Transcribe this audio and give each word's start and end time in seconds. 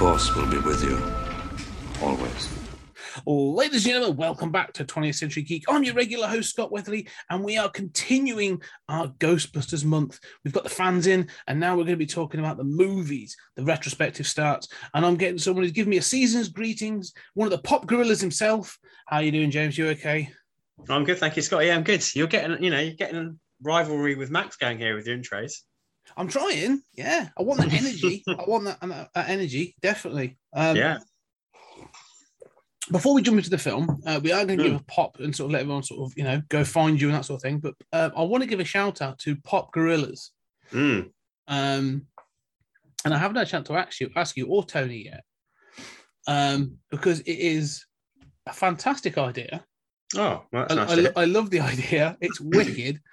The 0.00 0.06
Force 0.06 0.34
will 0.34 0.46
be 0.46 0.56
with 0.56 0.82
you. 0.82 0.98
Always. 2.02 2.48
Ladies 3.26 3.84
and 3.84 3.92
gentlemen, 3.92 4.16
welcome 4.16 4.50
back 4.50 4.72
to 4.72 4.84
20th 4.86 5.16
Century 5.16 5.42
Geek. 5.42 5.64
I'm 5.68 5.84
your 5.84 5.92
regular 5.92 6.26
host, 6.26 6.48
Scott 6.48 6.72
Weatherly, 6.72 7.06
and 7.28 7.44
we 7.44 7.58
are 7.58 7.68
continuing 7.68 8.62
our 8.88 9.08
Ghostbusters 9.08 9.84
month. 9.84 10.18
We've 10.42 10.54
got 10.54 10.64
the 10.64 10.70
fans 10.70 11.06
in, 11.06 11.28
and 11.46 11.60
now 11.60 11.72
we're 11.72 11.84
going 11.84 11.98
to 11.98 11.98
be 11.98 12.06
talking 12.06 12.40
about 12.40 12.56
the 12.56 12.64
movies. 12.64 13.36
The 13.56 13.64
retrospective 13.64 14.26
starts, 14.26 14.68
and 14.94 15.04
I'm 15.04 15.16
getting 15.16 15.36
someone 15.36 15.64
who's 15.64 15.72
giving 15.72 15.90
me 15.90 15.98
a 15.98 16.02
season's 16.02 16.48
greetings, 16.48 17.12
one 17.34 17.44
of 17.44 17.52
the 17.52 17.58
pop 17.58 17.86
gorillas 17.86 18.22
himself. 18.22 18.78
How 19.06 19.16
are 19.16 19.22
you 19.22 19.32
doing, 19.32 19.50
James? 19.50 19.76
You 19.76 19.88
okay? 19.88 20.30
I'm 20.88 21.04
good, 21.04 21.18
thank 21.18 21.36
you, 21.36 21.42
Scott. 21.42 21.66
Yeah, 21.66 21.76
I'm 21.76 21.84
good. 21.84 22.02
You're 22.16 22.26
getting, 22.26 22.64
you 22.64 22.70
know, 22.70 22.80
you're 22.80 22.94
getting 22.94 23.38
rivalry 23.62 24.14
with 24.14 24.30
Max 24.30 24.56
going 24.56 24.78
here 24.78 24.96
with 24.96 25.06
your 25.06 25.18
intros. 25.18 25.56
I'm 26.16 26.28
trying. 26.28 26.82
Yeah, 26.94 27.28
I 27.38 27.42
want 27.42 27.60
that 27.60 27.72
energy. 27.72 28.22
I 28.28 28.44
want 28.46 28.64
that, 28.64 28.80
that, 28.80 29.10
that 29.14 29.28
energy, 29.28 29.74
definitely. 29.82 30.38
Um, 30.52 30.76
yeah. 30.76 30.98
Before 32.90 33.14
we 33.14 33.22
jump 33.22 33.38
into 33.38 33.50
the 33.50 33.58
film, 33.58 34.02
uh, 34.04 34.20
we 34.22 34.32
are 34.32 34.44
going 34.44 34.58
to 34.58 34.64
give 34.64 34.74
a 34.74 34.84
pop 34.84 35.20
and 35.20 35.34
sort 35.34 35.46
of 35.46 35.52
let 35.52 35.60
everyone 35.60 35.84
sort 35.84 36.10
of, 36.10 36.12
you 36.16 36.24
know, 36.24 36.42
go 36.48 36.64
find 36.64 37.00
you 37.00 37.08
and 37.08 37.16
that 37.16 37.24
sort 37.24 37.38
of 37.38 37.42
thing. 37.42 37.58
But 37.58 37.74
uh, 37.92 38.10
I 38.16 38.22
want 38.22 38.42
to 38.42 38.48
give 38.48 38.58
a 38.58 38.64
shout 38.64 39.00
out 39.00 39.18
to 39.20 39.36
Pop 39.36 39.70
Gorillas. 39.72 40.32
Mm. 40.72 41.10
Um, 41.46 42.06
and 43.04 43.14
I 43.14 43.18
haven't 43.18 43.36
had 43.36 43.46
a 43.46 43.50
chance 43.50 43.68
to 43.68 43.74
ask 43.74 44.00
you, 44.00 44.10
ask 44.16 44.36
you 44.36 44.46
or 44.46 44.64
Tony 44.64 45.04
yet, 45.04 45.22
um, 46.26 46.78
because 46.90 47.20
it 47.20 47.38
is 47.38 47.86
a 48.46 48.52
fantastic 48.52 49.18
idea. 49.18 49.64
Oh, 50.16 50.44
well, 50.52 50.66
that's 50.68 50.72
I, 50.72 50.74
nice. 50.74 50.90
I, 50.90 50.94
to 50.94 50.96
lo- 50.96 51.02
hear. 51.02 51.12
I 51.16 51.24
love 51.26 51.50
the 51.50 51.60
idea. 51.72 52.16
It's 52.20 52.40
wicked. 52.40 53.00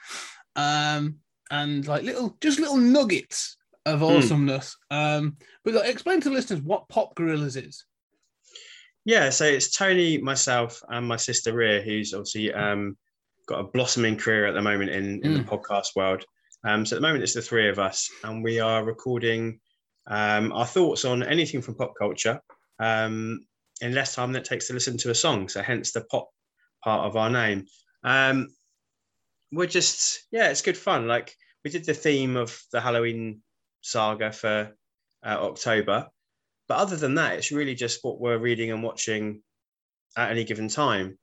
Um, 0.59 1.17
and 1.51 1.87
like 1.87 2.03
little, 2.03 2.37
just 2.41 2.59
little 2.59 2.77
nuggets 2.77 3.57
of 3.85 3.99
Hmm. 3.99 4.05
awesomeness. 4.05 4.77
Um, 4.91 5.37
but 5.63 5.73
like, 5.73 5.89
explain 5.89 6.21
to 6.21 6.29
the 6.29 6.35
listeners 6.35 6.61
what 6.61 6.89
Pop 6.89 7.15
Gorillas 7.15 7.55
is. 7.55 7.85
Yeah, 9.05 9.29
so 9.29 9.45
it's 9.45 9.71
Tony, 9.75 10.17
myself, 10.17 10.81
and 10.89 11.07
my 11.07 11.15
sister 11.15 11.53
Rhea, 11.53 11.81
who's 11.81 12.13
obviously 12.13 12.53
um, 12.53 12.97
got 13.47 13.61
a 13.61 13.63
blossoming 13.63 14.17
career 14.17 14.45
at 14.45 14.53
the 14.53 14.61
moment 14.61 14.89
in, 14.89 15.23
in 15.23 15.33
the 15.33 15.39
podcast 15.39 15.95
world. 15.95 16.25
Um, 16.65 16.85
so 16.85 16.95
at 16.97 17.01
the 17.01 17.07
moment, 17.07 17.23
it's 17.23 17.33
the 17.33 17.41
three 17.41 17.69
of 17.69 17.79
us, 17.79 18.09
and 18.25 18.43
we 18.43 18.59
are 18.59 18.83
recording 18.83 19.61
um, 20.07 20.51
our 20.51 20.65
thoughts 20.65 21.05
on 21.05 21.23
anything 21.23 21.61
from 21.61 21.75
pop 21.75 21.93
culture 21.97 22.41
um, 22.79 23.45
in 23.79 23.93
less 23.93 24.15
time 24.15 24.33
than 24.33 24.41
it 24.41 24.45
takes 24.45 24.67
to 24.67 24.73
listen 24.73 24.97
to 24.97 25.11
a 25.11 25.15
song. 25.15 25.47
So 25.47 25.61
hence 25.61 25.93
the 25.93 26.01
pop 26.01 26.27
part 26.83 27.05
of 27.05 27.15
our 27.15 27.29
name. 27.29 27.65
Um, 28.03 28.49
we're 29.51 29.67
just, 29.67 30.25
yeah, 30.31 30.49
it's 30.49 30.61
good 30.61 30.77
fun. 30.77 31.07
Like 31.07 31.33
we 31.63 31.71
did 31.71 31.85
the 31.85 31.93
theme 31.93 32.35
of 32.35 32.59
the 32.71 32.81
Halloween 32.81 33.41
saga 33.81 34.31
for 34.31 34.75
uh, 35.25 35.37
October. 35.39 36.09
But 36.67 36.79
other 36.79 36.97
than 36.97 37.15
that, 37.15 37.33
it's 37.35 37.51
really 37.51 37.75
just 37.75 38.03
what 38.03 38.19
we're 38.19 38.37
reading 38.37 38.71
and 38.71 38.83
watching 38.83 39.41
at 40.17 40.31
any 40.31 40.43
given 40.43 40.67
time, 40.67 41.17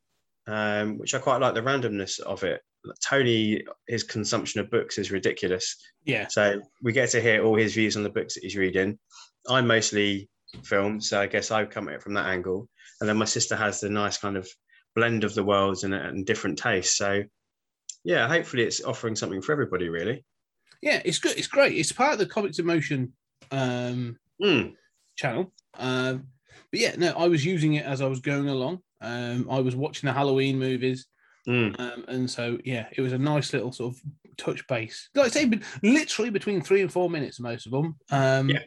um, 0.47 0.99
which 0.99 1.15
I 1.15 1.19
quite 1.19 1.41
like 1.41 1.55
the 1.55 1.63
randomness 1.63 2.19
of 2.21 2.45
it. 2.45 2.63
Tony, 3.03 3.65
his 3.87 4.05
consumption 4.05 4.61
of 4.61 4.71
books 4.71 4.99
is 4.99 5.11
ridiculous. 5.11 5.77
Yeah. 6.05 6.27
So 6.29 6.61
we 6.83 6.93
get 6.93 7.11
to 7.11 7.21
hear 7.21 7.45
all 7.45 7.57
his 7.57 7.75
views 7.75 7.97
on 7.97 8.03
the 8.03 8.11
books 8.11 8.35
that 8.35 8.43
he's 8.43 8.57
reading. 8.57 8.99
I'm 9.49 9.67
mostly 9.67 10.29
film, 10.63 11.01
so 11.01 11.21
I 11.21 11.27
guess 11.27 11.51
I 11.51 11.65
come 11.65 11.89
at 11.89 11.95
it 11.95 12.03
from 12.03 12.15
that 12.15 12.27
angle. 12.27 12.69
And 13.01 13.09
then 13.09 13.17
my 13.17 13.25
sister 13.25 13.57
has 13.57 13.81
the 13.81 13.91
nice 13.91 14.19
kind 14.19 14.37
of 14.37 14.49
blend 14.95 15.25
of 15.25 15.35
the 15.35 15.45
worlds 15.45 15.85
and, 15.85 15.93
and 15.93 16.25
different 16.25 16.59
tastes. 16.59 16.97
So 16.97 17.25
yeah, 18.05 18.29
hopefully 18.29 18.63
it's 18.63 18.83
offering 18.83 19.17
something 19.17 19.43
for 19.43 19.53
everybody, 19.53 19.89
really. 19.89 20.25
Yeah, 20.83 21.01
it's 21.05 21.19
good. 21.19 21.37
It's 21.39 21.47
great. 21.47 21.77
It's 21.77 21.93
part 21.93 22.13
of 22.13 22.19
the 22.19 22.27
Comics 22.27 22.59
in 22.59 22.67
Motion 22.67 23.13
um, 23.51 24.19
Mm. 24.43 24.75
channel. 25.17 25.53
Um, 25.79 26.27
but 26.71 26.81
yeah, 26.81 26.95
no, 26.99 27.13
I 27.17 27.29
was 27.29 27.45
using 27.45 27.75
it 27.75 27.87
as 27.87 28.01
I 28.01 28.07
was 28.07 28.21
going 28.21 28.49
along. 28.49 28.81
Um, 29.01 29.49
I 29.51 29.61
was 29.61 29.75
watching 29.77 30.07
the 30.07 30.13
Halloween 30.13 30.59
movies. 30.59 31.07
Mm. 31.49 31.79
Um, 31.79 32.05
and 32.09 32.31
so, 32.31 32.59
yeah, 32.65 32.87
it 32.93 33.01
was 33.01 33.13
a 33.13 33.19
nice 33.19 33.53
little 33.53 33.73
sort 33.73 33.95
of 33.95 34.03
touch 34.37 34.67
base. 34.67 35.09
Like 35.15 35.27
I 35.27 35.29
say, 35.31 35.51
literally 35.83 36.31
between 36.31 36.61
three 36.63 36.83
and 36.83 36.93
four 36.93 37.09
minutes, 37.11 37.39
most 37.41 37.67
of 37.67 37.73
them. 37.73 37.97
Um, 38.11 38.51
Yeah. 38.51 38.63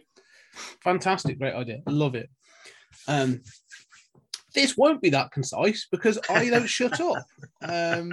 Fantastic, 0.83 1.37
great 1.39 1.53
idea. 1.53 1.81
Love 1.87 2.15
it. 2.15 2.29
Um, 3.07 3.41
this 4.57 4.75
won't 4.75 5.01
be 5.01 5.09
that 5.11 5.31
concise 5.31 5.87
because 5.91 6.19
I 6.29 6.49
don't 6.49 6.67
shut 6.67 6.99
up. 6.99 7.23
Um, 7.61 8.11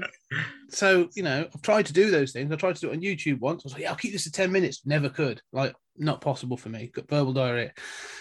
so, 0.69 1.09
you 1.15 1.23
know, 1.23 1.49
I've 1.53 1.63
tried 1.63 1.87
to 1.87 1.93
do 1.93 2.11
those 2.11 2.33
things. 2.33 2.53
I 2.53 2.57
tried 2.57 2.77
to 2.77 2.81
do 2.81 2.91
it 2.91 2.97
on 2.97 3.03
YouTube 3.03 3.41
once. 3.41 3.63
I 3.63 3.67
was 3.67 3.73
like, 3.73 3.83
yeah, 3.83 3.91
I'll 3.91 3.97
keep 3.97 4.13
this 4.13 4.25
to 4.25 4.33
10 4.33 4.53
minutes. 4.53 4.83
Never 4.85 5.09
could. 5.09 5.41
Like, 5.53 5.75
not 5.97 6.21
possible 6.21 6.57
for 6.57 6.69
me. 6.69 6.89
Got 6.89 7.09
verbal 7.09 7.33
diarrhea. 7.33 7.73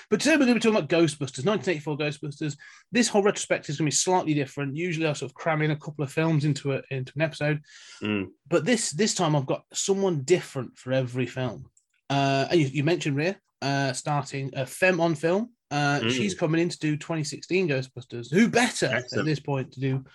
But 0.09 0.19
today 0.19 0.34
we're 0.34 0.45
going 0.45 0.59
to 0.59 0.69
be 0.69 0.72
talking 0.72 0.78
about 0.78 0.89
Ghostbusters, 0.89 1.45
1984 1.45 1.97
Ghostbusters. 1.97 2.57
This 2.91 3.07
whole 3.07 3.23
retrospective 3.23 3.69
is 3.69 3.78
going 3.79 3.85
to 3.85 3.95
be 3.95 3.95
slightly 3.95 4.34
different. 4.34 4.75
Usually 4.75 5.07
I 5.07 5.13
sort 5.13 5.31
of 5.31 5.35
cram 5.35 5.61
in 5.61 5.72
a 5.72 5.75
couple 5.75 6.03
of 6.03 6.11
films 6.11 6.45
into, 6.45 6.73
a, 6.73 6.81
into 6.91 7.13
an 7.16 7.22
episode 7.22 7.61
Mm. 8.01 8.28
but 8.47 8.66
this 8.66 8.91
this 8.91 9.13
time 9.13 9.35
I've 9.35 9.45
got 9.45 9.63
someone 9.73 10.22
different 10.23 10.78
for 10.78 10.91
every 10.91 11.25
film. 11.25 11.66
Uh, 12.09 12.47
and 12.51 12.59
you, 12.59 12.67
you 12.67 12.84
mentioned 12.84 13.16
Rhea 13.16 13.38
uh, 13.61 13.94
starting 13.94 14.51
a 14.55 14.66
Fem 14.66 15.00
on 15.00 15.16
film. 15.16 15.51
Uh, 15.73 16.00
Mm. 16.01 16.11
She's 16.11 16.35
coming 16.35 16.61
in 16.61 16.69
to 16.69 16.78
do 16.78 16.95
2016 16.95 17.67
Ghostbusters. 17.67 18.31
Who 18.31 18.47
better 18.47 18.85
at 18.85 19.25
this 19.25 19.39
point 19.39 19.72
to 19.73 19.79
do 19.79 20.06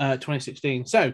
uh, 0.00 0.14
2016? 0.14 0.86
So, 0.86 1.12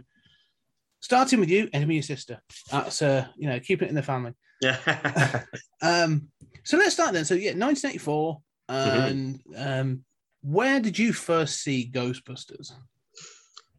starting 1.01 1.41
with 1.41 1.51
you, 1.51 1.69
enemy 1.75 1.97
your 1.97 2.03
sister. 2.03 2.41
That's 2.71 3.03
uh, 3.03 3.27
you 3.37 3.51
know 3.51 3.61
keeping 3.61 3.87
it 3.87 3.91
in 3.91 3.95
the 3.95 4.03
family. 4.03 4.33
Yeah. 4.63 5.43
Um, 5.83 6.29
so 6.63 6.77
let's 6.77 6.95
start 6.95 7.13
then. 7.13 7.25
So 7.25 7.35
yeah, 7.35 7.55
1984, 7.55 8.41
and 8.69 9.41
um, 9.57 10.05
where 10.43 10.79
did 10.79 10.97
you 10.97 11.13
first 11.13 11.61
see 11.61 11.91
Ghostbusters? 11.93 12.71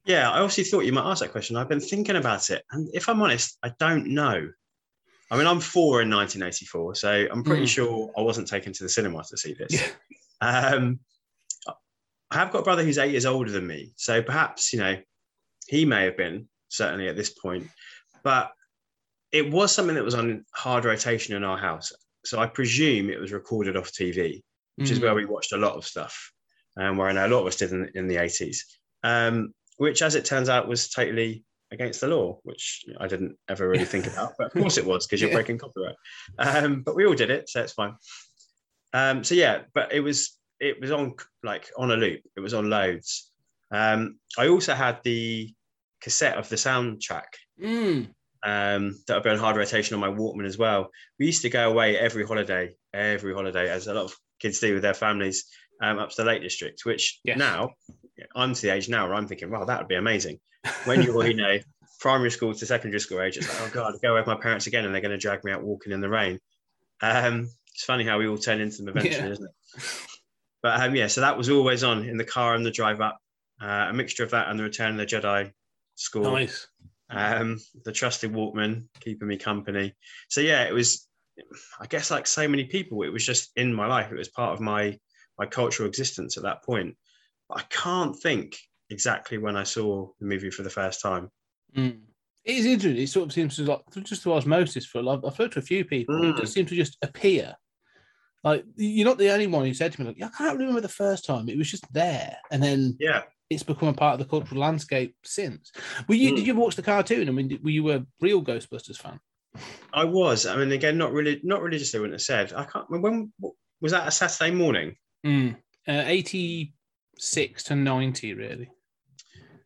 Yeah, 0.06 0.30
I 0.30 0.42
obviously 0.42 0.66
thought 0.66 0.82
you 0.86 0.92
might 0.92 1.10
ask 1.10 1.22
that 1.22 1.32
question. 1.32 1.56
I've 1.56 1.70
been 1.70 1.80
thinking 1.80 2.18
about 2.18 2.50
it, 2.50 2.62
and 2.72 2.90
if 2.94 3.08
I'm 3.08 3.22
honest, 3.22 3.58
I 3.64 3.72
don't 3.80 4.08
know. 4.08 4.50
I 5.34 5.38
mean, 5.38 5.48
I'm 5.48 5.60
four 5.60 6.04
in 6.04 6.12
1984, 6.12 6.94
so 6.94 7.28
I'm 7.32 7.44
pretty 7.44 7.64
Mm. 7.64 7.68
sure 7.70 8.12
I 8.16 8.22
wasn't 8.22 8.48
taken 8.48 8.72
to 8.72 8.84
the 8.84 8.90
cinema 8.90 9.24
to 9.24 9.36
see 9.36 9.54
this. 9.56 9.72
Yeah. 9.74 9.90
Um, 10.42 11.00
I 11.68 12.36
have 12.38 12.52
got 12.52 12.60
a 12.60 12.64
brother 12.64 12.84
who's 12.84 13.00
eight 13.00 13.12
years 13.12 13.26
older 13.26 13.50
than 13.50 13.66
me, 13.66 13.94
so 13.96 14.22
perhaps 14.22 14.72
you 14.74 14.80
know 14.80 15.02
he 15.68 15.86
may 15.86 16.04
have 16.06 16.18
been 16.18 16.48
certainly 16.70 17.08
at 17.08 17.16
this 17.16 17.32
point, 17.32 17.68
but 18.24 18.52
it 19.32 19.50
was 19.50 19.72
something 19.72 19.96
that 19.96 20.04
was 20.04 20.14
on 20.14 20.46
hard 20.54 20.86
rotation 20.86 21.36
in 21.36 21.44
our 21.44 21.58
house. 21.58 21.92
So 22.26 22.40
I 22.40 22.46
presume 22.46 23.10
it 23.10 23.20
was 23.20 23.32
recorded 23.32 23.76
off 23.76 23.92
TV 23.92 24.44
which 24.76 24.90
is 24.92 24.98
Mm. 25.00 25.04
where 25.04 25.16
we 25.16 25.26
watched 25.26 25.52
a 25.54 25.58
lot 25.58 25.76
of 25.76 25.86
stuff, 25.86 26.32
um, 26.78 26.98
where 26.98 27.08
I 27.08 27.12
know 27.14 27.26
a 27.26 27.30
lot 27.30 27.42
of 27.42 27.48
us 27.48 27.56
did 27.58 27.72
in, 27.72 27.90
in 27.96 28.08
the 28.08 28.18
80s, 28.18 28.58
um, 29.04 29.54
which, 29.78 30.02
as 30.02 30.16
it 30.16 30.26
turns 30.26 30.50
out, 30.50 30.68
was 30.68 30.90
totally 30.90 31.44
against 31.74 32.02
the 32.02 32.08
law, 32.08 32.40
which 32.44 32.86
I 33.00 33.08
didn't 33.08 33.36
ever 33.50 33.68
really 33.68 33.86
think 33.86 34.08
about. 34.08 34.34
But 34.38 34.48
of 34.48 34.54
course 34.54 34.78
it 34.78 34.86
was, 34.86 35.06
because 35.06 35.20
you're 35.20 35.30
Yeah. 35.32 35.38
breaking 35.38 35.58
copyright. 35.58 35.96
Um, 36.40 36.82
but 36.84 36.96
we 36.96 37.06
all 37.06 37.16
did 37.16 37.30
it, 37.32 37.50
so 37.50 37.62
it's 37.62 37.74
fine. 37.74 37.96
Um, 38.94 39.24
so 39.24 39.36
yeah, 39.36 39.64
but 39.74 39.92
it 39.92 40.00
was 40.02 40.38
it 40.60 40.80
was 40.80 40.92
on 40.92 41.16
like 41.44 41.70
on 41.78 41.92
a 41.92 41.96
loop. 41.98 42.22
It 42.38 42.40
was 42.40 42.54
on 42.54 42.70
loads. 42.70 43.32
Um, 43.72 44.20
I 44.38 44.48
also 44.48 44.74
had 44.74 45.00
the 45.04 45.54
cassette 46.00 46.38
of 46.38 46.48
the 46.50 46.56
soundtrack 46.58 47.32
Mm. 47.60 48.10
um, 48.44 48.96
that 49.08 49.16
would 49.16 49.24
be 49.24 49.30
on 49.30 49.38
hard 49.40 49.58
rotation 49.58 49.96
on 49.96 50.00
my 50.02 50.10
Walkman 50.16 50.46
as 50.46 50.58
well. 50.58 50.90
We 51.20 51.26
used 51.26 51.42
to 51.42 51.50
go 51.50 51.70
away 51.72 51.98
every 51.98 52.26
holiday, 52.26 52.76
every 52.94 53.34
holiday, 53.34 53.70
as 53.70 53.88
a 53.88 53.94
lot 53.94 54.06
of 54.06 54.16
kids 54.40 54.60
do 54.60 54.74
with 54.74 54.84
their 54.84 54.94
families, 54.94 55.46
um, 55.82 55.98
up 55.98 56.10
to 56.12 56.16
the 56.18 56.26
Lake 56.26 56.42
District. 56.44 56.86
Which 56.86 57.20
Yes. 57.24 57.38
now 57.38 57.72
I'm 58.36 58.54
to 58.54 58.62
the 58.62 58.70
age 58.74 58.90
now 58.90 59.06
where 59.08 59.16
I'm 59.16 59.28
thinking, 59.28 59.50
wow, 59.50 59.66
that 59.66 59.80
would 59.80 59.88
be 59.88 59.96
amazing. 59.96 60.40
When 60.86 61.02
you're, 61.02 61.26
you 61.28 61.34
know, 61.34 61.58
primary 62.00 62.32
school 62.32 62.54
to 62.54 62.66
secondary 62.66 63.00
school 63.00 63.22
age, 63.22 63.38
it's 63.38 63.48
like, 63.50 63.70
oh 63.70 63.74
god, 63.74 63.96
go 64.02 64.14
with 64.16 64.28
my 64.28 64.36
parents 64.36 64.68
again, 64.68 64.86
and 64.86 64.94
they're 64.94 65.02
going 65.02 65.12
to 65.12 65.18
drag 65.18 65.44
me 65.44 65.52
out 65.52 65.64
walking 65.64 65.92
in 65.92 66.02
the 66.02 66.10
rain. 66.10 66.40
Um, 67.02 67.50
it's 67.74 67.84
funny 67.84 68.04
how 68.04 68.20
we 68.20 68.28
all 68.28 68.38
turn 68.38 68.62
into 68.62 68.78
them 68.84 68.90
eventually, 68.90 69.28
Yeah. 69.28 69.32
isn't 69.34 69.46
it? 69.46 69.84
But 70.62 70.82
um, 70.82 70.96
yeah, 70.96 71.08
so 71.08 71.22
that 71.22 71.38
was 71.38 71.50
always 71.50 71.84
on 71.84 72.06
in 72.08 72.18
the 72.18 72.24
car 72.24 72.56
and 72.56 72.66
the 72.66 72.72
drive 72.72 73.02
up. 73.02 73.20
Uh, 73.62 73.88
a 73.90 73.94
mixture 73.94 74.24
of 74.24 74.32
that 74.32 74.50
and 74.50 74.60
the 74.60 74.64
Return 74.64 74.92
of 74.92 74.98
the 74.98 75.06
Jedi 75.06 75.52
score 75.96 76.24
Nice. 76.24 76.68
um, 77.10 77.60
the 77.86 77.92
trusted 77.92 78.32
Walkman 78.34 78.86
keeping 79.00 79.28
me 79.28 79.38
company. 79.38 79.94
So 80.30 80.42
yeah, 80.42 80.64
it 80.64 80.74
was, 80.74 81.08
I 81.80 81.86
guess, 81.88 82.12
like 82.12 82.28
so 82.28 82.48
many 82.48 82.66
people, 82.66 83.04
it 83.04 83.10
was 83.14 83.26
just 83.26 83.52
in 83.56 83.74
my 83.74 83.88
life. 83.88 84.12
It 84.12 84.18
was 84.18 84.30
part 84.30 84.54
of 84.54 84.60
my 84.62 84.98
my 85.40 85.46
cultural 85.46 85.88
existence 85.90 86.38
at 86.38 86.44
that 86.44 86.64
point. 86.64 86.96
I 87.56 87.62
can't 87.70 88.16
think 88.18 88.58
exactly 88.90 89.38
when 89.38 89.56
I 89.56 89.64
saw 89.64 90.10
the 90.20 90.26
movie 90.26 90.52
for 90.52 90.64
the 90.64 90.70
first 90.70 91.02
time. 91.02 91.30
Mm. 91.76 92.02
It 92.46 92.58
is 92.58 92.66
interesting. 92.66 93.02
It 93.02 93.08
sort 93.10 93.28
of 93.28 93.34
seems 93.34 93.56
to 93.56 93.64
like 93.64 93.82
just 94.04 94.24
to 94.24 94.34
osmosis 94.34 94.86
for 94.86 95.00
a 95.00 95.02
lot. 95.02 95.24
I've 95.26 95.38
heard 95.38 95.52
to 95.54 95.60
a 95.60 95.64
few 95.64 95.86
people. 95.86 96.22
It 96.24 96.36
Mm. 96.36 96.40
just 96.40 96.54
seems 96.54 96.70
to 96.70 96.76
just 96.76 96.98
appear. 97.02 97.56
Like 98.44 98.66
you're 98.76 99.06
not 99.06 99.18
the 99.18 99.32
only 99.32 99.48
one 99.48 99.66
who 99.66 99.74
said 99.74 99.94
to 99.94 100.02
me, 100.02 100.08
like, 100.08 100.22
I 100.22 100.38
can't 100.38 100.60
remember 100.60 100.82
the 100.82 100.90
first 100.90 101.26
time. 101.26 101.48
It 101.48 101.58
was 101.58 101.72
just 101.72 101.92
there. 101.94 102.36
And 102.52 102.62
then 102.62 102.98
Yeah. 103.00 103.24
it's 103.50 103.64
become 103.64 103.88
a 103.88 103.94
part 103.94 104.20
of 104.20 104.20
the 104.20 104.30
cultural 104.30 104.60
landscape 104.60 105.16
since. 105.24 105.72
Were 106.10 106.16
you 106.16 106.34
Mm. 106.34 106.36
did 106.38 106.48
you 106.48 106.56
watch 106.56 106.76
the 106.76 106.82
cartoon? 106.82 107.30
I 107.30 107.32
mean, 107.32 107.58
were 107.64 107.70
you 107.70 107.92
a 107.92 108.06
real 108.20 108.44
Ghostbusters 108.44 108.98
fan? 108.98 109.20
I 109.94 110.04
was. 110.04 110.46
I 110.46 110.58
mean, 110.58 110.72
again, 110.72 110.98
not 110.98 111.14
really, 111.14 111.40
not 111.44 111.62
religiously. 111.62 112.00
I 112.00 112.02
wouldn't 112.02 112.16
have 112.20 112.22
said. 112.24 112.54
I 112.54 112.66
can't. 112.66 112.90
When 112.90 113.32
was 113.80 113.92
that? 113.94 114.08
A 114.08 114.12
Saturday 114.12 114.52
morning? 114.52 114.98
Mm. 115.26 115.56
Uh, 115.88 115.92
86 117.16 117.64
to 117.64 117.76
90, 117.76 118.34
really. 118.34 118.70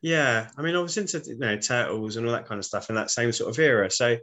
Yeah. 0.01 0.47
I 0.57 0.61
mean, 0.61 0.75
I 0.75 0.79
was 0.79 0.97
into 0.97 1.21
you 1.25 1.38
know 1.38 1.57
turtles 1.57 2.15
and 2.15 2.25
all 2.25 2.33
that 2.33 2.47
kind 2.47 2.59
of 2.59 2.65
stuff 2.65 2.89
in 2.89 2.95
that 2.95 3.11
same 3.11 3.31
sort 3.31 3.49
of 3.49 3.59
era. 3.59 3.89
So, 3.89 4.17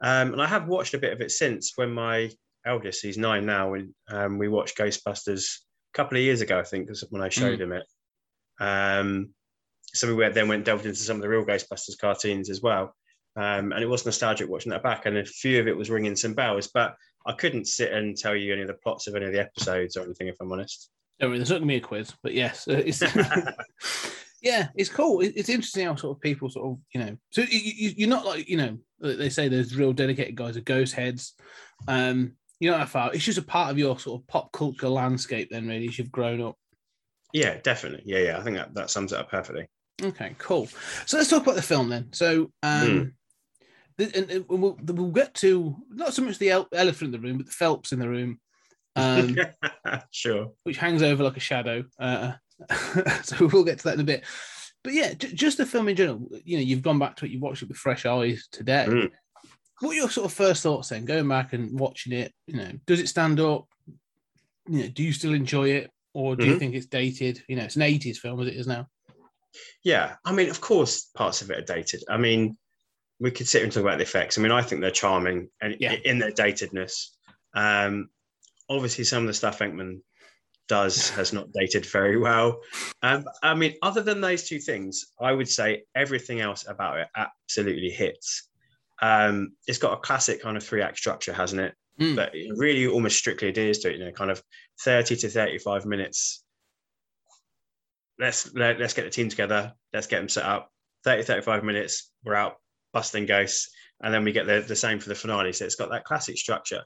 um, 0.00 0.32
and 0.32 0.42
I 0.42 0.46
have 0.46 0.68
watched 0.68 0.94
a 0.94 0.98
bit 0.98 1.12
of 1.12 1.20
it 1.20 1.30
since. 1.30 1.72
When 1.76 1.92
my 1.92 2.30
eldest, 2.64 3.02
he's 3.02 3.18
nine 3.18 3.46
now, 3.46 3.74
and 3.74 3.94
um, 4.08 4.38
we 4.38 4.48
watched 4.48 4.78
Ghostbusters 4.78 5.58
a 5.92 5.96
couple 5.96 6.16
of 6.16 6.24
years 6.24 6.40
ago. 6.40 6.58
I 6.58 6.64
think 6.64 6.88
was 6.88 7.04
when 7.10 7.22
I 7.22 7.28
showed 7.28 7.60
him 7.60 7.72
it. 7.72 7.84
Um, 8.60 9.30
so 9.94 10.06
we 10.06 10.14
went, 10.14 10.34
then 10.34 10.48
went 10.48 10.64
delved 10.64 10.86
into 10.86 10.98
some 10.98 11.16
of 11.16 11.22
the 11.22 11.28
real 11.28 11.44
Ghostbusters 11.44 11.98
cartoons 11.98 12.50
as 12.50 12.60
well. 12.60 12.94
Um, 13.36 13.72
and 13.72 13.82
it 13.82 13.88
was 13.88 14.04
nostalgic 14.04 14.48
watching 14.48 14.70
that 14.70 14.82
back, 14.82 15.06
and 15.06 15.16
a 15.16 15.24
few 15.24 15.60
of 15.60 15.68
it 15.68 15.76
was 15.76 15.90
ringing 15.90 16.16
some 16.16 16.34
bells. 16.34 16.68
But 16.72 16.94
I 17.26 17.32
couldn't 17.32 17.66
sit 17.66 17.92
and 17.92 18.16
tell 18.16 18.34
you 18.34 18.52
any 18.52 18.62
of 18.62 18.68
the 18.68 18.74
plots 18.74 19.06
of 19.06 19.14
any 19.14 19.26
of 19.26 19.32
the 19.32 19.40
episodes 19.40 19.96
or 19.96 20.04
anything, 20.04 20.28
if 20.28 20.36
I'm 20.40 20.50
honest. 20.50 20.90
Don't 21.18 21.30
worry, 21.30 21.38
there's 21.38 21.50
not 21.50 21.56
going 21.56 21.68
to 21.68 21.72
be 21.72 21.76
a 21.76 21.80
quiz, 21.80 22.12
but 22.22 22.32
yes, 22.32 22.68
uh, 22.68 22.82
it's 22.84 23.02
yeah, 24.42 24.68
it's 24.76 24.88
cool. 24.88 25.20
It's 25.20 25.48
interesting 25.48 25.86
how 25.86 25.96
sort 25.96 26.16
of 26.16 26.20
people 26.20 26.48
sort 26.48 26.66
of 26.66 26.78
you 26.94 27.00
know. 27.00 27.16
So 27.30 27.42
you, 27.42 27.92
you're 27.96 28.08
not 28.08 28.24
like 28.24 28.48
you 28.48 28.56
know 28.56 28.78
they 29.00 29.28
say 29.28 29.48
there's 29.48 29.76
real 29.76 29.92
dedicated 29.92 30.36
guys 30.36 30.56
are 30.56 30.62
ghost 30.62 30.94
heads. 30.94 31.34
Um, 31.86 32.32
you 32.60 32.70
know 32.70 32.78
that 32.78 32.88
far. 32.88 33.12
It's 33.12 33.24
just 33.24 33.38
a 33.38 33.42
part 33.42 33.70
of 33.70 33.78
your 33.78 33.98
sort 33.98 34.20
of 34.20 34.26
pop 34.28 34.52
culture 34.52 34.88
landscape. 34.88 35.48
Then 35.50 35.66
really, 35.66 35.88
as 35.88 35.98
you've 35.98 36.12
grown 36.12 36.40
up. 36.40 36.56
Yeah, 37.32 37.58
definitely. 37.62 38.04
Yeah, 38.06 38.20
yeah. 38.20 38.38
I 38.38 38.42
think 38.42 38.56
that, 38.56 38.74
that 38.74 38.90
sums 38.90 39.12
it 39.12 39.18
up 39.18 39.30
perfectly. 39.30 39.68
Okay, 40.02 40.34
cool. 40.38 40.68
So 41.06 41.16
let's 41.16 41.28
talk 41.28 41.42
about 41.42 41.56
the 41.56 41.62
film 41.62 41.88
then. 41.88 42.12
So, 42.12 42.52
um, 42.62 43.14
the, 43.96 44.16
and, 44.16 44.30
and 44.30 44.48
we'll, 44.48 44.78
we'll 44.82 45.10
get 45.10 45.34
to 45.34 45.76
not 45.90 46.14
so 46.14 46.22
much 46.22 46.38
the 46.38 46.50
elephant 46.50 47.14
in 47.14 47.20
the 47.20 47.26
room, 47.26 47.38
but 47.38 47.46
the 47.46 47.52
Phelps 47.52 47.92
in 47.92 47.98
the 47.98 48.08
room, 48.08 48.40
um, 48.98 50.00
sure. 50.10 50.52
which 50.64 50.76
hangs 50.76 51.02
over 51.02 51.22
like 51.22 51.36
a 51.36 51.40
shadow. 51.40 51.84
Uh, 51.98 52.32
so 53.22 53.46
we'll 53.52 53.64
get 53.64 53.78
to 53.78 53.84
that 53.84 53.94
in 53.94 54.00
a 54.00 54.04
bit. 54.04 54.24
But 54.84 54.92
yeah, 54.92 55.14
j- 55.14 55.32
just 55.32 55.58
the 55.58 55.66
film 55.66 55.88
in 55.88 55.96
general. 55.96 56.28
You 56.44 56.58
know, 56.58 56.62
you've 56.62 56.82
gone 56.82 56.98
back 56.98 57.16
to 57.16 57.24
it. 57.24 57.30
You 57.30 57.40
watched 57.40 57.62
it 57.62 57.68
with 57.68 57.76
fresh 57.78 58.06
eyes 58.06 58.46
today. 58.50 58.86
Mm. 58.88 59.10
What 59.80 59.90
are 59.90 59.94
your 59.94 60.10
sort 60.10 60.26
of 60.26 60.32
first 60.32 60.62
thoughts 60.62 60.88
then, 60.88 61.04
going 61.04 61.28
back 61.28 61.52
and 61.52 61.78
watching 61.78 62.12
it? 62.12 62.32
You 62.46 62.56
know, 62.56 62.70
does 62.86 63.00
it 63.00 63.08
stand 63.08 63.38
up? 63.40 63.66
You 64.68 64.82
know, 64.82 64.88
do 64.88 65.02
you 65.02 65.12
still 65.12 65.34
enjoy 65.34 65.70
it, 65.70 65.90
or 66.14 66.36
do 66.36 66.46
you 66.46 66.54
Mhm. 66.54 66.58
think 66.58 66.74
it's 66.74 66.86
dated? 66.86 67.42
You 67.48 67.56
know, 67.56 67.64
it's 67.64 67.76
an 67.76 67.82
'80s 67.82 68.18
film 68.18 68.40
as 68.40 68.48
it 68.48 68.54
is 68.54 68.66
now. 68.66 68.88
Yeah, 69.82 70.16
I 70.24 70.32
mean, 70.32 70.50
of 70.50 70.60
course, 70.60 71.06
parts 71.14 71.42
of 71.42 71.50
it 71.50 71.58
are 71.58 71.74
dated. 71.74 72.04
I 72.08 72.18
mean, 72.18 72.56
we 73.18 73.30
could 73.30 73.48
sit 73.48 73.62
and 73.62 73.72
talk 73.72 73.82
about 73.82 73.98
the 73.98 74.02
effects. 74.04 74.36
I 74.38 74.42
mean, 74.42 74.52
I 74.52 74.62
think 74.62 74.80
they're 74.80 74.90
charming 74.90 75.48
and 75.60 75.76
Yeah. 75.80 75.94
in 76.04 76.18
their 76.18 76.30
datedness. 76.32 77.08
Um, 77.54 78.10
obviously, 78.68 79.04
some 79.04 79.22
of 79.22 79.26
the 79.26 79.34
stuff 79.34 79.58
Venkman 79.58 80.00
does 80.68 81.10
has 81.10 81.32
not 81.32 81.52
dated 81.52 81.86
very 81.86 82.18
well. 82.18 82.60
Um, 83.02 83.24
I 83.42 83.54
mean, 83.54 83.74
other 83.82 84.02
than 84.02 84.20
those 84.20 84.44
two 84.44 84.58
things, 84.58 85.06
I 85.20 85.32
would 85.32 85.48
say 85.48 85.84
everything 85.94 86.40
else 86.40 86.66
about 86.68 86.98
it 86.98 87.08
absolutely 87.16 87.90
hits. 87.90 88.48
Um, 89.00 89.52
it's 89.66 89.78
got 89.78 89.92
a 89.92 90.00
classic 90.00 90.42
kind 90.42 90.56
of 90.56 90.64
three 90.64 90.82
act 90.82 90.98
structure, 90.98 91.32
hasn't 91.32 91.60
it? 91.60 91.74
Mm. 92.00 92.16
But 92.16 92.34
it 92.34 92.52
really 92.56 92.86
almost 92.86 93.18
strictly 93.18 93.48
adheres 93.48 93.78
to 93.80 93.90
it, 93.90 93.98
you 93.98 94.04
know, 94.04 94.12
kind 94.12 94.30
of 94.30 94.42
30 94.80 95.16
to 95.16 95.28
35 95.28 95.86
minutes 95.86 96.44
let's 98.18 98.52
let, 98.54 98.78
let's 98.78 98.94
get 98.94 99.04
the 99.04 99.10
team 99.10 99.28
together 99.28 99.72
let's 99.92 100.06
get 100.06 100.18
them 100.18 100.28
set 100.28 100.44
up 100.44 100.70
30 101.04 101.22
35 101.22 101.64
minutes 101.64 102.10
we're 102.24 102.34
out 102.34 102.56
busting 102.92 103.26
ghosts 103.26 103.70
and 104.02 104.12
then 104.12 104.24
we 104.24 104.32
get 104.32 104.46
the, 104.46 104.64
the 104.66 104.76
same 104.76 104.98
for 104.98 105.08
the 105.08 105.14
finale 105.14 105.52
so 105.52 105.64
it's 105.64 105.74
got 105.74 105.90
that 105.90 106.04
classic 106.04 106.36
structure 106.36 106.82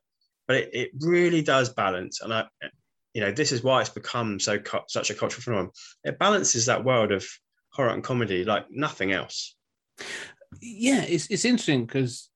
but 0.52 0.60
it, 0.60 0.70
it 0.74 0.90
really 1.00 1.40
does 1.40 1.70
balance 1.70 2.20
and 2.20 2.32
i 2.32 2.44
you 3.14 3.20
know 3.20 3.32
this 3.32 3.52
is 3.52 3.62
why 3.62 3.80
it's 3.80 3.88
become 3.90 4.38
so 4.38 4.58
such 4.88 5.10
a 5.10 5.14
cultural 5.14 5.42
phenomenon 5.42 5.70
it 6.04 6.18
balances 6.18 6.66
that 6.66 6.84
world 6.84 7.12
of 7.12 7.26
horror 7.70 7.90
and 7.90 8.04
comedy 8.04 8.44
like 8.44 8.66
nothing 8.70 9.12
else 9.12 9.56
yeah, 10.60 11.02
it's 11.02 11.26
it's 11.28 11.44
interesting 11.44 11.86
because 11.86 12.28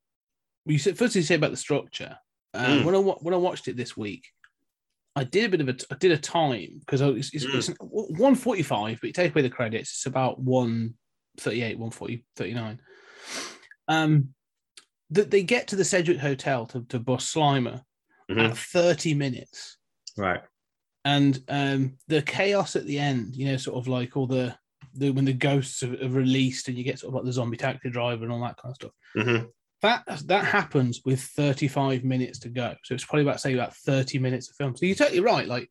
you 0.64 0.78
said 0.78 0.96
first 0.98 1.14
you 1.14 1.22
say 1.22 1.34
about 1.34 1.50
the 1.50 1.56
structure. 1.56 2.16
Um, 2.54 2.80
Mm. 2.80 2.84
When 2.84 2.94
I 2.94 2.98
when 2.98 3.34
I 3.34 3.38
watched 3.38 3.68
it 3.68 3.76
this 3.76 3.96
week, 3.96 4.24
I 5.14 5.24
did 5.24 5.44
a 5.44 5.48
bit 5.48 5.60
of 5.60 5.68
a 5.68 5.76
I 5.90 5.96
did 5.96 6.12
a 6.12 6.18
time 6.18 6.80
because 6.80 7.00
it's, 7.00 7.34
it's, 7.34 7.44
Mm. 7.44 7.54
it's 7.54 7.70
one 8.18 8.34
forty 8.34 8.62
five, 8.62 8.98
but 9.00 9.08
you 9.08 9.12
take 9.12 9.32
away 9.32 9.42
the 9.42 9.50
credits, 9.50 9.90
it's 9.90 10.06
about 10.06 10.40
one 10.40 10.94
thirty 11.38 11.62
eight, 11.62 11.78
one 11.78 11.90
forty 11.90 12.24
thirty 12.36 12.54
nine. 12.54 12.80
Um, 13.88 14.30
that 15.10 15.30
they 15.30 15.42
get 15.42 15.68
to 15.68 15.76
the 15.76 15.84
Sedgwick 15.84 16.18
Hotel 16.18 16.66
to 16.66 16.84
to 16.88 16.98
bus 16.98 17.32
Slimer 17.32 17.82
Mhm. 18.30 18.50
at 18.50 18.58
thirty 18.58 19.14
minutes, 19.14 19.78
right. 20.16 20.40
And 21.04 21.40
um, 21.48 21.98
the 22.08 22.22
chaos 22.22 22.74
at 22.74 22.84
the 22.86 22.98
end, 22.98 23.36
you 23.36 23.46
know, 23.46 23.56
sort 23.56 23.76
of 23.76 23.86
like 23.88 24.16
all 24.16 24.26
the 24.26 24.56
the 24.94 25.10
when 25.10 25.24
the 25.24 25.32
ghosts 25.32 25.82
are, 25.82 25.92
are 26.02 26.08
released 26.08 26.68
and 26.68 26.76
you 26.76 26.82
get 26.84 26.98
sort 26.98 27.10
of 27.10 27.14
like 27.14 27.24
the 27.24 27.32
zombie 27.32 27.56
taxi 27.56 27.90
driver 27.90 28.24
and 28.24 28.32
all 28.32 28.40
that 28.40 28.56
kind 28.56 28.72
of 28.72 28.76
stuff. 28.76 28.92
Mhm. 29.16 29.48
that 29.82 30.04
that 30.26 30.44
happens 30.44 31.02
with 31.04 31.20
35 31.20 32.02
minutes 32.02 32.38
to 32.40 32.48
go. 32.48 32.74
So 32.84 32.94
it's 32.94 33.04
probably 33.04 33.22
about 33.22 33.40
say 33.40 33.54
about 33.54 33.76
30 33.76 34.18
minutes 34.18 34.48
of 34.50 34.56
film. 34.56 34.74
So 34.76 34.86
you're 34.86 34.96
totally 34.96 35.20
right. 35.20 35.46
Like 35.46 35.70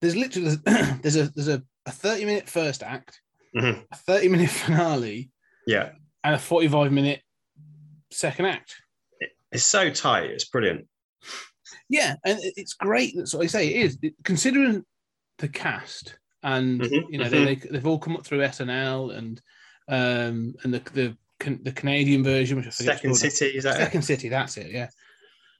there's 0.00 0.14
literally 0.14 0.56
there's 1.02 1.16
a 1.16 1.28
there's 1.34 1.48
a, 1.48 1.62
a 1.86 1.90
30 1.90 2.24
minute 2.26 2.48
first 2.48 2.82
act 2.82 3.20
Mhm. 3.56 3.82
a 3.90 3.96
30 3.96 4.28
minute 4.28 4.50
finale 4.62 5.30
yeah. 5.66 5.92
and 6.22 6.34
a 6.34 6.38
45 6.38 6.92
minute 6.92 7.22
second 8.12 8.44
act. 8.46 8.74
It's 9.50 9.64
so 9.64 9.90
tight. 9.90 10.30
It's 10.30 10.44
brilliant 10.44 10.86
yeah 11.88 12.14
and 12.24 12.38
it's 12.56 12.74
great 12.74 13.14
that's 13.16 13.34
what 13.34 13.44
i 13.44 13.46
say 13.46 13.68
it 13.68 13.76
is. 13.84 13.98
Considering 14.24 14.84
the 15.38 15.48
cast 15.48 16.18
and 16.42 16.80
Mhm, 16.80 17.04
you 17.10 17.18
know 17.18 17.28
they, 17.28 17.44
they, 17.44 17.54
they've 17.56 17.86
all 17.86 17.98
come 17.98 18.16
up 18.16 18.24
through 18.24 18.40
snl 18.40 19.16
and 19.16 19.40
um 19.88 20.54
and 20.62 20.74
the 20.74 20.82
the, 20.92 21.58
the 21.62 21.72
canadian 21.72 22.22
version 22.24 22.56
which 22.56 22.66
i 22.66 22.70
forget 22.70 22.96
second 22.96 23.10
called. 23.10 23.20
city 23.20 23.56
is 23.56 23.64
that 23.64 23.76
second 23.76 24.02
city 24.02 24.28
that's 24.28 24.56
it 24.56 24.70
yeah. 24.70 24.88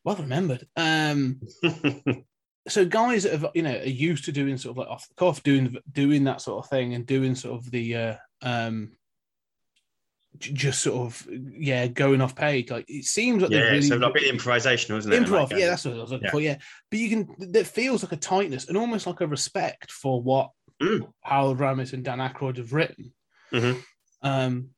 Well 0.04 0.16
remembered. 0.16 0.66
Um 0.76 1.40
so 2.68 2.84
guys 2.86 3.24
that 3.24 3.32
have 3.32 3.46
you 3.54 3.62
know 3.62 3.76
are 3.76 3.84
used 3.84 4.24
to 4.26 4.32
doing 4.32 4.56
sort 4.56 4.72
of 4.72 4.78
like 4.78 4.88
off 4.88 5.08
the 5.08 5.14
cuff 5.16 5.42
doing 5.42 5.76
doing 5.92 6.24
that 6.24 6.40
sort 6.40 6.64
of 6.64 6.70
thing 6.70 6.94
and 6.94 7.04
doing 7.04 7.34
sort 7.34 7.58
of 7.58 7.70
the 7.70 7.96
uh 7.96 8.16
um 8.42 8.92
just 10.40 10.82
sort 10.82 11.06
of 11.06 11.26
yeah 11.58 11.86
going 11.86 12.20
off 12.20 12.34
page 12.36 12.70
like 12.70 12.84
it 12.88 13.04
seems 13.04 13.42
like 13.42 13.50
yeah 13.50 13.58
they're 13.60 13.70
really 13.72 13.82
so 13.82 13.96
a 13.96 14.12
bit 14.12 14.22
improvisational 14.34 14.98
isn't 14.98 15.12
it 15.12 15.22
improv 15.22 15.50
Like, 15.50 15.60
yeah 15.60 15.66
that's 15.66 15.84
what 15.84 15.94
i 15.94 15.98
was 15.98 16.10
looking 16.10 16.24
yeah. 16.26 16.30
for 16.30 16.40
yeah 16.40 16.56
but 16.90 16.98
you 17.00 17.08
can 17.08 17.52
that 17.52 17.66
feels 17.66 18.02
like 18.02 18.12
a 18.12 18.16
tightness 18.16 18.68
and 18.68 18.76
almost 18.76 19.06
like 19.06 19.20
a 19.20 19.26
respect 19.26 19.90
for 19.90 20.22
what 20.22 20.50
Mm. 20.80 21.12
Harold 21.22 21.58
Ramis 21.58 21.92
and 21.92 22.04
Dan 22.04 22.18
Aykroyd 22.18 22.58
have 22.58 22.72
written 22.72 23.12
Mhm. 23.52 23.82
um 24.22 24.70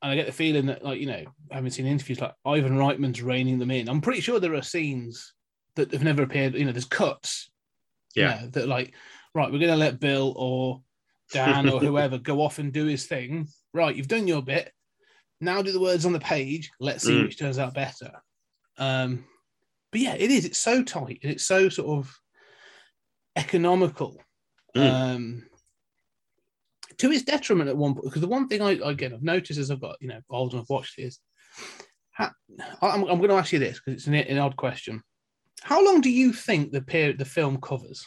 and 0.00 0.12
I 0.12 0.14
get 0.14 0.26
the 0.26 0.32
feeling 0.32 0.66
that, 0.66 0.84
like, 0.84 1.00
you 1.00 1.06
know, 1.06 1.24
I 1.50 1.54
haven't 1.54 1.70
seen 1.72 1.86
interviews 1.86 2.20
like 2.20 2.34
Ivan 2.44 2.76
Reitman's 2.76 3.20
reining 3.22 3.58
them 3.58 3.70
in. 3.72 3.88
I'm 3.88 4.00
pretty 4.02 4.20
sure 4.20 4.38
there 4.38 4.54
are 4.54 4.62
scenes 4.62 5.32
that 5.76 5.90
have 5.92 6.04
never 6.04 6.22
appeared. 6.22 6.54
You 6.54 6.66
know, 6.66 6.72
there's 6.72 6.84
cuts. 6.84 7.50
you 8.14 8.22
Yeah. 8.22 8.42
know, 8.42 8.46
that 8.48 8.68
like, 8.68 8.94
right, 9.34 9.50
we're 9.50 9.58
going 9.58 9.70
to 9.72 9.76
let 9.76 9.98
Bill 9.98 10.34
or 10.36 10.82
Dan 11.32 11.68
or 11.70 11.80
whoever 11.84 12.18
go 12.18 12.42
off 12.42 12.58
and 12.60 12.70
do 12.72 12.84
his 12.84 13.06
thing. 13.06 13.48
Right, 13.72 13.96
you've 13.96 14.06
done 14.06 14.28
your 14.28 14.42
bit. 14.42 14.70
Now 15.40 15.62
do 15.62 15.72
the 15.72 15.80
words 15.80 16.06
on 16.06 16.12
the 16.12 16.20
page. 16.20 16.70
Let's 16.80 17.04
see 17.04 17.12
Mm. 17.12 17.24
which 17.24 17.38
turns 17.38 17.58
out 17.58 17.74
better. 17.74 18.12
Um, 18.78 19.24
but 19.92 20.00
yeah, 20.00 20.14
it 20.14 20.30
is. 20.30 20.44
It's 20.44 20.58
so 20.58 20.82
tight 20.82 21.20
and 21.22 21.32
it's 21.32 21.46
so 21.46 21.68
sort 21.68 21.98
of 21.98 22.18
economical. 23.36 24.20
Mm. 24.76 24.90
Um, 24.90 25.46
to 26.98 27.10
its 27.10 27.24
detriment 27.24 27.68
at 27.68 27.76
one 27.76 27.94
point, 27.94 28.06
because 28.06 28.20
the 28.20 28.28
one 28.28 28.48
thing 28.48 28.62
I 28.62 28.72
again 28.72 29.12
I've 29.12 29.22
noticed 29.22 29.58
as 29.58 29.70
I've 29.70 29.80
got 29.80 29.96
you 30.00 30.08
know 30.08 30.20
old 30.30 30.52
and 30.52 30.60
I've 30.60 30.68
watched 30.68 30.96
this, 30.96 31.18
ha, 32.12 32.32
I'm, 32.80 33.02
I'm 33.04 33.18
going 33.18 33.30
to 33.30 33.36
ask 33.36 33.52
you 33.52 33.58
this 33.58 33.80
because 33.80 33.94
it's 34.00 34.06
an, 34.06 34.14
an 34.14 34.38
odd 34.38 34.56
question. 34.56 35.02
How 35.62 35.84
long 35.84 36.00
do 36.00 36.10
you 36.10 36.32
think 36.32 36.72
the 36.72 36.82
period 36.82 37.18
the 37.18 37.24
film 37.24 37.60
covers? 37.60 38.06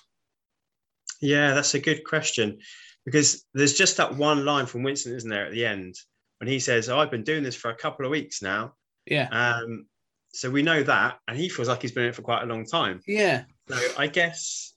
Yeah, 1.21 1.53
that's 1.53 1.73
a 1.73 1.79
good 1.79 2.03
question 2.03 2.59
because 3.05 3.45
there's 3.53 3.73
just 3.73 3.97
that 3.97 4.15
one 4.15 4.45
line 4.45 4.65
from 4.67 4.83
Winston, 4.83 5.15
isn't 5.15 5.29
there, 5.29 5.45
at 5.45 5.51
the 5.51 5.65
end 5.65 5.95
when 6.39 6.47
he 6.47 6.59
says, 6.59 6.89
oh, 6.89 6.99
"I've 6.99 7.11
been 7.11 7.23
doing 7.23 7.43
this 7.43 7.55
for 7.55 7.69
a 7.71 7.75
couple 7.75 8.05
of 8.05 8.11
weeks 8.11 8.41
now." 8.41 8.73
Yeah, 9.05 9.27
Um, 9.31 9.85
so 10.33 10.49
we 10.51 10.61
know 10.61 10.83
that, 10.83 11.19
and 11.27 11.37
he 11.37 11.47
feels 11.49 11.67
like 11.69 11.81
he's 11.81 11.91
been 11.93 12.03
in 12.03 12.09
it 12.09 12.15
for 12.15 12.21
quite 12.21 12.43
a 12.43 12.45
long 12.45 12.65
time. 12.65 13.01
yeah, 13.07 13.45
So 13.69 13.77
I 13.97 14.07
guess 14.07 14.73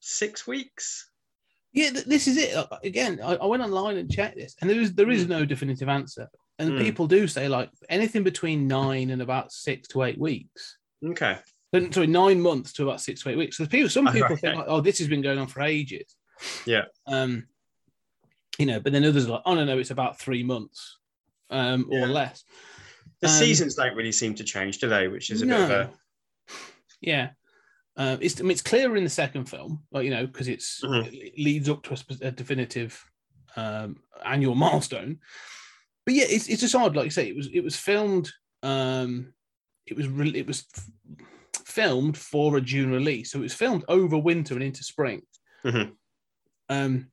six 0.00 0.46
weeks. 0.46 1.10
Yeah, 1.72 1.90
th- 1.90 2.06
this 2.06 2.26
is 2.26 2.36
it. 2.38 2.54
Uh, 2.54 2.66
Again, 2.82 3.20
I, 3.22 3.34
I 3.36 3.46
went 3.46 3.62
online 3.62 3.98
and 3.98 4.10
checked 4.10 4.36
this, 4.36 4.56
and 4.60 4.70
there 4.70 4.80
is 4.80 4.94
there 4.94 5.10
is 5.10 5.26
Mm. 5.26 5.28
no 5.28 5.44
definitive 5.44 5.88
answer. 5.88 6.28
And 6.58 6.72
Mm. 6.72 6.80
people 6.82 7.06
do 7.06 7.28
say 7.28 7.46
like 7.48 7.70
anything 7.88 8.24
between 8.24 8.66
nine 8.66 9.10
and 9.10 9.22
about 9.22 9.52
six 9.52 9.86
to 9.88 10.02
eight 10.02 10.18
weeks. 10.18 10.78
Okay. 11.04 11.36
Then- 11.72 11.92
Sorry, 11.92 12.06
nine 12.06 12.40
months 12.40 12.72
to 12.72 12.82
about 12.84 13.00
six 13.02 13.22
to 13.22 13.28
eight 13.28 13.36
weeks. 13.38 13.58
So 13.58 13.66
people, 13.66 13.90
some 13.90 14.06
people 14.12 14.30
right. 14.30 14.38
think 14.40 14.56
like, 14.56 14.64
oh, 14.66 14.80
this 14.80 14.98
has 14.98 15.06
been 15.08 15.20
going 15.22 15.38
on 15.38 15.46
for 15.46 15.60
ages. 15.60 16.16
Yeah. 16.66 16.84
Um, 17.06 17.46
you 18.58 18.66
know, 18.66 18.80
but 18.80 18.92
then 18.92 19.04
others 19.04 19.26
are 19.26 19.30
like, 19.32 19.42
oh 19.46 19.54
no, 19.54 19.64
no, 19.64 19.78
it's 19.78 19.90
about 19.90 20.18
three 20.18 20.42
months, 20.42 20.98
um, 21.50 21.86
or 21.90 22.00
Yeah. 22.00 22.06
less. 22.06 22.44
The 23.20 23.28
Um, 23.28 23.34
seasons 23.34 23.74
don't 23.74 23.96
really 23.96 24.12
seem 24.12 24.34
to 24.36 24.44
change, 24.44 24.78
do 24.78 24.88
they? 24.88 25.08
Which 25.08 25.30
is 25.30 25.42
a 25.42 25.46
bit 25.46 25.60
of 25.60 25.70
a 25.70 25.92
Yeah. 27.00 27.30
Uh, 27.96 28.16
it's 28.20 28.38
I 28.38 28.42
mean, 28.42 28.52
it's 28.52 28.62
clearer 28.62 28.96
in 28.96 29.02
the 29.04 29.10
second 29.10 29.46
film, 29.46 29.82
like 29.90 30.04
you 30.04 30.10
know, 30.10 30.26
because 30.26 30.46
it's 30.48 30.82
Mhm. 30.84 31.12
it 31.12 31.34
leads 31.38 31.68
up 31.68 31.82
to 31.84 31.94
a, 31.94 32.28
a 32.28 32.30
definitive 32.30 33.04
um, 33.56 33.96
annual 34.24 34.54
milestone. 34.66 35.18
But 36.04 36.14
yeah, 36.14 36.26
it's 36.28 36.48
it's 36.48 36.60
just 36.60 36.74
odd. 36.76 36.94
Like 36.94 37.06
you 37.06 37.10
say, 37.10 37.28
it 37.28 37.34
was 37.36 37.48
it 37.52 37.60
was 37.64 37.76
filmed. 37.76 38.30
Um, 38.62 39.34
it 39.86 39.96
was 39.96 40.06
re- 40.06 40.36
it 40.36 40.46
was 40.46 40.64
f- 40.76 41.62
filmed 41.64 42.16
for 42.16 42.56
a 42.56 42.60
June 42.60 42.90
release, 42.92 43.32
so 43.32 43.38
it 43.40 43.42
was 43.42 43.54
filmed 43.54 43.84
over 43.88 44.16
winter 44.16 44.54
and 44.54 44.62
into 44.62 44.84
spring. 44.84 45.22
Mhm. 45.64 45.96
Um, 46.68 47.10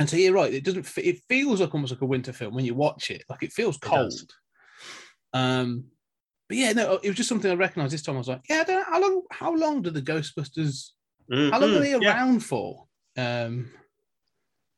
and 0.00 0.10
so 0.10 0.16
you're 0.16 0.32
right. 0.32 0.52
It 0.52 0.64
doesn't. 0.64 0.90
It 0.98 1.20
feels 1.28 1.60
like 1.60 1.72
almost 1.72 1.92
like 1.92 2.00
a 2.02 2.06
winter 2.06 2.32
film 2.32 2.54
when 2.54 2.64
you 2.64 2.74
watch 2.74 3.10
it. 3.12 3.22
Like 3.28 3.44
it 3.44 3.52
feels 3.52 3.76
cold. 3.78 4.10
does. 4.10 4.26
Um, 5.32 5.84
but 6.48 6.56
yeah, 6.58 6.72
no, 6.72 6.98
it 7.02 7.06
was 7.06 7.16
just 7.16 7.28
something 7.28 7.48
I 7.50 7.54
recognised 7.54 7.92
this 7.92 8.02
time. 8.02 8.16
I 8.16 8.18
was 8.18 8.26
like, 8.28 8.42
yeah, 8.48 8.62
I 8.62 8.64
don't 8.64 8.76
know, 8.80 8.84
how 8.88 9.00
long? 9.00 9.22
How 9.30 9.54
long 9.54 9.82
do 9.82 9.90
the 9.90 10.02
Ghostbusters? 10.02 10.88
Mm, 11.30 11.52
How 11.52 11.60
long 11.60 11.76
are 11.76 11.78
they 11.78 11.90
yeah. 11.96 12.12
around 12.12 12.40
for? 12.40 12.86
Um, 13.16 13.70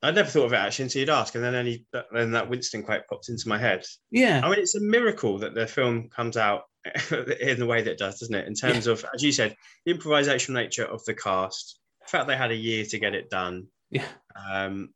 I 0.03 0.11
never 0.11 0.29
thought 0.29 0.47
of 0.47 0.53
it 0.53 0.57
actually 0.57 0.83
until 0.85 1.01
you'd 1.01 1.09
ask, 1.11 1.35
and 1.35 1.43
then 1.43 1.55
only 1.55 1.87
then 2.13 2.33
that 2.33 2.51
Winston 2.51 2.83
quote 2.83 3.07
popped 3.09 3.29
into 3.31 3.49
my 3.49 3.57
head. 3.57 3.85
yeah, 4.11 4.41
I 4.45 4.51
mean, 4.51 4.59
it's 4.59 4.75
a 4.75 4.81
miracle 4.81 5.39
that 5.39 5.55
the 5.55 5.67
film 5.67 6.09
comes 6.11 6.37
out 6.37 6.65
in 7.41 7.59
the 7.61 7.67
way 7.67 7.81
that 7.83 7.93
it 7.93 7.99
does, 7.99 8.19
doesn't 8.19 8.35
it? 8.35 8.47
In 8.49 8.55
terms 8.55 8.87
of, 8.89 9.07
as 9.15 9.23
you 9.23 9.31
said, 9.33 9.57
the 9.87 9.95
improvisational 9.95 10.55
nature 10.55 10.85
of 10.85 11.05
the 11.05 11.15
cast, 11.15 11.79
the 12.03 12.09
fact 12.09 12.27
they 12.27 12.37
had 12.37 12.51
a 12.51 12.57
year 12.57 12.85
to 12.85 12.99
get 12.99 13.15
it 13.15 13.31
done. 13.31 13.69
yeah, 13.91 14.05
Um, 14.53 14.91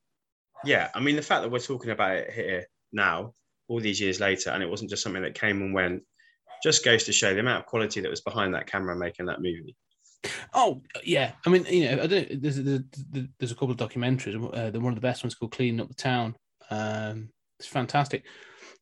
yeah, 0.67 0.91
I 0.95 1.01
mean, 1.01 1.17
the 1.17 1.23
fact 1.23 1.43
that 1.43 1.51
we're 1.51 1.59
talking 1.59 1.91
about 1.91 2.17
it 2.17 2.33
here 2.33 2.67
now, 2.93 3.33
all 3.69 3.81
these 3.81 4.01
years 4.01 4.21
later, 4.21 4.51
and 4.51 4.63
it 4.63 4.69
wasn't 4.69 4.91
just 4.91 5.03
something 5.03 5.23
that 5.23 5.35
came 5.35 5.63
and 5.63 5.73
went, 5.73 6.03
just 6.63 6.85
goes 6.85 7.05
to 7.05 7.13
show 7.13 7.33
the 7.33 7.41
amount 7.41 7.61
of 7.61 7.67
quality 7.67 8.01
that 8.01 8.11
was 8.11 8.21
behind 8.21 8.55
that 8.55 8.67
camera 8.67 8.97
making 8.97 9.27
that 9.27 9.41
movie. 9.41 9.77
Oh 10.55 10.83
yeah, 11.05 11.33
I 11.45 11.51
mean, 11.51 11.65
you 11.67 11.85
know, 11.85 12.03
I 12.03 12.07
don't. 12.07 12.43
There's 12.43 12.57
there's, 12.57 12.83
there's 13.39 13.53
a 13.53 13.55
couple 13.55 13.71
of 13.71 13.77
documentaries. 13.77 14.35
Uh, 14.57 14.71
the 14.71 14.81
one 14.81 14.93
of 14.93 14.97
the 14.97 15.07
best 15.09 15.23
ones 15.23 15.35
called 15.35 15.53
"Cleaning 15.53 15.81
Up 15.81 15.89
the 15.89 15.95
Town." 15.95 16.35
Um, 16.71 17.31
it's 17.61 17.69
fantastic, 17.69 18.25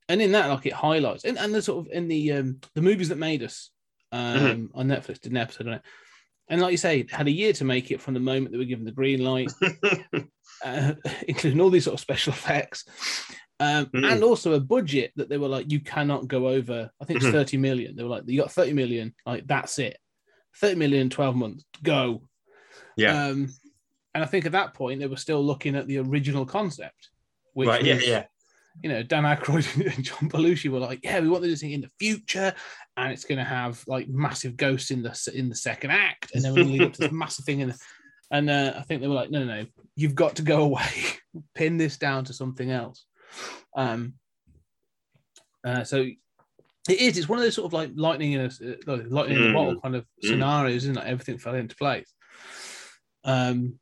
and 0.09 0.23
in 0.23 0.33
that, 0.33 0.49
like, 0.49 0.67
it 0.67 0.73
highlights 0.73 1.25
and, 1.25 1.39
and 1.39 1.55
the 1.55 1.61
sort 1.61 1.87
of 1.87 1.93
in 1.93 2.09
the 2.09 2.33
um, 2.33 2.61
the 2.75 2.83
movies 2.83 3.09
that 3.11 3.19
made 3.19 3.43
us 3.43 3.71
um, 4.13 4.21
Mm-hmm. 4.39 4.79
on 4.79 4.89
Netflix 4.89 5.21
did 5.21 5.33
an 5.33 5.39
episode 5.39 5.67
on 5.67 5.75
it, 5.75 5.83
and 6.49 6.61
like 6.61 6.73
you 6.73 6.77
say, 6.77 7.07
had 7.11 7.27
a 7.27 7.31
year 7.31 7.53
to 7.55 7.65
make 7.65 7.91
it 7.91 8.01
from 8.01 8.15
the 8.15 8.21
moment 8.21 8.53
they 8.53 8.59
were 8.59 8.65
given 8.65 8.85
the 8.85 8.93
green 8.93 9.23
light, 9.25 9.51
uh, 10.65 10.95
including 11.29 11.61
all 11.61 11.71
these 11.71 11.85
sort 11.85 11.95
of 11.95 12.01
special 12.01 12.33
effects. 12.33 12.85
Um, 13.61 13.87
Mm. 13.87 14.11
And 14.13 14.25
also 14.25 14.55
a 14.55 14.61
budget 14.61 15.13
that 15.17 15.29
they 15.29 15.39
were 15.39 15.49
like, 15.49 15.71
you 15.71 15.79
cannot 15.81 16.27
go 16.27 16.49
over. 16.49 16.91
I 17.01 17.05
think 17.05 17.19
it's 17.19 17.27
Mhm. 17.29 17.33
30 17.33 17.57
million. 17.59 17.95
They 17.97 18.03
were 18.03 18.09
like, 18.09 18.25
you 18.27 18.41
got 18.41 18.51
30 18.51 18.73
million, 18.73 19.15
like 19.25 19.47
that's 19.47 19.79
it. 19.79 19.97
30 20.61 20.75
million 20.77 21.09
12 21.09 21.37
months, 21.37 21.65
go. 21.83 22.29
yeah, 22.97 23.27
Um, 23.29 23.49
and 24.13 24.23
I 24.23 24.27
think 24.27 24.45
at 24.47 24.53
that 24.53 24.75
point 24.75 25.01
they 25.01 25.07
were 25.07 25.17
still 25.17 25.43
looking 25.45 25.77
at 25.77 25.87
the 25.87 25.99
original 25.99 26.45
concept, 26.45 27.11
which 27.53 27.69
right. 27.69 27.85
Yeah, 27.85 27.99
yeah. 28.03 28.25
You 28.83 28.89
know, 28.89 29.03
Dan 29.03 29.25
Aykroyd 29.25 29.95
and 29.97 30.05
John 30.05 30.29
Belushi 30.29 30.71
were 30.71 30.79
like, 30.79 31.01
yeah, 31.03 31.21
we 31.21 31.29
want 31.29 31.43
this 31.43 31.61
thing 31.61 31.73
in 31.73 31.81
the 31.81 31.91
future, 31.99 32.53
and 32.97 33.13
it's 33.13 33.25
going 33.25 33.39
to 33.39 33.45
have 33.45 33.83
like 33.87 34.09
massive 34.09 34.57
ghosts 34.57 34.91
in 34.91 35.03
the 35.03 35.33
in 35.35 35.49
the 35.49 35.55
second 35.55 35.91
act, 35.91 36.33
and 36.35 36.45
then 36.45 36.53
we're 36.53 36.59
going 36.59 36.69
to 36.69 36.75
lead 36.75 36.85
up 36.85 36.93
to 36.95 37.03
this 37.03 37.13
massive 37.13 37.45
thing 37.45 37.61
in 37.61 37.69
the. 37.69 37.79
And 38.31 38.51
uh, 38.51 38.75
I 38.77 38.83
think 38.83 39.01
they 39.01 39.07
were 39.07 39.15
like, 39.15 39.31
no, 39.31 39.45
no, 39.45 39.63
no, 39.63 39.67
you've 39.97 40.15
got 40.15 40.37
to 40.37 40.43
go 40.43 40.63
away, 40.63 40.89
pin 41.55 41.77
this 41.77 41.99
down 41.99 42.25
to 42.25 42.33
something 42.33 42.71
else. 42.71 43.05
Um, 43.77 44.15
uh, 45.65 45.85
so 45.85 46.03
it 46.89 47.01
is. 47.01 47.17
It's 47.17 47.29
one 47.29 47.39
of 47.39 47.45
those 47.45 47.55
sort 47.55 47.67
of 47.67 47.73
like 47.73 47.91
lightning 47.95 48.33
in 48.33 48.41
a 48.41 48.47
uh, 48.47 49.03
lightning 49.09 49.39
in 49.39 49.45
a 49.45 49.49
Mm. 49.49 49.53
bottle 49.53 49.81
kind 49.81 49.95
of 49.95 50.05
Mm. 50.05 50.29
scenarios, 50.29 50.85
isn't 50.85 50.99
it? 50.99 51.07
Everything 51.07 51.39
fell 51.39 51.55
into 51.55 51.77
place. 51.77 52.13
Um, 53.25 53.79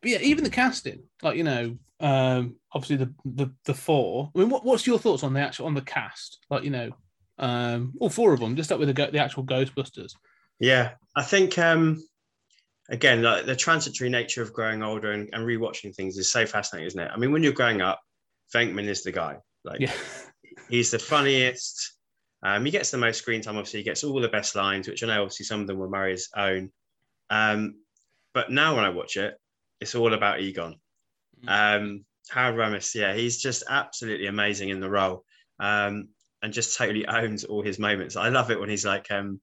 but 0.00 0.10
yeah, 0.10 0.18
even 0.20 0.44
the 0.44 0.50
casting, 0.50 1.04
like 1.22 1.36
you 1.36 1.44
know, 1.44 1.78
um, 2.00 2.56
obviously 2.74 2.96
the 2.96 3.14
the 3.24 3.50
the 3.64 3.74
four. 3.74 4.30
I 4.34 4.38
mean, 4.38 4.48
what, 4.48 4.64
what's 4.64 4.86
your 4.86 4.98
thoughts 4.98 5.22
on 5.22 5.32
the 5.32 5.40
actual 5.40 5.66
on 5.66 5.74
the 5.74 5.82
cast? 5.82 6.38
Like 6.50 6.64
you 6.64 6.70
know, 6.70 6.90
um, 7.38 7.94
all 8.00 8.10
four 8.10 8.32
of 8.32 8.40
them. 8.40 8.56
Just 8.56 8.72
up 8.72 8.78
with 8.78 8.94
the 8.94 9.10
the 9.10 9.18
actual 9.18 9.44
Ghostbusters. 9.44 10.12
Yeah, 10.58 10.92
I 11.16 11.22
think 11.22 11.58
um, 11.58 12.02
again, 12.88 13.22
like 13.22 13.46
the 13.46 13.56
transitory 13.56 14.10
nature 14.10 14.42
of 14.42 14.52
growing 14.52 14.82
older 14.82 15.12
and, 15.12 15.28
and 15.32 15.44
rewatching 15.44 15.94
things 15.94 16.18
is 16.18 16.30
so 16.30 16.46
fascinating, 16.46 16.86
isn't 16.86 17.00
it? 17.00 17.10
I 17.12 17.16
mean, 17.16 17.32
when 17.32 17.42
you're 17.42 17.52
growing 17.52 17.80
up, 17.80 18.00
Venkman 18.54 18.86
is 18.86 19.02
the 19.02 19.12
guy. 19.12 19.38
Like, 19.64 19.80
Yeah, 19.80 19.92
he's 20.68 20.90
the 20.90 20.98
funniest. 20.98 21.96
Um, 22.44 22.64
he 22.64 22.72
gets 22.72 22.90
the 22.90 22.98
most 22.98 23.18
screen 23.18 23.40
time. 23.40 23.56
Obviously, 23.56 23.80
he 23.80 23.84
gets 23.84 24.02
all 24.02 24.20
the 24.20 24.28
best 24.28 24.56
lines, 24.56 24.88
which 24.88 25.02
I 25.02 25.06
know 25.06 25.22
obviously 25.22 25.46
some 25.46 25.60
of 25.60 25.66
them 25.66 25.78
were 25.78 25.88
Murray's 25.88 26.28
own. 26.36 26.70
Um, 27.30 27.76
but 28.34 28.50
now 28.50 28.74
when 28.74 28.84
I 28.84 28.90
watch 28.90 29.16
it, 29.16 29.34
it's 29.80 29.94
all 29.94 30.12
about 30.12 30.40
Egon. 30.40 30.76
Um, 31.46 32.04
Harold 32.30 32.58
Ramis, 32.58 32.94
yeah, 32.94 33.14
he's 33.14 33.40
just 33.40 33.64
absolutely 33.68 34.26
amazing 34.26 34.68
in 34.68 34.80
the 34.80 34.90
role, 34.90 35.24
um, 35.58 36.08
and 36.42 36.52
just 36.52 36.76
totally 36.76 37.06
owns 37.06 37.44
all 37.44 37.62
his 37.62 37.78
moments. 37.78 38.16
I 38.16 38.28
love 38.28 38.50
it 38.50 38.60
when 38.60 38.68
he's 38.68 38.86
like, 38.86 39.10
um, 39.10 39.40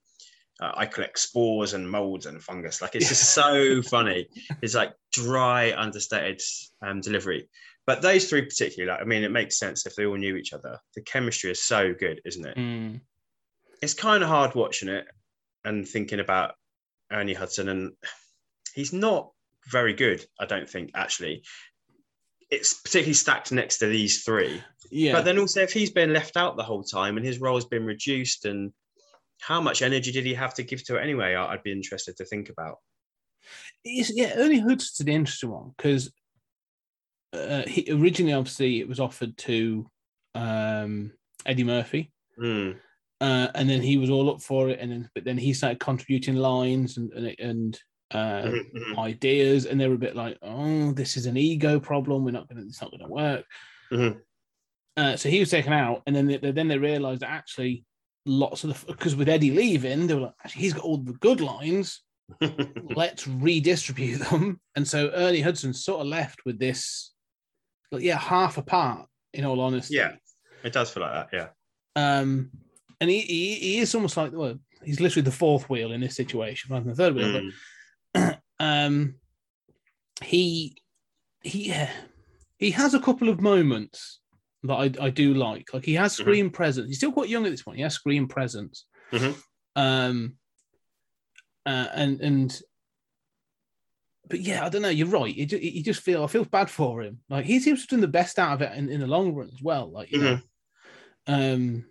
uh, 0.61 0.71
"I 0.75 0.85
collect 0.85 1.19
spores 1.19 1.73
and 1.73 1.89
molds 1.89 2.25
and 2.25 2.41
fungus." 2.41 2.81
Like 2.81 2.95
it's 2.95 3.09
just 3.09 3.33
so 3.33 3.81
funny. 3.89 4.27
It's 4.61 4.75
like 4.75 4.93
dry, 5.11 5.73
understated 5.75 6.41
um, 6.81 7.01
delivery. 7.01 7.49
But 7.85 8.01
those 8.01 8.29
three 8.29 8.43
particularly, 8.43 8.91
like, 8.91 9.01
I 9.01 9.05
mean, 9.05 9.23
it 9.23 9.31
makes 9.31 9.57
sense 9.57 9.85
if 9.85 9.95
they 9.95 10.05
all 10.05 10.15
knew 10.15 10.35
each 10.35 10.53
other. 10.53 10.77
The 10.93 11.01
chemistry 11.01 11.49
is 11.49 11.63
so 11.63 11.93
good, 11.93 12.21
isn't 12.23 12.45
it? 12.45 12.55
Mm. 12.55 13.01
It's 13.81 13.95
kind 13.95 14.21
of 14.21 14.29
hard 14.29 14.53
watching 14.53 14.89
it 14.89 15.07
and 15.65 15.87
thinking 15.87 16.19
about 16.19 16.53
Ernie 17.11 17.33
Hudson, 17.33 17.67
and 17.67 17.93
he's 18.75 18.93
not 18.93 19.31
very 19.71 19.93
good. 19.93 20.23
I 20.39 20.45
don't 20.45 20.69
think 20.69 20.91
actually. 20.93 21.43
It's 22.51 22.73
particularly 22.73 23.13
stacked 23.13 23.51
next 23.51 23.77
to 23.79 23.87
these 23.87 24.23
three. 24.23 24.61
yeah. 24.89 25.13
But 25.13 25.25
then 25.25 25.37
also, 25.37 25.61
if 25.61 25.71
he's 25.71 25.91
been 25.91 26.13
left 26.13 26.35
out 26.35 26.57
the 26.57 26.63
whole 26.63 26.83
time 26.83 27.17
and 27.17 27.25
his 27.25 27.39
role 27.39 27.55
has 27.55 27.65
been 27.65 27.85
reduced, 27.85 28.45
and 28.45 28.71
how 29.39 29.61
much 29.61 29.81
energy 29.81 30.11
did 30.11 30.25
he 30.25 30.33
have 30.33 30.53
to 30.55 30.63
give 30.63 30.83
to 30.85 30.97
it 30.97 31.03
anyway? 31.03 31.35
I'd 31.35 31.63
be 31.63 31.71
interested 31.71 32.17
to 32.17 32.25
think 32.25 32.49
about. 32.49 32.77
It's, 33.83 34.11
yeah, 34.15 34.33
Ernie 34.35 34.59
Hudson's 34.59 34.99
an 34.99 35.07
interesting 35.09 35.51
one 35.51 35.73
because 35.77 36.11
uh, 37.33 37.63
he 37.67 37.87
originally, 37.91 38.33
obviously, 38.33 38.79
it 38.79 38.89
was 38.89 38.99
offered 38.99 39.37
to 39.37 39.89
um, 40.35 41.11
Eddie 41.45 41.63
Murphy, 41.63 42.11
Hmm. 42.37 42.71
uh, 43.21 43.47
and 43.53 43.69
then 43.69 43.81
he 43.81 43.97
was 43.97 44.09
all 44.09 44.29
up 44.31 44.41
for 44.41 44.69
it, 44.69 44.79
and 44.79 44.91
then 44.91 45.09
but 45.13 45.23
then 45.23 45.37
he 45.37 45.53
started 45.53 45.79
contributing 45.79 46.35
lines 46.35 46.97
and 46.97 47.11
and, 47.13 47.35
and 47.39 47.79
uh, 48.11 48.43
Mhm, 48.43 48.73
mhm, 48.73 48.97
ideas, 48.97 49.65
and 49.65 49.79
they 49.79 49.87
were 49.87 49.95
a 49.95 49.97
bit 49.99 50.15
like, 50.15 50.37
"Oh, 50.41 50.91
this 50.93 51.17
is 51.17 51.25
an 51.25 51.37
ego 51.37 51.79
problem. 51.79 52.25
We're 52.25 52.31
not 52.31 52.49
going. 52.49 52.65
It's 52.67 52.81
not 52.81 52.91
going 52.91 53.03
to 53.03 53.07
work." 53.07 53.45
Mhm. 53.91 54.19
Uh, 54.97 55.15
so 55.15 55.29
he 55.29 55.39
was 55.39 55.49
taken 55.49 55.73
out, 55.73 56.01
and 56.07 56.15
then 56.15 56.27
they, 56.27 56.37
then 56.37 56.67
they 56.67 56.77
realized 56.77 57.21
that 57.21 57.29
actually 57.29 57.85
lots 58.25 58.63
of 58.63 58.69
the 58.85 58.93
because 58.93 59.15
with 59.15 59.29
Eddie 59.29 59.51
leaving, 59.51 60.07
they 60.07 60.15
were 60.15 60.21
like, 60.21 60.33
"Actually, 60.43 60.61
he's 60.61 60.73
got 60.73 60.83
all 60.83 60.97
the 60.97 61.13
good 61.13 61.41
lines." 61.41 62.01
let's 62.95 63.27
redistribute 63.27 64.19
them. 64.29 64.59
And 64.75 64.87
so 64.87 65.09
Ernie 65.15 65.41
Hudson 65.41 65.73
sort 65.73 66.01
of 66.01 66.05
left 66.07 66.45
with 66.45 66.59
this, 66.59 67.11
like, 67.91 68.03
yeah, 68.03 68.19
half 68.19 68.59
apart, 68.59 69.07
in 69.33 69.45
all 69.45 69.59
honesty. 69.59 69.95
yeah, 69.95 70.11
it 70.63 70.71
does 70.71 70.91
feel 70.91 71.01
like 71.01 71.13
that. 71.13 71.29
Yeah. 71.33 72.19
Um, 72.19 72.51
and 73.01 73.09
he, 73.09 73.21
he, 73.21 73.55
he 73.55 73.77
is 73.79 73.95
almost 73.95 74.15
like, 74.15 74.31
well, 74.31 74.59
he's 74.83 74.99
literally 75.01 75.23
the 75.23 75.31
fourth 75.31 75.71
wheel 75.71 75.91
in 75.91 76.01
this 76.01 76.15
situation 76.15 76.71
rather 76.71 76.83
than 76.83 76.93
the 76.93 77.03
third 77.03 77.15
wheel. 77.15 77.25
Mm. 77.41 77.49
Um, 78.59 79.15
he, 80.23 80.75
he, 81.41 81.69
yeah, 81.69 81.89
he 82.57 82.71
has 82.71 82.93
a 82.93 82.99
couple 82.99 83.29
of 83.29 83.41
moments 83.41 84.19
that 84.63 84.73
I, 84.75 85.05
I 85.05 85.09
do 85.09 85.33
like. 85.33 85.73
Like 85.73 85.85
he 85.85 85.93
has 85.95 86.13
Mm-hmm. 86.13 86.21
screen 86.23 86.49
presence. 86.49 86.87
He's 86.87 86.97
still 86.97 87.11
quite 87.13 87.29
young 87.29 87.45
at 87.45 87.51
this 87.51 87.63
point. 87.63 87.77
He 87.77 87.83
has 87.83 87.93
screen 87.93 88.27
presence. 88.27 88.85
Mhm. 89.13 89.35
Um, 89.75 90.35
uh, 91.65 91.87
and 91.93 92.19
and 92.21 92.61
but 94.27 94.41
yeah, 94.41 94.65
I 94.65 94.69
don't 94.69 94.81
know. 94.81 94.89
You're 94.89 95.07
right. 95.07 95.33
You 95.33 95.45
just, 95.45 95.63
you 95.63 95.83
just 95.83 96.01
feel 96.01 96.23
I 96.23 96.27
feel 96.27 96.45
bad 96.45 96.69
for 96.69 97.01
him. 97.01 97.19
Like 97.29 97.45
he 97.45 97.59
seems 97.59 97.79
to 97.79 97.83
have 97.83 97.89
done 97.89 98.01
the 98.01 98.07
best 98.07 98.37
out 98.37 98.53
of 98.53 98.61
it 98.61 98.77
in, 98.77 98.89
in 98.89 98.99
the 98.99 99.07
long 99.07 99.33
run 99.33 99.49
as 99.53 99.61
well. 99.61 99.89
Like 99.89 100.11
you 100.11 100.19
know, 100.19 100.39
um, 101.27 101.85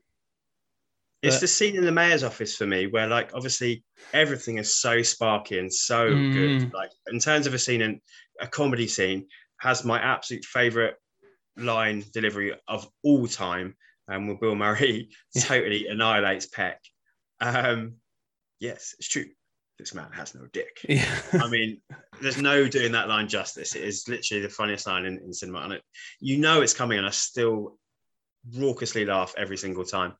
It's 1.22 1.40
the 1.40 1.48
scene 1.48 1.76
in 1.76 1.84
the 1.84 1.92
mayor's 1.92 2.22
office 2.22 2.56
for 2.56 2.66
me 2.66 2.86
where, 2.86 3.08
like, 3.08 3.34
obviously 3.34 3.82
everything 4.12 4.58
is 4.58 4.76
so 4.76 5.02
sparky 5.02 5.58
and 5.58 5.72
so 5.72 6.10
Mm. 6.10 6.32
good. 6.32 6.72
Like, 6.72 6.90
in 7.08 7.18
terms 7.18 7.46
of 7.46 7.54
a 7.54 7.58
scene 7.58 7.82
and 7.82 8.00
a 8.40 8.46
comedy 8.46 8.86
scene, 8.86 9.26
has 9.60 9.84
my 9.84 9.98
absolute 10.00 10.44
favorite 10.44 10.94
line 11.56 12.04
delivery 12.12 12.54
of 12.68 12.88
all 13.02 13.26
time. 13.26 13.76
And 14.06 14.28
when 14.28 14.38
Bill 14.38 14.54
Murray 14.54 15.10
totally 15.38 15.88
annihilates 15.88 16.46
Peck. 16.46 16.80
Um, 17.40 17.96
yes, 18.60 18.94
it's 18.98 19.08
true. 19.08 19.26
This 19.78 19.94
man 19.94 20.10
has 20.12 20.34
no 20.34 20.46
dick. 20.52 20.78
Yeah. 20.88 21.20
I 21.32 21.48
mean, 21.48 21.80
there's 22.22 22.40
no 22.40 22.68
doing 22.68 22.92
that 22.92 23.08
line 23.08 23.28
justice. 23.28 23.74
It 23.74 23.82
is 23.84 24.06
literally 24.08 24.42
the 24.42 24.48
funniest 24.48 24.86
line 24.86 25.04
in, 25.04 25.18
in 25.18 25.32
cinema. 25.32 25.60
And 25.60 25.72
it, 25.74 25.82
you 26.20 26.38
know 26.38 26.62
it's 26.62 26.74
coming, 26.74 26.98
and 26.98 27.06
I 27.06 27.10
still 27.10 27.76
raucously 28.56 29.04
laugh 29.04 29.34
every 29.36 29.56
single 29.56 29.84
time. 29.84 30.14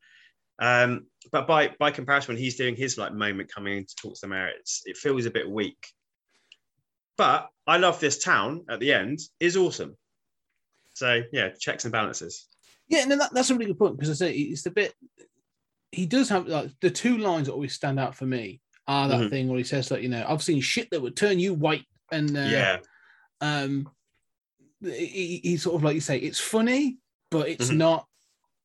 Um, 0.59 1.05
but 1.31 1.47
by 1.47 1.73
by 1.79 1.91
comparison, 1.91 2.33
when 2.35 2.41
he's 2.43 2.57
doing 2.57 2.75
his 2.75 2.97
like 2.97 3.13
moment 3.13 3.53
coming 3.53 3.77
in 3.77 3.85
to 3.85 3.95
talk 3.95 4.15
to 4.15 4.21
the 4.21 4.27
mayor, 4.27 4.49
it's, 4.59 4.81
it 4.85 4.97
feels 4.97 5.25
a 5.25 5.31
bit 5.31 5.49
weak. 5.49 5.77
But 7.17 7.49
I 7.67 7.77
love 7.77 7.99
this 7.99 8.23
town 8.23 8.65
at 8.69 8.79
the 8.79 8.93
end 8.93 9.19
is 9.39 9.57
awesome. 9.57 9.95
So 10.93 11.21
yeah, 11.31 11.49
checks 11.59 11.85
and 11.85 11.91
balances. 11.91 12.47
Yeah, 12.87 13.05
no, 13.05 13.17
that, 13.17 13.33
that's 13.33 13.49
a 13.49 13.53
really 13.55 13.67
good 13.67 13.79
point 13.79 13.97
because 13.97 14.09
I 14.09 14.25
say 14.27 14.33
it's 14.33 14.63
the 14.63 14.71
bit 14.71 14.93
he 15.91 16.05
does 16.05 16.29
have 16.29 16.47
like 16.47 16.71
the 16.81 16.89
two 16.91 17.17
lines 17.17 17.47
that 17.47 17.53
always 17.53 17.73
stand 17.73 17.99
out 17.99 18.15
for 18.15 18.25
me 18.25 18.61
are 18.87 19.07
that 19.07 19.19
Mhm. 19.21 19.29
thing 19.29 19.47
where 19.47 19.57
he 19.57 19.63
says 19.63 19.91
like 19.91 20.01
you 20.01 20.09
know 20.09 20.25
I've 20.27 20.43
seen 20.43 20.61
shit 20.61 20.89
that 20.91 21.01
would 21.01 21.15
turn 21.15 21.39
you 21.39 21.53
white 21.53 21.85
and 22.11 22.35
uh, 22.35 22.41
yeah, 22.41 22.77
um 23.41 23.89
he, 24.81 25.39
he 25.43 25.57
sort 25.57 25.75
of 25.75 25.83
like 25.83 25.95
you 25.95 26.01
say 26.01 26.17
it's 26.17 26.39
funny 26.39 26.97
but 27.31 27.47
it's 27.49 27.69
Mhm. 27.69 27.77
not 27.77 28.07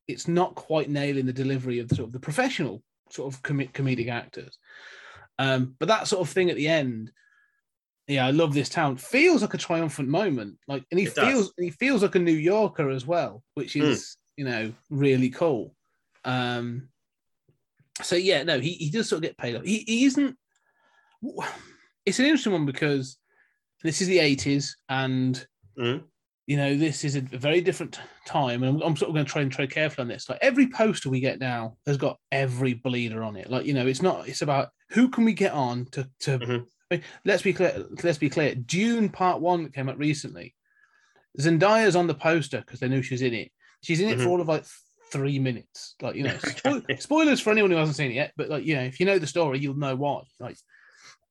it's 0.09 0.29
not 0.29 0.55
quite 0.55 0.89
nailing 0.91 1.27
the 1.27 1.33
delivery 1.33 1.79
of 1.79 1.89
the 1.89 1.95
sort 1.97 2.07
of 2.09 2.13
the 2.13 2.21
professional 2.21 2.83
sort 3.11 3.33
of 3.33 3.43
com- 3.43 3.59
comedic 3.73 4.09
actors 4.09 4.59
um 5.39 5.75
but 5.79 5.89
that 5.89 6.07
sort 6.09 6.21
of 6.27 6.33
thing 6.33 6.51
at 6.51 6.57
the 6.57 6.69
end 6.69 7.11
yeah 8.07 8.27
i 8.27 8.31
love 8.31 8.53
this 8.55 8.69
town 8.69 8.97
feels 8.97 9.43
like 9.43 9.55
a 9.55 9.59
triumphant 9.59 10.09
moment 10.09 10.57
like 10.69 10.85
and 10.91 11.01
he 11.01 11.07
It 11.07 11.15
does. 11.15 11.29
feels 11.29 11.53
he 11.59 11.71
feels 11.71 12.03
like 12.03 12.15
a 12.15 12.19
new 12.19 12.33
yorker 12.33 12.91
as 12.91 13.07
well 13.07 13.43
which 13.55 13.75
Mm. 13.75 13.89
is 13.91 14.17
you 14.37 14.45
know 14.45 14.73
really 14.91 15.31
cool 15.31 15.75
um 16.25 16.89
so 18.03 18.17
yeah 18.17 18.43
no 18.43 18.59
he, 18.61 18.73
he 18.73 18.91
does 18.91 19.09
sort 19.09 19.19
of 19.19 19.23
get 19.23 19.39
paid 19.39 19.57
off 19.57 19.65
he, 19.65 19.85
he 19.87 20.05
isn't 20.05 20.37
it's 22.07 22.19
an 22.19 22.27
interesting 22.27 22.53
one 22.53 22.67
because 22.67 23.19
this 23.83 24.01
is 24.01 24.09
the 24.09 24.19
80s 24.19 24.71
and 24.89 25.47
Mhm. 25.79 26.05
You 26.47 26.57
know 26.59 26.77
this 26.77 27.05
is 27.05 27.17
a 27.17 27.21
very 27.23 27.61
different 27.63 27.99
time 28.27 28.63
and 28.63 28.77
I'm, 28.83 28.89
I'm 28.89 28.97
sort 28.97 29.09
of 29.09 29.15
going 29.15 29.25
to 29.27 29.33
try 29.33 29.43
and 29.43 29.51
tread 29.51 29.71
carefully 29.71 30.03
on 30.03 30.09
this. 30.09 30.29
Like 30.29 30.39
every 30.43 30.69
poster 30.69 31.09
we 31.09 31.21
get 31.21 31.39
now 31.39 31.77
has 31.87 31.97
got 31.97 32.19
every 32.33 32.75
bleeder 32.75 33.23
on 33.23 33.37
it. 33.37 33.51
Like 33.51 33.65
you 33.67 33.73
know 33.75 33.87
it's 33.87 34.03
not 34.03 34.29
it's 34.29 34.43
about 34.43 34.69
who 34.91 35.09
can 35.09 35.25
we 35.25 35.33
get 35.33 35.53
on 35.53 35.87
to 35.93 36.09
to 36.21 36.39
Mhm. 36.39 36.67
I 36.91 36.95
mean, 36.97 37.05
let's 37.25 37.43
be 37.43 37.53
clear 37.55 37.85
let's 38.03 38.19
be 38.19 38.29
clear. 38.29 38.55
Dune 38.55 39.09
part 39.09 39.41
one 39.41 39.71
came 39.71 39.89
out 39.89 39.99
recently 39.99 40.55
zendaya's 41.41 41.97
on 41.97 42.07
the 42.07 42.15
poster 42.15 42.59
because 42.61 42.79
they 42.81 42.89
knew 42.89 43.03
she 43.03 43.15
was 43.15 43.23
in 43.23 43.35
it. 43.35 43.51
She's 43.83 44.01
in 44.01 44.09
it 44.11 44.19
for 44.19 44.25
Mhm. 44.27 44.29
all 44.29 44.41
of 44.41 44.49
like 44.49 44.65
three 45.11 45.39
minutes. 45.39 45.95
Like 46.03 46.15
you 46.17 46.25
know 46.25 46.37
spoil- 46.57 46.83
spoilers 46.99 47.41
for 47.41 47.51
anyone 47.53 47.71
who 47.71 47.77
hasn't 47.79 47.97
seen 47.97 48.11
it 48.11 48.15
yet 48.15 48.33
but 48.37 48.49
like 48.51 48.65
you 48.65 48.75
know 48.77 48.83
if 48.83 49.01
you 49.01 49.07
know 49.07 49.19
the 49.19 49.27
story 49.27 49.59
you'll 49.61 49.77
know 49.77 49.97
why. 49.97 50.23
Like 50.41 50.59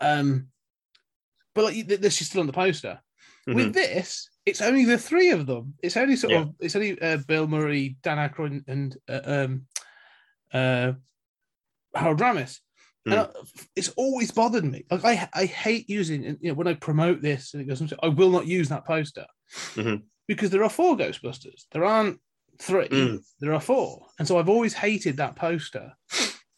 um 0.01 0.48
but 1.53 1.65
like 1.65 1.75
th- 1.75 2.00
this 2.01 2.15
she's 2.15 2.29
still 2.29 2.41
on 2.41 2.48
the 2.48 2.53
poster. 2.53 3.00
Mhm. 3.48 3.55
with 3.55 3.74
this, 3.74 4.29
it's 4.46 4.62
only 4.62 4.86
the 4.86 4.98
three 4.98 5.32
of 5.32 5.46
them. 5.46 5.74
It's 5.82 5.98
only 5.98 6.16
sort 6.16 6.34
Yeah. 6.34 6.42
of 6.42 6.56
it's 6.60 6.76
only 6.76 7.00
uh, 7.02 7.18
Bill 7.28 7.48
Murray, 7.48 7.98
Dan 8.04 8.18
Aykroyd, 8.18 8.64
and 8.68 8.98
uh, 9.08 9.22
um, 9.26 9.68
uh, 10.54 10.94
Harold 11.96 12.20
Ramis. 12.20 12.60
And 13.06 13.16
Mm. 13.16 13.30
I- 13.36 13.68
it's 13.76 13.90
always 13.90 14.32
bothered 14.32 14.64
me. 14.66 14.86
Like 14.90 15.04
I, 15.06 15.30
I 15.34 15.46
hate 15.46 15.90
using 15.90 16.24
you 16.24 16.38
know 16.50 16.54
when 16.54 16.68
I 16.68 16.74
promote 16.74 17.22
this 17.22 17.54
and 17.54 17.62
it 17.62 17.66
goes, 17.66 17.94
I 18.02 18.08
will 18.08 18.30
not 18.30 18.48
use 18.48 18.70
that 18.70 18.86
poster 18.86 19.26
Mhm. 19.76 20.04
because 20.28 20.50
there 20.52 20.64
are 20.64 20.70
four 20.70 20.96
Ghostbusters. 20.96 21.64
There 21.72 21.84
aren't 21.86 22.20
three. 22.60 22.88
Mm. 22.88 23.20
There 23.40 23.53
are 23.53 23.60
four, 23.60 24.08
and 24.20 24.27
so 24.27 24.38
I've 24.40 24.50
always 24.50 24.74
hated 24.74 25.18
that 25.18 25.36
poster. 25.36 25.94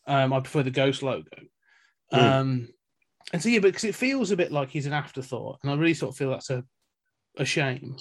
Um, 0.08 0.34
I 0.34 0.40
prefer 0.40 0.62
the 0.62 0.70
Ghost 0.72 1.02
logo. 1.02 1.32
Mm. 2.14 2.20
Um, 2.22 2.68
and 3.34 3.42
so 3.42 3.50
yeah, 3.50 3.60
because 3.60 3.84
it 3.84 3.96
feels 3.96 4.30
a 4.30 4.38
bit 4.38 4.52
like 4.52 4.70
he's 4.70 4.86
an 4.86 4.94
afterthought, 4.94 5.58
and 5.64 5.72
I 5.72 5.76
really 5.76 5.96
sort 5.96 6.14
of 6.14 6.18
feel 6.18 6.30
that's 6.30 6.52
a 6.52 6.64
a 7.38 7.46
shame. 7.46 7.98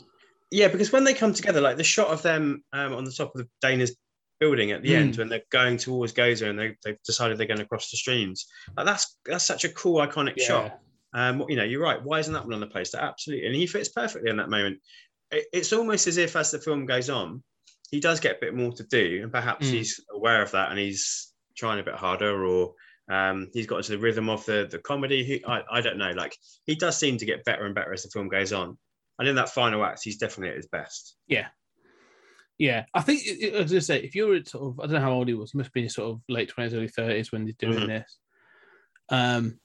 Yeah, 0.50 0.68
because 0.68 0.92
when 0.92 1.04
they 1.04 1.14
come 1.14 1.34
together, 1.34 1.60
like 1.60 1.76
the 1.76 1.84
shot 1.84 2.08
of 2.08 2.22
them 2.22 2.62
um, 2.72 2.92
on 2.94 3.04
the 3.04 3.12
top 3.12 3.34
of 3.34 3.48
Dana's 3.60 3.96
building 4.40 4.72
at 4.72 4.82
the 4.82 4.90
Mm. 4.90 4.96
end 4.96 5.16
when 5.16 5.28
they're 5.28 5.42
going 5.50 5.76
towards 5.78 6.12
Gozer 6.12 6.48
and 6.50 6.58
they, 6.58 6.76
they've 6.84 7.02
decided 7.04 7.38
they're 7.38 7.46
going 7.46 7.58
to 7.60 7.66
cross 7.66 7.90
the 7.90 7.96
streams, 7.96 8.46
like 8.76 8.86
that's 8.86 9.16
that's 9.24 9.44
such 9.44 9.64
a 9.64 9.68
cool 9.70 10.00
iconic 10.06 10.40
shot. 10.40 10.78
Um, 11.12 11.44
you 11.48 11.56
know, 11.56 11.64
you're 11.64 11.82
right. 11.82 12.02
Why 12.02 12.18
isn't 12.18 12.32
that 12.32 12.44
one 12.44 12.54
on 12.54 12.60
the 12.60 12.66
poster? 12.66 12.98
Absolutely, 12.98 13.46
and 13.46 13.54
he 13.54 13.66
fits 13.66 13.88
perfectly 13.88 14.30
in 14.30 14.36
that 14.38 14.50
moment. 14.50 14.78
It, 15.30 15.46
it's 15.52 15.72
almost 15.72 16.06
as 16.06 16.16
if 16.18 16.34
as 16.36 16.50
the 16.50 16.58
film 16.58 16.86
goes 16.86 17.08
on, 17.08 17.42
he 17.90 18.00
does 18.00 18.20
get 18.20 18.36
a 18.36 18.40
bit 18.40 18.54
more 18.54 18.72
to 18.72 18.84
do, 18.84 19.20
and 19.22 19.32
perhaps 19.32 19.68
Mm. 19.68 19.72
he's 19.72 20.00
aware 20.12 20.42
of 20.42 20.50
that 20.52 20.70
and 20.70 20.78
he's 20.78 21.32
trying 21.56 21.78
a 21.80 21.84
bit 21.84 21.94
harder, 21.94 22.44
or 22.44 22.74
um, 23.10 23.48
he's 23.52 23.66
got 23.66 23.76
into 23.78 23.92
the 23.92 23.98
rhythm 23.98 24.28
of 24.28 24.44
the 24.46 24.68
the 24.70 24.78
comedy. 24.78 25.22
He, 25.24 25.44
I, 25.44 25.62
I 25.70 25.80
don't 25.80 25.98
know. 25.98 26.10
Like 26.10 26.36
he 26.66 26.74
does 26.74 26.98
seem 26.98 27.16
to 27.18 27.24
get 27.26 27.44
better 27.44 27.64
and 27.64 27.74
better 27.74 27.92
as 27.92 28.02
the 28.02 28.10
film 28.10 28.28
goes 28.28 28.52
on, 28.52 28.76
and 29.18 29.28
in 29.28 29.36
that 29.36 29.48
final 29.50 29.84
act, 29.84 30.02
he's 30.04 30.16
definitely 30.18 30.50
at 30.50 30.56
his 30.56 30.66
best. 30.68 31.16
Yeah, 31.28 31.48
yeah. 32.58 32.84
I 32.94 33.00
think 33.02 33.26
as 33.52 33.72
I 33.74 33.78
say, 33.80 34.02
if 34.02 34.14
you're 34.14 34.44
sort 34.44 34.64
of, 34.72 34.80
I 34.80 34.84
don't 34.84 34.94
know 34.94 35.00
how 35.00 35.12
old 35.12 35.28
he 35.28 35.34
was. 35.34 35.52
He 35.52 35.58
must 35.58 35.72
be 35.72 35.88
sort 35.88 36.10
of 36.12 36.20
late 36.28 36.48
twenties, 36.48 36.74
early 36.74 36.88
thirties 36.88 37.32
when 37.32 37.46
he's 37.46 37.56
doing 37.56 37.78
Mhm. 37.78 37.86
this. 37.86 38.18
Um, 39.10 39.60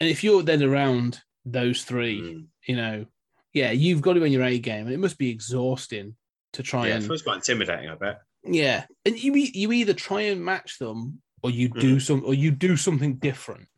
and 0.00 0.10
if 0.10 0.22
you're 0.22 0.42
then 0.42 0.62
around 0.62 1.20
those 1.44 1.84
three, 1.84 2.20
Mm. 2.20 2.46
you 2.66 2.76
know, 2.76 3.06
yeah, 3.52 3.70
you've 3.70 4.02
got 4.02 4.12
to 4.14 4.20
be 4.20 4.26
on 4.26 4.32
your 4.32 4.42
A 4.44 4.58
game, 4.58 4.86
and 4.86 4.94
it 4.94 4.98
must 4.98 5.16
be 5.18 5.30
exhausting 5.30 6.16
to 6.52 6.62
try 6.62 6.88
Yeah, 6.88 6.96
and 6.96 7.06
feels 7.06 7.22
quite 7.22 7.36
intimidating. 7.36 7.88
I 7.88 7.94
bet. 7.94 8.20
yeah, 8.44 8.86
and 9.04 9.22
you 9.22 9.34
you 9.34 9.72
either 9.72 9.94
try 9.94 10.22
and 10.22 10.44
match 10.44 10.78
them, 10.78 11.22
or 11.42 11.50
you 11.50 11.68
do 11.68 11.98
some, 12.00 12.24
or 12.24 12.34
you 12.34 12.50
do 12.50 12.76
something 12.76 13.16
different. 13.16 13.68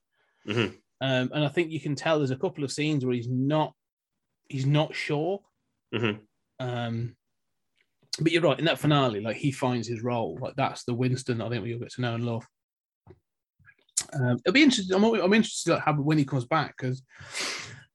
Mhm. 0.47 0.77
Um, 1.01 1.31
and 1.33 1.45
I 1.45 1.49
think 1.49 1.71
you 1.71 1.79
can 1.81 1.95
tell 1.95 2.19
there's 2.19 2.31
a 2.33 2.37
couple 2.37 2.65
of 2.65 2.73
scenes 2.73 3.05
where 3.05 3.15
he's 3.15 3.29
not, 3.29 3.77
he's 4.49 4.67
not 4.67 4.95
sure. 4.95 5.41
Mhm. 5.95 6.21
Um, 6.61 7.17
but 8.21 8.33
you're 8.33 8.43
right 8.43 8.59
in 8.59 8.65
that 8.65 8.79
finale, 8.79 9.21
like 9.21 9.37
he 9.37 9.53
finds 9.53 9.87
his 9.87 10.03
role. 10.03 10.39
Like 10.41 10.57
that's 10.57 10.85
the 10.85 10.95
Winston 10.95 11.41
I 11.41 11.49
think 11.49 11.63
we 11.63 11.75
all 11.75 11.81
get 11.81 11.93
to 11.93 12.01
know 12.01 12.15
and 12.15 12.25
love. 12.25 12.47
Um, 14.13 14.39
it'll 14.45 14.55
be 14.55 14.63
interesting. 14.63 14.97
I'm, 14.97 15.05
I'm 15.05 15.35
interested 15.35 15.73
like, 15.73 15.83
how 15.83 15.93
when 15.95 16.19
he 16.19 16.25
comes 16.25 16.47
back 16.47 16.77
because 16.77 17.03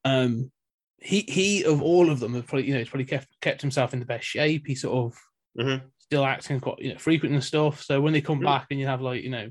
um, 0.05 0.51
he 0.99 1.21
he 1.21 1.63
of 1.65 1.81
all 1.81 2.09
of 2.09 2.19
them 2.19 2.35
have 2.35 2.47
probably 2.47 2.67
you 2.67 2.73
know 2.73 2.79
he's 2.79 2.89
probably 2.89 3.05
kept 3.05 3.27
kept 3.41 3.61
himself 3.61 3.93
in 3.93 3.99
the 3.99 4.05
best 4.05 4.25
shape. 4.25 4.67
He 4.67 4.75
sort 4.75 4.97
of 5.13 5.19
Mhm. 5.57 5.81
still 5.99 6.25
acting 6.25 6.59
quite 6.59 6.79
you 6.79 6.93
know 6.93 6.99
frequent 6.99 7.33
and 7.33 7.43
stuff. 7.43 7.83
So 7.83 7.99
when 7.99 8.13
they 8.13 8.21
come 8.21 8.39
Mhm. 8.39 8.45
back 8.45 8.67
and 8.69 8.79
you 8.79 8.87
have 8.87 9.01
like 9.01 9.23
you 9.23 9.29
know 9.29 9.49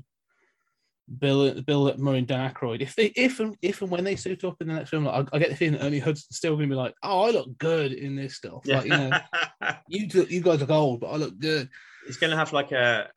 Bill 1.19 1.61
Bill 1.61 1.95
Murray 1.97 2.19
and 2.19 2.27
Dan 2.27 2.49
Aykroyd, 2.51 2.81
if 2.81 2.95
they 2.95 3.07
if 3.15 3.39
and 3.39 3.55
if 3.61 3.81
and 3.81 3.91
when 3.91 4.03
they 4.03 4.15
suit 4.15 4.43
up 4.43 4.61
in 4.61 4.67
the 4.67 4.73
next 4.73 4.89
film, 4.89 5.05
like, 5.05 5.27
I, 5.33 5.35
I 5.35 5.39
get 5.39 5.49
the 5.49 5.55
feeling 5.55 5.73
that 5.79 5.85
Ernie 5.85 5.99
Hudson's 5.99 6.37
still 6.37 6.55
going 6.55 6.69
to 6.69 6.73
be 6.73 6.79
like, 6.79 6.93
oh, 7.03 7.21
I 7.23 7.31
look 7.31 7.57
good 7.57 7.91
in 7.91 8.15
this 8.15 8.35
stuff. 8.35 8.61
Yeah. 8.65 8.77
Like 8.77 8.85
you 8.85 8.89
know, 8.97 9.11
you 9.87 10.07
two- 10.09 10.27
you 10.29 10.41
guys 10.41 10.61
look 10.61 10.69
old, 10.69 11.01
but 11.01 11.07
I 11.07 11.17
look 11.17 11.37
good. 11.39 11.69
he's 12.07 12.17
going 12.17 12.31
to 12.31 12.37
have 12.37 12.53
like 12.53 12.71
a, 12.71 13.09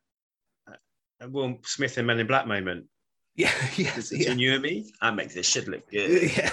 a 1.21 1.29
Will 1.29 1.59
Smith 1.63 1.97
and 1.97 2.07
Men 2.07 2.19
in 2.19 2.27
Black 2.27 2.47
moment. 2.47 2.85
Yeah, 3.39 3.51
yes, 3.75 4.11
yeah. 4.11 4.31
you 4.31 4.53
and 4.53 4.63
me. 4.63 4.91
I 4.99 5.11
make 5.11 5.31
this 5.31 5.47
shit 5.47 5.67
look 5.67 5.87
good. 5.91 6.31
yeah. 6.37 6.49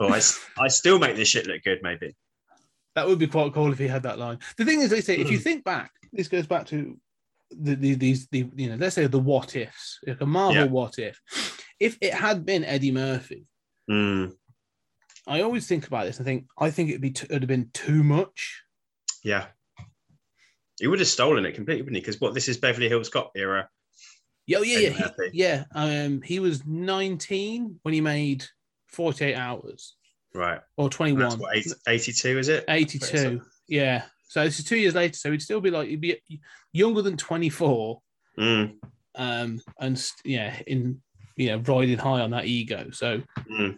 i 0.00 0.04
I, 0.04 0.20
I 0.58 0.66
still 0.66 0.98
make 0.98 1.14
this 1.14 1.28
shit 1.28 1.46
look 1.46 1.62
good. 1.62 1.78
Maybe. 1.84 2.16
That 2.96 3.06
would 3.06 3.20
be 3.20 3.28
quite 3.28 3.54
cool 3.54 3.70
if 3.70 3.78
he 3.78 3.86
had 3.86 4.02
that 4.02 4.18
line. 4.18 4.40
The 4.56 4.64
thing 4.64 4.80
is, 4.80 4.90
they 4.90 5.02
say 5.02 5.18
if 5.18 5.30
you 5.30 5.38
Mm. 5.38 5.42
think 5.42 5.64
back, 5.64 5.92
this 6.12 6.26
goes 6.26 6.48
back 6.48 6.66
to 6.66 6.98
the, 7.50 7.74
the 7.74 7.94
these 7.94 8.26
the 8.28 8.48
you 8.54 8.68
know 8.70 8.76
let's 8.76 8.94
say 8.94 9.06
the 9.06 9.18
what 9.18 9.56
ifs, 9.56 9.98
like 10.06 10.20
a 10.20 10.26
Marvel 10.26 10.54
Yeah. 10.64 10.68
what 10.68 10.98
if. 10.98 11.20
If 11.78 11.96
it 12.00 12.12
had 12.14 12.44
been 12.44 12.64
Eddie 12.64 12.92
Murphy, 12.92 13.46
Mm, 13.90 14.32
I 15.26 15.40
always 15.40 15.66
think 15.66 15.86
about 15.86 16.04
this 16.06 16.18
and 16.18 16.26
think 16.26 16.46
I 16.58 16.70
think 16.70 16.90
it'd 16.90 17.00
be 17.00 17.10
t- 17.10 17.26
it'd 17.30 17.42
have 17.42 17.48
been 17.48 17.70
too 17.72 18.02
much. 18.04 18.62
yeah. 19.24 19.46
He 20.78 20.86
would 20.86 20.98
have 21.00 21.08
stolen 21.08 21.44
it 21.44 21.52
completely, 21.54 21.82
wouldn't 21.82 21.96
he? 21.96 22.00
Because 22.00 22.20
what 22.20 22.32
this 22.34 22.48
is 22.48 22.56
Beverly 22.56 22.88
Hills 22.88 23.10
Cop 23.10 23.32
era. 23.36 23.68
Yeah, 24.46 24.58
oh, 24.58 24.62
yeah, 24.62 24.78
yeah, 24.78 25.08
he- 25.30 25.30
yeah. 25.38 25.64
Um, 25.74 26.22
he 26.22 26.38
was 26.40 26.64
19 26.64 27.78
when 27.82 27.94
he 27.94 28.00
made 28.00 28.44
48 28.88 29.34
hours 29.34 29.96
Right. 30.34 30.60
or 30.78 30.84
And 30.86 30.92
21. 30.92 31.20
That's 31.20 31.36
what, 31.36 31.54
80, 31.56 31.70
82, 31.86 32.38
is 32.38 32.48
it? 32.48 32.64
82. 32.66 33.42
Yeah. 33.68 34.04
So 34.30 34.44
this 34.44 34.60
is 34.60 34.64
two 34.64 34.76
years 34.78 34.94
later. 34.94 35.16
So 35.16 35.32
he'd 35.32 35.42
still 35.42 35.60
be 35.60 35.72
like 35.72 35.88
he'd 35.88 36.00
be 36.00 36.20
younger 36.72 37.02
than 37.02 37.16
24. 37.16 38.00
Mm, 38.38 38.76
Um, 39.16 39.60
and 39.80 40.10
yeah, 40.24 40.56
in 40.68 41.02
you 41.34 41.48
know, 41.48 41.58
riding 41.58 41.98
high 41.98 42.20
on 42.20 42.30
that 42.30 42.44
ego. 42.44 42.90
So 42.92 43.22
mm. 43.50 43.76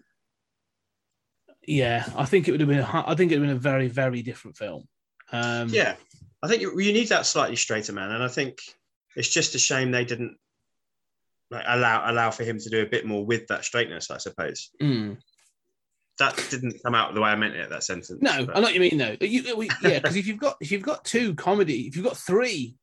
yeah, 1.67 2.07
I 2.15 2.27
think 2.27 2.49
it 2.49 2.51
would 2.51 2.61
have 2.61 2.69
been. 2.69 2.81
a 2.81 3.05
I 3.07 3.15
think 3.15 3.33
it 3.33 3.39
would 3.39 3.49
have 3.49 3.63
been 3.63 3.71
a 3.71 3.73
very, 3.73 3.89
very 3.89 4.21
different 4.21 4.59
film. 4.59 4.87
Um, 5.33 5.71
Yeah. 5.71 5.95
I 6.43 6.49
think 6.49 6.61
you, 6.61 6.79
you 6.79 6.93
need 6.93 7.09
that 7.09 7.25
slightly 7.25 7.57
straighter 7.57 7.95
man. 7.95 8.11
And 8.11 8.23
I 8.23 8.29
think 8.29 8.59
It's 9.17 9.29
just 9.29 9.55
a 9.55 9.59
shame 9.59 9.91
they 9.91 10.05
didn't 10.05 10.37
like 11.51 11.65
allow 11.67 12.11
allow 12.11 12.31
for 12.31 12.45
him 12.45 12.59
to 12.59 12.69
do 12.69 12.83
a 12.83 12.87
bit 12.87 13.07
more 13.07 13.25
with 13.25 13.47
that 13.47 13.65
straightness. 13.65 14.11
I 14.11 14.19
suppose 14.19 14.71
Mm. 14.83 15.17
That 16.19 16.37
didn't 16.51 16.81
come 16.85 16.95
out 16.95 17.15
the 17.15 17.21
way 17.21 17.31
I 17.31 17.37
meant 17.37 17.55
it. 17.57 17.71
That 17.71 17.83
sentence. 17.85 18.21
No, 18.21 18.47
but 18.47 18.57
I 18.57 18.61
know 18.61 18.67
what 18.67 18.75
you 18.75 18.81
mean 18.81 18.99
though. 18.99 19.17
You, 19.21 19.57
we- 19.57 19.71
yeah, 19.83 19.99
because 19.99 20.17
if 20.17 20.27
you've 20.27 20.39
got 20.39 20.57
if 20.61 20.71
you've 20.71 20.83
got 20.83 21.05
two 21.05 21.35
comedy, 21.35 21.87
if 21.87 21.97
you've 21.97 22.05
got 22.05 22.17
three 22.17 22.77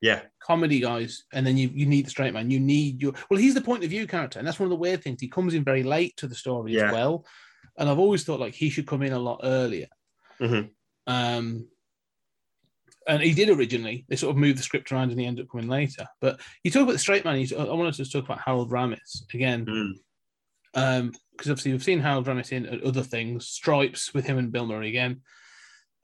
yeah, 0.00 0.20
comedy 0.40 0.78
guys, 0.78 1.24
and 1.32 1.44
then 1.44 1.56
you 1.56 1.70
you 1.74 1.84
need 1.86 2.06
the 2.06 2.10
straight 2.10 2.32
man, 2.32 2.50
you 2.50 2.60
need 2.60 3.02
your 3.02 3.12
well, 3.30 3.40
he's 3.40 3.54
the 3.54 3.60
point 3.60 3.82
of 3.82 3.90
view 3.90 4.06
character, 4.06 4.38
and 4.38 4.46
that's 4.46 4.60
one 4.60 4.66
of 4.66 4.70
the 4.70 4.76
weird 4.76 5.02
things. 5.02 5.20
He 5.20 5.28
comes 5.28 5.54
in 5.54 5.64
very 5.64 5.82
late 5.82 6.16
to 6.18 6.28
the 6.28 6.36
story 6.36 6.72
Yeah. 6.74 6.86
as 6.86 6.92
well, 6.92 7.26
and 7.76 7.88
I've 7.88 7.98
always 7.98 8.22
thought 8.24 8.38
like 8.40 8.54
he 8.54 8.70
should 8.70 8.86
come 8.86 9.02
in 9.02 9.12
a 9.12 9.18
lot 9.18 9.40
earlier. 9.42 9.88
Mhm. 10.40 10.70
Um, 11.08 11.66
and 13.08 13.22
he 13.22 13.32
did 13.34 13.48
originally. 13.48 14.04
They 14.08 14.16
sort 14.16 14.30
of 14.30 14.36
moved 14.36 14.58
the 14.58 14.62
script 14.62 14.92
around, 14.92 15.10
and 15.10 15.18
he 15.18 15.26
ended 15.26 15.46
up 15.46 15.50
coming 15.50 15.66
later. 15.68 16.06
But 16.20 16.40
you 16.62 16.70
talk 16.70 16.82
about 16.82 16.92
the 16.92 16.98
straight 16.98 17.24
man. 17.24 17.40
You, 17.40 17.56
I 17.56 17.64
wanted 17.72 17.94
to 17.94 18.08
talk 18.08 18.24
about 18.26 18.40
Harold 18.44 18.70
Ramis 18.70 19.22
again. 19.34 19.66
Mm. 19.66 19.92
Um, 20.74 21.12
because 21.32 21.50
obviously 21.50 21.72
we've 21.72 21.84
seen 21.84 22.00
Harold 22.00 22.26
Ramis 22.26 22.52
in 22.52 22.80
other 22.84 23.02
things, 23.02 23.46
Stripes 23.46 24.12
with 24.12 24.26
him 24.26 24.38
and 24.38 24.50
Bill 24.50 24.66
Murray 24.66 24.88
again. 24.88 25.20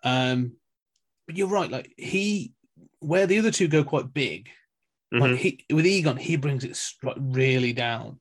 Um, 0.04 0.52
but 1.26 1.36
you're 1.36 1.48
right, 1.48 1.70
like 1.70 1.92
he, 1.96 2.52
where 3.00 3.26
the 3.26 3.38
other 3.38 3.50
two 3.50 3.66
go 3.68 3.82
quite 3.82 4.12
big, 4.14 4.48
Mhm. 5.12 5.20
like 5.20 5.36
he 5.38 5.64
with 5.72 5.86
Egon, 5.86 6.16
he 6.16 6.36
brings 6.36 6.64
it 6.64 6.78
like 7.02 7.16
really 7.18 7.72
down. 7.72 8.20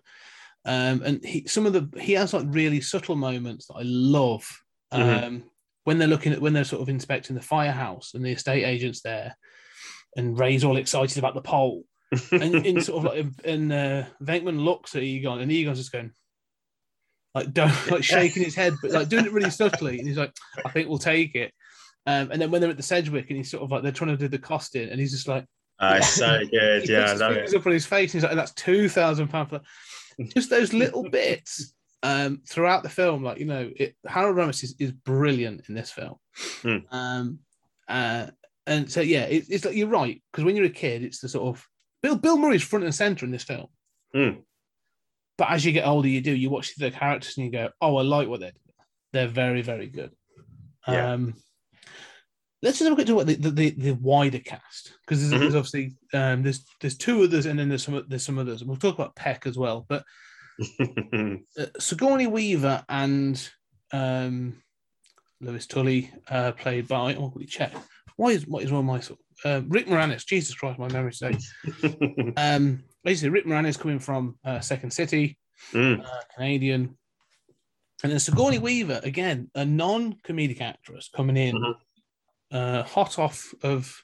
Um, 0.65 1.01
and 1.03 1.23
he 1.25 1.45
some 1.47 1.65
of 1.65 1.73
the 1.73 1.89
he 1.99 2.13
has 2.13 2.33
like 2.33 2.45
really 2.47 2.81
subtle 2.81 3.15
moments 3.15 3.67
that 3.67 3.75
I 3.75 3.81
love. 3.83 4.45
Um, 4.91 5.01
Mhm. 5.01 5.43
when 5.83 5.97
they're 5.97 6.07
looking 6.07 6.33
at 6.33 6.41
when 6.41 6.53
they're 6.53 6.63
sort 6.63 6.81
of 6.81 6.89
inspecting 6.89 7.35
the 7.35 7.41
firehouse 7.41 8.13
and 8.13 8.23
the 8.25 8.31
estate 8.31 8.63
agents 8.63 9.01
there, 9.01 9.37
and 10.15 10.39
Ray's 10.39 10.63
all 10.63 10.77
excited 10.77 11.17
about 11.17 11.35
the 11.35 11.41
pole, 11.41 11.83
and 12.31 12.65
in 12.65 12.81
sort 12.81 13.05
of 13.05 13.13
like 13.13 13.25
and 13.45 13.71
uh, 13.73 14.05
Venkman 14.21 14.63
looks 14.63 14.95
at 14.95 15.03
Egon, 15.03 15.41
and 15.41 15.51
Egon's 15.51 15.79
just 15.79 15.91
going 15.91 16.11
like 17.35 17.51
don't 17.53 17.73
like 17.91 18.03
shaking 18.03 18.43
his 18.43 18.55
head, 18.55 18.73
but 18.81 18.91
like 18.91 19.09
doing 19.09 19.25
it 19.25 19.31
really 19.33 19.49
subtly, 19.49 19.99
and 19.99 20.07
he's 20.07 20.17
like, 20.17 20.33
I 20.65 20.69
think 20.69 20.89
we'll 20.89 20.97
take 20.99 21.35
it. 21.35 21.51
Um, 22.05 22.31
and 22.31 22.41
then 22.41 22.51
when 22.51 22.59
they're 22.61 22.69
at 22.69 22.77
the 22.77 22.83
Sedgwick, 22.83 23.29
and 23.29 23.37
he's 23.37 23.49
sort 23.51 23.63
of 23.63 23.71
like 23.71 23.81
they're 23.83 23.91
trying 23.91 24.11
to 24.11 24.17
do 24.17 24.27
the 24.27 24.37
costing, 24.39 24.89
and 24.89 24.99
he's 24.99 25.11
just 25.11 25.27
like, 25.27 25.45
Uh, 25.79 25.95
it's 25.97 26.09
so 26.09 26.39
good. 26.51 26.83
he 26.83 26.91
Yeah, 26.93 27.07
puts 27.11 27.21
I 27.21 27.27
love 27.27 27.37
it. 27.37 27.53
up 27.55 27.65
on 27.65 27.71
his 27.73 27.85
face, 27.85 28.13
and 28.13 28.21
he's 28.21 28.27
like, 28.27 28.35
that's 28.35 28.53
two 28.53 28.89
thousand 28.89 29.29
pound 29.29 29.49
for 29.49 29.61
just 30.27 30.49
those 30.49 30.73
little 30.73 31.09
bits 31.09 31.73
um, 32.03 32.41
throughout 32.47 32.83
the 32.83 32.89
film. 32.89 33.23
Like 33.23 33.39
you 33.39 33.45
know, 33.45 33.71
it, 33.75 33.95
Harold 34.05 34.35
Ramis 34.35 34.63
is, 34.63 34.75
is 34.79 34.91
brilliant 34.91 35.63
in 35.69 35.75
this 35.75 35.91
film. 35.91 36.15
Hmm. 36.61 36.77
Um, 36.91 37.39
uh, 37.87 38.27
and 38.67 38.91
so 38.91 39.01
yeah, 39.01 39.23
it, 39.23 39.45
it's 39.49 39.65
like 39.65 39.75
you're 39.75 39.87
right 39.87 40.21
because 40.31 40.43
when 40.45 40.55
you're 40.55 40.65
a 40.65 40.69
kid, 40.69 41.03
it's 41.03 41.19
the 41.19 41.29
sort 41.29 41.55
of 41.55 41.65
Bill 42.01 42.15
Bill 42.17 42.37
Murray's 42.37 42.63
front 42.63 42.85
and 42.85 42.93
center 42.93 43.25
in 43.25 43.31
this 43.31 43.43
film. 43.43 43.67
Hmm. 44.13 44.29
But 45.43 45.51
as 45.51 45.65
you 45.65 45.73
get 45.73 45.85
older, 45.85 46.07
you 46.07 46.21
do 46.21 46.33
you 46.33 46.49
watch 46.49 46.73
the 46.75 46.89
characters 46.89 47.35
and 47.35 47.45
you 47.45 47.51
go, 47.51 47.69
oh, 47.81 47.97
I 47.97 48.01
like 48.03 48.29
what 48.29 48.39
they're 48.39 48.51
doing. 48.51 48.87
They're 49.11 49.27
very 49.27 49.61
very 49.61 49.87
good. 49.87 50.11
Yeah. 50.87 51.11
Um, 51.11 51.33
let's 52.61 52.79
just 52.79 52.89
look 52.89 52.99
at 52.99 53.09
what 53.09 53.27
the, 53.27 53.35
the, 53.35 53.71
the, 53.71 53.91
wider 53.91 54.39
cast 54.39 54.93
because 55.01 55.19
there's, 55.19 55.33
Mhm. 55.33 55.39
there's 55.41 55.55
obviously 55.55 55.97
um, 56.13 56.43
there's 56.43 56.63
there's 56.79 56.97
two 56.97 57.23
others 57.23 57.45
and 57.45 57.59
then 57.59 57.67
there's 57.67 57.83
some 57.83 58.05
there's 58.07 58.25
some 58.25 58.39
others. 58.39 58.63
We'll 58.63 58.77
talk 58.77 58.95
about 58.95 59.17
Peck 59.17 59.45
as 59.45 59.57
well, 59.57 59.85
but 59.89 60.05
uh, 60.79 61.65
Sigourney 61.77 62.27
Weaver 62.27 62.85
and 62.87 63.49
um, 63.91 64.63
Louis 65.41 65.67
Tully, 65.67 66.09
uh, 66.29 66.53
played 66.53 66.87
by 66.87 67.15
oh, 67.15 67.33
we 67.35 67.45
check. 67.45 67.73
Why 68.15 68.29
is 68.29 68.47
what 68.47 68.63
is 68.63 68.71
one 68.71 68.79
of 68.79 68.85
my 68.85 69.01
sort- 69.01 69.19
uh, 69.43 69.59
Rick 69.67 69.87
Moranis? 69.87 70.25
Jesus 70.25 70.55
Christ, 70.55 70.79
my 70.79 70.87
memory 70.87 71.11
today. 71.11 71.37
Um, 72.37 72.85
basically, 73.03 73.29
Rick 73.29 73.45
Moranis 73.45 73.79
coming 73.79 73.99
from 73.99 74.37
uh, 74.43 74.59
Second 74.59 74.91
City, 74.91 75.37
Mm. 75.71 76.03
uh, 76.03 76.19
Canadian, 76.35 76.97
and 78.03 78.11
then 78.11 78.19
Sigourney 78.19 78.59
Weaver 78.59 78.99
again, 79.03 79.49
a 79.55 79.63
non-comedic 79.63 80.59
actress 80.61 81.09
coming 81.15 81.37
in, 81.37 81.55
Mhm. 81.55 81.73
uh, 82.51 82.83
hot 82.83 83.17
off 83.19 83.53
of 83.63 84.03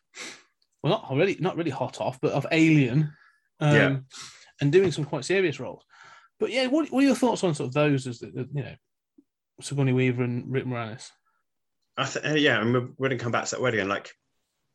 well, 0.82 0.92
not 0.94 1.04
already, 1.12 1.36
not 1.42 1.58
really 1.58 1.72
hot 1.72 2.00
off, 2.00 2.22
but 2.22 2.32
of 2.32 2.46
Alien, 2.54 3.12
um, 3.60 3.76
Yeah. 3.76 4.00
and 4.62 4.72
doing 4.72 4.92
some 4.94 5.04
quite 5.04 5.26
serious 5.26 5.60
roles. 5.60 5.84
But 6.40 6.52
yeah, 6.52 6.68
what, 6.68 6.90
what 6.90 7.04
are 7.04 7.08
your 7.08 7.16
thoughts 7.16 7.44
on 7.44 7.54
sort 7.54 7.68
of 7.68 7.74
those 7.74 8.08
as 8.08 8.20
the, 8.20 8.48
you 8.54 8.64
know 8.64 8.76
Sigourney 9.60 9.92
Weaver 9.92 10.24
and 10.24 10.50
Rick 10.50 10.64
Moranis? 10.66 11.10
I 11.98 12.06
th- 12.06 12.24
uh, 12.26 12.36
yeah, 12.36 12.62
and 12.62 12.72
we're, 12.74 12.88
we're 12.98 13.10
going 13.10 13.18
to 13.18 13.24
come 13.24 13.34
back 13.34 13.44
to 13.46 13.56
that 13.56 13.62
word 13.62 13.74
again. 13.74 13.90
Like 13.90 14.10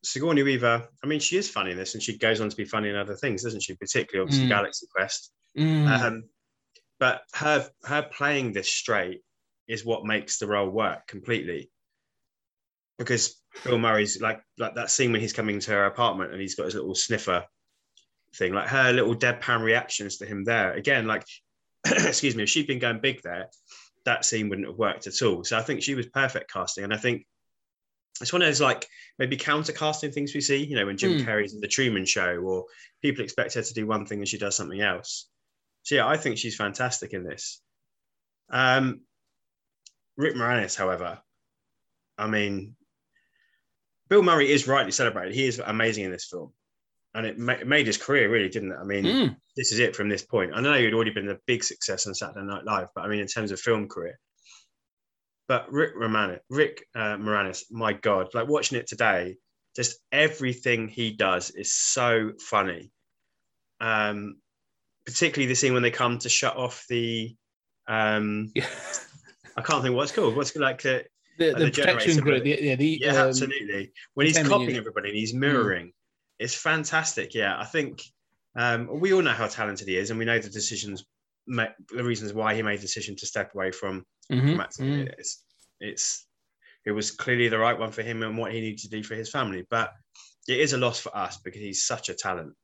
Sigourney 0.05 0.43
Weaver, 0.43 0.87
I 1.03 1.07
mean, 1.07 1.21
she 1.21 1.37
is 1.37 1.51
funny 1.51 1.73
in 1.73 1.77
this, 1.77 1.95
and 1.95 2.03
she 2.03 2.19
goes 2.19 2.41
on 2.41 2.49
to 2.49 2.57
be 2.57 2.65
funny 2.65 2.89
in 2.89 2.97
other 2.97 3.17
things, 3.17 3.43
doesn't 3.43 3.63
she? 3.63 3.75
Particularly, 3.75 4.23
obviously, 4.25 4.47
Mm. 4.47 4.51
Galaxy 4.51 4.87
Quest. 4.95 5.33
Mm. 5.59 5.89
Um, 5.89 6.25
but 6.99 7.23
her 7.35 7.69
her 7.85 8.03
playing 8.03 8.53
this 8.53 8.71
straight 8.71 9.23
is 9.67 9.85
what 9.85 10.05
makes 10.05 10.39
the 10.39 10.47
role 10.47 10.69
work 10.69 11.07
completely. 11.07 11.71
Because 12.99 13.41
Bill 13.65 13.79
Murray's 13.79 14.21
like 14.21 14.41
like 14.59 14.75
that 14.75 14.91
scene 14.91 15.13
when 15.13 15.21
he's 15.21 15.33
coming 15.33 15.59
to 15.61 15.71
her 15.73 15.87
apartment 15.87 16.33
and 16.33 16.41
he's 16.41 16.55
got 16.55 16.67
his 16.67 16.75
little 16.75 16.95
sniffer 16.95 17.45
thing, 18.37 18.53
like 18.53 18.69
her 18.69 18.93
little 18.93 19.15
deadpan 19.15 19.63
reactions 19.63 20.19
to 20.19 20.27
him 20.27 20.45
there. 20.45 20.73
Again, 20.75 21.07
like 21.07 21.25
excuse 21.87 22.37
me, 22.37 22.45
if 22.45 22.49
she'd 22.49 22.67
been 22.67 22.79
going 22.79 23.01
big 23.01 23.21
there, 23.23 23.49
that 24.05 24.25
scene 24.25 24.49
wouldn't 24.49 24.69
have 24.69 24.79
worked 24.79 25.07
at 25.07 25.23
all. 25.23 25.45
So 25.45 25.59
I 25.59 25.63
think 25.63 25.83
she 25.83 25.95
was 25.95 26.07
perfect 26.07 26.53
casting, 26.53 26.85
and 26.85 26.95
I 26.95 26.99
think 26.99 27.27
it's 28.21 28.33
one 28.33 28.43
of 28.43 28.49
those 28.49 28.61
like 28.61 28.89
maybe 29.19 29.37
counter 29.37 29.73
casting 29.73 30.13
things 30.13 30.35
we 30.35 30.41
see. 30.41 30.65
You 30.65 30.77
know, 30.77 30.87
when 30.87 30.97
Jim 30.97 31.19
Hmm. 31.19 31.27
Carrey's 31.29 31.55
in 31.55 31.61
the 31.61 31.69
Truman 31.69 32.05
Show, 32.07 32.37
or 32.37 32.65
people 33.03 33.25
expect 33.25 33.55
her 33.55 33.63
to 33.63 33.75
do 33.75 33.87
one 33.87 34.07
thing 34.07 34.19
and 34.21 34.29
she 34.29 34.39
does 34.39 34.55
something 34.57 34.81
else. 34.81 35.29
So 35.83 35.97
yeah, 35.97 36.07
I 36.07 36.17
think 36.17 36.39
she's 36.39 36.57
fantastic 36.57 37.13
in 37.13 37.25
this. 37.25 37.61
Um, 38.51 39.01
Rick 40.17 40.35
Moranis, 40.37 40.77
however, 40.77 41.19
I 42.17 42.27
mean, 42.29 42.77
Bill 44.09 44.23
Murray 44.23 44.51
is 44.51 44.69
rightly 44.69 44.93
celebrated. 44.93 45.35
He 45.35 45.47
is 45.47 45.59
amazing 45.59 46.05
in 46.05 46.13
this 46.13 46.27
film, 46.27 46.53
and 47.15 47.27
it, 47.27 47.39
ma- 47.39 47.65
made 47.67 47.87
his 47.87 47.97
career 47.97 48.31
really, 48.31 48.49
didn't 48.49 48.73
it? 48.73 48.79
I 48.81 48.85
mean, 48.85 49.05
Mm. 49.05 49.37
this 49.57 49.73
is 49.73 49.81
it 49.81 49.97
from 49.97 50.09
this 50.09 50.23
point. 50.23 50.53
I 50.55 50.61
know 50.61 50.75
he'd 50.75 50.95
already 50.95 51.11
been 51.11 51.31
a 51.31 51.39
big 51.47 51.65
success 51.65 52.07
on 52.07 52.15
Saturday 52.15 52.47
Night 52.47 52.65
Live, 52.65 52.89
but 52.95 53.05
I 53.05 53.09
mean, 53.09 53.19
in 53.21 53.27
terms 53.27 53.51
of 53.51 53.59
film 53.61 53.89
career. 53.89 54.19
But 55.47 55.71
Rick 55.71 55.97
Moranis, 55.97 56.41
Rick 56.49 56.87
uh, 56.95 57.17
Moranis, 57.17 57.65
my 57.71 57.93
God, 57.93 58.29
like 58.35 58.49
watching 58.49 58.79
it 58.79 58.87
today, 58.87 59.37
just 59.77 59.99
everything 60.11 60.89
he 60.89 61.13
does 61.13 61.51
is 61.51 61.73
so 61.73 62.33
funny. 62.41 62.91
Um, 63.81 64.37
particularly 65.05 65.47
the 65.47 65.55
scene 65.55 65.75
when 65.75 65.83
they 65.83 65.91
come 65.91 66.19
to 66.19 66.29
shut 66.29 66.57
off 66.57 66.85
the, 66.89 67.35
um, 67.87 68.53
Yeah. 68.55 68.67
I 69.57 69.63
can't 69.63 69.83
think 69.83 69.95
what 69.95 70.05
it's 70.05 70.13
called. 70.13 70.35
What's 70.35 70.57
like 70.57 70.83
the, 70.83 71.05
The, 71.39 71.49
Like 71.49 71.59
the 71.59 71.65
the 71.65 71.71
protection 71.71 72.17
grid, 72.19 72.45
the, 72.45 72.59
yeah, 72.61 72.77
the, 72.77 72.99
yeah, 73.01 73.11
um, 73.11 73.29
absolutely. 73.29 73.93
When 74.15 74.27
he's 74.27 74.39
copying 74.39 74.71
unit. 74.71 74.77
everybody 74.77 75.09
and 75.11 75.19
he's 75.19 75.35
mirroring, 75.35 75.93
it's 76.39 76.55
fantastic. 76.55 77.35
Yeah, 77.35 77.59
I 77.59 77.65
think 77.65 78.03
um, 78.57 79.01
we 79.01 79.13
all 79.13 79.23
know 79.23 79.33
how 79.33 79.49
talented 79.49 79.89
he 79.89 79.97
is, 79.97 80.11
and 80.11 80.19
we 80.19 80.25
know 80.25 80.39
the 80.39 80.49
decisions, 80.49 81.05
ma- 81.47 81.67
the 81.95 82.05
reasons 82.05 82.33
why 82.33 82.55
he 82.55 82.63
made 82.63 82.79
the 82.79 82.83
decision 82.83 83.17
to 83.17 83.27
step 83.27 83.55
away 83.55 83.71
from, 83.71 84.05
mhm, 84.31 84.51
from 84.51 84.61
acting. 84.61 84.87
mm. 84.87 85.15
It's, 85.19 85.45
it's, 85.81 86.27
it 86.87 86.93
was 86.93 87.11
clearly 87.11 87.49
the 87.49 87.59
right 87.59 87.79
one 87.79 87.93
for 87.93 88.03
him 88.03 88.23
and 88.23 88.37
what 88.37 88.53
he 88.53 88.61
needed 88.61 88.79
to 88.81 88.89
do 88.91 89.03
for 89.03 89.15
his 89.15 89.31
family. 89.31 89.67
But 89.71 89.93
it 90.49 90.61
is 90.61 90.73
a 90.73 90.79
loss 90.79 91.01
for 91.01 91.17
us 91.17 91.39
because 91.39 91.61
he's 91.61 91.85
such 91.87 92.09
a 92.09 92.15
talent. 92.15 92.55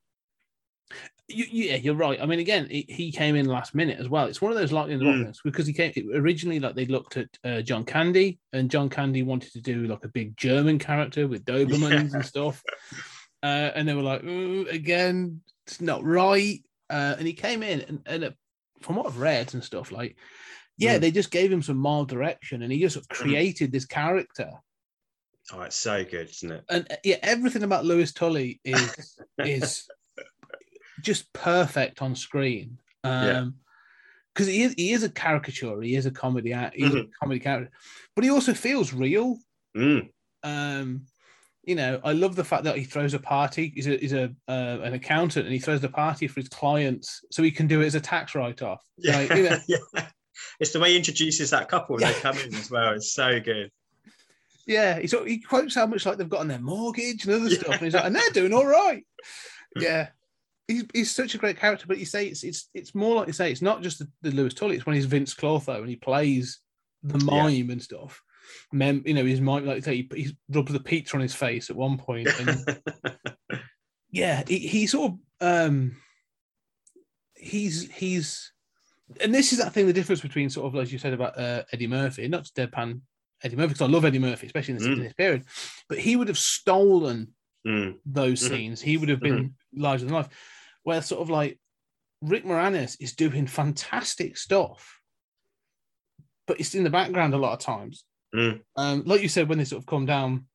You, 1.29 1.45
yeah, 1.49 1.77
you're 1.77 1.95
right. 1.95 2.21
I 2.21 2.27
mean, 2.27 2.41
again, 2.41 2.67
he, 2.69 2.85
he 2.89 3.13
came 3.13 3.37
in 3.37 3.47
last 3.47 3.73
minute 3.75 4.01
as 4.01 4.09
well. 4.09 4.27
It's 4.27 4.43
one 4.43 4.51
of 4.51 4.59
those 4.59 4.73
lightning 4.73 5.01
in 5.01 5.07
Mm. 5.07 5.21
rockets 5.21 5.41
because 5.45 5.65
he 5.67 5.73
came 5.73 5.93
originally 6.13 6.59
like 6.59 6.75
they 6.75 6.87
looked 6.87 7.17
at 7.17 7.29
uh, 7.45 7.63
John 7.63 7.85
Candy, 7.85 8.41
and 8.53 8.69
John 8.71 8.89
Candy 8.91 9.23
wanted 9.23 9.53
to 9.53 9.61
do 9.61 9.87
like 9.87 10.05
a 10.05 10.09
big 10.09 10.37
German 10.37 10.79
character 10.81 11.29
with 11.29 11.45
Dobermans 11.45 12.15
and 12.15 12.27
stuff, 12.27 12.63
uh, 13.45 13.71
and 13.75 13.89
they 13.89 13.95
were 13.95 14.03
like, 14.03 14.25
"Ooh, 14.25 14.67
again, 14.69 15.41
it's 15.69 15.81
not 15.81 16.03
right. 16.03 16.59
Uh, 16.91 17.15
and 17.17 17.27
he 17.29 17.33
came 17.33 17.63
in, 17.63 17.83
and, 17.83 18.03
and 18.07 18.25
uh, 18.25 18.31
from 18.83 18.97
what 18.97 19.07
I've 19.07 19.19
read 19.19 19.53
and 19.55 19.63
stuff, 19.63 19.93
like, 19.93 20.17
yeah, 20.79 20.97
Mm. 20.97 21.01
they 21.01 21.11
just 21.11 21.31
gave 21.31 21.53
him 21.53 21.63
some 21.63 21.77
mild 21.77 22.09
direction, 22.09 22.63
and 22.63 22.73
he 22.73 22.81
just 22.81 22.95
sort 22.95 23.05
of 23.05 23.09
created 23.17 23.71
this 23.73 23.85
character. 23.85 24.51
Oh, 25.53 25.63
it's 25.63 25.77
so 25.77 26.05
good, 26.05 26.31
isn't 26.31 26.53
it? 26.53 26.65
and 26.71 26.87
yeah, 27.05 27.17
everything 27.23 27.63
about 27.65 27.85
Louis 27.85 28.13
Tully 28.13 28.61
is 28.65 29.19
is 29.39 29.89
just 31.03 31.33
perfect 31.33 32.03
on 32.03 32.15
screen. 32.15 32.79
Yeah. 33.05 33.41
Um, 33.41 33.55
because 34.33 34.47
he 34.47 34.63
is 34.63 34.75
he 34.75 34.93
is 34.93 35.03
a 35.03 35.11
caricature, 35.11 35.81
he 35.83 35.97
is 35.97 36.07
a 36.07 36.11
comedy 36.11 36.53
act, 36.53 36.77
he's 36.77 36.95
a 36.95 36.99
Mhm. 36.99 37.11
comedy 37.21 37.41
character, 37.41 37.73
but 38.15 38.23
he 38.25 38.31
also 38.31 38.55
feels 38.55 38.93
real. 38.93 39.39
Mm. 39.77 40.09
Um, 40.45 41.07
you 41.65 41.75
know, 41.75 42.01
I 42.03 42.13
love 42.13 42.37
the 42.37 42.45
fact 42.45 42.65
that 42.65 42.77
he 42.77 42.85
throws 42.85 43.13
a 43.15 43.19
party. 43.19 43.73
He's 43.75 43.87
a 43.87 43.97
he's 43.99 44.13
a 44.13 44.33
uh, 44.49 44.79
an 44.83 44.95
accountant, 44.95 45.45
and 45.47 45.53
he 45.53 45.59
throws 45.61 45.81
the 45.81 45.89
party 45.89 46.27
for 46.27 46.41
his 46.41 46.49
clients 46.49 47.23
so 47.31 47.43
he 47.43 47.51
can 47.51 47.67
do 47.67 47.81
it 47.83 47.87
as 47.87 47.95
a 47.95 48.01
tax 48.01 48.35
write 48.35 48.63
off. 48.63 48.83
Yeah. 48.99 49.19
Like, 49.19 49.31
you 49.35 49.43
know, 49.49 49.59
yeah. 49.69 50.07
It's 50.59 50.73
the 50.73 50.81
way 50.81 50.91
he 50.93 50.97
introduces 50.97 51.51
that 51.51 51.69
couple 51.69 51.97
when 51.97 52.03
Yeah. 52.03 52.13
they 52.13 52.21
come 52.21 52.39
in 52.39 52.55
as 52.55 52.71
well. 52.71 52.93
It's 52.95 53.13
so 53.13 53.41
good. 53.41 53.71
yeah, 54.67 55.01
he 55.01 55.39
quotes 55.41 55.75
how 55.75 55.87
much 55.87 56.07
like 56.07 56.17
they've 56.17 56.29
got 56.29 56.41
on 56.41 56.49
their 56.49 56.61
mortgage 56.61 57.25
and 57.25 57.35
other 57.35 57.49
Yeah. 57.49 57.59
stuff, 57.59 57.75
and 57.75 57.83
he's 57.83 57.95
like, 57.95 58.05
and 58.05 58.15
they're 58.17 58.31
doing 58.31 58.53
all 58.55 58.67
right. 58.67 59.05
yeah. 59.77 60.09
He's, 60.69 60.85
he's 60.95 61.11
such 61.11 61.35
a 61.35 61.39
great 61.39 61.59
character, 61.59 61.87
but 61.89 61.99
you 61.99 62.07
say 62.07 62.27
it's 62.27 62.45
it's 62.45 62.69
it's 62.75 62.95
more 62.95 63.17
like 63.17 63.27
you 63.27 63.33
say 63.33 63.51
it's 63.51 63.61
not 63.63 63.83
just 63.83 63.99
the, 63.99 64.09
the 64.23 64.31
Louis 64.31 64.55
Tully. 64.55 64.77
It's 64.77 64.87
when 64.87 64.95
he's 64.95 65.07
Vinz 65.07 65.35
Clortho 65.37 65.79
and 65.81 65.89
he 65.89 65.97
plays 65.97 66.61
the 67.03 67.19
mime 67.25 67.71
and 67.71 67.83
stuff. 67.83 68.23
Mem, 68.73 69.03
you 69.07 69.15
know, 69.15 69.25
his 69.25 69.41
mime 69.41 69.67
like 69.67 69.85
say, 69.85 69.97
he, 69.97 70.09
he 70.15 70.37
rubs 70.49 70.73
the 70.73 70.81
pizza 70.81 71.17
on 71.17 71.23
his 71.23 71.35
face 71.35 71.71
at 71.71 71.77
one 71.77 71.99
point, 71.99 72.29
and 72.39 72.67
yeah, 74.11 74.43
he, 74.47 74.59
he 74.59 74.87
sort 74.87 75.13
of 75.13 75.19
um, 75.41 75.97
he's 77.35 77.91
he's, 77.91 78.53
and 79.21 79.35
this 79.35 79.53
is 79.53 79.59
that 79.59 79.73
thing, 79.73 79.87
the 79.87 79.93
difference 79.93 80.21
between 80.21 80.51
sort 80.51 80.67
of 80.67 80.75
like 80.75 80.93
you 80.93 80.99
said 80.99 81.13
about 81.13 81.39
uh, 81.39 81.63
Eddie 81.73 81.87
Murphy, 81.87 82.29
not 82.29 82.43
just 82.43 82.57
deadpan 82.57 83.01
Eddie 83.43 83.57
Murphy, 83.57 83.69
because 83.69 83.83
I 83.83 83.87
love 83.93 84.05
Eddie 84.05 84.19
Murphy, 84.19 84.47
especially 84.47 84.73
in 84.75 84.79
this, 84.79 84.87
in 84.87 84.95
Mm. 84.95 85.03
this 85.03 85.15
period, 85.15 85.45
but 85.89 85.99
he 85.99 86.17
would 86.17 86.29
have 86.29 86.39
stolen 86.39 87.35
Mm, 87.67 87.99
those 88.07 88.41
Mhm. 88.41 88.49
scenes. 88.49 88.81
He 88.81 88.97
would 88.97 89.11
have 89.11 89.21
been 89.21 89.55
larger 89.75 90.07
than 90.07 90.15
life. 90.15 90.29
Where 90.83 91.03
sort 91.03 91.21
of 91.21 91.29
like 91.29 91.61
Rick 92.23 92.45
Moranis 92.45 92.97
is 93.01 93.15
doing 93.15 93.47
fantastic 93.47 94.39
stuff, 94.39 94.99
but 96.47 96.59
it's 96.59 96.75
in 96.75 96.85
the 96.85 96.91
background 96.91 97.35
a 97.35 97.39
lot 97.39 97.53
of 97.53 97.59
times. 97.59 98.05
Mm. 98.35 98.61
Um, 98.77 99.03
like 99.07 99.23
you 99.23 99.29
said, 99.29 99.49
when 99.49 99.59
they 99.59 99.65
sort 99.65 99.83
of 99.83 99.87
come 99.87 100.07
down 100.07 100.47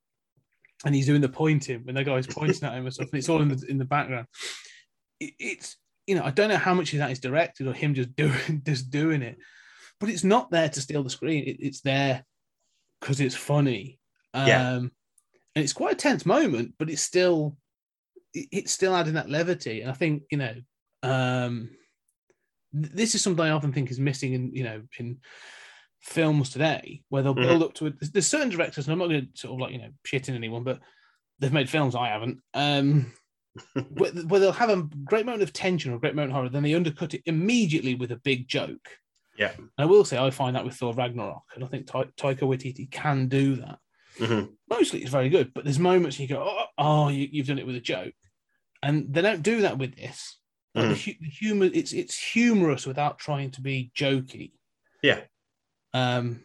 and 0.86 0.94
he's 0.96 1.06
doing 1.08 1.22
the 1.22 1.30
pointing, 1.30 1.82
when 1.84 1.96
the 1.96 2.04
guy's 2.04 2.28
pointing 2.28 2.64
at 2.64 2.74
him 2.74 2.86
and 2.86 2.94
stuff, 2.94 3.10
and 3.12 3.18
it's 3.20 3.30
all 3.30 3.42
in 3.42 3.50
the 3.50 3.66
in 3.68 3.78
the 3.78 3.86
background. 3.86 4.28
It, 5.20 5.34
it's 5.40 5.78
you 6.08 6.16
know, 6.16 6.24
I 6.24 6.32
don't 6.32 6.50
know 6.50 6.58
how 6.58 6.74
much 6.74 6.94
of 6.94 7.00
that 7.00 7.12
is 7.12 7.20
directed 7.20 7.68
or 7.68 7.74
him 7.74 7.94
just 7.94 8.16
doing 8.16 8.62
just 8.66 8.90
doing 8.90 9.22
it, 9.22 9.38
but 10.00 10.10
it's 10.10 10.24
not 10.24 10.52
there 10.52 10.70
to 10.70 10.82
steal 10.82 11.04
the 11.04 11.10
screen. 11.10 11.44
It, 11.46 11.58
it's 11.60 11.82
there 11.82 12.24
because 13.02 13.20
it's 13.20 13.36
funny. 13.36 14.00
Um, 14.34 14.48
Yeah. 14.48 14.76
and 14.76 14.92
it's 15.56 15.74
quite 15.74 15.94
a 15.94 15.98
tense 15.98 16.26
moment, 16.26 16.74
but 16.78 16.90
it's 16.90 17.02
still 17.02 17.58
it- 18.34 18.50
it's 18.52 18.72
still 18.72 18.96
adding 18.96 19.14
that 19.16 19.30
levity. 19.30 19.82
And 19.82 19.90
I 19.92 19.94
think 19.94 20.24
you 20.32 20.38
know, 20.38 20.56
um, 21.04 21.70
this 22.72 23.16
is 23.16 23.22
something 23.22 23.44
I 23.44 23.52
often 23.52 23.74
think 23.74 23.90
is 23.92 24.00
missing 24.00 24.34
in 24.34 24.54
you 24.54 24.64
know 24.64 24.82
in 24.98 25.18
films 26.06 26.50
today, 26.52 27.02
where 27.10 27.24
they'll 27.24 27.36
Mhm. 27.36 27.42
build 27.48 27.64
up 27.64 27.74
to 27.76 27.88
it. 27.88 27.96
There's, 28.14 28.28
certain 28.28 28.50
directors, 28.50 28.86
and 28.88 28.94
I'm 28.94 29.00
not 29.00 29.10
going 29.10 29.26
to 29.34 29.38
sort 29.38 29.54
of 29.56 29.60
like 29.60 29.72
you 29.74 29.80
know 29.80 29.90
shit 30.06 30.30
in 30.30 30.36
anyone, 30.36 30.64
but 30.64 30.80
they've 31.40 31.52
made 31.52 31.70
films 31.70 31.96
I 31.96 32.08
haven't. 32.08 32.40
Um, 32.54 33.12
where, 33.94 34.12
where 34.12 34.40
they'll 34.40 34.52
have 34.52 34.70
a 34.70 34.84
great 35.04 35.26
moment 35.26 35.44
of 35.44 35.52
tension 35.54 35.92
or 35.92 35.96
a 35.96 36.00
great 36.00 36.14
moment 36.16 36.32
of 36.32 36.36
horror, 36.36 36.50
then 36.50 36.64
they 36.64 36.74
undercut 36.76 37.14
it 37.14 37.24
immediately 37.26 37.96
with 37.96 38.12
a 38.12 38.18
big 38.18 38.48
joke. 38.48 38.88
Yeah. 39.38 39.54
And 39.58 39.70
I 39.78 39.86
will 39.86 40.06
say 40.06 40.18
I 40.18 40.30
find 40.30 40.56
that 40.56 40.64
with 40.66 40.76
Thor 40.76 40.94
Ragnarok, 40.94 41.44
and 41.56 41.64
I 41.64 41.68
think 41.68 41.88
Ta- 41.88 42.04
Taika 42.18 42.42
Waititi 42.42 42.90
can 42.92 43.28
do 43.28 43.56
that. 43.58 43.80
mhm. 44.20 44.52
Mostly 44.70 45.02
it's 45.02 45.12
very 45.12 45.30
good, 45.30 45.54
but 45.54 45.64
there's 45.66 45.80
moments 45.80 46.20
you 46.20 46.28
go, 46.28 46.42
oh, 46.48 46.66
oh 46.78 47.08
you, 47.10 47.28
you've 47.32 47.48
done 47.48 47.60
it 47.60 47.66
with 47.66 47.76
a 47.76 47.82
joke, 47.82 48.14
and 48.84 49.14
they 49.14 49.22
don't 49.22 49.42
do 49.42 49.62
that 49.62 49.78
with 49.78 49.96
this. 49.96 50.38
Like 50.74 50.90
the, 50.90 50.96
hu- 50.96 51.20
the 51.22 51.30
humor, 51.30 51.70
it's 51.74 51.94
it's 51.94 52.18
humorous 52.18 52.86
without 52.86 53.18
trying 53.18 53.52
to 53.52 53.62
be 53.62 53.92
jokey. 53.98 54.52
Yeah. 55.02 55.22
Um, 55.96 56.42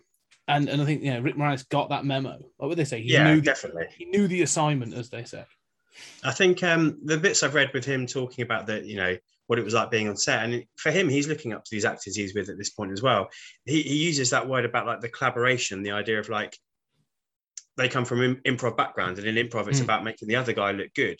and 0.46 0.68
and 0.68 0.80
I 0.80 0.84
think 0.84 1.02
you 1.02 1.12
know 1.12 1.20
Rick 1.20 1.36
Moranis 1.36 1.68
got 1.68 1.88
that 1.90 2.04
memo. 2.04 2.38
What 2.56 2.68
would 2.68 2.78
they 2.78 2.84
say, 2.84 3.02
he 3.02 3.12
Yeah, 3.12 3.24
knew 3.34 3.40
the, 3.40 3.46
definitely. 3.46 3.86
he 3.96 4.04
knew 4.04 4.28
the 4.28 4.42
assignment, 4.42 4.94
as 4.94 5.10
they 5.10 5.24
say. 5.24 5.44
I 6.24 6.30
think 6.32 6.62
um, 6.62 7.00
the 7.04 7.18
bits 7.18 7.42
I've 7.42 7.54
read 7.54 7.70
with 7.74 7.84
him 7.84 8.06
talking 8.06 8.42
about 8.44 8.66
the, 8.66 8.80
you 8.86 8.96
know, 8.96 9.16
what 9.48 9.58
it 9.58 9.64
was 9.64 9.74
like 9.74 9.90
being 9.90 10.08
on 10.08 10.16
set, 10.16 10.44
and 10.44 10.64
for 10.76 10.92
him, 10.92 11.08
he's 11.08 11.26
looking 11.26 11.52
up 11.52 11.64
to 11.64 11.68
these 11.72 11.84
actors 11.84 12.14
he's 12.14 12.34
with 12.34 12.48
at 12.48 12.58
this 12.58 12.70
point 12.70 12.92
as 12.92 13.02
well. 13.02 13.28
He, 13.64 13.82
he 13.82 13.96
uses 13.96 14.30
that 14.30 14.48
word 14.48 14.64
about 14.64 14.86
like 14.86 15.00
the 15.00 15.08
collaboration, 15.08 15.82
the 15.82 15.90
idea 15.92 16.20
of 16.20 16.28
like 16.28 16.56
they 17.76 17.88
come 17.88 18.04
from 18.04 18.22
im- 18.22 18.40
improv 18.46 18.76
background, 18.76 19.18
and 19.18 19.26
in 19.26 19.34
improv, 19.48 19.66
it's 19.68 19.80
Mm. 19.80 19.84
about 19.84 20.04
making 20.04 20.28
the 20.28 20.36
other 20.36 20.52
guy 20.52 20.70
look 20.70 20.94
good. 20.94 21.18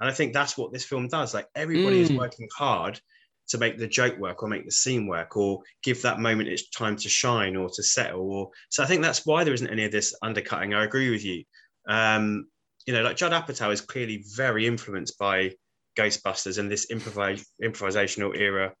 And 0.00 0.10
I 0.10 0.12
think 0.12 0.32
that's 0.32 0.56
what 0.58 0.72
this 0.72 0.84
film 0.84 1.08
does. 1.08 1.32
Like 1.34 1.46
everybody 1.54 2.00
is 2.00 2.10
Mm. 2.10 2.18
working 2.18 2.48
hard 2.56 3.00
to 3.48 3.58
make 3.58 3.78
the 3.78 3.86
joke 3.86 4.18
work 4.18 4.42
or 4.42 4.48
make 4.48 4.64
the 4.64 4.70
scene 4.72 5.06
work 5.06 5.36
or 5.36 5.60
give 5.82 6.02
that 6.02 6.20
moment 6.20 6.48
its 6.48 6.68
time 6.70 6.96
to 6.96 7.08
shine 7.08 7.56
or 7.56 7.68
to 7.68 7.82
settle 7.82 8.30
or 8.30 8.50
so 8.68 8.82
i 8.82 8.86
think 8.86 9.02
that's 9.02 9.24
why 9.26 9.42
there 9.44 9.54
isn't 9.54 9.70
any 9.70 9.84
of 9.84 9.92
this 9.92 10.14
undercutting. 10.22 10.74
I 10.74 10.84
agree 10.84 11.10
with 11.10 11.24
you. 11.24 11.44
Um 11.88 12.46
you 12.86 12.94
know 12.94 13.02
like 13.02 13.16
judd 13.16 13.32
apatow 13.32 13.72
is 13.72 13.80
clearly 13.80 14.24
very 14.34 14.66
influenced 14.66 15.18
by 15.18 15.52
ghostbusters 15.96 16.58
and 16.58 16.70
this 16.70 16.86
improvis- 16.92 17.44
improvisational 17.62 18.36
era 18.36 18.72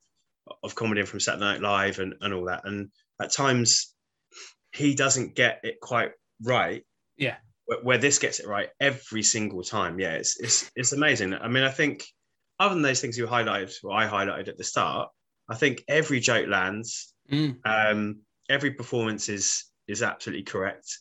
of 0.62 0.74
comedy 0.74 1.02
from 1.04 1.20
saturday 1.20 1.44
night 1.44 1.60
live 1.60 1.98
and, 1.98 2.14
and 2.20 2.32
all 2.32 2.46
that. 2.46 2.62
And 2.64 2.90
at 3.20 3.32
times 3.32 3.94
he 4.72 4.94
doesn't 4.94 5.34
get 5.34 5.60
it 5.62 5.80
quite 5.80 6.12
right. 6.42 6.84
Yeah. 7.16 7.36
where, 7.66 7.80
where 7.82 7.98
this 7.98 8.18
gets 8.18 8.38
it 8.38 8.46
right 8.46 8.68
every 8.80 9.22
single 9.22 9.62
time. 9.62 9.98
Yeah 9.98 10.12
it's 10.12 10.38
it's 10.40 10.70
it's 10.76 10.92
amazing. 10.92 11.34
I 11.34 11.48
mean 11.48 11.64
i 11.64 11.70
think 11.70 12.06
other 12.58 12.74
than 12.74 12.82
those 12.82 13.00
things 13.00 13.16
you 13.16 13.26
highlighted, 13.26 13.72
or 13.84 13.92
I 13.92 14.06
highlighted 14.06 14.48
at 14.48 14.58
the 14.58 14.64
start, 14.64 15.10
I 15.48 15.54
think 15.54 15.82
every 15.88 16.20
joke 16.20 16.48
lands. 16.48 17.14
Mm. 17.30 17.58
Um, 17.64 18.20
every 18.48 18.72
performance 18.72 19.28
is 19.28 19.64
is 19.86 20.02
absolutely 20.02 20.44
correct, 20.44 20.98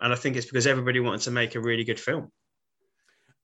and 0.00 0.12
I 0.12 0.16
think 0.16 0.36
it's 0.36 0.46
because 0.46 0.66
everybody 0.66 1.00
wanted 1.00 1.22
to 1.22 1.30
make 1.30 1.54
a 1.54 1.60
really 1.60 1.84
good 1.84 2.00
film. 2.00 2.30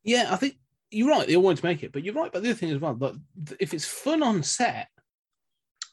Yeah, 0.02 0.28
I 0.30 0.36
think 0.36 0.56
you're 0.90 1.08
right. 1.08 1.26
They 1.26 1.36
all 1.36 1.42
wanted 1.42 1.60
to 1.60 1.66
make 1.66 1.82
it, 1.82 1.92
but 1.92 2.04
you're 2.04 2.14
right 2.14 2.30
But 2.32 2.42
the 2.42 2.50
other 2.50 2.58
thing 2.58 2.70
as 2.70 2.78
well. 2.78 2.94
But 2.94 3.14
if 3.58 3.72
it's 3.74 3.86
fun 3.86 4.22
on 4.22 4.42
set, 4.42 4.88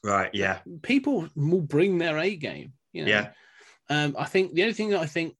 Right? 0.04 0.30
Yeah. 0.34 0.58
people 0.82 1.28
will 1.36 1.60
bring 1.60 1.98
their 1.98 2.18
A 2.18 2.34
game. 2.34 2.72
You 2.92 3.04
know? 3.04 3.10
Yeah. 3.10 3.30
Um, 3.88 4.16
I 4.18 4.24
think 4.24 4.54
the 4.54 4.62
only 4.62 4.74
thing 4.74 4.90
that 4.90 5.00
I 5.00 5.06
think, 5.06 5.34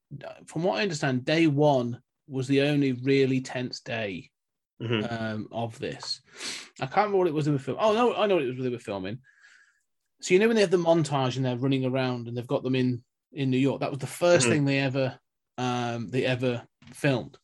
from 0.46 0.62
what 0.62 0.78
I 0.78 0.82
understand, 0.82 1.24
day 1.24 1.46
one 1.46 2.00
was 2.28 2.46
the 2.46 2.62
only 2.62 2.92
really 2.92 3.40
tense 3.40 3.80
day 3.80 4.30
Mhm. 4.82 5.12
um, 5.12 5.48
of 5.52 5.78
this. 5.78 6.20
I 6.80 6.86
can't 6.86 6.96
remember 6.96 7.18
what 7.18 7.26
it 7.28 7.34
was 7.34 7.46
they 7.46 7.52
were 7.52 7.58
filming. 7.58 7.82
Oh 7.84 7.92
no, 7.94 8.14
I 8.14 8.26
know 8.26 8.34
what 8.34 8.44
it 8.44 8.54
was 8.54 8.64
they 8.64 8.68
were 8.68 8.78
filming. 8.78 9.18
So 10.20 10.34
you 10.34 10.40
know 10.40 10.46
when 10.48 10.56
they 10.56 10.62
have 10.62 10.70
the 10.70 10.76
montage 10.76 11.36
and 11.36 11.44
they're 11.44 11.56
running 11.56 11.84
around 11.84 12.28
and 12.28 12.36
they've 12.36 12.46
got 12.46 12.62
them 12.62 12.74
in 12.74 13.02
in 13.32 13.50
New 13.50 13.58
York. 13.58 13.80
That 13.80 13.90
was 13.90 13.98
the 14.00 14.06
1st 14.06 14.46
Mhm. 14.46 14.50
thing 14.50 14.64
they 14.64 14.78
ever 14.78 15.18
um, 15.58 16.08
they 16.10 16.24
ever 16.24 16.66
filmed. 16.92 17.38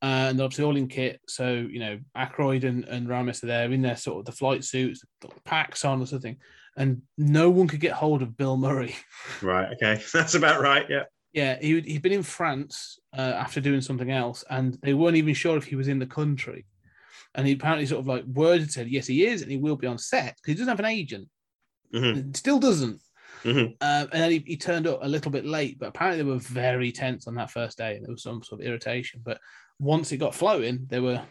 Uh, 0.00 0.30
and 0.30 0.40
obviously 0.40 0.64
all 0.64 0.76
in 0.76 0.86
kit. 0.88 1.20
So 1.28 1.52
you 1.54 1.80
know, 1.80 1.98
Aykroyd 2.16 2.64
and, 2.64 2.84
and 2.84 3.08
Ramis 3.08 3.42
are 3.42 3.46
there 3.46 3.70
in 3.72 3.82
their 3.82 3.96
sort 3.96 4.20
of 4.20 4.24
the 4.26 4.32
flight 4.32 4.64
suits, 4.64 5.02
packs 5.44 5.84
on 5.84 6.00
or 6.00 6.06
something, 6.06 6.36
and 6.76 7.02
no 7.16 7.50
one 7.50 7.66
could 7.68 7.80
get 7.80 7.92
hold 7.92 8.22
of 8.22 8.36
Bill 8.36 8.56
Murray. 8.56 8.94
Right. 9.42 9.72
Okay. 9.74 10.02
That's 10.12 10.34
about 10.34 10.60
right. 10.60 10.86
Yeah. 10.88 11.04
Yeah, 11.38 11.56
he, 11.60 11.80
he'd 11.82 12.02
been 12.02 12.20
in 12.20 12.24
France 12.24 12.98
uh, 13.16 13.34
after 13.44 13.60
doing 13.60 13.80
something 13.80 14.10
else, 14.10 14.42
and 14.50 14.76
they 14.82 14.92
weren't 14.92 15.16
even 15.16 15.34
sure 15.34 15.56
if 15.56 15.62
he 15.62 15.76
was 15.76 15.86
in 15.86 16.00
the 16.00 16.06
country. 16.20 16.66
And 17.36 17.46
he 17.46 17.52
apparently 17.52 17.86
sort 17.86 18.00
of 18.00 18.08
like 18.08 18.24
worded 18.24 18.72
said, 18.72 18.88
yes, 18.88 19.06
he 19.06 19.24
is, 19.24 19.42
and 19.42 19.50
he 19.50 19.56
will 19.56 19.76
be 19.76 19.86
on 19.86 19.98
set 19.98 20.34
because 20.34 20.48
he 20.50 20.54
doesn't 20.54 20.68
have 20.74 20.80
an 20.80 20.96
agent. 21.00 21.28
Mhm. 21.94 22.36
Still 22.36 22.58
doesn't. 22.58 23.00
Mhm. 23.44 23.66
Um, 23.66 24.08
and 24.12 24.20
then 24.22 24.30
he, 24.32 24.42
he 24.44 24.56
turned 24.56 24.88
up 24.88 24.98
a 25.00 25.08
little 25.08 25.30
bit 25.30 25.46
late, 25.46 25.78
but 25.78 25.90
apparently 25.90 26.20
they 26.20 26.28
were 26.28 26.40
very 26.40 26.90
tense 26.90 27.28
on 27.28 27.36
that 27.36 27.52
first 27.52 27.78
day, 27.78 27.94
and 27.94 28.04
there 28.04 28.10
was 28.10 28.24
some 28.24 28.42
sort 28.42 28.60
of 28.60 28.66
irritation. 28.66 29.20
But 29.24 29.38
once 29.78 30.10
it 30.10 30.16
got 30.16 30.34
flowing, 30.34 30.86
they 30.88 30.98
were 30.98 31.22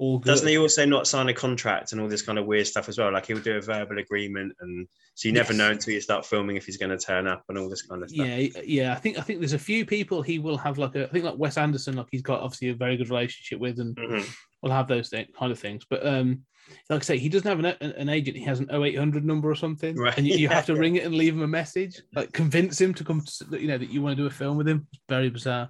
all 0.00 0.18
good. 0.18 0.30
Doesn't 0.30 0.48
he 0.48 0.56
also 0.56 0.86
not 0.86 1.06
sign 1.06 1.28
a 1.28 1.34
contract 1.34 1.92
and 1.92 2.00
all 2.00 2.08
this 2.08 2.22
kind 2.22 2.38
of 2.38 2.46
weird 2.46 2.66
stuff 2.66 2.88
as 2.88 2.96
well? 2.98 3.12
Like 3.12 3.26
he'll 3.26 3.38
do 3.38 3.56
a 3.58 3.60
verbal 3.60 3.98
agreement, 3.98 4.54
and 4.60 4.88
so 5.14 5.28
you 5.28 5.34
never 5.34 5.52
Yes. 5.52 5.58
know 5.58 5.70
until 5.70 5.92
you 5.92 6.00
start 6.00 6.24
filming 6.24 6.56
if 6.56 6.64
he's 6.64 6.78
going 6.78 6.96
to 6.96 6.96
turn 6.98 7.26
up 7.26 7.44
and 7.50 7.58
all 7.58 7.68
this 7.68 7.82
kind 7.82 8.02
of 8.02 8.08
stuff. 8.08 8.26
Yeah, 8.26 8.48
yeah. 8.64 8.92
I 8.92 8.96
think 8.96 9.18
I 9.18 9.20
think 9.20 9.40
there's 9.40 9.52
a 9.52 9.58
few 9.58 9.84
people 9.84 10.22
he 10.22 10.38
will 10.38 10.56
have 10.56 10.78
like 10.78 10.94
a. 10.96 11.04
I 11.04 11.08
think 11.10 11.26
like 11.26 11.36
Wes 11.36 11.58
Anderson, 11.58 11.96
like 11.96 12.06
he's 12.10 12.22
got 12.22 12.40
obviously 12.40 12.70
a 12.70 12.74
very 12.74 12.96
good 12.96 13.10
relationship 13.10 13.60
with, 13.60 13.78
and 13.78 13.94
Mhm. 13.94 14.26
will 14.62 14.70
have 14.70 14.88
those 14.88 15.10
thing, 15.10 15.26
kind 15.38 15.52
of 15.52 15.58
things. 15.58 15.84
But 15.90 16.06
um, 16.06 16.44
like 16.88 17.02
I 17.02 17.04
say, 17.04 17.18
he 17.18 17.28
doesn't 17.28 17.48
have 17.48 17.58
an, 17.58 17.66
an 17.82 18.08
agent. 18.08 18.38
He 18.38 18.44
has 18.44 18.60
an 18.60 18.70
0800 18.70 19.24
number 19.24 19.50
or 19.50 19.54
something, 19.54 19.96
Right, 19.96 20.16
and 20.16 20.26
you, 20.26 20.34
you 20.34 20.48
yeah. 20.48 20.54
have 20.54 20.66
to 20.66 20.76
ring 20.84 20.96
it 20.96 21.04
and 21.04 21.14
leave 21.14 21.34
him 21.34 21.42
a 21.42 21.48
message, 21.48 22.00
like 22.14 22.32
convince 22.32 22.80
him 22.80 22.94
to 22.94 23.04
come. 23.04 23.20
To, 23.22 23.60
you 23.60 23.68
know 23.68 23.76
that 23.76 23.90
you 23.90 24.00
want 24.00 24.16
to 24.16 24.22
do 24.22 24.26
a 24.26 24.30
film 24.30 24.56
with 24.56 24.66
him. 24.66 24.86
It's 24.94 25.02
very 25.10 25.28
bizarre. 25.28 25.68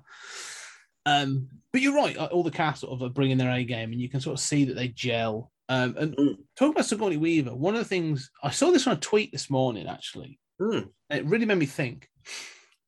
Um, 1.06 1.48
but 1.72 1.80
you're 1.82 1.94
right. 1.94 2.16
All 2.16 2.42
the 2.42 2.50
cast 2.50 2.80
sort 2.82 3.00
of 3.00 3.14
bring 3.14 3.30
in 3.30 3.38
their 3.38 3.50
A 3.50 3.64
game, 3.64 3.92
and 3.92 4.00
you 4.00 4.08
can 4.08 4.20
sort 4.20 4.34
of 4.38 4.40
see 4.44 4.64
that 4.64 4.74
they 4.74 4.88
gel. 4.88 5.50
Um, 5.68 5.94
and 5.98 6.16
Mm. 6.16 6.36
talking 6.56 6.72
about 6.72 6.84
Sigourney 6.86 7.16
Weaver, 7.16 7.54
one 7.54 7.74
of 7.74 7.80
the 7.80 7.84
things 7.88 8.30
I 8.42 8.50
saw 8.50 8.70
this 8.72 8.86
on 8.88 8.96
a 8.96 9.00
tweet 9.00 9.30
this 9.30 9.48
morning 9.50 9.86
actually. 9.86 10.38
Mm. 10.60 10.90
It 11.10 11.24
really 11.26 11.46
made 11.46 11.58
me 11.58 11.66
think. 11.66 12.08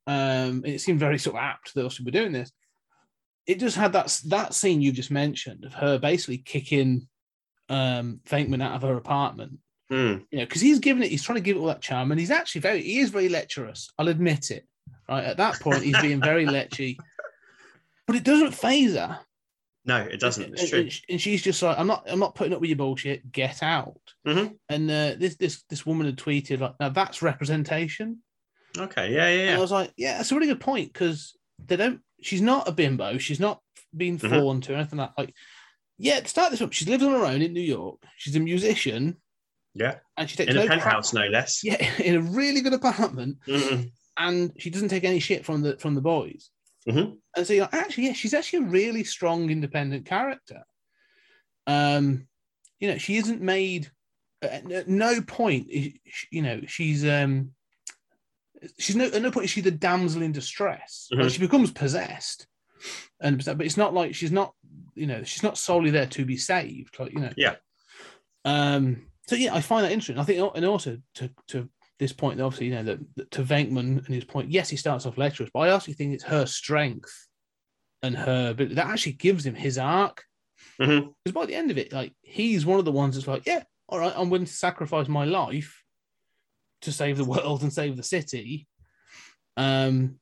Um, 0.07 0.65
it 0.65 0.81
seemed 0.81 0.99
very 0.99 1.19
sort 1.19 1.37
of 1.37 1.43
apt 1.43 1.75
that 1.75 1.99
we 1.99 2.05
were 2.05 2.11
doing 2.11 2.33
this. 2.33 2.51
It 3.47 3.61
just 3.61 3.77
had 3.77 3.93
that 3.93 4.21
that 4.27 4.55
scene 4.55 4.83
you 4.83 4.93
just 4.93 5.11
mentioned 5.11 5.65
of 5.65 5.75
her 5.75 5.99
basically 5.99 6.39
kicking 6.39 7.09
um 7.69 8.21
Venkman 8.27 8.63
out 8.63 8.75
of 8.75 8.83
her 8.83 8.97
apartment. 8.97 9.59
Mm. 9.93 10.25
You 10.31 10.39
know, 10.39 10.45
because 10.45 10.61
he's 10.63 10.79
giving 10.79 11.03
it, 11.03 11.11
he's 11.11 11.23
trying 11.23 11.37
to 11.37 11.43
give 11.43 11.57
it 11.57 11.61
all 11.61 11.67
that 11.67 11.83
charm, 11.83 12.11
and 12.11 12.19
he's 12.19 12.31
actually 12.31 12.63
very, 12.63 12.83
he 12.83 12.99
is 12.99 13.11
very 13.11 13.29
lecherous. 13.29 13.91
I'll 13.99 14.09
admit 14.09 14.51
it. 14.51 14.67
Right 15.09 15.25
at 15.25 15.37
that 15.37 15.61
point, 15.61 15.83
he's 15.85 16.01
being 16.01 16.21
very 16.21 16.47
lechy, 16.59 16.97
but 18.07 18.17
it 18.17 18.25
doesn't 18.25 18.53
phase 18.53 18.95
her. 18.95 19.21
No, 19.85 19.97
it 19.97 20.21
doesn't. 20.21 20.53
It's 20.53 20.71
true. 20.71 20.89
and, 21.09 21.21
she's 21.21 21.43
just 21.43 21.61
like, 21.63 21.77
I'm 21.79 21.89
not, 21.89 22.05
I'm 22.09 22.21
not 22.21 22.35
putting 22.37 22.53
up 22.53 22.61
with 22.61 22.71
your 22.71 22.77
bullshit. 22.77 23.33
Get 23.33 23.63
out. 23.65 23.97
Mhm. 24.27 24.57
And 24.69 24.89
uh, 24.91 25.15
this, 25.19 25.35
this, 25.37 25.63
this 25.69 25.85
woman 25.85 26.07
had 26.07 26.17
tweeted 26.17 26.61
like, 26.61 26.75
now 26.79 26.89
that's 26.91 27.21
representation. 27.23 28.19
Okay. 28.79 29.13
Yeah. 29.13 29.29
Yeah. 29.29 29.49
And 29.49 29.57
I 29.57 29.61
was 29.61 29.73
like, 29.73 29.93
yeah, 29.97 30.17
that's 30.19 30.31
a 30.31 30.35
really 30.37 30.47
good 30.47 30.61
point 30.61 30.93
because 30.93 31.37
they 31.67 31.77
don't. 31.77 32.01
She's 32.23 32.41
not 32.41 32.69
a 32.69 32.73
bimbo. 32.73 33.19
She's 33.19 33.41
not 33.41 33.61
being 33.97 34.19
Mhm. 34.19 34.31
fawned 34.31 34.63
to 34.65 34.73
or 34.75 34.77
anything 34.77 35.01
like. 35.01 35.11
Like, 35.19 35.35
Yeah, 35.99 36.21
to 36.21 36.29
start 36.29 36.53
this 36.53 36.63
up, 36.63 36.73
she 36.73 36.85
lives 36.87 37.03
on 37.03 37.11
her 37.13 37.25
own 37.27 37.43
in 37.43 37.53
New 37.53 37.61
York. 37.61 37.99
She's 38.17 38.37
a 38.37 38.41
musician, 38.41 39.17
Yeah, 39.75 39.97
and 40.17 40.31
she 40.31 40.37
takes 40.37 40.51
in 40.53 40.57
a 40.57 40.61
no 40.61 40.67
crap- 40.67 40.81
penthouse, 40.81 41.13
no 41.13 41.27
less. 41.27 41.63
Yeah, 41.65 41.77
in 42.01 42.15
a 42.15 42.21
really 42.21 42.61
good 42.61 42.73
apartment, 42.73 43.39
Mhm. 43.49 43.91
and 44.17 44.53
she 44.59 44.71
doesn't 44.71 44.89
take 44.91 45.05
any 45.05 45.19
shit 45.19 45.45
from 45.45 45.63
the 45.63 45.77
from 45.79 45.95
the 45.97 46.01
boys. 46.01 46.51
Mhm. 46.89 47.19
And 47.37 47.47
so 47.47 47.53
you're 47.53 47.63
like, 47.65 47.75
actually, 47.75 48.07
yeah, 48.07 48.13
she's 48.13 48.35
actually 48.35 48.67
a 48.67 48.69
really 48.71 49.05
strong, 49.05 49.51
independent 49.51 50.05
character. 50.07 50.63
Um, 51.67 52.27
you 52.81 52.89
know, 52.89 52.99
she 52.99 53.17
isn't 53.17 53.41
made 53.41 53.91
at 54.43 54.71
at 54.73 54.89
no 54.89 55.21
point. 55.23 55.69
You 55.71 56.43
know, 56.43 56.61
she's 56.67 57.05
um, 57.07 57.55
she's 58.79 58.97
no 58.97 59.05
at 59.07 59.23
no 59.23 59.31
point 59.31 59.45
is 59.45 59.51
she 59.51 59.61
the 59.61 59.71
damsel 59.71 60.23
in 60.23 60.33
distress. 60.33 61.09
Like, 61.13 61.27
Mhm. 61.27 61.31
she 61.33 61.39
becomes 61.39 61.71
possessed, 61.71 62.49
and 63.21 63.43
but 63.45 63.61
it's 63.63 63.77
not 63.77 63.95
like 63.95 64.15
she's 64.15 64.33
not. 64.33 64.55
You 64.95 65.07
know, 65.07 65.23
she's 65.23 65.43
not 65.43 65.57
solely 65.57 65.91
there 65.91 66.07
to 66.09 66.25
be 66.25 66.37
saved. 66.37 66.99
Like 66.99 67.13
you 67.13 67.21
know, 67.21 67.33
Yeah. 67.37 67.57
Um. 68.45 69.07
So 69.29 69.37
yeah, 69.37 69.55
I 69.55 69.61
find 69.61 69.85
that 69.85 69.93
interesting. 69.93 70.19
I 70.19 70.25
think, 70.25 70.53
and 70.57 70.65
also 70.65 70.99
to 71.15 71.31
to 71.49 71.71
this 72.03 72.13
point, 72.13 72.41
obviously, 72.41 72.67
you 72.67 72.75
know, 72.75 72.83
that, 72.83 72.99
that 73.17 73.31
to 73.31 73.43
Venkman 73.43 74.05
and 74.05 74.15
his 74.15 74.25
point, 74.25 74.51
yes, 74.51 74.69
he 74.69 74.77
starts 74.77 75.07
off 75.07 75.17
lecherous, 75.17 75.51
but 75.55 75.61
I 75.61 75.75
actually 75.75 75.95
think 75.95 76.13
it's 76.15 76.25
her 76.25 76.45
strength 76.45 77.29
and 78.03 78.17
her 78.17 78.51
ability 78.51 78.75
that 78.75 78.87
actually 78.87 79.13
gives 79.13 79.47
him 79.47 79.55
his 79.55 79.79
arc. 79.79 80.25
Because 80.79 81.33
by 81.33 81.47
the 81.47 81.55
end 81.55 81.71
of 81.71 81.79
it, 81.79 81.93
like 81.93 82.13
he's 82.23 82.67
one 82.67 82.79
of 82.79 82.85
the 82.85 82.93
ones 82.93 83.15
that's 83.15 83.29
like, 83.29 83.47
yeah, 83.47 83.63
all 83.89 84.01
right, 84.01 84.13
I'm 84.17 84.31
willing 84.31 84.47
to 84.47 84.53
sacrifice 84.53 85.09
my 85.09 85.25
life 85.25 85.83
to 86.83 86.93
save 86.93 87.17
the 87.17 87.25
world 87.33 87.63
and 87.63 87.73
save 87.73 87.97
the 87.97 88.03
city. 88.03 88.67
Um, 89.57 90.17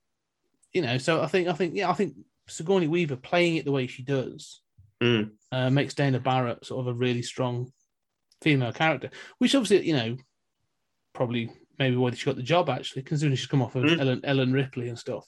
you 0.73 0.83
know, 0.83 0.99
so 0.99 1.23
I 1.23 1.27
think, 1.27 1.49
I 1.49 1.53
think, 1.55 1.75
yeah, 1.75 1.91
I 1.91 1.95
think 1.95 2.15
Sigourney 2.49 2.89
Weaver 2.89 3.17
playing 3.17 3.57
it 3.57 3.65
the 3.65 3.73
way 3.73 3.87
she 3.87 4.03
does 4.03 4.61
Mm. 5.03 5.31
uh, 5.51 5.71
makes 5.71 5.95
Dana 5.95 6.21
Barrett 6.21 6.67
sort 6.67 6.81
of 6.81 6.89
a 6.89 6.99
really 6.99 7.23
strong 7.23 7.73
female 8.43 8.73
character, 8.73 9.09
which 9.39 9.55
obviously, 9.55 9.87
you 9.87 9.97
know, 9.97 10.17
probably 11.15 11.51
maybe 11.81 11.97
why 11.97 12.11
she 12.13 12.27
got 12.27 12.37
the 12.37 12.43
job 12.43 12.69
actually, 12.69 13.03
considering 13.03 13.35
she's 13.35 13.47
come 13.47 13.63
off 13.63 13.75
of 13.75 13.83
Mm. 13.85 13.99
Ellen, 14.01 14.21
Ellen 14.23 14.53
Ripley 14.53 14.89
and 14.89 14.99
stuff. 14.99 15.27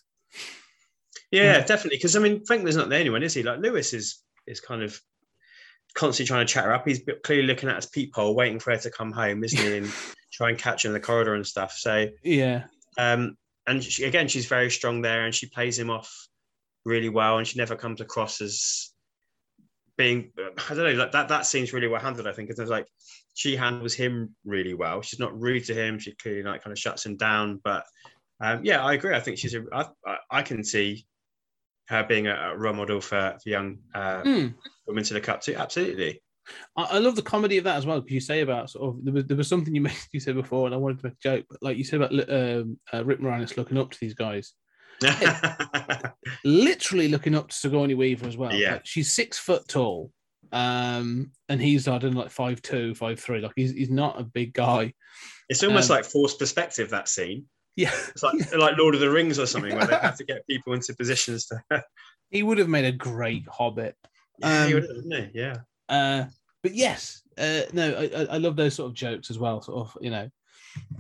Yeah, 1.32 1.44
Yeah. 1.58 1.64
definitely. 1.64 1.96
Because 1.96 2.14
I 2.14 2.20
mean, 2.20 2.44
Franklin's 2.44 2.76
not 2.76 2.90
the 2.90 2.96
only 2.98 3.10
one, 3.10 3.22
is 3.24 3.34
he? 3.34 3.42
Like 3.42 3.58
Louis 3.58 3.92
is 3.92 4.22
is 4.46 4.60
kind 4.60 4.82
of 4.82 5.00
constantly 5.94 6.28
trying 6.28 6.46
to 6.46 6.52
chat 6.52 6.64
her 6.64 6.74
up. 6.74 6.86
He's 6.86 7.00
clearly 7.24 7.46
looking 7.46 7.68
at 7.68 7.76
his 7.76 7.86
peephole, 7.86 8.34
waiting 8.36 8.58
for 8.60 8.70
her 8.72 8.78
to 8.78 8.90
come 8.90 9.12
home, 9.12 9.42
isn't 9.42 9.58
he? 9.58 9.76
And 9.78 9.92
try 10.32 10.50
and 10.50 10.58
catch 10.58 10.82
her 10.82 10.88
in 10.88 10.92
the 10.92 11.00
corridor 11.00 11.34
and 11.34 11.46
stuff. 11.46 11.72
So, 11.72 12.08
Yeah, 12.22 12.64
um, 12.98 13.36
and 13.66 13.82
she, 13.82 14.04
again, 14.04 14.28
she's 14.28 14.46
very 14.46 14.70
strong 14.70 15.00
there, 15.02 15.24
and 15.24 15.34
she 15.34 15.46
plays 15.46 15.78
him 15.78 15.90
off 15.90 16.10
really 16.84 17.08
well, 17.08 17.38
and 17.38 17.46
she 17.46 17.58
never 17.58 17.76
comes 17.76 18.00
across 18.00 18.40
as 18.40 18.90
being. 19.96 20.32
I 20.38 20.74
don't 20.74 20.84
know. 20.84 20.92
Like 20.92 21.12
that. 21.12 21.28
That 21.28 21.46
seems 21.46 21.72
really 21.72 21.88
well 21.88 22.00
handled. 22.00 22.26
I 22.26 22.32
think 22.32 22.48
because 22.48 22.68
like 22.68 22.88
she 23.34 23.56
handles 23.56 23.94
him 23.94 24.34
really 24.44 24.74
well. 24.74 25.02
She's 25.02 25.20
not 25.20 25.38
rude 25.40 25.64
to 25.66 25.74
him. 25.74 25.98
She 25.98 26.12
clearly 26.14 26.42
like 26.42 26.62
kind 26.62 26.72
of 26.72 26.78
shuts 26.78 27.06
him 27.06 27.16
down. 27.16 27.60
But 27.64 27.84
um, 28.40 28.60
yeah, 28.64 28.84
I 28.84 28.94
agree. 28.94 29.14
I 29.14 29.20
think 29.20 29.38
she's 29.38 29.54
a. 29.54 29.64
I, 29.72 30.16
I, 30.30 30.42
can 30.42 30.64
see 30.64 31.06
her 31.88 32.04
being 32.04 32.26
a, 32.26 32.52
a 32.52 32.56
role 32.56 32.74
model 32.74 33.00
for, 33.00 33.36
for 33.42 33.48
young 33.48 33.78
uh, 33.94 34.22
Mm. 34.22 34.54
women 34.86 35.04
to 35.04 35.14
look 35.14 35.28
up 35.28 35.40
to. 35.42 35.54
Absolutely. 35.54 36.20
I, 36.76 36.82
I 36.84 36.98
love 36.98 37.16
the 37.16 37.22
comedy 37.22 37.58
of 37.58 37.64
that 37.64 37.76
as 37.76 37.86
well. 37.86 38.00
Because 38.00 38.14
you 38.14 38.20
say 38.20 38.40
about 38.40 38.70
sort 38.70 38.88
of 38.88 39.04
there 39.04 39.14
was 39.14 39.24
there 39.26 39.36
was 39.36 39.48
something 39.48 39.74
you 39.74 39.80
made 39.82 39.96
you 40.12 40.20
said 40.20 40.34
before, 40.34 40.66
and 40.66 40.74
I 40.74 40.78
wanted 40.78 40.98
to 41.00 41.06
make 41.06 41.14
a 41.14 41.22
joke, 41.22 41.46
but 41.48 41.62
like 41.62 41.76
you 41.76 41.84
said 41.84 42.02
about 42.02 42.30
um, 42.30 42.78
uh, 42.92 43.04
Rick 43.04 43.20
Moranis 43.20 43.56
looking 43.56 43.78
up 43.78 43.90
to 43.90 43.98
these 44.00 44.14
guys, 44.14 44.52
literally 46.44 47.08
looking 47.08 47.34
up 47.34 47.48
to 47.48 47.56
Sigourney 47.56 47.94
Weaver 47.94 48.26
as 48.26 48.36
well. 48.36 48.52
Yeah. 48.52 48.74
Like, 48.74 48.86
she's 48.86 49.12
six 49.12 49.38
foot 49.38 49.66
tall, 49.68 50.10
um, 50.52 51.30
and 51.48 51.60
he's 51.60 51.88
I 51.88 51.98
don't 51.98 52.14
know 52.14 52.20
like 52.20 52.30
five 52.30 52.60
two, 52.62 52.94
five 52.94 53.18
three. 53.18 53.40
Like 53.40 53.52
he's 53.56 53.72
he's 53.72 53.90
not 53.90 54.20
a 54.20 54.24
big 54.24 54.52
guy. 54.54 54.92
it's 55.48 55.62
almost 55.62 55.90
Um, 55.90 55.96
like 55.96 56.04
forced 56.04 56.38
perspective 56.38 56.90
that 56.90 57.08
scene. 57.08 57.46
Yeah, 57.76 57.90
It's 58.08 58.22
like 58.22 58.52
like 58.56 58.76
Lord 58.76 58.94
of 58.94 59.00
the 59.00 59.10
Rings 59.10 59.38
or 59.38 59.46
something 59.46 59.74
where 59.74 59.86
they 59.86 59.96
have 59.96 60.16
to 60.18 60.24
get 60.24 60.46
people 60.46 60.74
into 60.74 60.94
positions 60.94 61.46
to. 61.46 61.82
he 62.30 62.42
would 62.42 62.58
have 62.58 62.68
made 62.68 62.84
a 62.84 62.92
great 62.92 63.44
Hobbit. 63.48 63.96
yeah, 64.38 64.66
he 64.66 64.74
Um, 64.74 64.80
would 64.80 64.88
have, 64.88 64.96
wouldn't 65.04 65.32
he? 65.34 65.40
Yeah. 65.40 65.56
Uh, 65.88 66.24
but 66.62 66.74
yes, 66.74 67.22
uh, 67.38 67.62
no, 67.72 67.92
I, 67.94 68.02
I- 68.22 68.34
I 68.34 68.36
love 68.36 68.56
those 68.56 68.74
sort 68.74 68.88
of 68.90 68.94
jokes 68.94 69.30
as 69.30 69.38
well. 69.38 69.62
Sort 69.62 69.78
of, 69.88 69.98
you 70.02 70.10
know. 70.10 70.28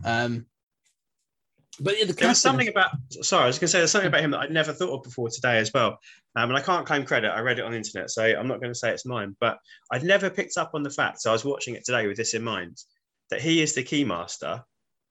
Um, 0.04 0.46
but 1.80 1.98
yeah, 1.98 2.04
the 2.04 2.12
There 2.12 2.28
was 2.28 2.40
something 2.40 2.68
about. 2.68 2.90
Sorry, 3.10 3.44
I 3.44 3.46
was 3.46 3.58
going 3.58 3.66
to 3.66 3.72
say 3.72 3.78
there's 3.78 3.90
something 3.90 4.08
about 4.08 4.20
him 4.20 4.30
that 4.32 4.40
I'd 4.40 4.50
never 4.50 4.72
thought 4.72 4.96
of 4.98 5.02
before 5.02 5.28
today 5.30 5.58
as 5.58 5.72
well. 5.72 5.98
Um, 6.36 6.50
and 6.50 6.56
I 6.56 6.60
can't 6.60 6.86
claim 6.86 7.04
credit. 7.04 7.30
I 7.30 7.40
read 7.40 7.58
it 7.58 7.64
on 7.64 7.72
the 7.72 7.76
internet, 7.76 8.10
so 8.10 8.22
I'm 8.24 8.48
not 8.48 8.60
going 8.60 8.72
to 8.72 8.78
say 8.78 8.90
it's 8.90 9.06
mine. 9.06 9.36
But 9.40 9.58
I'd 9.90 10.02
never 10.04 10.30
picked 10.30 10.56
up 10.58 10.72
on 10.74 10.82
the 10.82 10.90
fact. 10.90 11.20
So 11.22 11.30
I 11.30 11.32
was 11.32 11.44
watching 11.44 11.74
it 11.74 11.84
today 11.84 12.06
with 12.06 12.16
this 12.16 12.34
in 12.34 12.42
mind 12.42 12.76
that 13.30 13.40
he 13.40 13.62
is 13.62 13.74
the 13.74 13.82
keymaster. 13.82 14.62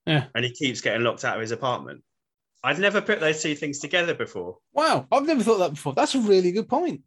Yeah. 0.06 0.26
And 0.36 0.44
he 0.46 0.52
keeps 0.52 0.82
getting 0.82 1.04
locked 1.04 1.26
out 1.26 1.36
of 1.36 1.42
his 1.42 1.52
apartment. 1.52 2.04
I'd 2.64 2.80
never 2.80 3.02
put 3.02 3.20
those 3.20 3.42
two 3.42 3.56
things 3.56 3.80
together 3.80 4.14
before. 4.14 4.58
Wow, 4.74 5.08
I've 5.12 5.26
never 5.26 5.42
thought 5.44 5.58
that 5.58 5.72
before. 5.72 5.94
That's 5.94 6.14
a 6.16 6.20
really 6.20 6.52
good 6.52 6.70
point. 6.70 7.02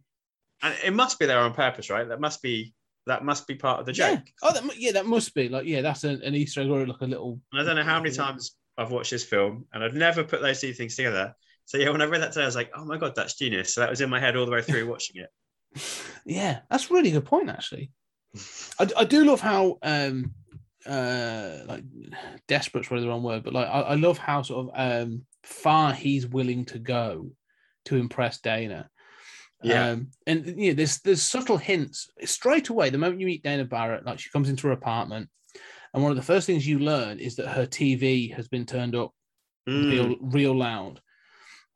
And 0.63 0.75
it 0.85 0.93
must 0.93 1.19
be 1.19 1.27
there 1.27 1.39
on 1.39 1.55
purpose, 1.55 1.91
right? 1.91 2.09
That 2.09 2.21
must 2.21 2.43
be 2.43 2.75
that 3.07 3.23
must 3.25 3.47
be 3.47 3.55
part 3.55 3.81
of 3.81 3.87
the 3.87 3.93
Yeah. 3.95 4.15
joke. 4.17 4.25
Oh, 4.43 4.53
that, 4.53 4.79
yeah, 4.79 4.93
that 4.93 5.07
must 5.07 5.35
be 5.35 5.49
like 5.49 5.67
yeah, 5.67 5.81
that's 5.83 6.05
an, 6.05 6.23
an 6.23 6.35
Easter 6.35 6.63
egg 6.63 6.71
or 6.71 6.87
like 6.87 7.01
a 7.03 7.07
little. 7.07 7.39
And 7.53 7.61
I 7.61 7.65
don't 7.65 7.77
know 7.77 7.85
how 7.85 8.01
many 8.01 8.15
times 8.15 8.57
I've 8.77 8.91
watched 8.91 9.11
this 9.11 9.25
film 9.25 9.67
and 9.73 9.85
I've 9.85 9.95
never 9.95 10.25
put 10.25 10.43
those 10.43 10.61
two 10.61 10.73
things 10.73 10.97
together. 10.97 11.35
So 11.65 11.79
yeah, 11.79 11.91
when 11.91 12.03
I 12.03 12.07
read 12.07 12.23
that 12.23 12.33
today, 12.33 12.43
I 12.43 12.47
was 12.47 12.57
like, 12.57 12.71
oh 12.77 12.85
my 12.85 12.99
god, 12.99 13.15
that's 13.15 13.35
genius. 13.35 13.75
So 13.75 13.81
that 13.81 13.91
was 13.91 14.01
in 14.01 14.11
my 14.11 14.21
head 14.21 14.37
all 14.37 14.47
the 14.47 14.53
way 14.53 14.63
through 14.63 14.89
watching 14.89 15.23
it. 15.23 15.31
Yeah, 16.27 16.61
that's 16.71 16.91
a 16.91 16.95
really 16.95 17.11
good 17.11 17.27
point 17.27 17.51
actually. 17.51 17.91
I, 18.79 18.89
I 18.97 19.05
do 19.05 19.27
love 19.27 19.43
how 19.43 19.77
um 19.83 20.33
uh 20.87 21.59
like 21.67 21.85
desperate's 22.49 22.89
probably 22.89 23.05
the 23.05 23.11
wrong 23.11 23.23
word, 23.23 23.45
but 23.45 23.53
like 23.53 23.67
I, 23.67 23.81
I 23.81 23.95
love 23.97 24.17
how 24.17 24.41
sort 24.41 24.69
of 24.69 24.73
um 24.75 25.27
far 25.43 25.93
he's 25.93 26.27
willing 26.27 26.65
to 26.67 26.79
go 26.79 27.31
to 27.87 27.97
impress 27.97 28.41
Dana. 28.41 28.89
Yeah. 29.63 29.91
Um, 29.91 30.11
and 30.27 30.47
you 30.47 30.71
know, 30.71 30.75
there's 30.75 31.01
there's 31.01 31.23
subtle 31.23 31.57
hints 31.57 32.09
straight 32.25 32.69
away. 32.69 32.91
The 32.91 32.99
moment 32.99 33.21
you 33.21 33.27
meet 33.27 33.43
Dana 33.43 33.65
Barrett, 33.65 34.05
like 34.05 34.19
she 34.19 34.31
comes 34.31 34.49
into 34.49 34.67
her 34.67 34.73
apartment, 34.73 35.29
and 35.95 36.03
one 36.03 36.11
of 36.13 36.17
the 36.17 36.23
first 36.23 36.47
things 36.47 36.67
you 36.67 36.79
learn 36.81 37.19
is 37.21 37.37
that 37.37 37.49
her 37.49 37.67
TV 37.67 38.35
has 38.35 38.49
been 38.49 38.67
turned 38.67 38.95
up 38.95 39.13
Mm. 39.67 39.91
real 39.91 40.17
real 40.21 40.55
loud, 40.55 41.01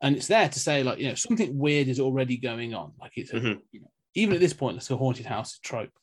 and 0.01 0.15
it's 0.15 0.27
there 0.27 0.47
to 0.47 0.59
say 0.59 0.83
like 0.83 0.99
you 0.99 1.07
know 1.07 1.15
something 1.15 1.57
weird 1.57 1.87
is 1.87 1.99
already 1.99 2.37
going 2.37 2.75
on. 2.75 2.93
Like 3.01 3.13
it's 3.15 3.31
a, 3.33 3.39
Mhm. 3.39 3.61
you 3.71 3.81
know, 3.81 3.91
even 4.13 4.35
at 4.35 4.39
this 4.41 4.53
point, 4.53 4.77
it's 4.77 4.91
a 4.91 4.95
haunted 4.97 5.25
house 5.25 5.57
trope. 5.57 5.97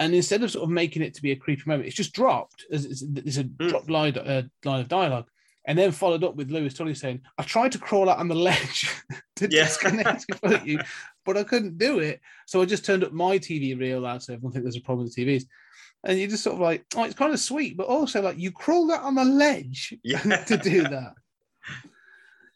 And 0.00 0.14
instead 0.14 0.42
of 0.42 0.50
sort 0.50 0.64
of 0.64 0.70
making 0.70 1.02
it 1.02 1.14
to 1.14 1.22
be 1.22 1.30
a 1.30 1.36
creepy 1.36 1.62
moment, 1.66 1.86
it's 1.86 1.94
just 1.96 2.12
dropped. 2.12 2.64
It's, 2.70 2.86
it's, 3.02 3.36
a 3.36 3.44
Mm. 3.44 3.68
dropped 3.68 3.88
line, 3.90 4.18
uh, 4.18 4.42
line 4.64 4.80
of 4.80 4.88
dialogue, 4.88 5.28
and 5.66 5.78
then 5.78 5.92
followed 5.92 6.24
up 6.24 6.34
with 6.34 6.50
Louis 6.50 6.74
Tully 6.74 6.94
saying, 6.94 7.20
"I 7.38 7.44
tried 7.44 7.70
to 7.72 7.78
crawl 7.78 8.08
out 8.10 8.18
on 8.18 8.26
the 8.26 8.34
ledge 8.50 8.88
to 9.36 9.46
Yeah. 9.48 9.64
disconnect 9.64 10.24
you, 10.66 10.80
but 11.24 11.36
I 11.36 11.44
couldn't 11.44 11.78
do 11.78 12.00
it. 12.00 12.20
So 12.46 12.60
I 12.62 12.64
just 12.64 12.84
turned 12.84 13.04
up 13.04 13.12
my 13.12 13.38
TV 13.38 13.78
real 13.78 14.00
loud, 14.00 14.22
so 14.24 14.32
everyone 14.32 14.52
think 14.52 14.64
there's 14.64 14.74
a 14.76 14.80
problem 14.80 15.04
with 15.04 15.14
the 15.14 15.24
TVs." 15.24 15.44
And 16.04 16.18
you're 16.18 16.28
just 16.30 16.42
sort 16.44 16.54
of 16.54 16.60
like, 16.60 16.84
"Oh, 16.96 17.04
it's 17.04 17.14
kind 17.14 17.32
of 17.32 17.40
sweet, 17.40 17.76
but 17.76 17.86
also 17.86 18.22
like 18.22 18.38
you 18.38 18.50
crawled 18.50 18.90
out 18.90 19.02
on 19.02 19.14
the 19.14 19.24
ledge 19.24 19.94
Yeah. 20.04 20.20
to 20.44 20.56
do 20.56 20.82
that." 20.82 21.12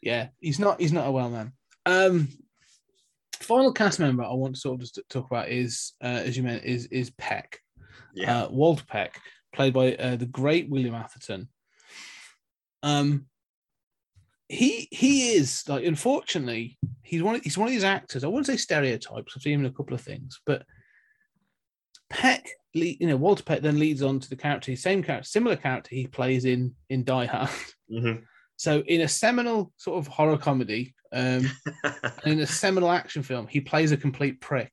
yeah, 0.01 0.29
he's 0.39 0.59
not. 0.59 0.79
He's 0.81 0.93
not 0.93 1.07
a 1.07 1.11
well 1.11 1.29
man. 1.29 1.53
Um, 1.85 2.27
final 3.39 3.71
cast 3.73 3.99
member 3.99 4.23
I 4.23 4.33
want 4.33 4.55
to 4.55 4.59
sort 4.61 4.75
of 4.75 4.79
just 4.81 4.99
talk 5.09 5.27
about 5.27 5.49
is, 5.49 5.93
uh, 6.03 6.07
as 6.25 6.35
you 6.37 6.43
meant, 6.43 6.63
is 6.63 6.85
is 6.87 7.11
Peck, 7.11 7.59
Yeah. 8.15 8.43
uh, 8.45 8.49
Walter 8.49 8.85
Peck, 8.87 9.19
played 9.53 9.73
by 9.73 9.93
uh, 9.95 10.15
the 10.15 10.25
great 10.25 10.69
William 10.69 10.95
Atherton. 10.95 11.47
Um, 12.81 13.27
he 14.47 14.87
he 14.91 15.33
is 15.33 15.63
like, 15.67 15.85
unfortunately, 15.85 16.77
he's 17.03 17.23
one 17.23 17.35
of, 17.35 17.41
he's 17.41 17.57
one 17.57 17.67
of 17.67 17.73
these 17.73 17.83
actors. 17.83 18.23
I 18.23 18.27
wouldn't 18.27 18.45
say 18.47 18.57
stereotypes. 18.57 19.33
I've 19.35 19.41
seen 19.41 19.53
him 19.53 19.59
in 19.61 19.71
a 19.71 19.73
couple 19.73 19.93
of 19.95 20.01
things, 20.01 20.39
but 20.45 20.63
Peck, 22.15 22.47
you 22.73 23.07
know, 23.07 23.15
Walter 23.17 23.43
Peck 23.43 23.61
then 23.61 23.79
leads 23.79 24.01
on 24.01 24.19
to 24.19 24.29
the 24.29 24.35
character, 24.35 24.75
same 24.75 25.03
character, 25.03 25.27
similar 25.27 25.55
character 25.55 25.89
he 25.95 26.07
plays 26.07 26.45
in 26.45 26.73
in 26.89 27.03
Die 27.03 27.25
Hard. 27.25 27.49
Mhm. 27.91 28.23
So 28.57 28.79
in 28.87 29.01
a 29.01 29.07
seminal 29.07 29.71
sort 29.77 29.97
of 29.99 30.07
horror 30.07 30.37
comedy, 30.37 30.95
um, 31.11 31.49
in 32.25 32.39
a 32.39 32.47
seminal 32.47 32.89
action 32.91 33.21
film, 33.23 33.47
he 33.47 33.59
plays 33.61 33.91
a 33.91 33.97
complete 33.97 34.39
prick. 34.41 34.71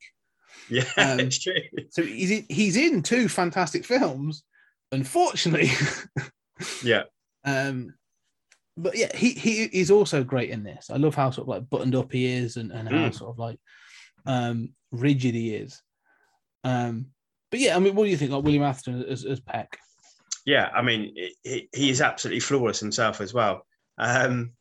yeah, 0.70 0.84
Um, 0.96 1.20
it's 1.20 1.38
true. 1.42 1.54
So 1.90 2.02
he's 2.02 2.30
in, 2.30 2.46
he's 2.48 2.76
in 2.76 3.02
two 3.02 3.28
fantastic 3.28 3.84
films. 3.84 4.44
Unfortunately, 4.92 5.70
Yeah. 6.84 7.04
um, 7.44 7.94
but 8.76 8.96
yeah, 8.96 9.14
he 9.16 9.30
he 9.32 9.64
is 9.64 9.90
also 9.90 10.22
great 10.22 10.50
in 10.50 10.62
this. 10.62 10.90
I 10.90 10.96
love 10.96 11.14
how 11.14 11.30
sort 11.30 11.46
of 11.46 11.48
like 11.48 11.70
buttoned 11.70 11.94
up 11.94 12.12
he 12.12 12.26
is, 12.26 12.56
and, 12.56 12.70
and 12.72 12.88
how 12.88 13.08
Mm. 13.08 13.14
sort 13.14 13.30
of 13.30 13.38
like 13.38 13.58
um, 14.26 14.74
rigid 14.92 15.34
he 15.34 15.54
is. 15.54 15.80
Um, 16.64 17.06
but 17.52 17.60
yeah, 17.60 17.76
I 17.76 17.78
mean, 17.78 17.94
what 17.94 18.04
do 18.04 18.10
you 18.10 18.16
think? 18.16 18.32
Like 18.32 18.42
William 18.42 18.62
Atherton 18.62 19.04
as, 19.04 19.24
as 19.26 19.38
Peck? 19.38 19.78
Yeah, 20.46 20.70
I 20.74 20.80
mean, 20.80 21.14
he, 21.44 21.68
he 21.72 21.90
is 21.90 22.00
absolutely 22.00 22.40
flawless 22.40 22.80
himself 22.80 23.20
as 23.20 23.32
well. 23.32 23.64
Um, 23.98 24.54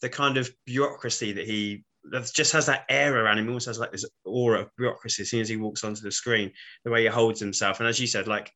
the 0.00 0.08
kind 0.08 0.36
of 0.36 0.48
bureaucracy 0.64 1.32
that 1.32 1.44
he 1.44 1.84
that 2.12 2.30
just 2.32 2.52
has 2.52 2.66
that 2.66 2.84
air 2.88 3.16
around 3.16 3.38
him. 3.38 3.46
He 3.46 3.48
almost 3.48 3.66
has 3.66 3.80
like 3.80 3.90
this 3.90 4.04
aura 4.24 4.60
of 4.60 4.70
bureaucracy 4.78 5.22
as 5.22 5.30
soon 5.30 5.40
as 5.40 5.48
he 5.48 5.56
walks 5.56 5.82
onto 5.82 6.02
the 6.02 6.12
screen, 6.12 6.52
the 6.84 6.90
way 6.92 7.02
he 7.02 7.08
holds 7.08 7.40
himself. 7.40 7.80
And 7.80 7.88
as 7.88 7.98
you 7.98 8.06
said, 8.06 8.28
like 8.28 8.52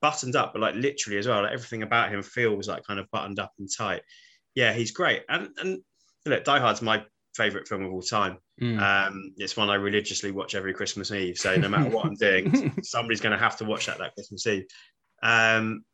buttoned 0.00 0.36
up, 0.36 0.52
but 0.52 0.62
like 0.62 0.76
literally 0.76 1.18
as 1.18 1.26
well, 1.26 1.42
like 1.42 1.52
everything 1.52 1.82
about 1.82 2.12
him 2.12 2.22
feels 2.22 2.68
like 2.68 2.84
kind 2.84 3.00
of 3.00 3.10
buttoned 3.10 3.40
up 3.40 3.52
and 3.58 3.68
tight. 3.76 4.02
Yeah, 4.54 4.72
he's 4.72 4.92
great. 4.92 5.24
And 5.28 5.48
and 5.58 5.82
look, 6.24 6.44
Die 6.44 6.58
Hard's 6.60 6.82
my 6.82 7.04
favorite 7.34 7.66
film 7.68 7.84
of 7.84 7.92
all 7.92 8.02
time. 8.02 8.38
Mm. 8.60 8.80
Um, 8.80 9.32
it's 9.36 9.56
one 9.56 9.70
I 9.70 9.74
religiously 9.74 10.30
watch 10.30 10.54
every 10.54 10.72
Christmas 10.74 11.10
Eve. 11.10 11.36
So 11.38 11.56
no 11.56 11.68
matter 11.68 11.90
what 11.90 12.06
I'm 12.06 12.14
doing, 12.14 12.72
somebody's 12.82 13.20
going 13.20 13.32
to 13.36 13.42
have 13.42 13.56
to 13.58 13.64
watch 13.64 13.86
that 13.86 13.98
that 13.98 14.14
Christmas 14.14 14.46
Eve. 14.46 14.64
Um, 15.22 15.84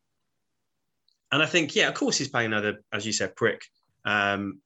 and 1.32 1.42
I 1.42 1.46
think, 1.46 1.74
yeah, 1.76 1.88
of 1.88 1.94
course, 1.94 2.18
he's 2.18 2.28
playing 2.28 2.52
another, 2.52 2.78
as 2.92 3.06
you 3.06 3.12
said, 3.12 3.36
prick 3.36 3.62
um, 4.04 4.60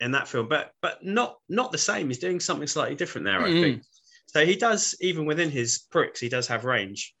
in 0.00 0.10
that 0.12 0.26
film, 0.28 0.48
but 0.48 0.72
but 0.82 1.04
not 1.04 1.36
not 1.48 1.72
the 1.72 1.78
same. 1.78 2.08
He's 2.08 2.18
doing 2.18 2.40
something 2.40 2.66
slightly 2.66 2.96
different 2.96 3.24
there. 3.26 3.40
I 3.40 3.48
Mm. 3.48 3.60
think. 3.62 3.82
So 4.26 4.44
he 4.44 4.56
does, 4.56 4.96
even 5.00 5.26
within 5.26 5.50
his 5.50 5.84
pricks, 5.92 6.18
he 6.18 6.28
does 6.28 6.48
have 6.48 6.64
range. 6.64 7.13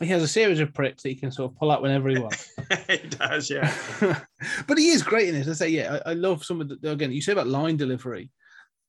He 0.00 0.06
has 0.06 0.22
a 0.22 0.28
series 0.28 0.60
of 0.60 0.74
pricks 0.74 1.02
that 1.02 1.08
he 1.10 1.14
can 1.14 1.30
sort 1.30 1.50
of 1.50 1.58
pull 1.58 1.70
out 1.70 1.82
whenever 1.82 2.08
he 2.08 2.18
wants. 2.18 2.52
he 2.88 2.96
does, 2.96 3.48
yeah. 3.48 3.72
but 4.66 4.78
he 4.78 4.88
is 4.88 5.02
great 5.02 5.28
in 5.28 5.34
this. 5.34 5.48
I 5.48 5.52
say, 5.52 5.68
yeah, 5.68 6.00
I, 6.04 6.10
I 6.10 6.14
love 6.14 6.44
some 6.44 6.60
of 6.60 6.68
the 6.68 6.90
again. 6.90 7.12
You 7.12 7.22
say 7.22 7.32
about 7.32 7.46
line 7.46 7.76
delivery. 7.76 8.30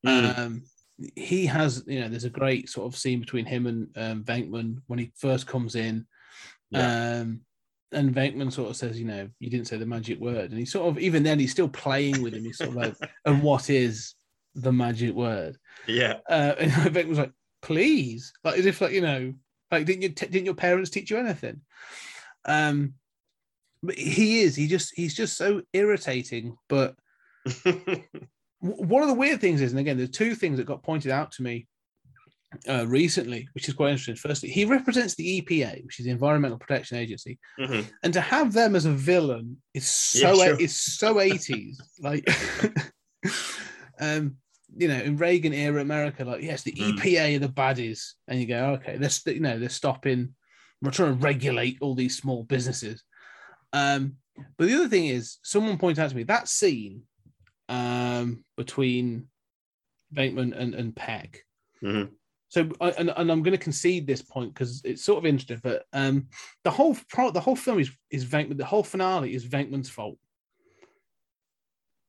Mm. 0.05 0.37
Um, 0.37 0.63
he 1.15 1.45
has, 1.45 1.83
you 1.87 1.99
know, 1.99 2.07
there's 2.07 2.23
a 2.25 2.29
great 2.29 2.69
sort 2.69 2.91
of 2.91 2.97
scene 2.97 3.19
between 3.19 3.45
him 3.45 3.67
and 3.67 3.87
um, 3.97 4.23
Venkman 4.23 4.81
when 4.87 4.99
he 4.99 5.11
first 5.15 5.45
comes 5.45 5.75
in. 5.75 6.05
Um, 6.73 7.41
and 7.91 8.13
Venkman 8.13 8.51
sort 8.51 8.69
of 8.69 8.75
says, 8.75 8.99
you 8.99 9.05
know, 9.05 9.29
you 9.39 9.49
didn't 9.49 9.67
say 9.67 9.77
the 9.77 9.85
magic 9.85 10.19
word, 10.19 10.49
and 10.49 10.59
he 10.59 10.65
sort 10.65 10.87
of 10.87 10.99
even 10.99 11.23
then 11.23 11.39
he's 11.39 11.51
still 11.51 11.69
playing 11.69 12.21
with 12.21 12.33
him. 12.33 12.43
He's 12.43 12.57
sort 12.57 12.71
of 12.71 12.75
like, 12.75 12.95
and 13.25 13.41
what 13.41 13.69
is 13.69 14.15
the 14.55 14.71
magic 14.71 15.13
word? 15.13 15.57
yeah, 15.87 16.17
Uh, 16.29 16.55
and 16.59 16.71
Venkman's 16.71 17.19
like, 17.19 17.31
please, 17.61 18.33
like 18.43 18.57
as 18.57 18.65
if 18.65 18.81
like 18.81 18.91
you 18.91 19.01
know, 19.01 19.33
like 19.77 19.85
didn't 19.85 20.01
you 20.03 20.09
didn't 20.09 20.45
your 20.45 20.55
parents 20.55 20.89
teach 20.89 21.09
you 21.11 21.17
anything? 21.17 21.61
Um, 22.45 22.93
but 23.83 23.95
he 23.95 24.41
is. 24.41 24.55
He 24.55 24.67
just 24.67 24.93
he's 24.95 25.13
just 25.13 25.37
so 25.37 25.61
irritating. 25.73 26.55
But 26.69 26.95
one 28.59 29.01
of 29.03 29.07
the 29.09 29.13
weird 29.13 29.41
things 29.41 29.61
is, 29.61 29.71
and 29.71 29.79
again, 29.79 29.97
there's 29.97 30.09
two 30.09 30.35
things 30.35 30.57
that 30.57 30.65
got 30.65 30.83
pointed 30.83 31.11
out 31.11 31.31
to 31.33 31.43
me 31.43 31.67
uh, 32.67 32.85
recently, 32.87 33.47
which 33.53 33.67
is 33.67 33.73
quite 33.75 33.89
interesting. 33.91 34.15
Firstly, 34.15 34.49
he 34.49 34.65
represents 34.65 35.15
the 35.15 35.41
EPA, 35.41 35.83
which 35.85 35.99
is 35.99 36.05
the 36.05 36.11
Environmental 36.11 36.57
Protection 36.57 36.97
Agency, 36.97 37.37
Mhm. 37.59 37.85
and 38.03 38.13
to 38.13 38.21
have 38.21 38.53
them 38.53 38.75
as 38.75 38.85
a 38.85 38.91
villain 38.91 39.57
is 39.73 39.87
so 39.87 40.33
Yeah, 40.33 40.45
sure. 40.45 40.61
is 40.61 40.75
so 40.75 41.15
80s. 41.19 41.77
like, 41.99 42.27
um, 43.99 44.37
you 44.75 44.87
know, 44.87 44.99
in 44.99 45.17
Reagan 45.17 45.53
era 45.53 45.81
America, 45.81 46.25
like 46.25 46.41
yes, 46.41 46.63
the 46.63 46.73
Mm. 46.73 46.97
EPA 46.97 47.35
are 47.35 47.39
the 47.39 47.49
baddies, 47.49 48.13
and 48.27 48.39
you 48.39 48.45
go, 48.45 48.71
okay, 48.73 48.97
let's 48.97 49.25
you 49.25 49.39
know 49.39 49.57
they're 49.57 49.69
stopping. 49.69 50.35
We're 50.81 50.91
trying 50.91 51.17
to 51.17 51.23
regulate 51.23 51.77
all 51.81 51.95
these 51.95 52.17
small 52.17 52.43
businesses. 52.43 53.03
Um, 53.73 54.17
but 54.57 54.67
the 54.67 54.75
other 54.75 54.89
thing 54.89 55.05
is, 55.07 55.37
someone 55.43 55.77
pointed 55.77 56.01
out 56.03 56.09
to 56.09 56.15
me 56.15 56.23
that 56.23 56.47
scene 56.47 57.03
um, 57.69 58.43
between 58.57 59.27
Venkman 60.13 60.55
and, 60.57 60.75
and 60.75 60.95
Peck. 60.95 61.43
Mhm. 61.81 62.09
So, 62.49 62.69
I, 62.79 62.91
and, 62.91 63.11
and 63.15 63.31
I'm 63.31 63.43
going 63.43 63.57
to 63.57 63.63
concede 63.63 64.05
this 64.07 64.21
point 64.21 64.53
because 64.53 64.81
it's 64.85 65.03
sort 65.03 65.17
of 65.17 65.25
interesting. 65.25 65.59
But 65.63 65.83
um, 65.93 66.27
the 66.63 66.71
whole 66.71 66.95
pro, 67.09 67.31
the 67.31 67.39
whole 67.39 67.55
film 67.55 67.79
is 67.79 67.89
is 68.11 68.25
Venkman. 68.25 68.57
The 68.57 68.65
whole 68.65 68.83
finale 68.83 69.33
is 69.33 69.45
Venkman's 69.47 69.89
fault 69.89 70.17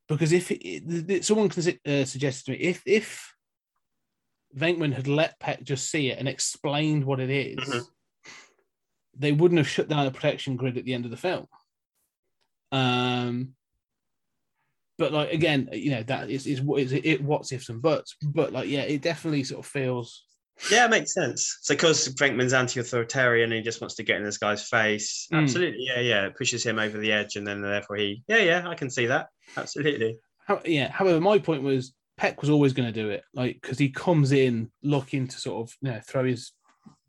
because 0.08 0.32
if 0.32 0.50
it, 0.50 1.24
someone 1.24 1.48
can 1.48 1.78
uh, 1.86 2.04
suggested 2.04 2.44
to 2.46 2.50
me 2.52 2.58
if 2.58 2.82
if 2.86 3.34
Venkman 4.56 4.92
had 4.94 5.08
let 5.08 5.38
Peck 5.40 5.62
just 5.62 5.90
see 5.90 6.10
it 6.10 6.18
and 6.18 6.28
explained 6.28 7.04
what 7.04 7.20
it 7.20 7.30
is, 7.30 7.58
Mhm. 7.58 7.86
they 9.18 9.32
wouldn't 9.32 9.58
have 9.58 9.68
shut 9.68 9.88
down 9.88 10.04
the 10.04 10.10
protection 10.10 10.56
grid 10.56 10.78
at 10.78 10.84
the 10.84 10.94
end 10.94 11.04
of 11.04 11.10
the 11.10 11.16
film. 11.16 11.46
Um, 12.72 13.54
but 14.98 15.12
like 15.12 15.32
again, 15.32 15.68
you 15.72 15.90
know 15.90 16.02
that 16.04 16.30
is 16.30 16.46
is 16.46 16.60
what 16.60 16.80
is 16.80 16.92
it, 16.92 17.04
it 17.04 17.22
what's 17.22 17.52
ifs 17.52 17.68
and 17.68 17.82
buts. 17.82 18.16
But 18.22 18.52
like 18.52 18.68
yeah, 18.68 18.82
it 18.82 19.02
definitely 19.02 19.44
sort 19.44 19.64
of 19.64 19.70
feels 19.70 20.24
yeah, 20.70 20.86
it 20.86 20.90
makes 20.90 21.12
sense. 21.12 21.58
So 21.62 21.74
because 21.74 22.08
Venkman's 22.14 22.52
anti-authoritarian, 22.52 23.52
and 23.52 23.58
he 23.58 23.62
just 23.62 23.80
wants 23.80 23.94
to 23.96 24.02
get 24.02 24.16
in 24.16 24.24
this 24.24 24.38
guy's 24.38 24.68
face. 24.68 25.28
Mm. 25.32 25.42
Absolutely, 25.42 25.84
yeah, 25.86 26.00
yeah. 26.00 26.26
It 26.26 26.36
pushes 26.36 26.64
him 26.64 26.78
over 26.78 26.98
the 26.98 27.12
edge, 27.12 27.36
and 27.36 27.46
then 27.46 27.60
therefore 27.62 27.96
he, 27.96 28.22
yeah, 28.28 28.38
yeah, 28.38 28.68
I 28.68 28.74
can 28.74 28.90
see 28.90 29.06
that. 29.06 29.28
Absolutely. 29.56 30.18
How, 30.46 30.60
yeah. 30.64 30.90
However, 30.90 31.20
my 31.20 31.38
point 31.38 31.62
was 31.62 31.92
Peck 32.16 32.40
was 32.40 32.50
always 32.50 32.72
going 32.72 32.92
to 32.92 33.02
do 33.02 33.10
it, 33.10 33.24
like 33.34 33.58
because 33.60 33.78
he 33.78 33.90
comes 33.90 34.32
in 34.32 34.70
looking 34.82 35.28
to 35.28 35.38
sort 35.38 35.66
of 35.68 35.74
you 35.82 35.90
know 35.92 36.00
throw 36.06 36.24
his 36.24 36.52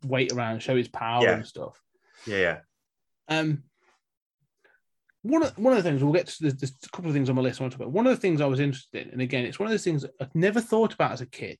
weight 0.04 0.32
around, 0.32 0.62
show 0.62 0.76
his 0.76 0.88
power 0.88 1.24
Yeah. 1.24 1.34
and 1.34 1.46
stuff. 1.46 1.80
Yeah, 2.26 2.36
yeah. 2.38 2.58
Um, 3.28 3.62
one 5.22 5.42
of 5.42 5.56
one 5.58 5.72
of 5.72 5.82
the 5.82 5.88
things 5.88 6.02
we'll 6.02 6.12
get 6.12 6.26
to. 6.26 6.36
There's, 6.42 6.54
there's 6.54 6.72
a 6.84 6.88
couple 6.90 7.08
of 7.08 7.14
things 7.14 7.28
on 7.28 7.36
my 7.36 7.42
list 7.42 7.60
I 7.60 7.64
want 7.64 7.72
to 7.72 7.78
talk 7.78 7.86
about. 7.86 7.92
One 7.94 8.06
of 8.06 8.14
the 8.14 8.20
things 8.20 8.40
I 8.40 8.46
was 8.46 8.60
interested 8.60 9.06
in, 9.06 9.12
and 9.12 9.22
again, 9.22 9.44
it's 9.44 9.58
one 9.58 9.66
of 9.66 9.70
those 9.72 9.84
things 9.84 10.04
I've 10.20 10.34
never 10.34 10.60
thought 10.60 10.92
about 10.94 11.12
as 11.12 11.20
a 11.20 11.26
kid, 11.26 11.58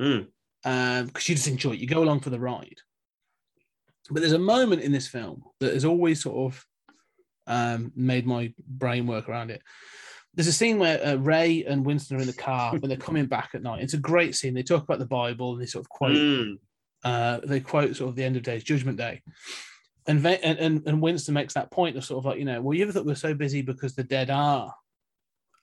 Mm. 0.00 0.26
Because 0.62 1.28
you 1.28 1.34
just 1.34 1.48
enjoy 1.48 1.72
it. 1.72 1.78
You 1.80 1.86
go 1.86 2.02
along 2.02 2.20
for 2.20 2.30
the 2.30 2.40
ride. 2.40 2.78
But 4.10 4.20
there's 4.20 4.32
a 4.32 4.38
moment 4.38 4.82
in 4.82 4.92
this 4.92 5.08
film 5.08 5.44
that 5.60 5.72
has 5.74 5.84
always 5.84 6.22
sort 6.22 6.52
of 6.52 6.66
um, 7.46 7.92
made 7.96 8.26
my 8.26 8.52
brain 8.66 9.06
work 9.06 9.28
around 9.28 9.50
it. 9.50 9.62
There's 10.34 10.48
a 10.48 10.52
scene 10.52 10.78
where 10.78 11.04
uh, 11.04 11.14
Ray 11.16 11.64
and 11.64 11.84
Winston 11.84 12.16
are 12.16 12.20
in 12.20 12.26
the 12.26 12.32
car 12.32 12.72
when 12.78 12.88
they're 12.88 12.96
coming 12.96 13.26
back 13.26 13.50
at 13.54 13.62
night. 13.62 13.82
It's 13.82 13.94
a 13.94 13.98
great 13.98 14.34
scene. 14.34 14.54
They 14.54 14.62
talk 14.62 14.82
about 14.82 14.98
the 14.98 15.06
Bible 15.06 15.52
and 15.52 15.62
they 15.62 15.66
sort 15.66 15.84
of 15.84 15.88
quote 15.88 16.12
Mm. 16.16 16.58
uh, 17.04 17.40
they 17.44 17.60
quote 17.60 17.96
sort 17.96 18.10
of 18.10 18.16
the 18.16 18.24
end 18.24 18.36
of 18.36 18.42
days, 18.42 18.64
Judgment 18.64 18.98
Day. 18.98 19.22
And, 20.06 20.24
and 20.26 20.82
and 20.86 21.00
Winston 21.00 21.34
makes 21.34 21.54
that 21.54 21.70
point 21.70 21.96
of 21.96 22.04
sort 22.04 22.18
of 22.18 22.24
like, 22.24 22.38
you 22.38 22.44
know, 22.44 22.60
well, 22.60 22.76
you 22.76 22.82
ever 22.82 22.90
thought 22.92 23.06
we're 23.06 23.14
so 23.14 23.34
busy 23.34 23.62
because 23.62 23.94
the 23.94 24.02
dead 24.02 24.30
are 24.30 24.74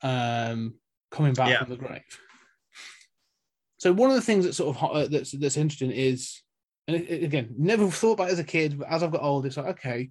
um, 0.02 0.76
coming 1.12 1.34
back 1.34 1.50
Yeah. 1.50 1.60
from 1.60 1.70
the 1.72 1.76
grave? 1.76 2.02
So 3.80 3.91
one 3.93 4.09
of 4.11 4.15
the 4.15 4.21
things 4.21 4.45
that 4.45 4.53
sort 4.53 4.75
of 4.77 4.84
uh, 4.91 5.07
that's 5.07 5.32
that's 5.32 5.57
interesting 5.57 5.91
is, 5.91 6.41
and 6.88 6.97
it, 6.97 7.09
it- 7.09 7.23
again, 7.23 7.55
never 7.57 7.89
thought 7.89 8.13
about 8.13 8.30
it 8.30 8.34
as 8.34 8.39
a 8.39 8.43
kid, 8.43 8.77
but 8.77 8.89
as 8.89 9.01
I've 9.01 9.11
got 9.11 9.23
older, 9.23 9.47
it's 9.47 9.57
like 9.57 9.67
okay, 9.77 10.09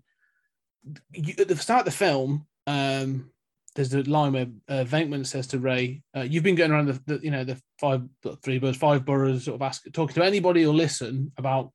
you, 1.12 1.34
at 1.38 1.48
the 1.48 1.56
start 1.56 1.80
of 1.80 1.84
the 1.84 1.90
film, 1.90 2.46
um, 2.66 3.30
there's 3.76 3.90
the 3.90 4.02
line 4.04 4.32
where 4.32 4.46
uh, 4.68 4.84
Venkman 4.84 5.26
says 5.26 5.46
to 5.48 5.58
Ray, 5.58 6.02
uh, 6.16 6.22
"You've 6.22 6.42
been 6.44 6.54
going 6.54 6.70
around 6.72 6.86
the, 6.88 7.00
the 7.06 7.20
you 7.22 7.30
know 7.30 7.44
the 7.44 7.60
five 7.78 8.02
three 8.42 8.58
boroughs, 8.58 8.76
five 8.78 9.04
boroughs, 9.04 9.44
sort 9.44 9.56
of 9.56 9.62
ask, 9.62 9.84
talking 9.92 10.14
to 10.14 10.24
anybody 10.24 10.62
who'll 10.62 10.74
listen 10.74 11.30
about 11.36 11.70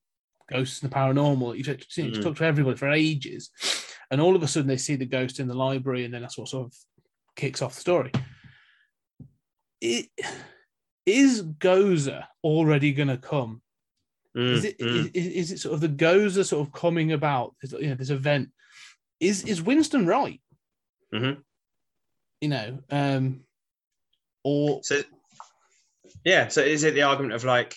ghosts 0.51 0.81
and 0.81 0.91
the 0.91 0.95
paranormal. 0.95 1.55
You've 1.55 1.67
you 1.67 2.03
know, 2.05 2.09
Mhm. 2.17 2.23
talked 2.23 2.37
to 2.39 2.45
everybody 2.45 2.75
for 2.75 2.89
ages, 2.89 3.51
and 4.09 4.19
all 4.19 4.35
of 4.35 4.41
a 4.41 4.47
sudden 4.47 4.67
they 4.67 4.77
see 4.77 4.95
the 4.95 5.05
ghost 5.05 5.39
in 5.39 5.47
the 5.47 5.53
library, 5.53 6.05
and 6.05 6.13
then 6.13 6.21
that's 6.23 6.39
what 6.39 6.49
sort 6.49 6.65
of 6.65 6.73
kicks 7.35 7.61
off 7.61 7.75
the 7.75 7.81
story. 7.81 8.11
It, 9.79 10.07
is 11.05 11.43
Gozer 11.43 12.25
already 12.43 12.93
going 12.93 13.09
to 13.09 13.17
come? 13.17 13.61
Mm. 14.35 14.53
Is 14.53 14.65
it 14.65 14.79
mm. 14.79 15.11
is, 15.13 15.27
is 15.27 15.51
it 15.51 15.59
sort 15.59 15.75
of 15.75 15.81
the 15.81 15.89
Gozer 15.89 16.45
sort 16.45 16.65
of 16.65 16.73
coming 16.73 17.11
about? 17.11 17.55
Is, 17.61 17.73
you 17.73 17.89
know, 17.89 17.95
this 17.95 18.09
event 18.09 18.49
is 19.19 19.43
is 19.43 19.61
Winston 19.61 20.07
right? 20.07 20.41
Mhm. 21.13 21.43
You 22.41 22.49
know, 22.49 22.79
um, 22.89 23.41
or 24.43 24.81
So, 24.83 25.01
yeah. 26.25 26.47
So 26.47 26.61
is 26.61 26.83
it 26.83 26.95
the 26.95 27.03
argument 27.03 27.33
of 27.33 27.43
like 27.43 27.75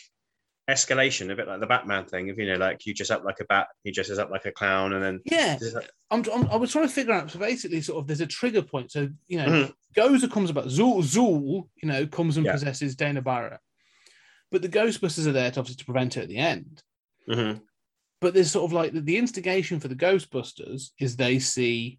escalation, 0.68 1.30
a 1.30 1.36
bit 1.36 1.46
like 1.48 1.60
the 1.60 1.66
Batman 1.66 2.04
thing? 2.06 2.30
Of 2.30 2.38
you 2.38 2.46
know, 2.46 2.56
like 2.56 2.84
you 2.86 2.94
dress 2.94 3.10
up 3.10 3.24
like 3.24 3.40
a 3.40 3.44
bat, 3.44 3.68
he 3.84 3.92
dresses 3.92 4.18
up 4.18 4.30
like 4.30 4.44
a 4.46 4.52
clown, 4.52 4.92
and 4.94 5.02
then 5.02 5.20
yeah, 5.24 5.56
that- 5.56 5.90
I'm, 6.10 6.24
I'm 6.32 6.46
I 6.48 6.56
was 6.56 6.72
trying 6.72 6.86
to 6.88 6.92
figure 6.92 7.12
out. 7.12 7.30
So 7.30 7.38
basically, 7.38 7.80
sort 7.80 8.00
of, 8.00 8.06
there's 8.06 8.20
a 8.20 8.26
trigger 8.26 8.62
point. 8.62 8.90
So 8.92 9.08
you 9.28 9.38
know, 9.38 9.46
Mhm. 9.46 9.72
Gozer 9.96 10.30
comes 10.30 10.50
about. 10.50 10.66
Zuul 10.66 11.02
Zuul, 11.02 11.68
you 11.82 11.88
know, 11.88 12.06
comes 12.06 12.36
and 12.36 12.46
Yeah. 12.46 12.52
possesses 12.52 12.94
Dana 12.96 13.22
Barrett, 13.22 13.60
but 14.50 14.62
the 14.62 14.68
Ghostbusters 14.68 15.26
are 15.26 15.32
there 15.32 15.50
to 15.50 15.60
obviously 15.60 15.78
to 15.78 15.84
prevent 15.84 16.16
it 16.16 16.22
at 16.22 16.28
the 16.28 16.38
end. 16.38 16.82
Mhm. 17.28 17.60
but 18.22 18.32
there's 18.32 18.50
sort 18.50 18.64
of 18.64 18.72
like 18.72 18.92
the, 18.92 19.00
the 19.02 19.18
instigation 19.18 19.78
for 19.78 19.88
the 19.88 19.94
Ghostbusters 19.94 20.90
is 20.98 21.16
they 21.16 21.38
see, 21.38 21.98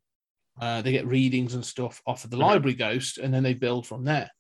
uh, 0.59 0.82
they 0.82 0.91
get 0.91 1.05
readings 1.05 1.53
and 1.53 1.63
stuff 1.63 2.01
off 2.07 2.24
of 2.24 2.32
the 2.32 2.38
Mhm. 2.38 2.41
library 2.41 2.74
ghost, 2.76 3.18
and 3.20 3.32
then 3.32 3.43
they 3.43 3.53
build 3.53 3.86
from 3.86 4.03
there. 4.03 4.32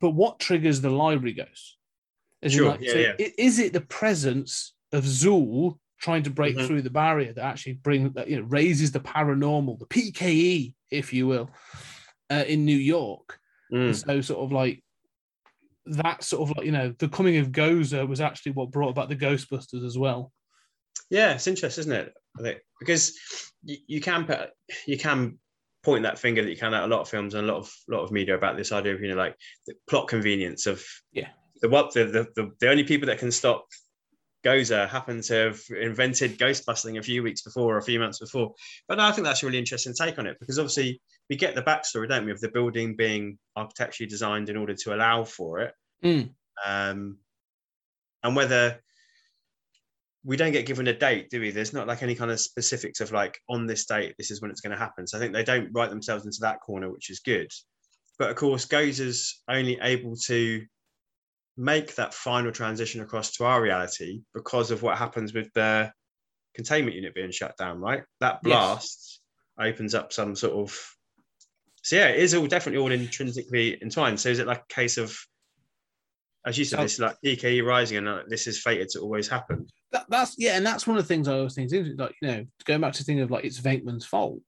But 0.00 0.10
what 0.10 0.38
triggers 0.38 0.80
the 0.80 0.90
library 0.90 1.32
ghost? 1.32 1.76
Is, 2.42 2.54
it 2.54 2.56
Sure, 2.56 2.70
like- 2.70 2.80
yeah, 2.80 2.92
so 2.92 2.98
yeah. 2.98 3.28
is 3.38 3.58
it 3.58 3.72
the 3.72 3.80
presence 3.80 4.74
of 4.92 5.04
Zuul 5.04 5.78
trying 6.00 6.24
to 6.24 6.30
break 6.30 6.56
Mhm. 6.56 6.66
through 6.66 6.82
the 6.82 6.90
barrier 6.90 7.32
that 7.32 7.44
actually 7.44 7.74
bring 7.74 8.10
that 8.12 8.28
you 8.28 8.36
know 8.36 8.42
raises 8.42 8.90
the 8.92 9.00
paranormal, 9.00 9.78
the 9.78 9.86
PKE, 9.86 10.74
if 10.90 11.12
you 11.12 11.26
will, 11.28 11.50
uh, 12.30 12.44
in 12.46 12.64
New 12.64 12.76
York? 12.76 13.38
Mm. 13.72 13.94
So 13.94 14.20
sort 14.20 14.40
of 14.44 14.52
like 14.52 14.82
that 15.86 16.22
sort 16.22 16.48
of 16.48 16.56
like 16.56 16.66
you 16.66 16.72
know 16.72 16.94
the 16.98 17.08
coming 17.08 17.36
of 17.38 17.52
Gozer 17.52 18.06
was 18.06 18.20
actually 18.20 18.52
what 18.52 18.70
brought 18.70 18.90
about 18.90 19.08
the 19.08 19.16
Ghostbusters 19.16 19.84
as 19.86 19.96
well. 19.96 20.32
Yeah, 21.10 21.34
it's 21.34 21.46
interesting, 21.46 21.82
isn't 21.82 21.92
it? 21.92 22.12
I 22.38 22.42
think 22.42 22.60
because 22.80 23.16
you, 23.64 23.76
you 23.86 24.00
can 24.00 24.24
put 24.24 24.50
you 24.86 24.98
can 24.98 25.38
point 25.82 26.04
that 26.04 26.18
finger 26.18 26.42
that 26.42 26.50
you 26.50 26.56
can 26.56 26.74
at 26.74 26.84
a 26.84 26.86
lot 26.86 27.00
of 27.00 27.08
films 27.08 27.34
and 27.34 27.48
a 27.48 27.52
lot 27.52 27.58
of 27.58 27.72
lot 27.88 28.02
of 28.02 28.12
media 28.12 28.34
about 28.36 28.56
this 28.56 28.72
idea 28.72 28.94
of 28.94 29.00
you 29.00 29.08
know 29.08 29.16
like 29.16 29.36
the 29.66 29.74
plot 29.88 30.08
convenience 30.08 30.66
of 30.66 30.84
Yeah. 31.12 31.28
The 31.62 31.68
what 31.68 31.94
the 31.94 32.04
the, 32.04 32.26
the, 32.36 32.50
the 32.60 32.68
only 32.68 32.84
people 32.84 33.06
that 33.06 33.18
can 33.18 33.32
stop 33.32 33.66
Gozer 34.44 34.88
happen 34.88 35.22
to 35.22 35.34
have 35.34 35.60
invented 35.80 36.38
ghost 36.38 36.66
busting 36.66 36.98
a 36.98 37.02
few 37.02 37.22
weeks 37.22 37.42
before 37.42 37.74
or 37.74 37.78
a 37.78 37.82
few 37.82 38.00
months 38.00 38.18
before. 38.18 38.52
But 38.88 38.98
no, 38.98 39.04
I 39.04 39.12
think 39.12 39.24
that's 39.24 39.42
a 39.42 39.46
really 39.46 39.58
interesting 39.58 39.94
take 39.94 40.18
on 40.18 40.26
it 40.26 40.36
because 40.40 40.58
obviously 40.58 41.00
we 41.30 41.36
get 41.36 41.54
the 41.54 41.62
backstory, 41.62 42.08
don't 42.08 42.24
we, 42.24 42.32
of 42.32 42.40
the 42.40 42.50
building 42.50 42.96
being 42.96 43.38
architecturally 43.56 44.10
designed 44.10 44.48
in 44.48 44.56
order 44.56 44.74
to 44.74 44.94
allow 44.94 45.24
for 45.24 45.60
it. 45.60 45.74
Mm. 46.04 46.30
Um, 46.66 47.18
and 48.24 48.36
whether 48.36 48.80
we 50.24 50.36
don't 50.36 50.52
get 50.52 50.66
given 50.66 50.88
a 50.88 50.92
date, 50.92 51.30
do 51.30 51.40
we? 51.40 51.50
There's 51.50 51.72
not 51.72 51.86
like 51.86 52.02
any 52.02 52.14
kind 52.14 52.30
of 52.30 52.40
specifics 52.40 53.00
of 53.00 53.12
like 53.12 53.38
on 53.48 53.66
this 53.66 53.86
date, 53.86 54.14
this 54.18 54.30
is 54.30 54.40
when 54.40 54.50
it's 54.50 54.60
going 54.60 54.72
to 54.72 54.76
happen. 54.76 55.06
So 55.06 55.18
I 55.18 55.20
think 55.20 55.32
they 55.32 55.44
don't 55.44 55.70
write 55.72 55.90
themselves 55.90 56.24
into 56.24 56.38
that 56.40 56.60
corner, 56.60 56.90
which 56.90 57.10
is 57.10 57.20
good. 57.20 57.50
But 58.18 58.30
of 58.30 58.36
course, 58.36 58.66
Gozer's 58.66 59.42
only 59.48 59.78
able 59.80 60.16
to 60.26 60.64
make 61.56 61.94
that 61.96 62.14
final 62.14 62.50
transition 62.52 63.00
across 63.02 63.32
to 63.32 63.44
our 63.44 63.60
reality 63.60 64.22
because 64.34 64.70
of 64.70 64.82
what 64.82 64.96
happens 64.98 65.34
with 65.34 65.52
the 65.54 65.92
containment 66.54 66.96
unit 66.96 67.14
being 67.14 67.30
shut 67.30 67.56
down, 67.56 67.78
right? 67.80 68.02
That 68.20 68.40
Yes. 68.44 68.44
blast 68.44 69.20
opens 69.60 69.94
up 69.94 70.12
some 70.12 70.34
sort 70.34 70.54
of 70.54 70.78
so 71.84 71.96
yeah, 71.96 72.08
it 72.08 72.20
is 72.20 72.32
all 72.34 72.46
definitely 72.46 72.80
all 72.80 72.92
intrinsically 72.92 73.76
entwined. 73.82 74.20
So 74.20 74.28
is 74.28 74.38
it 74.38 74.46
like 74.46 74.62
a 74.70 74.74
case 74.74 74.98
of 74.98 75.16
as 76.46 76.56
you 76.58 76.64
said, 76.64 76.76
So- 76.78 76.82
this 76.82 76.98
like 76.98 77.16
PKE 77.24 77.64
rising 77.64 77.98
and 77.98 78.08
uh, 78.08 78.22
this 78.28 78.46
is 78.46 78.60
fated 78.62 78.88
to 78.90 79.00
always 79.00 79.28
happen. 79.28 79.66
That, 79.92 80.06
that's 80.08 80.34
yeah, 80.38 80.56
and 80.56 80.64
that's 80.64 80.86
one 80.86 80.96
of 80.96 81.04
the 81.04 81.08
things 81.08 81.28
I 81.28 81.34
always 81.34 81.54
think 81.54 81.72
is 81.72 81.88
like 81.98 82.14
you 82.22 82.28
know 82.28 82.44
going 82.64 82.80
back 82.80 82.94
to 82.94 82.98
the 83.00 83.04
thing 83.04 83.20
of 83.20 83.30
like 83.30 83.44
it's 83.44 83.60
Venkman's 83.60 84.06
fault. 84.06 84.40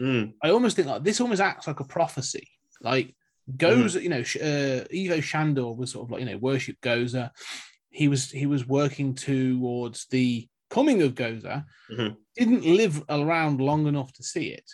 Mm, 0.00 0.32
I 0.42 0.50
almost 0.50 0.76
think 0.76 0.88
like 0.88 1.04
this 1.04 1.20
almost 1.20 1.40
acts 1.40 1.66
like 1.66 1.80
a 1.80 1.84
prophecy. 1.84 2.48
Like 2.80 3.14
goes, 3.56 3.94
you 3.96 4.08
know, 4.08 4.20
uh, 4.42 4.84
Ivo 4.94 5.20
Shandor 5.20 5.72
was 5.74 5.92
sort 5.92 6.06
of 6.06 6.10
like 6.10 6.20
you 6.20 6.26
know 6.26 6.38
worship 6.38 6.80
Gozer. 6.80 7.30
He 7.90 8.08
was 8.08 8.30
he 8.30 8.46
was 8.46 8.66
working 8.66 9.14
towards 9.14 10.06
the 10.08 10.48
coming 10.70 11.02
of 11.02 11.14
Gozer. 11.14 11.64
Mhm. 11.88 12.16
Didn't 12.36 12.64
live 12.64 13.04
around 13.08 13.60
long 13.60 13.86
enough 13.86 14.12
to 14.14 14.22
see 14.22 14.48
it. 14.52 14.70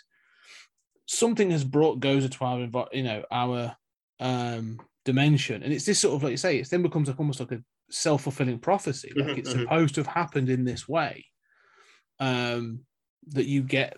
Something 1.05 1.51
has 1.51 1.63
brought 1.63 1.99
Gozer 2.01 2.29
to 2.31 2.45
our 2.45 2.87
you 2.91 3.03
know 3.03 3.23
our 3.31 3.75
um 4.19 4.79
dimension, 5.05 5.63
and 5.63 5.71
it's 5.71 5.85
this 5.85 5.99
sort 5.99 6.15
of 6.15 6.23
like 6.23 6.31
you 6.31 6.37
say, 6.37 6.59
it 6.59 6.69
then 6.69 6.81
becomes 6.81 7.07
like 7.07 7.19
almost 7.19 7.39
like 7.39 7.53
a 7.53 7.63
self 7.89 8.23
fulfilling 8.23 8.59
prophecy. 8.59 9.13
Like 9.17 9.31
Mhm, 9.31 9.37
it's 9.37 9.49
mhm. 9.49 9.51
supposed 9.51 9.95
to 9.95 10.01
have 10.01 10.13
happened 10.13 10.49
in 10.49 10.65
this 10.65 10.87
way. 10.87 11.25
Um, 12.19 12.85
that 13.29 13.45
you 13.45 13.61
get 13.61 13.97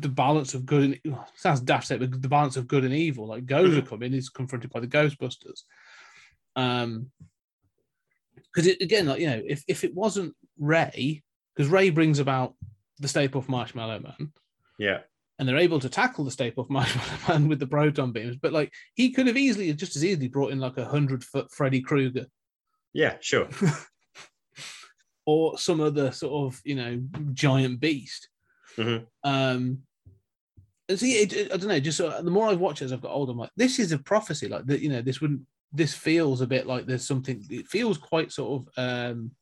the 0.00 0.08
balance 0.08 0.54
of 0.54 0.66
good 0.66 1.00
and 1.04 1.16
sounds 1.36 1.60
daft, 1.60 1.86
say, 1.86 1.96
but 1.96 2.20
the 2.20 2.28
balance 2.28 2.56
of 2.56 2.68
good 2.68 2.84
and 2.84 2.94
evil. 2.94 3.26
Like 3.26 3.46
Gozer 3.46 3.86
come 3.86 4.02
in, 4.02 4.12
he's 4.12 4.28
confronted 4.28 4.70
by 4.70 4.80
the 4.80 4.86
Ghostbusters. 4.86 5.62
Um, 6.56 7.10
because 8.54 8.66
it 8.68 8.80
again, 8.80 9.06
like 9.06 9.20
you 9.20 9.26
know, 9.28 9.42
if 9.44 9.64
if 9.66 9.84
it 9.84 9.94
wasn't 9.94 10.34
Ray, 10.58 11.22
because 11.54 11.70
Ray 11.70 11.90
brings 11.90 12.18
about 12.18 12.54
the 13.00 13.08
Stay 13.08 13.28
Puft 13.28 13.48
Marshmallow 13.48 14.00
Man, 14.00 14.32
yeah. 14.78 15.00
and 15.38 15.48
they're 15.48 15.58
able 15.58 15.80
to 15.80 15.88
tackle 15.88 16.24
the 16.24 16.30
Stay 16.30 16.50
Puft 16.50 16.70
Marshmallow 16.70 17.18
Man 17.28 17.48
with 17.48 17.58
the 17.58 17.66
proton 17.66 18.12
beams, 18.12 18.36
but 18.36 18.52
like 18.52 18.72
he 18.94 19.10
could 19.10 19.26
have 19.26 19.36
easily, 19.36 19.72
just 19.72 19.96
as 19.96 20.04
easily, 20.04 20.28
brought 20.28 20.52
in 20.52 20.60
like 20.60 20.78
a 20.78 20.84
hundred 20.84 21.24
foot 21.24 21.50
Freddy 21.50 21.80
Krueger 21.80 22.26
Yeah, 22.92 23.16
sure. 23.20 23.48
or 25.26 25.58
some 25.58 25.80
other 25.80 26.12
sort 26.12 26.52
of 26.52 26.60
you 26.64 26.76
know 26.76 27.02
giant 27.32 27.80
beast. 27.80 28.28
Mhm. 28.76 29.06
Um, 29.22 29.82
and 30.88 30.98
see, 30.98 31.12
it, 31.22 31.32
it- 31.32 31.52
I 31.52 31.56
don't 31.56 31.68
know. 31.68 31.80
Just 31.80 31.98
sort 31.98 32.12
of, 32.12 32.24
the 32.24 32.30
more 32.30 32.48
I've 32.48 32.60
watched 32.60 32.82
as 32.82 32.92
I've 32.92 33.00
got 33.00 33.12
older, 33.12 33.32
I'm 33.32 33.38
like, 33.38 33.50
this 33.56 33.78
is 33.78 33.92
a 33.92 33.98
prophecy. 33.98 34.48
Like 34.48 34.66
that, 34.66 34.80
you 34.80 34.88
know, 34.88 35.02
this 35.02 35.20
wouldn't. 35.20 35.42
This 35.72 35.94
feels 35.94 36.40
a 36.40 36.46
bit 36.46 36.66
like 36.66 36.86
there's 36.86 37.06
something. 37.06 37.44
It 37.50 37.66
feels 37.66 37.98
quite 37.98 38.30
sort 38.30 38.62
of 38.62 38.68
um, 38.76 39.32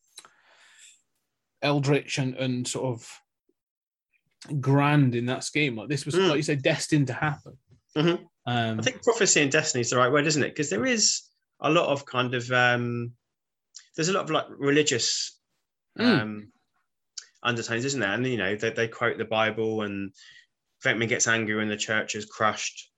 eldritch 1.62 2.18
and 2.18 2.34
and 2.36 2.66
sort 2.66 2.86
of 2.94 4.60
grand 4.60 5.14
in 5.14 5.26
that 5.26 5.44
scheme. 5.44 5.76
Like 5.76 5.88
this 5.88 6.04
was, 6.06 6.14
Mm. 6.14 6.28
like 6.28 6.36
you 6.36 6.42
said, 6.42 6.62
destined 6.62 7.06
to 7.08 7.12
happen. 7.12 7.58
Mhm. 7.96 8.24
Um, 8.46 8.80
I 8.80 8.82
think 8.82 9.02
prophecy 9.02 9.40
and 9.42 9.52
destiny 9.52 9.82
is 9.82 9.90
the 9.90 9.96
right 9.96 10.10
word, 10.10 10.26
isn't 10.26 10.42
it? 10.42 10.48
Because 10.48 10.70
there 10.70 10.86
is 10.86 11.22
a 11.60 11.70
lot 11.70 11.88
of 11.88 12.04
kind 12.06 12.34
of 12.34 12.50
um 12.50 13.12
there's 13.94 14.08
a 14.08 14.12
lot 14.12 14.24
of 14.24 14.30
like 14.30 14.46
religious 14.50 15.38
Mm. 15.98 16.48
Undertones, 17.42 17.84
isn't 17.84 18.00
there? 18.00 18.12
And 18.12 18.26
you 18.26 18.36
know, 18.36 18.54
they, 18.56 18.70
they 18.70 18.88
quote 18.88 19.18
the 19.18 19.24
Bible 19.24 19.82
and 19.82 20.12
Venkman 20.84 21.08
gets 21.08 21.28
angry 21.28 21.54
when 21.56 21.68
the 21.68 21.76
church 21.76 22.14
is 22.14 22.24
crushed. 22.26 22.90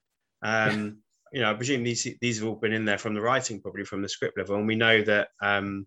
Um, 0.42 0.99
you 1.32 1.40
know, 1.40 1.51
I 1.51 1.55
presume 1.55 1.82
these 1.82 2.07
these 2.20 2.38
have 2.38 2.49
all 2.49 2.55
been 2.57 2.72
in 2.72 2.84
there 2.84 2.99
from 2.99 3.14
the 3.14 3.20
writing, 3.20 3.61
probably 3.61 3.84
from 3.84 4.03
the 4.03 4.09
script 4.09 4.38
level. 4.38 4.57
And 4.57 4.66
we 4.66 4.76
know 4.76 5.03
that 5.03 5.28
um 5.42 5.86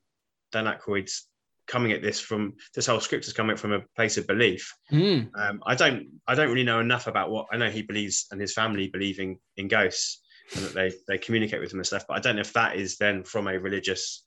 Dan 0.52 0.66
Aykroyd's 0.66 1.28
coming 1.68 1.92
at 1.92 2.02
this 2.02 2.20
from 2.20 2.54
this 2.74 2.86
whole 2.86 3.00
script 3.02 3.28
is 3.28 3.34
coming 3.34 3.58
from 3.58 3.74
a 3.74 3.82
place 3.96 4.18
of 4.18 4.26
belief. 4.26 4.74
mm, 4.92 5.30
Um, 5.36 5.62
I 5.66 5.76
don't 5.76 6.08
I 6.28 6.36
don't 6.36 6.50
really 6.50 6.64
know 6.64 6.80
enough 6.80 7.08
about 7.08 7.30
what 7.30 7.48
I 7.52 7.58
know 7.58 7.70
he 7.70 7.82
believes 7.82 8.28
and 8.32 8.40
his 8.42 8.54
family 8.54 8.88
believing 8.88 9.40
in 9.58 9.68
ghosts 9.68 10.22
and 10.56 10.66
that 10.66 10.74
they 10.74 10.94
they 11.08 11.18
communicate 11.18 11.60
with 11.60 11.72
him 11.74 11.80
and 11.80 11.86
stuff. 11.88 12.06
But 12.08 12.18
I 12.18 12.20
don't 12.22 12.36
know 12.36 12.42
if 12.42 12.54
that 12.54 12.76
is 12.78 12.98
then 12.98 13.24
from 13.24 13.48
a 13.48 13.60
religious 13.60 14.24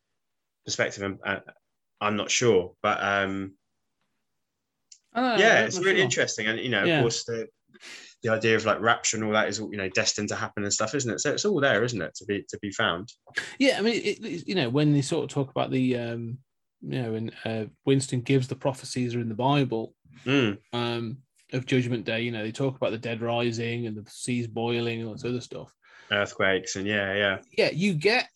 perspective. 0.65 1.03
And 1.03 1.19
uh, 1.25 1.41
I'm 2.01 2.17
not 2.17 2.31
sure. 2.31 2.75
But 2.83 3.03
um, 3.03 3.55
I 5.15 5.39
yeah, 5.39 5.61
it's 5.61 5.79
really 5.79 5.97
sure. 5.97 6.05
interesting. 6.05 6.47
And 6.47 6.59
you 6.61 6.69
know, 6.71 6.85
Yeah. 6.85 6.99
of 6.99 7.03
course, 7.03 7.25
the 7.25 7.49
the 8.23 8.29
idea 8.29 8.55
of 8.57 8.65
like 8.67 8.81
rapture 8.81 9.17
and 9.17 9.25
all 9.25 9.33
that 9.33 9.49
is 9.49 9.59
you 9.59 9.77
know 9.77 9.89
destined 9.89 10.29
to 10.29 10.37
happen 10.37 10.63
and 10.65 10.73
stuff, 10.73 10.95
isn't 10.95 11.11
it? 11.13 11.21
So 11.21 11.33
it's 11.33 11.45
all 11.45 11.61
there, 11.61 11.83
isn't 11.85 12.01
it, 12.03 12.15
to 12.17 12.25
be 12.27 12.45
to 12.49 12.59
be 12.61 12.71
found? 12.73 13.13
Yeah, 13.59 13.79
I 13.79 13.83
mean, 13.83 13.95
it, 13.95 14.25
it- 14.25 14.49
you 14.49 14.55
know, 14.55 14.69
when 14.69 14.93
they 14.93 15.03
sort 15.03 15.25
of 15.25 15.31
talk 15.31 15.51
about 15.51 15.71
the, 15.71 15.97
um, 15.97 16.39
you 16.83 17.03
know, 17.03 17.15
and 17.15 17.33
uh, 17.45 17.65
Winston 17.87 18.21
gives 18.21 18.49
the 18.49 18.57
prophecies 18.57 19.15
are 19.15 19.21
in 19.21 19.29
the 19.29 19.35
Bible 19.35 19.95
Mm, 20.27 20.59
um, 20.75 21.19
of 21.55 21.65
Judgment 21.67 22.05
Day, 22.05 22.21
you 22.21 22.31
know, 22.31 22.43
they 22.43 22.53
talk 22.53 22.77
about 22.77 22.91
the 22.91 22.99
dead 22.99 23.23
rising 23.23 23.87
and 23.87 23.97
the 23.97 24.05
seas 24.11 24.47
boiling 24.47 25.01
and 25.01 25.09
all 25.09 25.15
this 25.15 25.25
other 25.25 25.41
stuff. 25.41 25.73
earthquakes 26.13 26.77
and 26.77 26.87
yeah, 26.87 27.15
yeah. 27.15 27.39
Yeah, 27.57 27.71
you 27.73 27.95
get, 27.95 28.29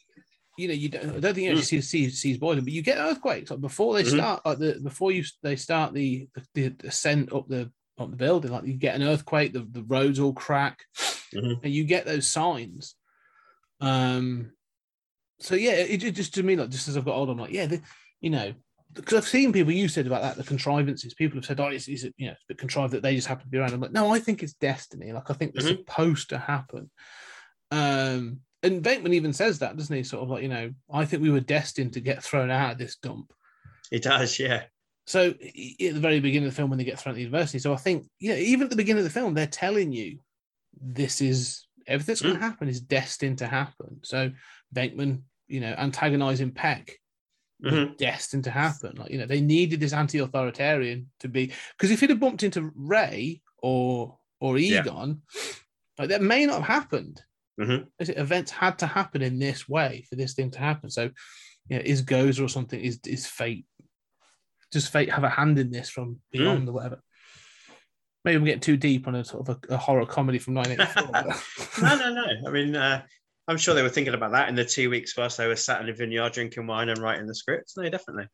you 0.57 0.69
know, 0.69 0.75
you 0.75 0.89
don't, 0.89 1.17
I 1.17 1.21
don't 1.21 1.35
think 1.35 1.47
you 1.47 1.57
actually 1.57 1.81
see 1.81 2.09
seas 2.11 2.39
boiling, 2.39 2.65
but 2.65 2.73
you 2.73 2.83
get 2.83 2.99
earthquakes 2.99 3.51
like 3.51 3.61
before 3.61 3.95
they 3.95 4.05
Mhm. 4.05 4.15
start, 4.15 4.47
like 4.47 4.59
the 4.59 4.81
before 4.83 5.11
you 5.13 5.25
they 5.43 5.57
start 5.57 5.93
the 5.95 6.29
the, 6.55 6.69
the 6.69 6.89
ascent 6.89 7.33
up 7.33 7.49
the 7.49 7.73
up 7.99 8.11
the 8.11 8.17
building, 8.17 8.51
like 8.53 8.65
you 8.67 8.75
get 8.75 8.95
an 8.97 9.03
earthquake, 9.03 9.53
the, 9.53 9.61
the 9.71 9.83
roads 9.85 10.19
all 10.21 10.33
crack, 10.33 10.85
Mhm. 11.35 11.61
and 11.63 11.73
you 11.73 11.85
get 11.85 12.05
those 12.07 12.27
signs. 12.27 12.95
Um, 13.81 14.53
so 15.41 15.55
yeah, 15.57 15.73
it, 15.73 16.03
it 16.03 16.13
just 16.13 16.35
to 16.35 16.43
me 16.43 16.57
like 16.57 16.71
just 16.71 16.89
as 16.89 16.97
I've 16.97 17.05
got 17.05 17.17
older, 17.17 17.33
I'm 17.33 17.39
like, 17.39 17.53
yeah, 17.53 17.67
the, 17.67 17.83
you 18.21 18.31
know, 18.31 18.55
because 18.93 19.15
I've 19.19 19.29
seen 19.29 19.53
people 19.53 19.73
you 19.73 19.89
said 19.89 20.07
about 20.07 20.23
that 20.23 20.37
the 20.37 20.45
contrivances. 20.45 21.15
People 21.15 21.39
have 21.39 21.45
said, 21.45 21.59
oh, 21.59 21.67
it's, 21.67 21.89
it's 21.89 22.05
you 22.17 22.27
know, 22.27 22.33
it's 22.33 22.43
a 22.45 22.49
bit 22.49 22.59
contrived 22.59 22.93
that 22.93 23.03
they 23.03 23.17
just 23.17 23.27
happen 23.27 23.45
to 23.45 23.51
be 23.51 23.59
around. 23.59 23.73
I'm 23.73 23.81
like, 23.81 23.91
no, 23.93 24.13
I 24.15 24.21
think 24.21 24.43
it's 24.43 24.55
destiny. 24.55 25.13
Like 25.13 25.31
I 25.31 25.35
think 25.35 25.53
it's 25.57 25.67
Mhm. 25.67 25.79
supposed 25.79 26.29
to 26.29 26.39
happen. 26.39 26.91
Um, 27.73 28.41
and 28.65 28.83
Venkman 28.83 29.15
even 29.15 29.33
says 29.33 29.59
that, 29.61 29.77
doesn't 29.77 29.95
he? 29.95 30.03
Sort 30.03 30.23
of 30.23 30.31
like, 30.31 30.43
you 30.43 30.49
know, 30.49 30.73
I 30.93 31.05
think 31.05 31.23
we 31.23 31.31
were 31.31 31.41
destined 31.41 31.93
to 31.95 32.01
get 32.01 32.23
thrown 32.23 32.51
out 32.51 32.73
of 32.73 32.79
this 32.79 32.97
dump. 32.97 33.33
He 33.91 34.01
does, 34.01 34.39
yeah. 34.39 34.65
So 35.07 35.29
at 35.29 35.37
the 35.37 35.93
very 35.93 36.21
beginning 36.21 36.49
of 36.49 36.55
the 36.55 36.57
film, 36.57 36.71
when 36.71 36.79
they 36.79 36.85
get 36.85 36.99
thrown 36.99 37.12
at 37.12 37.17
the 37.17 37.23
university, 37.23 37.59
so 37.59 37.75
I 37.75 37.77
think, 37.77 38.07
yeah, 38.21 38.37
even 38.37 38.65
at 38.65 38.71
the 38.71 38.77
beginning 38.77 39.01
of 39.01 39.05
the 39.05 39.21
film, 39.21 39.35
they're 39.35 39.47
telling 39.47 39.93
you 39.93 40.19
this 40.81 41.21
is 41.21 41.67
everything's 41.87 42.23
going 42.23 42.35
to 42.35 42.41
happen 42.41 42.69
is 42.69 42.81
destined 42.81 43.39
to 43.39 43.47
happen. 43.47 44.01
So 44.03 44.31
Venkman, 44.75 45.23
you 45.47 45.61
know, 45.61 45.75
antagonizing 45.77 46.53
Peck 46.53 46.99
Mhm. 47.62 47.97
destined 47.99 48.45
to 48.45 48.51
happen. 48.51 48.97
Like, 48.97 49.11
you 49.11 49.19
know, 49.19 49.27
they 49.27 49.41
needed 49.41 49.81
this 49.81 49.93
anti-authoritarian 49.93 51.11
to 51.21 51.29
be 51.29 51.53
because 51.77 51.91
if 51.91 52.01
he'd 52.01 52.11
have 52.11 52.21
bumped 52.21 52.43
into 52.43 52.73
Ray 52.75 53.43
or 53.59 54.19
or 54.41 54.59
Yeah. 54.59 54.81
Egon, 54.81 55.23
like 55.99 56.09
that 56.09 56.23
may 56.23 56.45
not 56.47 56.62
have 56.62 56.83
happened. 56.83 57.23
Mhm. 57.61 57.87
It- 57.99 58.09
Events 58.19 58.51
had 58.51 58.79
to 58.81 58.87
happen 58.87 59.23
in 59.23 59.39
this 59.39 59.69
way 59.69 60.05
for 60.09 60.17
this 60.17 60.35
thing 60.35 60.51
to 60.53 60.59
happen. 60.59 60.91
So, 60.91 61.11
you 61.69 61.77
know, 61.77 61.83
is 61.85 62.03
Gozer 62.03 62.45
or 62.45 62.49
something? 62.49 62.81
Is 62.81 62.99
is 63.07 63.27
fate? 63.27 63.67
Does 64.73 64.89
fate 64.89 65.11
have 65.11 65.25
a 65.25 65.29
hand 65.31 65.59
in 65.59 65.71
this 65.71 65.89
from 65.89 66.21
beyond 66.33 66.69
or 66.69 66.73
whatever? 66.73 67.01
Maybe 68.25 68.37
I'm 68.37 68.45
getting 68.45 68.61
too 68.61 68.77
deep 68.77 69.07
on 69.07 69.15
a 69.15 69.25
sort 69.25 69.49
of 69.49 69.57
a, 69.71 69.75
a 69.75 69.77
horror 69.77 70.07
comedy 70.07 70.39
from 70.39 70.55
1984. 70.55 71.83
no, 71.83 71.97
no, 71.99 72.15
no. 72.15 72.49
I 72.49 72.51
mean, 72.51 72.75
uh, 72.75 73.03
I'm 73.47 73.59
sure 73.59 73.75
they 73.75 73.83
were 73.83 73.91
thinking 73.91 74.15
about 74.15 74.33
that 74.33 74.49
in 74.49 74.55
the 74.55 74.65
two 74.65 74.89
weeks 74.91 75.17
whilst 75.17 75.37
they 75.37 75.47
were 75.47 75.57
sat 75.57 75.83
in 75.83 75.89
a 75.91 75.93
vineyard 75.93 76.33
drinking 76.33 76.67
wine 76.67 76.89
and 76.89 76.99
writing 76.99 77.27
the 77.27 77.35
scripts. 77.35 77.77
No, 77.77 77.89
definitely. 77.89 78.27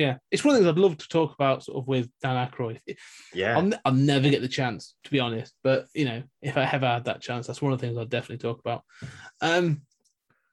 Yeah, 0.00 0.16
it's 0.30 0.42
one 0.42 0.54
of 0.54 0.62
the 0.62 0.66
things 0.66 0.78
I'd 0.78 0.82
love 0.82 0.96
to 0.96 1.08
talk 1.08 1.34
about, 1.34 1.62
sort 1.62 1.76
of 1.76 1.86
with 1.86 2.08
Dan 2.22 2.48
Aykroyd. 2.48 2.80
Yeah. 3.34 3.58
I'll, 3.58 3.70
I'll 3.84 3.92
never 3.92 4.30
get 4.30 4.40
the 4.40 4.48
chance, 4.48 4.94
to 5.04 5.10
be 5.10 5.20
honest. 5.20 5.54
But 5.62 5.88
you 5.94 6.06
know, 6.06 6.22
if 6.40 6.56
I 6.56 6.64
ever 6.64 6.86
had 6.86 7.04
that 7.04 7.20
chance, 7.20 7.46
that's 7.46 7.60
one 7.60 7.74
of 7.74 7.78
the 7.78 7.86
things 7.86 7.98
I'd 7.98 8.08
definitely 8.08 8.38
talk 8.38 8.60
about. 8.60 8.82
Um, 9.42 9.82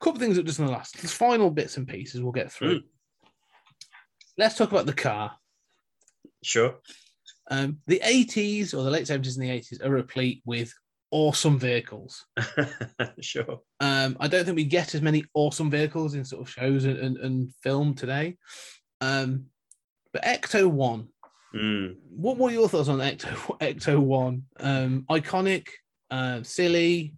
couple 0.01 0.17
of 0.17 0.21
things 0.21 0.35
that 0.35 0.45
just 0.45 0.59
in 0.59 0.65
the 0.65 0.71
last, 0.71 1.01
the 1.01 1.07
final 1.07 1.49
bits 1.49 1.77
and 1.77 1.87
pieces 1.87 2.21
we'll 2.21 2.33
get 2.33 2.51
through. 2.51 2.81
Mm. 2.81 2.83
Let's 4.37 4.55
talk 4.55 4.69
about 4.69 4.85
the 4.85 4.93
car. 4.93 5.37
Sure. 6.43 6.75
Um, 7.49 7.77
the 7.87 8.01
80s 8.03 8.73
or 8.73 8.83
the 8.83 8.91
late 8.91 9.05
70s 9.05 9.37
and 9.37 9.45
the 9.45 9.59
80s 9.59 9.83
are 9.83 9.89
replete 9.89 10.41
with 10.45 10.73
awesome 11.09 11.57
vehicles. 11.57 12.25
sure. 13.21 13.61
Um, 13.79 14.17
I 14.19 14.27
don't 14.27 14.43
think 14.43 14.57
we 14.57 14.65
get 14.65 14.93
as 14.93 15.01
many 15.01 15.23
awesome 15.33 15.71
vehicles 15.71 16.13
in 16.15 16.25
sort 16.25 16.41
of 16.41 16.49
shows 16.51 16.83
and, 16.83 16.99
and, 16.99 17.17
and 17.17 17.53
film 17.63 17.95
today. 17.95 18.37
Um, 19.01 19.47
but 20.13 20.23
Ecto 20.23 20.67
One, 20.67 21.09
Mm. 21.55 21.95
what 22.09 22.37
were 22.37 22.51
your 22.51 22.67
thoughts 22.67 22.89
on 22.89 22.99
Ecto 22.99 23.29
Ecto 23.59 23.99
One? 23.99 24.43
Um, 24.59 25.05
iconic, 25.09 25.67
uh, 26.11 26.43
silly. 26.43 27.15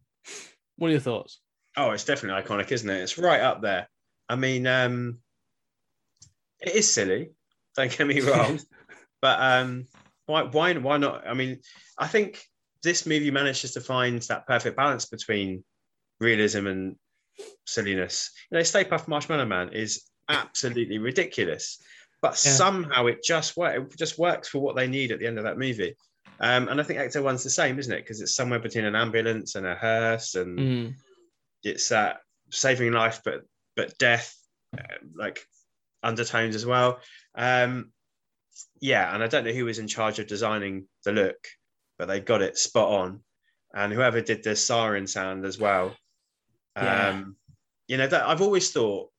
What 0.78 0.90
are 0.90 0.92
your 0.92 1.00
thoughts? 1.00 1.42
Oh, 1.78 1.92
it's 1.92 2.06
definitely 2.06 2.42
iconic, 2.42 2.72
isn't 2.72 2.90
it? 2.90 3.02
It's 3.02 3.18
right 3.18 3.42
up 3.42 3.62
there. 3.62 3.88
I 4.28 4.36
mean, 4.36 4.68
um, 4.68 5.20
it 6.62 6.76
is 6.76 6.92
silly. 6.94 7.32
Don't 7.76 7.96
get 7.96 8.08
me 8.08 8.20
wrong, 8.22 8.60
but 9.22 9.40
um, 9.40 9.86
why, 10.26 10.44
why, 10.44 10.74
why 10.74 10.98
not? 10.98 11.28
I 11.28 11.34
mean, 11.34 11.60
I 11.98 12.08
think 12.08 12.44
this 12.84 13.06
movie 13.06 13.32
manages 13.32 13.72
to 13.74 13.82
find 13.82 14.22
that 14.24 14.48
perfect 14.48 14.76
balance 14.78 15.06
between 15.06 15.64
realism 16.20 16.68
and 16.68 16.96
silliness. 17.66 18.32
You 18.52 18.58
know, 18.58 18.64
Stay 18.64 18.84
Puft 18.84 19.08
Marshmallow 19.08 19.46
Man 19.46 19.70
is 19.74 20.09
absolutely 20.30 20.98
ridiculous, 20.98 21.82
but 22.22 22.32
Yeah. 22.32 22.52
somehow 22.52 23.08
it 23.08 23.24
just 23.24 23.58
works. 23.58 23.94
It 23.94 23.98
just 23.98 24.18
works 24.18 24.48
for 24.48 24.60
what 24.60 24.76
they 24.76 24.88
need 24.88 25.12
at 25.12 25.20
the 25.20 25.28
end 25.28 25.38
of 25.38 25.44
that 25.44 25.58
movie. 25.58 25.96
Um, 26.40 26.70
and 26.70 26.80
I 26.80 26.84
think 26.84 27.00
Ecto 27.00 27.22
One's 27.22 27.44
the 27.44 27.50
same, 27.50 27.80
isn't 27.80 27.92
it? 27.92 28.02
Because 28.02 28.22
it's 28.22 28.36
somewhere 28.36 28.60
between 28.60 28.86
an 28.86 28.96
ambulance 28.96 29.56
and 29.56 29.66
a 29.68 29.76
hearse, 29.76 30.36
and 30.36 30.60
Mm. 30.60 30.96
it's 31.64 31.90
that 31.90 32.22
saving 32.52 32.94
life, 32.94 33.22
but 33.26 33.44
but 33.76 33.98
death, 33.98 34.36
uh, 34.78 34.84
like 35.16 35.46
undertones 36.04 36.56
as 36.56 36.66
well. 36.66 37.00
Um, 37.36 37.94
yeah, 38.82 39.14
and 39.14 39.24
I 39.24 39.28
don't 39.28 39.46
know 39.46 39.54
who 39.54 39.66
was 39.66 39.80
in 39.80 39.88
charge 39.88 40.20
of 40.20 40.28
designing 40.28 40.88
the 41.06 41.14
look, 41.14 41.48
but 41.98 42.08
they 42.08 42.20
got 42.20 42.42
it 42.42 42.58
spot 42.58 42.90
on. 42.90 43.24
And 43.74 43.94
whoever 43.94 44.20
did 44.20 44.44
the 44.44 44.56
siren 44.56 45.08
sound 45.08 45.46
as 45.46 45.60
well. 45.60 45.96
Yeah. 46.76 47.10
Um, 47.10 47.38
you 47.88 47.98
know, 47.98 48.08
that 48.08 48.28
I've 48.28 48.42
always 48.42 48.72
thought 48.72 49.12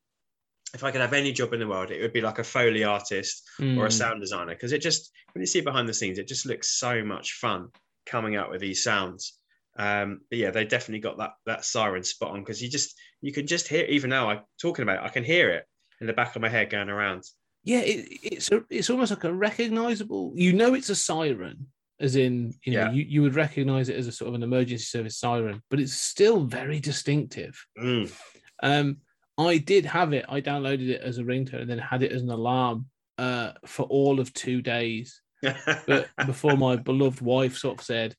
if 0.74 0.84
I 0.84 0.90
could 0.90 1.00
have 1.00 1.12
any 1.12 1.32
job 1.32 1.52
in 1.52 1.60
the 1.60 1.66
world, 1.66 1.90
it 1.90 2.00
would 2.00 2.12
be 2.12 2.20
like 2.20 2.38
a 2.38 2.44
Foley 2.44 2.84
artist 2.84 3.42
or 3.58 3.86
a 3.86 3.88
Mm. 3.88 3.92
sound 3.92 4.20
designer 4.20 4.54
because 4.54 4.72
it 4.72 4.80
just 4.80 5.10
when 5.32 5.40
you 5.42 5.46
see 5.46 5.60
behind 5.60 5.88
the 5.88 5.94
scenes, 5.94 6.18
it 6.18 6.28
just 6.28 6.46
looks 6.46 6.78
so 6.78 7.04
much 7.04 7.32
fun 7.34 7.68
coming 8.06 8.36
out 8.36 8.50
with 8.50 8.60
these 8.60 8.82
sounds. 8.82 9.38
Um, 9.78 10.20
but 10.28 10.38
yeah, 10.38 10.50
they 10.50 10.64
definitely 10.64 11.00
got 11.00 11.18
that 11.18 11.32
that 11.46 11.64
siren 11.64 12.02
spot 12.02 12.32
on 12.32 12.40
because 12.40 12.60
you 12.62 12.68
just 12.68 12.94
you 13.20 13.32
can 13.32 13.46
just 13.46 13.68
hear 13.68 13.84
even 13.86 14.10
now 14.10 14.30
I'm 14.30 14.40
talking 14.60 14.82
about 14.82 14.98
it, 15.02 15.06
I 15.06 15.08
can 15.10 15.24
hear 15.24 15.50
it 15.50 15.64
in 16.00 16.06
the 16.06 16.12
back 16.12 16.34
of 16.36 16.42
my 16.42 16.48
head 16.48 16.70
going 16.70 16.88
around. 16.88 17.22
yeah, 17.64 17.80
it, 17.80 18.06
it's 18.22 18.50
a, 18.50 18.62
it's 18.70 18.88
almost 18.90 19.10
like 19.10 19.24
a 19.24 19.32
recognizable. 19.32 20.32
You 20.34 20.52
know, 20.54 20.74
it's 20.74 20.88
a 20.88 20.96
siren, 20.96 21.66
as 22.00 22.16
in 22.16 22.54
you 22.64 22.72
know 22.72 22.84
Yeah. 22.86 22.90
you, 22.92 23.04
you 23.08 23.22
would 23.22 23.34
recognize 23.34 23.88
it 23.88 23.96
as 23.96 24.06
a 24.06 24.12
sort 24.12 24.28
of 24.30 24.34
an 24.34 24.42
emergency 24.42 24.84
service 24.84 25.18
siren, 25.18 25.62
but 25.70 25.78
it's 25.80 25.92
still 25.94 26.44
very 26.44 26.80
distinctive. 26.80 27.54
Mm. 27.78 28.12
Um, 28.62 28.96
I 29.40 29.58
did 29.58 29.86
have 29.86 30.12
it. 30.12 30.24
I 30.28 30.40
downloaded 30.40 30.88
it 30.88 31.00
as 31.00 31.18
a 31.18 31.22
ringtone 31.22 31.62
and 31.62 31.70
then 31.70 31.78
had 31.78 32.02
it 32.02 32.12
as 32.12 32.22
an 32.22 32.30
alarm 32.30 32.86
uh, 33.18 33.52
for 33.66 33.84
all 33.84 34.20
of 34.20 34.32
two 34.32 34.62
days. 34.62 35.20
But 35.42 36.08
before 36.26 36.56
my 36.56 36.76
beloved 36.76 37.20
wife 37.20 37.56
sort 37.56 37.78
of 37.78 37.84
said, 37.84 38.16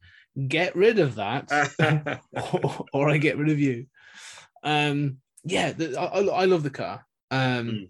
"Get 0.48 0.76
rid 0.76 1.00
of 1.00 1.16
that, 1.16 1.52
or, 2.54 2.86
or 2.94 3.10
I 3.10 3.18
get 3.18 3.38
rid 3.38 3.50
of 3.50 3.60
you." 3.60 3.88
Um, 4.64 5.18
yeah, 5.44 5.72
the, 5.72 6.00
I, 6.00 6.42
I 6.42 6.46
love 6.46 6.64
the 6.64 6.70
car. 6.70 7.06
Um, 7.30 7.68
Mm. 7.68 7.90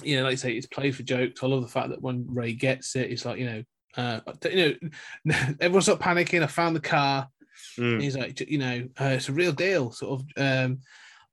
You 0.00 0.16
know, 0.16 0.22
like 0.22 0.34
I 0.34 0.36
say, 0.36 0.52
it's 0.52 0.66
played 0.66 0.94
for 0.94 1.02
jokes. 1.02 1.42
I 1.42 1.48
love 1.48 1.62
the 1.62 1.66
fact 1.66 1.88
that 1.88 2.00
when 2.00 2.24
Ray 2.28 2.52
gets 2.52 2.94
it, 2.94 3.10
it's 3.10 3.24
like 3.24 3.40
you 3.40 3.46
know, 3.46 3.64
uh, 3.96 4.20
you 4.44 4.78
know, 5.24 5.34
everyone's 5.60 5.86
sort 5.86 6.00
of 6.00 6.06
panicking. 6.06 6.40
I 6.42 6.46
found 6.46 6.76
the 6.76 6.80
car. 6.80 7.28
Mm. 7.76 8.00
he's 8.00 8.16
like, 8.16 8.40
you 8.48 8.58
know, 8.58 8.88
uh, 9.00 9.14
it's 9.16 9.28
a 9.28 9.32
real 9.32 9.50
deal. 9.50 9.90
Sort 9.90 10.20
of, 10.20 10.26
um, 10.36 10.78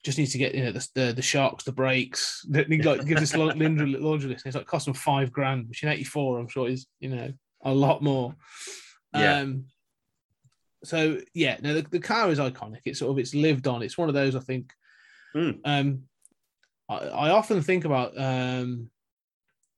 just 0.06 0.20
needs 0.20 0.32
to 0.32 0.38
get 0.38 0.54
you 0.54 0.64
know 0.64 0.72
the 0.72 0.88
the, 0.94 1.14
the 1.14 1.22
shocks, 1.22 1.64
the 1.64 1.72
brakes. 1.72 2.46
That 2.50 2.70
like 2.70 3.06
gives 3.06 3.22
this 3.22 3.36
laundry, 3.36 3.98
laundry 3.98 4.30
list. 4.30 4.46
It's 4.46 4.56
like 4.56 4.68
cost 4.68 4.88
him 4.88 4.94
five 4.94 5.32
grand, 5.32 5.68
which 5.68 5.82
in 5.82 5.90
'84 5.90 6.40
I'm 6.40 6.48
sure 6.48 6.70
is 6.70 6.86
you 7.00 7.10
know 7.10 7.34
a 7.64 7.74
lot 7.74 8.04
more. 8.04 8.36
Yeah. 9.14 9.40
Um, 9.40 9.66
so 10.84 11.18
yeah, 11.34 11.58
no, 11.62 11.74
the, 11.74 11.82
the 11.90 12.00
car 12.00 12.30
is 12.30 12.38
iconic. 12.38 12.82
It's 12.86 13.00
sort 13.00 13.12
of 13.12 13.18
it's 13.18 13.34
lived 13.34 13.68
on. 13.68 13.82
It's 13.82 13.98
one 13.98 14.08
of 14.08 14.14
those 14.14 14.36
I 14.36 14.40
think. 14.42 14.72
Mm. 15.36 15.60
Um, 15.66 16.04
I, 16.88 16.96
I 16.96 17.30
often 17.32 17.62
think 17.64 17.84
about 17.86 18.14
um 18.16 18.92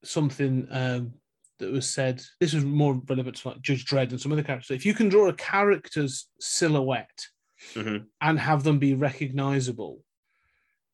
something 0.03 0.67
um 0.69 1.13
that 1.59 1.71
was 1.71 1.89
said. 1.89 2.21
This 2.41 2.53
was 2.53 2.65
more 2.65 3.01
relevant 3.07 3.37
to 3.37 3.47
like 3.47 3.61
Judge 3.61 3.85
Dredd 3.85 4.11
and 4.11 4.19
some 4.19 4.33
other 4.33 4.43
characters. 4.43 4.75
If 4.75 4.85
you 4.85 4.93
can 4.93 5.07
draw 5.07 5.29
a 5.29 5.33
character's 5.33 6.27
silhouette 6.41 7.27
Mhm. 7.73 8.05
and 8.21 8.39
have 8.39 8.63
them 8.63 8.77
be 8.77 8.93
recognizable, 8.93 10.03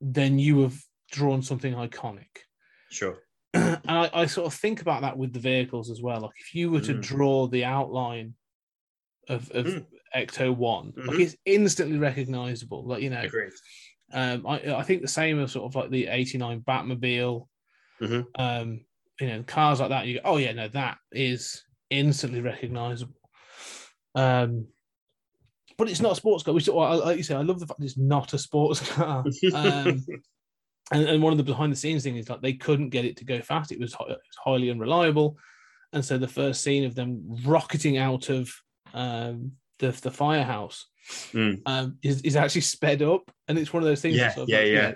then 0.04 0.38
you 0.38 0.62
have 0.62 0.78
drawn 1.12 1.42
something 1.42 1.74
iconic. 1.74 2.28
Sure. 2.92 3.20
and 3.54 3.80
I, 3.88 4.10
I 4.14 4.26
sort 4.26 4.48
of 4.48 4.54
think 4.54 4.82
about 4.82 5.02
that 5.02 5.18
with 5.18 5.32
the 5.34 5.40
vehicles 5.40 5.90
as 5.90 6.02
well. 6.02 6.22
Like 6.22 6.32
if 6.40 6.54
you 6.54 6.70
were 6.72 6.82
to 6.82 6.94
Mm. 6.94 7.02
draw 7.02 7.48
the 7.48 7.64
outline 7.66 8.34
of, 9.30 9.50
of 9.52 9.66
Mm. 9.66 9.86
Ecto 10.16 10.56
One, 10.56 10.94
like 10.98 11.18
Mhm. 11.18 11.20
it's 11.22 11.36
instantly 11.46 11.98
recognizable. 11.98 12.86
Like 12.86 13.02
you 13.02 13.10
know, 13.10 13.22
Agreed. 13.22 13.54
um, 14.12 14.46
I, 14.46 14.76
I 14.76 14.84
think 14.84 15.02
the 15.02 15.08
same 15.08 15.40
as 15.40 15.54
sort 15.54 15.66
of 15.66 15.76
like 15.76 15.90
the 15.90 16.08
'89 16.08 16.62
Batmobile. 16.62 17.48
Mhm. 18.02 18.26
Um, 18.38 18.86
you 19.22 19.28
know, 19.28 19.44
cars 19.44 19.80
like 19.80 19.90
that. 19.90 20.06
You 20.08 20.16
go, 20.16 20.22
oh 20.26 20.38
yeah, 20.38 20.52
no, 20.52 20.68
that 20.70 20.98
is 21.12 21.64
instantly 21.90 22.42
recognizable. 22.42 23.16
Um, 24.16 24.68
but 25.78 25.90
it's 25.90 26.02
not 26.02 26.14
a 26.14 26.16
sports 26.16 26.44
car. 26.44 26.54
Which, 26.54 26.68
like 26.68 27.18
you 27.18 27.24
say, 27.24 27.36
I 27.36 27.42
love 27.42 27.60
the 27.60 27.68
fact 27.68 27.84
it's 27.84 27.98
not 27.98 28.34
a 28.34 28.38
sports 28.38 28.88
car. 28.92 29.24
Um, 29.54 30.06
and, 30.92 31.08
and 31.08 31.24
one 31.24 31.32
of 31.32 31.38
the 31.38 31.44
behind 31.44 31.72
the 31.72 31.78
scenes 31.78 32.04
things 32.04 32.20
is 32.20 32.30
like 32.30 32.42
they 32.42 32.54
couldn't 32.54 32.90
get 32.90 33.06
it 33.06 33.16
to 33.18 33.26
go 33.26 33.42
fast. 33.42 33.72
It 33.72 33.80
was, 33.80 33.94
it 33.94 34.00
was 34.08 34.18
highly 34.44 34.70
unreliable, 34.70 35.38
and 35.94 36.04
so 36.04 36.18
the 36.18 36.28
first 36.28 36.62
scene 36.62 36.84
of 36.84 36.94
them 36.94 37.24
rocketing 37.46 37.98
out 37.98 38.30
of 38.30 38.54
um, 38.94 39.54
the 39.80 39.92
the 39.92 40.12
firehouse 40.12 40.88
Mm. 41.34 41.62
um, 41.66 41.98
is, 42.02 42.22
is 42.22 42.36
actually 42.36 42.62
sped 42.62 43.02
up, 43.02 43.30
and 43.48 43.58
it's 43.58 43.74
one 43.74 43.84
of 43.84 43.90
those 43.90 44.02
things. 44.02 44.16
Yeah, 44.16 44.30
sort 44.30 44.44
of 44.44 44.50
yeah, 44.50 44.58
like, 44.60 44.68
you 44.68 44.74
yeah. 44.74 44.90
know, 44.90 44.96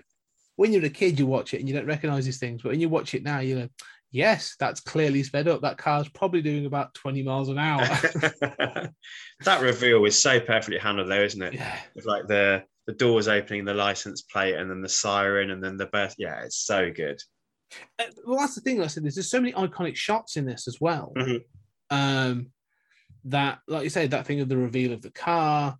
when 0.56 0.74
you're 0.74 0.86
a 0.86 0.90
kid, 0.90 1.20
you 1.20 1.28
watch 1.28 1.54
it 1.54 1.60
and 1.60 1.68
you 1.68 1.76
don't 1.76 1.86
recognize 1.86 2.26
these 2.26 2.40
things, 2.40 2.62
but 2.62 2.72
when 2.72 2.80
you 2.80 2.90
watch 2.90 3.14
it 3.14 3.24
now, 3.24 3.40
you 3.40 3.60
know, 3.60 3.70
yes, 4.12 4.56
that's 4.60 4.80
clearly 4.80 5.24
sped 5.24 5.48
up. 5.48 5.62
That 5.62 5.78
car's 5.78 6.10
probably 6.10 6.42
doing 6.42 6.66
about 6.66 6.94
twenty 6.94 7.24
miles 7.24 7.50
an 7.50 7.58
hour. 7.58 7.82
that 9.44 9.62
reveal 9.62 10.04
is 10.06 10.22
so 10.22 10.40
perfectly 10.40 10.78
handled, 10.80 11.10
though, 11.10 11.24
isn't 11.24 11.42
it? 11.42 11.54
yeah, 11.54 11.80
With 11.96 12.06
like 12.06 12.28
the 12.28 12.64
the 12.86 12.94
doors 12.94 13.28
opening, 13.28 13.66
the 13.66 13.74
license 13.74 14.22
plate, 14.22 14.56
and 14.56 14.70
then 14.70 14.82
the 14.82 14.90
siren, 14.90 15.52
and 15.52 15.64
then 15.64 15.78
the 15.78 15.88
burst. 15.88 16.16
Yeah, 16.18 16.42
it's 16.44 16.58
so 16.66 16.92
good. 16.92 17.22
Uh, 18.00 18.06
well, 18.26 18.40
that's 18.40 18.56
the 18.56 18.62
thing. 18.62 18.78
Like 18.78 18.86
I 18.86 18.88
said, 18.88 19.04
there's 19.04 19.16
just 19.16 19.30
so 19.32 19.42
many 19.42 19.54
iconic 19.54 19.96
shots 19.98 20.38
in 20.38 20.46
this 20.46 20.68
as 20.68 20.80
well. 20.80 21.12
Mhm. 21.18 21.42
Um, 21.90 22.48
that, 23.26 23.60
like 23.68 23.84
you 23.84 23.90
said, 23.90 24.12
that 24.12 24.26
thing 24.26 24.40
of 24.40 24.48
the 24.48 24.56
reveal 24.58 24.94
of 24.94 25.02
the 25.02 25.12
car, 25.12 25.78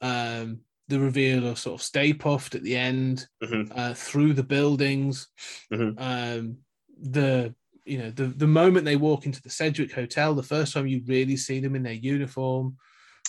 um, 0.00 0.60
the 0.88 0.98
reveal 0.98 1.46
of 1.46 1.58
sort 1.58 1.78
of 1.78 1.84
Stay 1.84 2.14
Puft 2.14 2.54
at 2.54 2.62
the 2.62 2.74
end, 2.76 3.26
Mhm. 3.42 3.70
uh, 3.76 3.92
through 3.92 4.32
the 4.32 4.42
buildings, 4.42 5.28
Mhm. 5.70 5.94
um, 5.98 6.56
the 6.98 7.54
you 7.86 7.98
know 7.98 8.10
the 8.10 8.26
the 8.26 8.46
moment 8.46 8.84
they 8.84 8.96
walk 8.96 9.26
into 9.26 9.40
the 9.42 9.50
Sedgwick 9.50 9.92
Hotel, 9.92 10.34
the 10.34 10.42
first 10.42 10.74
time 10.74 10.86
you 10.86 11.02
really 11.06 11.36
see 11.36 11.60
them 11.60 11.74
in 11.76 11.82
their 11.82 11.92
uniform, 11.92 12.76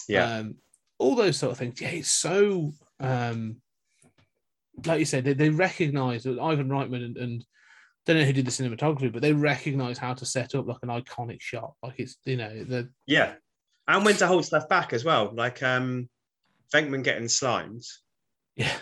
Yeah. 0.07 0.37
um, 0.37 0.55
all 0.97 1.15
those 1.15 1.37
sort 1.37 1.51
of 1.51 1.57
things. 1.57 1.79
Yeah, 1.79 1.89
it's 1.89 2.09
so 2.11 2.73
um, 2.99 3.57
like 4.85 4.99
you 4.99 5.05
said, 5.05 5.23
they, 5.23 5.33
they 5.33 5.49
recognize 5.49 6.23
that 6.23 6.39
Ivan 6.39 6.69
Reitman 6.69 7.05
and, 7.05 7.17
and 7.17 7.45
don't 8.05 8.17
know 8.17 8.23
who 8.23 8.33
did 8.33 8.45
the 8.45 8.51
cinematography, 8.51 9.11
but 9.11 9.21
they 9.21 9.33
recognize 9.33 9.97
how 9.97 10.13
to 10.13 10.25
set 10.25 10.55
up 10.55 10.67
like 10.67 10.77
an 10.81 10.89
iconic 10.89 11.41
shot. 11.41 11.73
Like 11.83 11.95
it's 11.99 12.17
you 12.25 12.37
know 12.37 12.63
the 12.63 12.89
Yeah. 13.05 13.33
And 13.87 14.03
when 14.03 14.15
to 14.17 14.27
hold 14.27 14.45
stuff 14.45 14.67
back 14.67 14.91
as 14.93 15.05
well. 15.05 15.31
Like 15.33 15.61
um 15.63 16.09
Venkman 16.73 17.03
getting 17.03 17.27
slimed. 17.29 17.83
yeah 18.55 18.75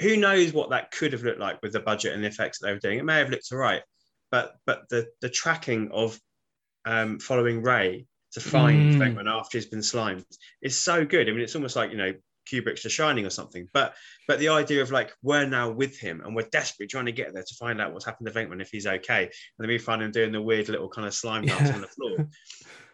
Who 0.00 0.16
knows 0.16 0.52
what 0.52 0.70
that 0.70 0.90
could 0.90 1.12
have 1.12 1.22
looked 1.22 1.38
like 1.40 1.62
with 1.62 1.72
the 1.72 1.80
budget 1.80 2.14
and 2.14 2.22
the 2.24 2.28
effects 2.28 2.58
that 2.58 2.66
they 2.66 2.72
were 2.72 2.78
doing? 2.80 2.98
It 2.98 3.04
may 3.04 3.18
have 3.18 3.30
looked 3.30 3.48
all 3.52 3.58
right, 3.58 3.82
but 4.30 4.56
but 4.66 4.88
the 4.88 5.08
the 5.20 5.28
tracking 5.30 5.90
of 5.92 6.18
um 6.84 7.18
following 7.18 7.62
Ray 7.62 8.06
to 8.32 8.40
find 8.40 8.90
Mm. 8.92 8.98
Venkman 8.98 9.30
after 9.30 9.56
he's 9.58 9.66
been 9.66 9.82
slimed 9.82 10.24
is 10.62 10.76
so 10.76 11.04
good. 11.04 11.28
I 11.28 11.32
mean, 11.32 11.40
it's 11.40 11.54
almost 11.56 11.76
like 11.76 11.90
you 11.90 11.96
know 11.96 12.12
Kubrick's 12.50 12.82
The 12.82 12.88
Shining 12.90 13.26
or 13.26 13.30
something. 13.30 13.68
But 13.72 13.94
but 14.26 14.38
the 14.38 14.48
idea 14.48 14.82
of 14.82 14.90
like 14.90 15.12
we're 15.22 15.46
now 15.46 15.70
with 15.70 15.98
him 15.98 16.20
and 16.24 16.34
we're 16.36 16.48
desperately 16.50 16.86
trying 16.88 17.06
to 17.06 17.12
get 17.12 17.32
there 17.34 17.42
to 17.42 17.54
find 17.56 17.80
out 17.80 17.92
what's 17.92 18.04
happened 18.04 18.26
to 18.26 18.32
Venkman 18.32 18.60
if 18.60 18.70
he's 18.70 18.86
okay, 18.86 19.24
and 19.24 19.30
then 19.58 19.68
we 19.68 19.78
find 19.78 20.02
him 20.02 20.10
doing 20.10 20.32
the 20.32 20.42
weird 20.42 20.68
little 20.68 20.88
kind 20.88 21.06
of 21.06 21.14
slime 21.14 21.44
dance 21.44 21.68
Yeah. 21.68 21.74
on 21.74 21.80
the 21.80 21.88
floor. 21.88 22.28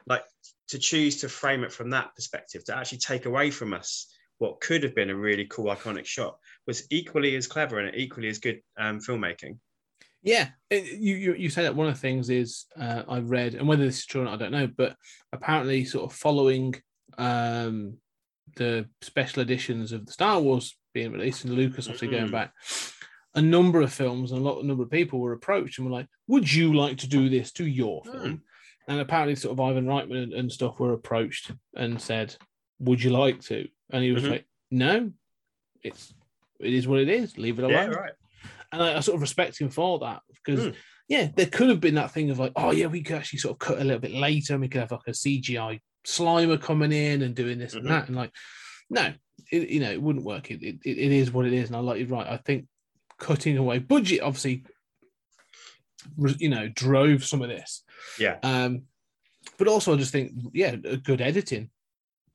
Like 0.07 0.25
to 0.69 0.79
choose 0.79 1.23
to 1.23 1.31
frame 1.31 1.65
it 1.65 1.73
from 1.73 1.89
that 1.91 2.15
perspective, 2.15 2.63
to 2.67 2.77
actually 2.77 2.99
take 2.99 3.25
away 3.25 3.51
from 3.51 3.73
us 3.73 4.13
what 4.37 4.61
could 4.61 4.83
have 4.83 4.95
been 4.95 5.09
a 5.09 5.17
really 5.17 5.47
cool 5.47 5.75
iconic 5.75 6.05
shot 6.05 6.37
was 6.67 6.87
equally 6.91 7.37
as 7.37 7.47
clever 7.47 7.79
and 7.79 7.97
equally 7.97 8.29
as 8.29 8.39
good 8.39 8.61
um, 8.79 8.99
filmmaking. 9.01 9.57
Yeah, 10.25 10.49
it- 10.71 10.99
you, 10.99 11.15
you 11.17 11.35
you 11.35 11.51
say 11.51 11.63
that 11.63 11.77
one 11.77 11.87
of 11.87 11.95
the 11.95 12.01
things 12.01 12.31
is 12.31 12.65
uh, 12.81 13.03
I 13.07 13.19
read, 13.21 13.55
and 13.55 13.69
whether 13.69 13.85
this 13.85 13.99
is 13.99 14.07
true 14.07 14.23
or 14.23 14.25
not, 14.25 14.35
I 14.35 14.37
don't 14.39 14.53
know. 14.53 14.67
But 14.67 14.97
apparently, 15.33 15.85
sort 15.85 16.11
of 16.11 16.17
following 16.17 16.75
um, 17.19 17.99
the 18.57 18.89
special 19.03 19.43
editions 19.43 19.93
of 19.93 20.07
the 20.07 20.13
Star 20.13 20.41
Wars 20.41 20.77
being 20.95 21.13
released 21.13 21.45
and 21.45 21.55
Lucas 21.55 21.87
obviously 21.87 22.09
going 22.09 22.29
Mm. 22.29 22.33
back, 22.33 22.53
a 23.35 23.43
number 23.43 23.81
of 23.83 23.93
films 23.93 24.33
and 24.33 24.41
a 24.41 24.43
lot 24.45 24.63
a 24.63 24.67
number 24.67 24.83
of 24.83 24.91
people 24.91 25.21
were 25.21 25.33
approached 25.33 25.79
and 25.79 25.87
were 25.87 25.93
like, 25.93 26.07
"Would 26.29 26.53
you 26.53 26.73
like 26.73 26.97
to 26.99 27.09
do 27.09 27.29
this 27.29 27.53
to 27.53 27.67
your 27.67 28.03
Mm. 28.05 28.13
film?" 28.13 28.43
And 28.89 29.01
apparently, 29.01 29.35
sort 29.37 29.53
of 29.53 29.61
Ivan 29.61 29.85
Reitman 29.87 30.23
and, 30.23 30.33
and 30.33 30.51
stuff 30.51 30.81
were 30.81 30.95
approached 30.95 31.53
and 31.77 32.01
said, 32.01 32.35
"Would 32.79 33.03
you 33.03 33.11
like 33.11 33.41
to?" 33.43 33.69
And 33.91 34.03
he 34.03 34.13
was 34.13 34.25
Mhm. 34.25 34.31
like, 34.31 34.45
"No, 34.71 35.13
it's 35.83 36.15
it 36.61 36.73
is 36.73 36.89
what 36.89 37.01
it 37.01 37.11
is. 37.11 37.37
Leave 37.37 37.59
it 37.59 37.65
alone." 37.65 37.91
Yeah, 37.93 37.99
right. 37.99 38.13
And 38.75 38.83
I, 38.83 38.97
I 38.97 39.01
sort 39.01 39.15
of 39.17 39.21
respect 39.23 39.61
him 39.61 39.71
for 39.71 39.99
that 40.01 40.21
because, 40.29 40.67
Mm. 40.67 40.75
yeah, 41.09 41.29
there 41.35 41.47
could 41.47 41.69
have 41.69 41.81
been 41.81 41.95
that 41.95 42.11
thing 42.11 42.31
of 42.31 42.39
like, 42.39 42.53
oh, 42.57 42.71
yeah, 42.73 42.87
we 42.87 43.03
could 43.03 43.17
actually 43.17 43.39
sort 43.41 43.53
of 43.55 43.59
cut 43.59 43.81
a 43.81 43.85
little 43.85 44.01
bit 44.01 44.13
later 44.13 44.53
and 44.55 44.63
we 44.63 44.69
could 44.69 44.81
have 44.81 44.91
like 44.93 45.01
a 45.07 45.13
CGI 45.13 45.81
Slimer 46.07 46.61
coming 46.61 46.93
in 46.93 47.23
and 47.23 47.35
doing 47.35 47.59
this 47.59 47.75
Mhm. 47.75 47.79
and 47.79 47.87
that. 47.91 48.09
And 48.09 48.17
like, 48.17 48.31
no, 48.91 49.13
it, 49.51 49.69
you 49.71 49.81
know, 49.81 49.91
it 49.91 50.03
wouldn't 50.03 50.25
work. 50.25 50.51
It, 50.51 50.63
it, 50.63 50.79
it 50.85 50.99
is 51.13 51.33
what 51.33 51.47
it 51.47 51.53
is. 51.53 51.69
And 51.69 51.77
I 51.77 51.81
like 51.81 51.99
you 52.01 52.07
right. 52.07 52.27
I 52.27 52.37
think 52.39 52.67
cutting 53.19 53.57
away 53.57 53.79
budget 53.79 54.21
obviously, 54.23 54.65
you 56.39 56.49
know, 56.49 56.69
drove 56.69 57.25
some 57.25 57.43
of 57.43 57.49
this. 57.49 57.83
Yeah. 58.19 58.39
Um, 58.43 58.83
but 59.59 59.69
also 59.69 59.95
I 59.95 59.97
just 59.97 60.13
think, 60.13 60.33
yeah, 60.53 60.75
good 60.77 61.21
editing. 61.21 61.71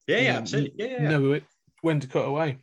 Yeah, 0.08 0.20
yeah, 0.20 0.38
absolutely. 0.38 0.74
Yeah, 0.78 0.88
yeah, 0.88 1.02
yeah. 1.04 1.10
Know 1.18 1.40
when 1.82 2.00
to 2.00 2.08
cut 2.08 2.26
away. 2.26 2.58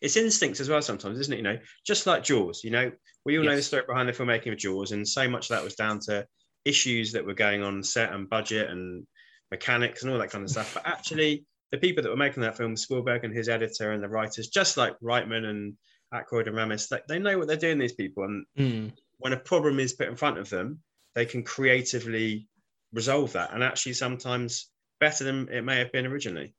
It's 0.00 0.16
instincts 0.16 0.60
as 0.60 0.68
well 0.68 0.82
sometimes, 0.82 1.18
isn't 1.20 1.32
it? 1.32 1.36
You 1.38 1.42
know, 1.42 1.58
just 1.86 2.06
like 2.06 2.24
Jaws, 2.24 2.62
you 2.64 2.70
know, 2.70 2.90
we 3.24 3.38
all 3.38 3.44
know 3.44 3.56
the 3.56 3.62
story 3.62 3.84
behind 3.86 4.08
the 4.08 4.12
filmmaking 4.12 4.52
of 4.52 4.58
Jaws, 4.58 4.92
and 4.92 5.06
so 5.06 5.28
much 5.28 5.50
of 5.50 5.56
that 5.56 5.64
was 5.64 5.74
down 5.74 6.00
to 6.00 6.26
issues 6.64 7.12
that 7.12 7.26
were 7.26 7.34
going 7.34 7.62
on 7.62 7.82
set 7.82 8.12
and 8.12 8.28
budget 8.28 8.70
and 8.70 9.06
mechanics 9.50 10.02
and 10.02 10.12
all 10.12 10.18
that 10.18 10.30
kind 10.30 10.44
of 10.44 10.50
stuff. 10.50 10.74
But 10.74 10.86
actually, 10.86 11.44
the 11.72 11.78
people 11.78 12.02
that 12.02 12.10
were 12.10 12.16
making 12.16 12.42
that 12.42 12.56
film, 12.56 12.76
Spielberg 12.76 13.24
and 13.24 13.34
his 13.34 13.48
editor 13.48 13.92
and 13.92 14.02
the 14.02 14.08
writers, 14.08 14.48
just 14.48 14.76
like 14.76 14.98
Reitman 15.00 15.44
and 15.44 15.74
Aykroyd 16.12 16.46
and 16.46 16.56
Ramis, 16.56 16.88
they, 16.88 17.00
they 17.08 17.18
know 17.18 17.38
what 17.38 17.48
they're 17.48 17.56
doing, 17.56 17.78
these 17.78 17.92
people. 17.92 18.24
And 18.24 18.46
Mm. 18.56 18.92
when 19.18 19.32
a 19.32 19.38
problem 19.38 19.80
is 19.80 19.92
put 19.92 20.08
in 20.08 20.16
front 20.16 20.38
of 20.38 20.48
them, 20.48 20.82
they 21.14 21.26
can 21.26 21.42
creatively 21.42 22.48
resolve 22.92 23.32
that. 23.32 23.52
And 23.52 23.62
actually, 23.62 23.94
sometimes 23.94 24.70
better 25.00 25.24
than 25.24 25.48
it 25.48 25.62
may 25.62 25.78
have 25.78 25.92
been 25.92 26.06
originally. 26.06 26.54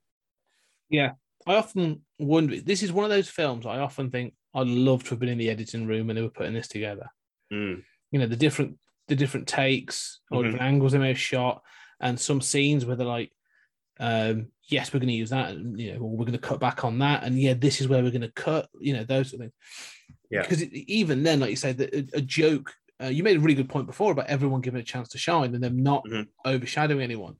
I 1.47 1.55
often 1.55 2.01
wonder. 2.19 2.59
This 2.59 2.83
is 2.83 2.91
one 2.91 3.05
of 3.05 3.11
those 3.11 3.29
films 3.29 3.65
I 3.65 3.79
often 3.79 4.09
think 4.09 4.33
I'd 4.53 4.67
love 4.67 5.03
to 5.03 5.09
have 5.11 5.19
been 5.19 5.29
in 5.29 5.37
the 5.37 5.49
editing 5.49 5.85
room 5.85 6.07
when 6.07 6.15
they 6.15 6.21
were 6.21 6.29
putting 6.29 6.53
this 6.53 6.67
together. 6.67 7.07
Mm. 7.53 7.83
You 8.11 8.19
know, 8.19 8.27
the 8.27 8.35
different 8.35 8.77
the 9.07 9.15
different 9.15 9.47
takes 9.47 10.21
or 10.31 10.41
Mhm. 10.41 10.45
different 10.45 10.63
angles 10.63 10.91
they 10.91 10.97
may 10.97 11.09
have 11.09 11.19
shot, 11.19 11.61
and 11.99 12.19
some 12.19 12.41
scenes 12.41 12.85
where 12.85 12.95
they're 12.95 13.05
like, 13.05 13.31
um, 13.99 14.47
"Yes, 14.67 14.91
we're 14.91 14.99
going 14.99 15.09
to 15.09 15.13
use 15.13 15.29
that," 15.29 15.51
and 15.51 15.79
you 15.79 15.93
know, 15.93 15.99
or 15.99 16.09
we're 16.17 16.25
going 16.25 16.31
to 16.31 16.39
cut 16.39 16.59
back 16.59 16.83
on 16.83 16.97
that, 16.99 17.23
and 17.23 17.39
yeah, 17.39 17.53
this 17.53 17.81
is 17.81 17.87
where 17.87 18.01
we're 18.01 18.09
going 18.09 18.21
to 18.21 18.31
cut. 18.31 18.67
You 18.79 18.93
know, 18.93 19.03
those 19.03 19.29
sort 19.29 19.35
of 19.35 19.39
things. 19.41 19.53
Yeah. 20.31 20.41
Because 20.41 20.61
it, 20.63 20.73
even 20.73 21.21
then, 21.21 21.39
like 21.39 21.51
you 21.51 21.55
say, 21.55 21.73
that 21.73 21.93
a, 22.13 22.21
joke. 22.21 22.73
Uh, 23.03 23.07
you 23.07 23.23
made 23.23 23.35
a 23.35 23.39
really 23.41 23.53
good 23.55 23.67
point 23.69 23.85
before 23.85 24.13
about 24.13 24.27
everyone 24.27 24.61
giving 24.61 24.79
a 24.79 24.83
chance 24.83 25.09
to 25.09 25.17
shine 25.17 25.53
and 25.53 25.61
them 25.63 25.83
not 25.83 26.03
Mhm. 26.05 26.27
overshadowing 26.45 27.01
anyone 27.01 27.35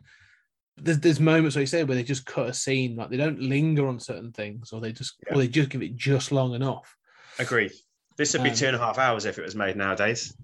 there's 0.78 1.00
there's 1.00 1.20
moments 1.20 1.56
like 1.56 1.62
you 1.62 1.68
say 1.68 1.84
where 1.84 1.96
they 1.96 2.04
just 2.04 2.26
cut 2.26 2.50
a 2.50 2.54
scene, 2.54 2.96
like 2.96 3.10
they 3.10 3.18
don't 3.18 3.40
linger 3.40 3.88
on 3.88 4.00
certain 4.00 4.32
things, 4.32 4.72
or 4.74 4.82
they 4.82 4.92
just 4.92 5.16
Yeah. 5.26 5.34
or 5.36 5.38
they 5.40 5.48
just 5.48 5.70
give 5.70 5.82
it 5.82 5.96
just 5.96 6.32
long 6.32 6.54
enough. 6.54 6.96
Agree. 7.40 7.72
This 8.18 8.34
would 8.34 8.44
be 8.44 8.50
Um, 8.50 8.56
two 8.56 8.68
and 8.68 8.76
a 8.76 8.80
half 8.80 8.98
hours 8.98 9.26
if 9.26 9.38
it 9.38 9.44
was 9.44 9.56
made 9.56 9.76
nowadays. 9.76 10.36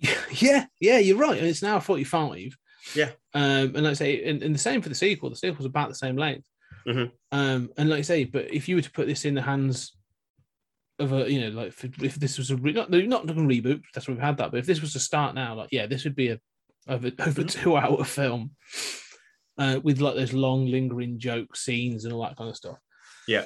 yeah, 0.32 0.66
yeah, 0.80 0.98
you're 0.98 1.16
right. 1.18 1.38
And 1.38 1.46
it's 1.46 1.62
now 1.62 1.78
45. 1.78 2.56
Yeah. 2.94 3.10
Um, 3.34 3.74
and 3.76 3.82
like 3.82 3.90
I 3.90 3.94
say, 3.94 4.24
and, 4.24 4.42
and 4.42 4.54
the 4.54 4.58
same 4.58 4.82
for 4.82 4.88
the 4.88 4.94
sequel. 4.94 5.30
The 5.30 5.36
sequel's 5.36 5.66
about 5.66 5.88
the 5.88 5.94
same 5.94 6.16
length. 6.16 6.46
Mhm. 6.86 7.10
Um, 7.30 7.70
and 7.76 7.90
like 7.90 7.98
I 7.98 8.02
say, 8.02 8.24
but 8.24 8.52
if 8.52 8.68
you 8.68 8.76
were 8.76 8.82
to 8.82 8.90
put 8.90 9.06
this 9.06 9.24
in 9.24 9.34
the 9.34 9.42
hands 9.42 9.96
of 10.98 11.12
a, 11.12 11.30
you 11.30 11.40
know, 11.42 11.48
like 11.60 11.68
if, 11.68 12.02
if 12.02 12.14
this 12.16 12.38
was 12.38 12.50
a 12.50 12.56
re- 12.56 12.72
not 12.72 12.90
not 12.90 13.26
looking 13.26 13.48
reboot, 13.48 13.82
that's 13.94 14.08
why 14.08 14.14
we've 14.14 14.22
had 14.22 14.38
that. 14.38 14.50
But 14.50 14.58
if 14.60 14.66
this 14.66 14.80
was 14.80 14.92
to 14.94 14.98
start 15.00 15.34
now, 15.34 15.54
like 15.54 15.68
yeah, 15.70 15.86
this 15.86 16.04
would 16.04 16.16
be 16.16 16.28
a 16.28 16.40
over 16.88 17.08
over 17.20 17.42
Mhm. 17.42 17.50
two 17.50 17.76
hour 17.76 18.02
film. 18.04 18.52
Uh, 19.60 19.78
with 19.84 20.00
like 20.00 20.14
those 20.14 20.32
long 20.32 20.64
lingering 20.66 21.18
joke 21.18 21.54
scenes 21.54 22.04
and 22.04 22.14
all 22.14 22.22
that 22.22 22.34
kind 22.36 22.48
of 22.48 22.56
stuff. 22.56 22.78
Yeah. 23.28 23.44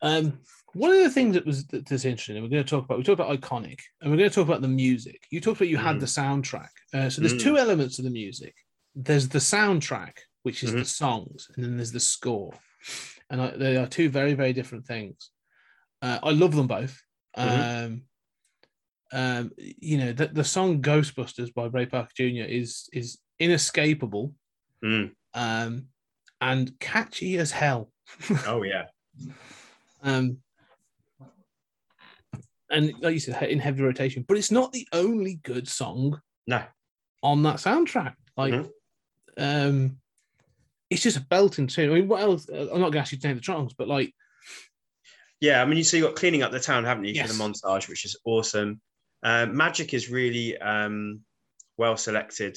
Um, 0.00 0.38
one 0.74 0.90
of 0.92 0.98
the 0.98 1.10
things 1.10 1.34
that 1.34 1.44
was 1.44 1.66
that- 1.68 1.86
that's 1.88 2.04
interesting, 2.04 2.36
and 2.36 2.44
we're 2.44 2.50
going 2.50 2.62
to 2.62 2.70
talk 2.70 2.84
about, 2.84 2.98
we 2.98 3.04
talked 3.04 3.20
about 3.20 3.40
iconic, 3.40 3.80
and 4.00 4.10
we're 4.12 4.16
going 4.16 4.30
to 4.30 4.34
talk 4.34 4.46
about 4.46 4.60
the 4.62 4.68
music. 4.68 5.20
You 5.32 5.40
talked 5.40 5.58
about 5.60 5.68
you 5.74 5.76
had 5.76 5.96
Mm. 5.96 6.00
the 6.00 6.06
soundtrack. 6.20 6.68
Uh, 6.92 7.10
so 7.10 7.20
there's 7.20 7.34
Mm. 7.34 7.40
two 7.42 7.58
elements 7.58 7.98
of 7.98 8.04
the 8.04 8.12
music. 8.12 8.54
There's 8.94 9.28
the 9.28 9.40
soundtrack, 9.40 10.18
which 10.44 10.62
is 10.62 10.70
the 10.72 10.80
Mhm. 10.82 10.86
songs, 11.02 11.48
and 11.56 11.64
then 11.64 11.76
there's 11.78 11.90
the 11.90 11.98
score, 12.14 12.52
and 13.28 13.40
I, 13.42 13.56
they 13.56 13.76
are 13.76 13.88
two 13.88 14.08
very 14.08 14.34
very 14.34 14.52
different 14.52 14.86
things. 14.86 15.30
Uh, 16.00 16.20
I 16.22 16.30
love 16.30 16.54
them 16.54 16.68
both. 16.68 17.02
Mhm. 17.36 17.84
Um, 17.86 18.02
um, 19.12 19.52
you 19.58 19.98
know, 19.98 20.12
the, 20.12 20.28
the 20.28 20.44
song 20.44 20.80
"Ghostbusters" 20.80 21.52
by 21.52 21.64
Ray 21.66 21.86
Parker 21.86 22.12
Jr. 22.16 22.46
is 22.60 22.88
is 22.92 23.18
inescapable 23.40 24.32
Mm. 24.84 25.12
Um, 25.34 25.86
and 26.40 26.78
catchy 26.80 27.36
as 27.38 27.50
hell. 27.50 27.90
Oh 28.46 28.62
yeah. 28.62 28.86
Um, 30.02 30.36
and 32.70 32.92
like 33.00 33.14
you 33.14 33.20
said, 33.20 33.42
in 33.44 33.58
heavy 33.58 33.82
rotation, 33.82 34.24
but 34.28 34.36
it's 34.36 34.50
not 34.50 34.72
the 34.72 34.86
only 34.92 35.36
good 35.42 35.66
song 35.68 36.20
No. 36.46 36.62
on 37.22 37.42
that 37.44 37.56
soundtrack. 37.56 38.14
Like, 38.36 38.52
Mhm. 38.52 38.70
um, 39.38 39.98
it's 40.90 41.02
just 41.02 41.16
a 41.16 41.20
belting 41.22 41.68
tune. 41.68 41.90
I 41.90 41.94
mean, 41.94 42.08
what 42.08 42.20
else? 42.20 42.48
uh, 42.50 42.68
I'm 42.72 42.80
not 42.80 42.90
going 42.90 42.92
to 42.92 42.98
ask 42.98 43.12
you 43.12 43.18
to 43.18 43.28
name 43.28 43.36
the 43.38 43.42
songs, 43.42 43.72
but 43.72 43.88
like, 43.88 44.14
Yeah, 45.40 45.62
I 45.62 45.64
mean, 45.64 45.78
you 45.78 45.84
so 45.84 45.96
you 45.96 46.02
got 46.02 46.16
cleaning 46.16 46.42
up 46.42 46.52
the 46.52 46.60
town, 46.60 46.84
haven't 46.84 47.04
you, 47.04 47.14
Yes. 47.14 47.26
for 47.30 47.32
the 47.36 47.42
montage, 47.42 47.88
which 47.88 48.04
is 48.04 48.16
awesome. 48.24 48.80
Um, 49.22 49.56
Magic 49.56 49.94
is 49.94 50.10
really 50.10 50.56
um, 50.58 51.20
well 51.78 51.96
selected 51.96 52.56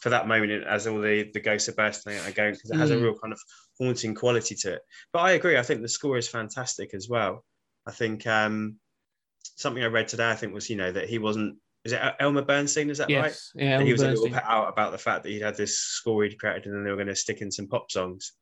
for 0.00 0.10
that 0.10 0.28
moment 0.28 0.64
as 0.64 0.86
all 0.86 1.00
the 1.00 1.28
the 1.34 1.40
ghosts 1.40 1.68
are 1.68 1.72
bursting 1.72 2.16
out 2.16 2.26
and 2.26 2.34
going 2.34 2.54
because 2.54 2.70
it 2.70 2.76
has 2.76 2.90
a 2.90 2.96
Mm. 2.96 3.02
real 3.02 3.18
kind 3.18 3.32
of 3.32 3.40
haunting 3.78 4.14
quality 4.14 4.54
to 4.54 4.74
it. 4.74 4.82
But 5.12 5.20
I 5.20 5.32
agree. 5.32 5.56
I 5.58 5.62
think 5.62 5.82
the 5.82 5.88
score 5.88 6.16
is 6.18 6.28
fantastic 6.28 6.94
as 6.94 7.08
well. 7.08 7.44
I 7.86 7.90
think 7.92 8.26
um, 8.26 8.76
something 9.56 9.82
I 9.82 9.86
read 9.86 10.08
today, 10.08 10.30
I 10.30 10.34
think 10.34 10.54
was 10.54 10.70
you 10.70 10.76
know 10.76 10.92
that 10.92 11.08
he 11.08 11.18
wasn't. 11.18 11.56
Is 11.84 11.92
it 11.92 12.00
Elmer 12.20 12.42
Bernstein? 12.42 12.90
Is 12.90 12.98
that 12.98 13.04
right? 13.04 13.30
yes, 13.30 13.52
yeah, 13.54 13.80
he 13.82 13.92
was 13.92 14.02
a 14.02 14.08
little 14.08 14.24
Bernstein. 14.24 14.42
put 14.42 14.50
out 14.50 14.68
about 14.68 14.92
the 14.92 14.98
fact 14.98 15.22
that 15.22 15.30
he'd 15.30 15.42
had 15.42 15.56
this 15.56 15.78
score 15.78 16.24
he'd 16.24 16.38
created 16.38 16.66
and 16.66 16.74
then 16.74 16.84
they 16.84 16.90
were 16.90 16.96
going 16.96 17.06
to 17.08 17.14
stick 17.16 17.40
in 17.40 17.50
some 17.50 17.68
pop 17.68 17.90
songs. 17.90 18.32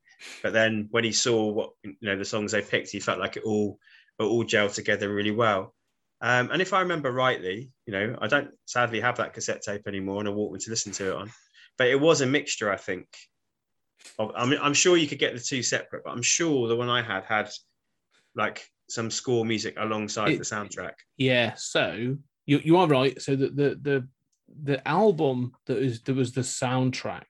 But 0.41 0.53
then 0.53 0.87
when 0.91 1.03
he 1.03 1.11
saw 1.11 1.51
what 1.51 1.69
you 1.83 1.95
know 2.01 2.17
the 2.17 2.25
songs 2.25 2.51
they 2.51 2.61
picked, 2.61 2.89
he 2.89 2.99
felt 2.99 3.19
like 3.19 3.37
it 3.37 3.43
all 3.43 3.77
it 4.19 4.23
all 4.23 4.43
gelled 4.43 4.73
together 4.73 5.13
really 5.13 5.31
well. 5.31 5.73
Um, 6.19 6.49
and 6.51 6.63
if 6.63 6.73
I 6.73 6.81
remember 6.81 7.11
rightly, 7.11 7.71
you 7.85 7.93
know, 7.93 8.17
I 8.19 8.25
don't 8.27 8.49
sadly 8.65 8.99
have 9.01 9.17
that 9.17 9.33
cassette 9.33 9.61
tape 9.61 9.87
anymore 9.87 10.19
and 10.19 10.27
a 10.27 10.31
Walkman 10.31 10.63
to 10.63 10.71
listen 10.71 10.91
to 10.93 11.11
it 11.11 11.15
on, 11.15 11.31
but 11.77 11.87
it 11.87 11.99
was 11.99 12.21
a 12.21 12.25
mixture, 12.25 12.71
I 12.71 12.77
think. 12.77 13.07
Of, 14.19 14.31
I 14.35 14.45
mean, 14.45 14.59
I'm 14.61 14.73
sure 14.73 14.97
you 14.97 15.07
could 15.07 15.19
get 15.19 15.33
the 15.33 15.39
two 15.39 15.61
separate, 15.63 16.03
but 16.03 16.11
I'm 16.11 16.21
sure 16.21 16.67
the 16.67 16.75
one 16.75 16.89
I 16.89 17.01
had 17.01 17.23
had 17.25 17.49
like 18.35 18.65
some 18.89 19.11
score 19.11 19.45
music 19.45 19.75
alongside 19.77 20.31
It- 20.31 20.37
the 20.39 20.43
soundtrack. 20.45 20.93
Yeah, 21.17 21.53
so 21.55 22.17
you 22.45 22.59
you 22.63 22.77
are 22.77 22.87
right. 22.87 23.21
So 23.21 23.35
the 23.35 23.49
the 23.49 23.79
the, 23.81 24.07
the 24.63 24.87
album 24.87 25.51
that 25.65 25.77
is 25.77 26.01
there 26.03 26.15
was 26.15 26.31
the 26.33 26.41
soundtrack 26.41 27.25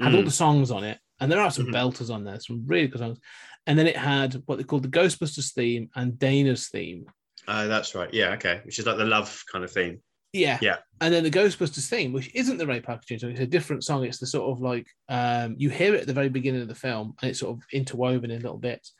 had 0.00 0.14
all 0.14 0.22
Mm. 0.22 0.26
the 0.26 0.30
songs 0.30 0.70
on 0.70 0.84
it, 0.84 0.98
and 1.20 1.30
there 1.32 1.40
are 1.40 1.50
some 1.50 1.66
Mhm. 1.66 1.72
belters 1.74 2.10
on 2.10 2.24
there, 2.24 2.38
some 2.40 2.64
really 2.66 2.88
good 2.88 3.00
songs. 3.00 3.18
And 3.66 3.78
then 3.78 3.86
it 3.86 3.96
had 3.96 4.34
what 4.46 4.56
they 4.58 4.64
called 4.64 4.82
the 4.84 4.88
Ghostbusters 5.00 5.52
theme 5.52 5.90
and 5.94 6.18
Dana's 6.18 6.68
theme. 6.68 7.04
Uh, 7.46 7.66
that's 7.66 7.94
right. 7.94 8.12
Yeah. 8.14 8.30
Okay. 8.34 8.60
Which 8.64 8.78
is 8.78 8.86
like 8.86 8.96
the 8.98 9.04
love 9.04 9.42
kind 9.50 9.64
of 9.64 9.70
theme. 9.72 10.00
Yeah. 10.32 10.58
Yeah. 10.60 10.76
And 11.00 11.14
then 11.14 11.22
the 11.24 11.30
Ghostbusters 11.30 11.88
theme, 11.88 12.12
which 12.12 12.34
isn't 12.34 12.58
the 12.58 12.66
Ray 12.66 12.80
Parker 12.80 13.04
Jr. 13.06 13.18
song, 13.18 13.30
it's 13.30 13.40
a 13.40 13.46
different 13.46 13.84
song. 13.84 14.04
It's 14.04 14.18
the 14.18 14.26
sort 14.26 14.50
of 14.50 14.60
like 14.60 14.86
um, 15.08 15.54
you 15.58 15.70
hear 15.70 15.94
it 15.94 16.02
at 16.02 16.06
the 16.06 16.12
very 16.12 16.28
beginning 16.28 16.60
of 16.62 16.68
the 16.68 16.74
film, 16.74 17.14
and 17.22 17.30
it's 17.30 17.40
sort 17.40 17.56
of 17.56 17.62
interwoven 17.72 18.30
in 18.30 18.42
little 18.42 18.58
bits. 18.58 18.94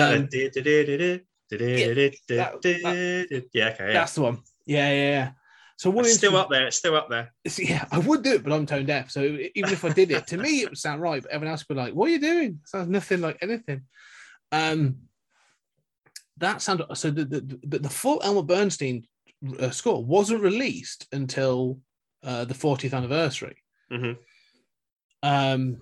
Um, 0.00 0.28
that- 2.36 2.52
that- 2.82 3.26
Yeah, 3.52 3.68
okay. 3.70 3.86
Yeah. 3.88 3.92
That's 3.94 4.14
the 4.14 4.22
one. 4.22 4.42
Yeah, 4.66 4.90
yeah, 4.90 5.10
yeah. 5.10 5.30
So 5.76 5.90
one 5.90 6.04
It's 6.04 6.14
still 6.14 6.36
up 6.36 6.50
there. 6.50 6.66
It's 6.68 6.76
still 6.76 6.94
up 6.94 7.10
there. 7.10 7.32
Yeah, 7.58 7.84
I 7.90 7.98
would 7.98 8.22
do 8.22 8.34
it, 8.34 8.44
but 8.44 8.52
I'm 8.52 8.64
tone 8.64 8.86
deaf. 8.86 9.10
So 9.10 9.22
even 9.22 9.72
if 9.72 9.84
I 9.84 9.88
did 9.92 10.10
it, 10.12 10.26
to 10.28 10.36
me 10.36 10.60
it 10.62 10.68
would 10.68 10.78
sound 10.78 11.00
right, 11.02 11.20
but 11.20 11.30
everyone 11.32 11.50
else 11.52 11.64
would 11.68 11.74
be 11.74 11.80
like, 11.80 11.94
"What 11.94 12.08
are 12.08 12.12
you 12.12 12.20
doing?" 12.20 12.60
sounds 12.64 12.88
nothing 12.88 13.20
like 13.20 13.38
anything. 13.42 13.82
Um, 14.52 14.98
that 16.38 16.62
sound 16.62 16.82
so 16.94 17.10
the 17.10 17.24
the, 17.24 17.40
the, 17.64 17.78
the 17.80 17.88
full 17.90 18.20
Elmer 18.22 18.42
Bernstein 18.42 19.06
uh, 19.58 19.70
score 19.70 20.04
wasn't 20.04 20.40
released 20.40 21.06
until 21.12 21.80
uh, 22.22 22.44
the 22.44 22.54
40th 22.54 22.94
anniversary. 22.94 23.56
Mhm. 23.90 24.16
Um, 25.22 25.80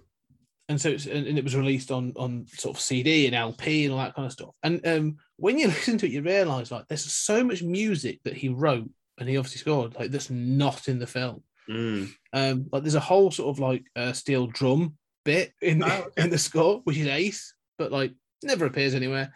and 0.68 0.80
so 0.80 0.90
it's, 0.90 1.06
and, 1.06 1.26
and 1.26 1.36
it 1.36 1.44
was 1.44 1.56
released 1.56 1.90
on 1.90 2.12
on 2.16 2.46
sort 2.48 2.76
of 2.76 2.80
CD 2.80 3.26
and 3.26 3.34
LP 3.34 3.84
and 3.84 3.92
all 3.92 3.98
that 3.98 4.14
kind 4.14 4.26
of 4.26 4.32
stuff. 4.32 4.54
And 4.62 4.84
um, 4.86 5.16
when 5.36 5.58
you 5.58 5.66
listen 5.68 5.98
to 5.98 6.06
it, 6.06 6.12
you 6.12 6.22
realize 6.22 6.70
like 6.70 6.88
there's 6.88 7.04
so 7.04 7.44
much 7.44 7.62
music 7.62 8.20
that 8.24 8.36
he 8.36 8.48
wrote 8.48 8.88
and 9.18 9.28
he 9.28 9.36
obviously 9.36 9.58
scored 9.58 9.94
like 9.96 10.10
that's 10.10 10.30
not 10.30 10.88
in 10.88 10.98
the 10.98 11.06
film. 11.06 11.42
Mm. 11.68 12.10
Um, 12.32 12.66
like 12.72 12.82
there's 12.82 12.94
a 12.94 13.00
whole 13.00 13.30
sort 13.30 13.54
of 13.54 13.60
like 13.60 13.84
uh, 13.96 14.12
steel 14.12 14.46
drum 14.46 14.96
bit 15.24 15.52
in 15.60 15.82
Oh, 15.82 16.06
in 16.16 16.30
the 16.30 16.38
score, 16.38 16.80
which 16.84 16.96
is 16.96 17.06
ace, 17.06 17.54
but 17.78 17.92
like 17.92 18.12
never 18.42 18.66
appears 18.66 18.94
anywhere. 18.94 19.32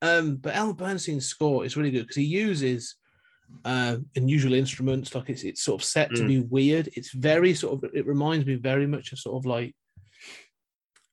Um, 0.00 0.36
but 0.36 0.54
Elmer 0.54 0.74
Bernstein's 0.74 1.26
score 1.26 1.64
is 1.64 1.76
really 1.76 1.90
good 1.90 2.02
because 2.02 2.16
he 2.16 2.24
uses 2.24 2.96
uh, 3.64 3.96
unusual 4.16 4.54
instruments. 4.54 5.14
Like 5.14 5.30
it's 5.30 5.42
it's 5.42 5.62
sort 5.62 5.80
of 5.82 5.86
set 5.86 6.10
to 6.14 6.22
Mm. 6.22 6.28
be 6.28 6.40
weird. 6.40 6.88
It's 6.94 7.12
very 7.12 7.54
sort 7.54 7.82
of. 7.84 7.90
It 7.94 8.06
reminds 8.06 8.46
me 8.46 8.54
very 8.54 8.86
much 8.86 9.12
of 9.12 9.18
sort 9.18 9.36
of 9.40 9.46
like. 9.46 9.74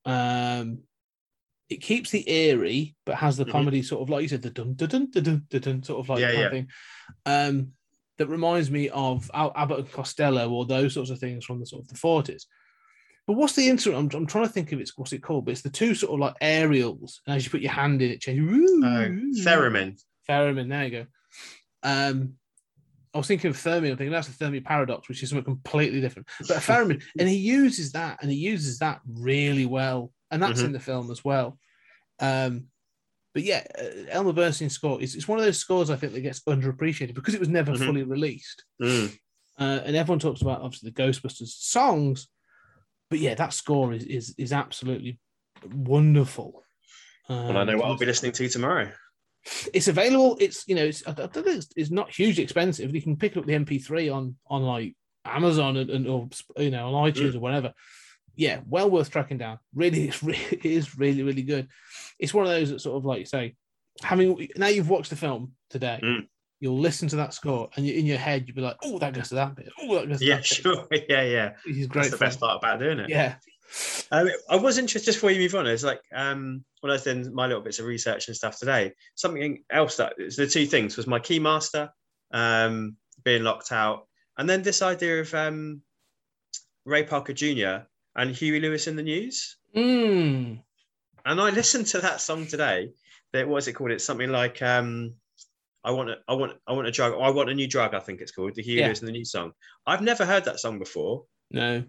Um, 0.05 0.79
it 1.69 1.77
keeps 1.81 2.11
the 2.11 2.29
eerie, 2.29 2.95
but 3.05 3.15
has 3.15 3.37
the 3.37 3.45
Mhm. 3.45 3.51
comedy 3.51 3.81
sort 3.81 4.03
of 4.03 4.09
like 4.09 4.21
you 4.21 4.27
said 4.27 4.43
the 4.43 4.51
dun 4.51 4.75
dun 4.75 4.87
dun 4.89 5.09
dun 5.09 5.23
dun, 5.23 5.45
dun, 5.49 5.61
dun 5.61 5.83
sort 5.83 5.99
of 5.99 6.09
like 6.09 6.19
Yeah, 6.19 6.31
yeah. 6.31 6.49
thing. 6.49 6.67
Um, 7.25 7.73
that 8.17 8.27
reminds 8.27 8.69
me 8.71 8.87
of 8.89 9.29
Al- 9.33 9.51
Abbott 9.55 9.79
and 9.79 9.91
Costello 9.91 10.49
or 10.49 10.65
those 10.65 10.93
sorts 10.93 11.09
of 11.09 11.19
things 11.19 11.43
from 11.43 11.59
the 11.59 11.65
sort 11.65 11.81
of 11.81 11.87
the 11.89 11.97
forties. 11.97 12.45
But 13.27 13.33
what's 13.33 13.53
the 13.55 13.67
instrument? 13.67 14.13
I'm, 14.13 14.21
I'm 14.21 14.27
trying 14.27 14.45
to 14.45 14.53
think 14.53 14.71
of 14.71 14.79
it's 14.79 14.95
what's 14.95 15.11
it 15.11 15.23
called, 15.23 15.45
but 15.45 15.51
it's 15.51 15.63
the 15.63 15.71
two 15.71 15.95
sort 15.95 16.13
of 16.13 16.19
like 16.19 16.35
aerials, 16.39 17.21
and 17.25 17.35
as 17.35 17.43
you 17.43 17.49
put 17.49 17.61
your 17.61 17.71
hand 17.71 18.01
in, 18.03 18.11
it 18.11 18.21
changes. 18.21 18.45
Oh, 18.71 18.85
theremin. 18.85 19.99
Theremin, 20.29 20.69
there 20.69 20.83
you 20.85 20.91
go. 20.91 21.05
Um, 21.85 22.33
I 23.13 23.17
was 23.19 23.27
thinking 23.27 23.49
of 23.49 23.55
theremin. 23.55 23.91
I'm 23.91 23.97
thinking 23.97 24.11
that's 24.11 24.27
a 24.27 24.31
Fermi 24.31 24.59
paradox, 24.59 25.07
which 25.07 25.23
is 25.23 25.29
something 25.29 25.45
completely 25.45 26.01
different. 26.01 26.27
But 26.41 26.49
a 26.57 26.59
theremin, 26.59 27.01
and 27.17 27.29
he 27.29 27.37
uses 27.37 27.93
that, 27.93 28.17
and 28.21 28.29
he 28.29 28.37
uses 28.37 28.79
that 28.79 28.99
really 29.07 29.65
well, 29.65 30.11
and 30.31 30.43
that's 30.43 30.61
Mhm. 30.61 30.65
in 30.65 30.71
the 30.73 30.79
film 30.79 31.09
as 31.11 31.23
well. 31.23 31.57
Um, 32.19 32.65
but 33.33 33.43
yeah, 33.43 33.63
uh, 33.79 34.09
Elmer 34.09 34.33
Bernstein's 34.33 34.73
score 34.73 35.01
is 35.01 35.15
it's 35.15 35.27
one 35.27 35.37
of 35.39 35.45
those 35.45 35.59
scores 35.59 35.89
I 35.89 35.95
think 35.95 36.13
that 36.13 36.21
gets 36.21 36.41
underappreciated 36.41 37.13
because 37.13 37.33
it 37.35 37.39
was 37.39 37.49
never 37.49 37.73
Mhm. 37.73 37.85
fully 37.85 38.03
released, 38.03 38.65
Mm. 38.81 39.17
uh, 39.59 39.81
and 39.85 39.95
everyone 39.95 40.19
talks 40.19 40.41
about 40.41 40.61
obviously 40.61 40.89
the 40.89 41.01
Ghostbusters 41.03 41.49
songs, 41.49 42.27
but 43.09 43.19
yeah, 43.19 43.35
that 43.35 43.53
score 43.53 43.93
is 43.93 44.03
is 44.05 44.35
is 44.37 44.51
absolutely 44.51 45.19
wonderful. 45.71 46.63
Well, 47.29 47.57
I 47.57 47.63
know 47.63 47.73
Um, 47.73 47.79
what 47.79 47.87
I'll 47.87 47.97
be 47.97 48.05
listening 48.05 48.31
to 48.33 48.49
tomorrow. 48.49 48.91
It's 49.73 49.87
available. 49.87 50.37
It's 50.39 50.67
you 50.67 50.75
know, 50.75 50.85
it's 50.85 51.05
I 51.07 51.11
don't 51.11 51.47
it's, 51.47 51.69
it's 51.75 51.91
not 51.91 52.11
hugely 52.11 52.43
expensive. 52.43 52.93
You 52.93 53.01
can 53.01 53.17
pick 53.17 53.37
up 53.37 53.45
the 53.45 53.53
MP3 53.53 54.13
on 54.13 54.35
on 54.47 54.63
like 54.63 54.95
Amazon 55.25 55.77
and, 55.77 55.89
and 55.89 56.07
or 56.07 56.29
you 56.57 56.71
know 56.71 56.93
on 56.93 57.11
iTunes 57.11 57.35
or 57.35 57.39
whatever. 57.39 57.73
Yeah, 58.35 58.59
well 58.67 58.89
worth 58.89 59.09
tracking 59.09 59.37
down. 59.37 59.59
Really, 59.73 60.03
it's 60.07 60.23
really, 60.23 60.39
it 60.51 60.65
is 60.65 60.97
really 60.97 61.23
really 61.23 61.43
good. 61.43 61.67
It's 62.19 62.33
one 62.33 62.45
of 62.45 62.51
those 62.51 62.69
that 62.71 62.81
sort 62.81 62.97
of 62.97 63.05
like 63.05 63.19
you 63.19 63.25
say, 63.25 63.55
having 64.01 64.49
now 64.55 64.67
you've 64.67 64.89
watched 64.89 65.09
the 65.09 65.15
film 65.15 65.53
today. 65.69 65.99
Mm. 66.03 66.27
You'll 66.61 66.79
listen 66.79 67.09
to 67.09 67.17
that 67.17 67.33
score, 67.33 67.69
and 67.75 67.85
in 67.85 68.05
your 68.05 68.17
head 68.17 68.45
you'll 68.47 68.55
be 68.55 68.61
like, 68.61 68.77
"Oh, 68.83 68.97
that 68.99 69.13
goes 69.13 69.29
to 69.29 69.35
that 69.35 69.55
bit. 69.55 69.69
Oh, 69.81 69.95
that 69.95 70.07
goes 70.07 70.19
to 70.19 70.25
Yeah, 70.25 70.35
that 70.35 70.41
bit." 70.41 70.47
sure. 70.47 70.87
Yeah, 71.09 71.21
yeah. 71.23 71.49
Which 71.65 71.75
is 71.75 71.87
That's 71.87 71.91
great. 71.91 72.11
the 72.11 72.17
best 72.17 72.39
part 72.39 72.57
about 72.57 72.79
doing 72.79 72.99
it. 72.99 73.09
Yeah, 73.09 73.35
Um, 74.11 74.29
I 74.49 74.55
was 74.55 74.77
interested 74.77 75.05
just 75.05 75.17
before 75.17 75.31
you 75.31 75.39
move 75.39 75.55
on. 75.55 75.67
It's 75.67 75.83
like 75.83 76.01
um, 76.13 76.63
when 76.81 76.91
I 76.91 76.95
was 76.95 77.03
doing 77.03 77.33
my 77.33 77.47
little 77.47 77.61
bits 77.63 77.79
of 77.79 77.85
research 77.85 78.27
and 78.27 78.37
stuff 78.37 78.59
today. 78.59 78.93
Something 79.15 79.63
else 79.71 79.97
that 79.97 80.13
the 80.17 80.47
two 80.47 80.65
things 80.65 80.97
was 80.97 81.07
my 81.07 81.19
keymaster 81.19 81.89
um, 82.31 82.95
being 83.23 83.43
locked 83.43 83.71
out, 83.71 84.07
and 84.37 84.47
then 84.49 84.61
this 84.61 84.81
idea 84.81 85.21
of 85.21 85.33
um, 85.33 85.81
Ray 86.85 87.03
Parker 87.03 87.33
Jr. 87.33 87.85
and 88.15 88.31
Huey 88.35 88.59
Lewis 88.59 88.87
and 88.87 88.97
the 88.97 89.03
News. 89.03 89.57
Mm. 89.75 90.61
And 91.25 91.41
I 91.41 91.49
listened 91.49 91.87
to 91.87 91.99
that 92.01 92.21
song 92.21 92.45
today. 92.45 92.91
That 93.33 93.47
what 93.47 93.57
is 93.57 93.67
it 93.67 93.73
called? 93.73 93.91
It's 93.91 94.05
something 94.05 94.29
like 94.29 94.61
um, 94.61 95.15
I 95.83 95.91
want 95.91 96.09
a, 96.11 96.17
I 96.27 96.33
want 96.33 96.53
I 96.67 96.73
want 96.73 96.87
a 96.87 96.91
drug. 96.91 97.13
I 97.19 97.29
want 97.31 97.49
a 97.49 97.53
new 97.55 97.67
drug. 97.67 97.93
I 97.93 97.99
think 97.99 98.21
it's 98.21 98.31
called 98.31 98.55
the 98.55 98.61
Huey 98.61 98.79
Yeah. 98.79 98.85
Lewis 98.87 99.01
in 99.01 99.07
the 99.07 99.11
news 99.11 99.31
song. 99.31 99.51
I've 99.85 100.01
never 100.01 100.25
heard 100.25 100.45
that 100.45 100.59
song 100.59 100.79
before. 100.79 101.25
no. 101.51 101.83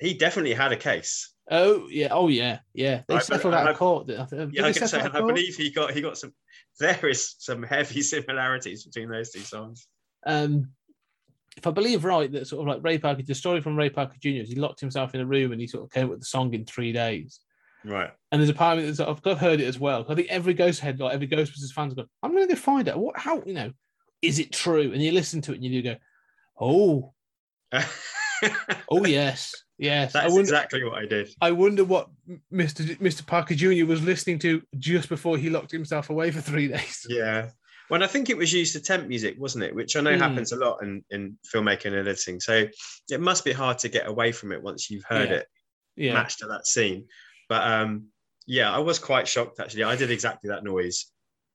He 0.00 0.14
definitely 0.14 0.54
had 0.54 0.72
a 0.72 0.76
case. 0.76 1.32
Oh 1.50 1.86
yeah. 1.90 2.08
Oh 2.10 2.28
yeah. 2.28 2.60
Yeah. 2.72 3.02
They 3.08 3.16
I- 3.16 3.18
settled 3.20 3.54
out 3.54 3.66
I- 3.68 3.70
of 3.72 3.76
court. 3.76 4.10
I 4.10 4.26
Yeah, 4.50 4.66
I, 4.66 4.72
can 4.72 4.88
say, 4.88 5.00
of 5.00 5.14
I 5.14 5.20
court? 5.20 5.34
believe 5.34 5.54
he 5.56 5.70
got 5.70 5.92
he 5.92 6.00
got 6.00 6.18
some. 6.18 6.32
There 6.80 7.06
is 7.08 7.36
some 7.38 7.62
heavy 7.62 8.02
similarities 8.14 8.84
between 8.84 9.08
those 9.10 9.30
two 9.30 9.40
songs. 9.40 9.86
um, 10.26 10.70
if 11.56 11.68
I 11.68 11.70
believe 11.70 12.04
right, 12.04 12.32
that 12.32 12.48
sort 12.48 12.62
of 12.62 12.66
like 12.74 12.82
Ray 12.82 12.98
Parker, 12.98 13.22
the 13.22 13.32
story 13.32 13.60
from 13.60 13.76
Ray 13.76 13.88
Parker 13.88 14.16
Jr. 14.20 14.28
is 14.42 14.48
he 14.48 14.56
locked 14.56 14.80
himself 14.80 15.14
in 15.14 15.20
a 15.20 15.24
room 15.26 15.52
and 15.52 15.60
he 15.60 15.68
sort 15.68 15.84
of 15.84 15.90
came 15.92 16.06
up 16.06 16.10
with 16.10 16.18
the 16.20 16.26
song 16.26 16.52
in 16.52 16.64
three 16.64 16.90
days. 16.90 17.38
Right. 17.84 18.10
And 18.32 18.40
there's 18.40 18.48
a 18.50 18.54
part 18.54 18.76
of 18.78 18.82
me 18.84 18.90
that's 18.90 18.98
I've, 18.98 19.24
I've 19.24 19.38
heard 19.38 19.60
it 19.60 19.68
as 19.68 19.78
well. 19.78 20.04
I 20.08 20.16
think 20.16 20.26
every 20.30 20.54
Ghost 20.54 20.80
head, 20.80 20.98
like 20.98 21.14
every 21.14 21.28
Ghostbusters 21.28 21.70
fans, 21.72 21.94
go, 21.94 22.06
I'm 22.24 22.32
going 22.32 22.48
to 22.48 22.52
go 22.54 22.58
find 22.58 22.88
out 22.88 22.98
what, 22.98 23.16
how, 23.16 23.40
you 23.46 23.54
know, 23.54 23.70
is 24.20 24.40
it 24.40 24.50
true? 24.50 24.90
And 24.92 25.00
you 25.00 25.12
listen 25.12 25.42
to 25.42 25.52
it 25.52 25.56
and 25.56 25.64
you 25.64 25.80
do 25.80 25.90
go, 25.90 25.96
oh, 26.60 27.12
oh 28.90 29.04
yes, 29.04 29.54
yes. 29.78 30.12
That's 30.12 30.26
wonder, 30.28 30.40
exactly 30.40 30.84
what 30.84 30.94
I 30.98 31.06
did. 31.06 31.28
I 31.40 31.52
wonder 31.52 31.84
what 31.84 32.08
Mr. 32.52 32.96
Mr. 32.98 33.26
Parker 33.26 33.54
Jr. 33.54 33.86
was 33.86 34.02
listening 34.02 34.38
to 34.40 34.62
just 34.78 35.08
before 35.08 35.36
he 35.38 35.50
locked 35.50 35.72
himself 35.72 36.10
away 36.10 36.30
for 36.30 36.40
three 36.40 36.68
days. 36.76 37.06
Yeah. 37.08 37.50
When 37.88 38.02
I 38.02 38.06
think 38.06 38.30
it 38.30 38.36
was 38.36 38.50
used 38.52 38.72
to 38.72 38.80
temp 38.80 39.08
music, 39.08 39.34
wasn't 39.38 39.64
it? 39.64 39.74
Which 39.74 39.94
I 39.94 40.00
know 40.00 40.14
Hmm. 40.14 40.20
happens 40.20 40.52
a 40.52 40.56
lot 40.56 40.82
in, 40.82 41.04
in 41.10 41.36
filmmaking 41.52 41.86
and 41.86 41.96
editing. 41.96 42.40
So 42.40 42.66
it 43.10 43.20
must 43.20 43.44
be 43.44 43.52
hard 43.52 43.78
to 43.80 43.88
get 43.90 44.06
away 44.06 44.32
from 44.32 44.52
it 44.52 44.62
once 44.62 44.90
you've 44.90 45.04
heard 45.04 45.28
Yeah. 45.28 45.36
it 45.36 45.46
Yeah. 45.96 46.12
matched 46.14 46.38
to 46.38 46.46
that 46.46 46.66
scene. 46.66 47.06
But 47.48 47.62
um, 47.62 48.06
yeah, 48.46 48.74
I 48.74 48.78
was 48.78 48.98
quite 48.98 49.28
shocked 49.28 49.60
actually. 49.60 49.82
I 49.84 49.96
did 49.96 50.10
exactly 50.10 50.48
that 50.48 50.64
noise. 50.64 51.06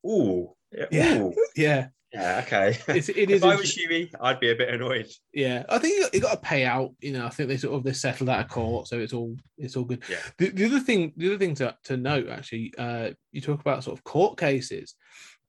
Ooh. 0.06 0.54
Yeah. 0.72 0.86
Yeah. 0.92 1.18
Ooh. 1.20 1.34
Yeah. 1.56 1.88
Yeah. 2.14 2.42
Okay. 2.44 2.78
It's, 2.88 3.10
it 3.10 3.18
if. 3.30 3.44
I 3.44 3.56
was 3.56 3.72
Huey, 3.74 4.12
I'd 4.20 4.40
be 4.40 4.52
a 4.52 4.56
bit 4.56 4.70
annoyed. 4.70 5.08
Yeah, 5.34 5.64
I 5.70 5.78
think 5.78 5.96
you 5.96 6.02
got, 6.04 6.14
you 6.16 6.22
got 6.22 6.32
to 6.32 6.48
pay 6.48 6.66
out. 6.66 6.94
You 7.00 7.14
know, 7.14 7.26
I 7.26 7.30
think 7.30 7.50
they 7.50 7.58
sort 7.58 7.76
of 7.76 7.84
they 7.84 7.94
settled 7.94 8.30
out 8.30 8.40
of 8.40 8.50
court, 8.50 8.88
so 8.88 9.00
it's 9.00 9.14
all 9.14 9.36
it's 9.58 9.76
all 9.76 9.84
good. 9.84 10.04
Yeah. 10.10 10.18
The, 10.38 10.50
the 10.50 10.66
other 10.66 10.80
thing, 10.80 11.14
the 11.18 11.28
other 11.28 11.38
thing 11.38 11.56
to, 11.56 11.76
to 11.86 11.98
note 11.98 12.30
actually, 12.30 12.74
uh, 12.78 13.12
you 13.32 13.42
talk 13.42 13.62
about 13.62 13.84
sort 13.84 13.98
of 13.98 14.04
court 14.04 14.38
cases, 14.38 14.96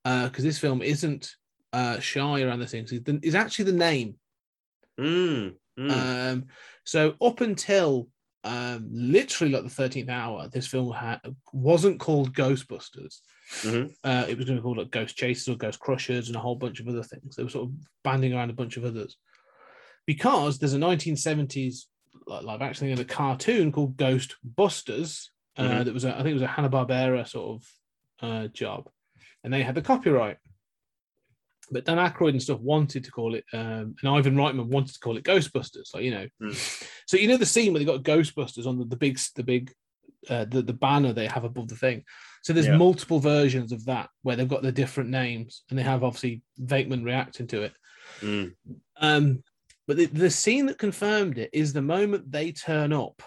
because 0.04 0.44
this 0.44 0.58
film 0.58 0.82
isn't 0.82 1.30
uh, 1.72 1.98
shy 1.98 2.42
around 2.42 2.58
the 2.58 2.66
things. 2.66 2.92
Is, 2.92 3.00
is 3.22 3.34
actually 3.34 3.66
the 3.66 3.72
name. 3.72 4.16
Mm, 4.98 5.54
mm. 5.78 5.90
Um, 5.90 6.46
so 6.84 7.14
up 7.22 7.40
until 7.40 8.08
um, 8.44 8.88
literally 8.90 9.52
like 9.52 9.64
the 9.64 9.68
thirteenth 9.70 10.08
hour, 10.08 10.48
this 10.48 10.66
film 10.66 10.92
ha- 10.92 11.20
wasn't 11.52 12.00
called 12.00 12.34
Ghostbusters. 12.34 13.20
Mhm. 13.62 13.92
Uh, 14.04 14.24
it 14.28 14.36
was 14.36 14.46
going 14.46 14.56
to 14.56 14.60
be 14.60 14.62
called 14.62 14.78
like 14.78 14.90
Ghost 14.90 15.16
Chasers 15.16 15.48
or 15.48 15.56
Ghost 15.56 15.78
Crushers 15.80 16.28
and 16.28 16.36
a 16.36 16.40
whole 16.40 16.56
bunch 16.56 16.80
of 16.80 16.88
other 16.88 17.02
things. 17.02 17.36
They 17.36 17.42
were 17.42 17.50
sort 17.50 17.68
of 17.68 17.74
banding 18.04 18.32
around 18.32 18.50
a 18.50 18.54
bunch 18.54 18.76
of 18.76 18.84
others 18.84 19.16
because 20.06 20.58
there's 20.58 20.74
a 20.74 20.78
1970s 20.78 21.86
like 22.26 22.44
live 22.44 22.62
action 22.62 22.88
in 22.88 22.98
a 23.00 23.04
cartoon 23.04 23.72
called 23.72 23.96
Ghost 23.96 24.36
Busters. 24.44 25.30
Uh, 25.56 25.62
Mhm. 25.80 25.84
that 25.84 25.94
was 25.94 26.04
a, 26.04 26.14
I 26.14 26.18
think 26.18 26.28
it 26.30 26.34
was 26.34 26.42
a 26.42 26.46
Hanna 26.46 26.70
Barbera 26.70 27.28
sort 27.28 27.56
of 27.60 27.68
uh, 28.22 28.48
job, 28.48 28.88
and 29.44 29.52
they 29.52 29.62
had 29.62 29.74
the 29.74 29.82
copyright. 29.82 30.38
But 31.72 31.84
Dan 31.84 31.98
Aykroyd 31.98 32.30
and 32.30 32.42
stuff 32.42 32.58
wanted 32.60 33.04
to 33.04 33.10
call 33.12 33.34
it, 33.34 33.44
um, 33.52 33.94
and 34.00 34.08
Ivan 34.08 34.34
Reitman 34.34 34.66
wanted 34.66 34.92
to 34.94 35.00
call 35.00 35.16
it 35.16 35.24
Ghostbusters. 35.24 35.94
Like 35.94 36.02
you 36.04 36.10
know, 36.10 36.26
Mm. 36.42 36.84
So 37.10 37.16
you 37.16 37.26
know 37.26 37.36
the 37.36 37.44
scene 37.44 37.72
where 37.72 37.80
they 37.80 37.84
got 37.84 38.04
Ghostbusters 38.04 38.68
on 38.68 38.78
the, 38.78 38.84
the 38.84 38.94
big 38.94 39.18
the 39.34 39.42
big 39.42 39.72
uh, 40.28 40.44
the 40.44 40.62
the 40.62 40.72
banner 40.72 41.12
they 41.12 41.26
have 41.26 41.42
above 41.42 41.66
the 41.66 41.74
thing. 41.74 42.04
So 42.44 42.52
there's 42.52 42.68
Yeah. 42.68 42.76
multiple 42.76 43.18
versions 43.18 43.72
of 43.72 43.84
that 43.86 44.10
where 44.22 44.36
they've 44.36 44.46
got 44.46 44.62
the 44.62 44.70
different 44.70 45.10
names, 45.10 45.64
and 45.68 45.76
they 45.76 45.82
have 45.82 46.04
obviously 46.04 46.42
Venkman 46.60 47.04
reacting 47.04 47.48
to 47.48 47.62
it. 47.62 47.72
Mm. 48.20 48.54
Um, 48.98 49.42
but 49.88 49.96
the, 49.96 50.06
the 50.06 50.30
scene 50.30 50.66
that 50.66 50.78
confirmed 50.78 51.36
it 51.36 51.50
is 51.52 51.72
the 51.72 51.82
moment 51.82 52.30
they 52.30 52.52
turn 52.52 52.92
up 52.92 53.24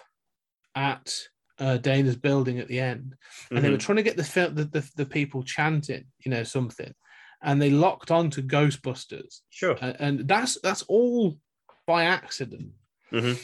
at 0.74 1.14
uh, 1.58 1.76
Dana's 1.76 2.16
building 2.16 2.60
at 2.60 2.68
the 2.68 2.80
end, 2.80 3.14
and 3.50 3.62
they 3.62 3.68
were 3.68 3.76
Mhm. 3.76 3.80
trying 3.80 3.96
to 3.96 4.02
get 4.02 4.16
the, 4.16 4.50
the, 4.54 4.64
the 4.64 4.90
the 4.96 5.06
people 5.18 5.42
chanting, 5.42 6.06
you 6.24 6.30
know, 6.30 6.42
something, 6.42 6.94
and 7.42 7.60
they 7.60 7.68
locked 7.68 8.10
onto 8.10 8.40
Ghostbusters, 8.40 9.40
Sure. 9.50 9.76
uh, 9.78 9.92
and 9.98 10.26
that's 10.26 10.58
that's 10.62 10.84
all 10.84 11.38
by 11.86 12.04
accident. 12.04 12.72
Mhm. 13.12 13.38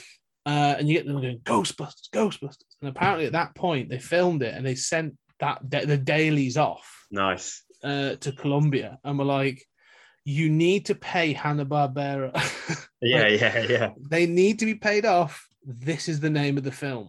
Uh, 0.50 0.74
and 0.78 0.88
you 0.88 0.94
get 0.94 1.06
them 1.06 1.20
going 1.20 1.38
Ghostbusters, 1.40 2.08
Ghostbusters, 2.12 2.64
and 2.80 2.88
apparently 2.90 3.26
at 3.26 3.32
that 3.32 3.54
point 3.54 3.88
they 3.88 3.98
filmed 3.98 4.42
it 4.42 4.54
and 4.54 4.64
they 4.66 4.74
sent 4.74 5.16
that 5.38 5.60
the 5.70 5.96
dailies 5.96 6.56
off 6.56 7.06
Nice. 7.10 7.62
uh, 7.84 8.16
to 8.16 8.32
Columbia, 8.32 8.98
and 9.04 9.18
were 9.18 9.24
like, 9.40 9.58
"You 10.24 10.50
need 10.50 10.86
to 10.86 10.94
pay 10.94 11.32
Hanna 11.32 11.64
Barbera." 11.66 12.32
Yeah, 13.02 13.28
yeah, 13.28 13.58
yeah. 13.66 13.90
they 14.10 14.26
need 14.26 14.58
to 14.58 14.66
be 14.66 14.74
paid 14.74 15.06
off. 15.06 15.48
This 15.64 16.06
is 16.08 16.20
the 16.20 16.28
name 16.28 16.58
of 16.58 16.64
the 16.64 16.72
film. 16.84 17.08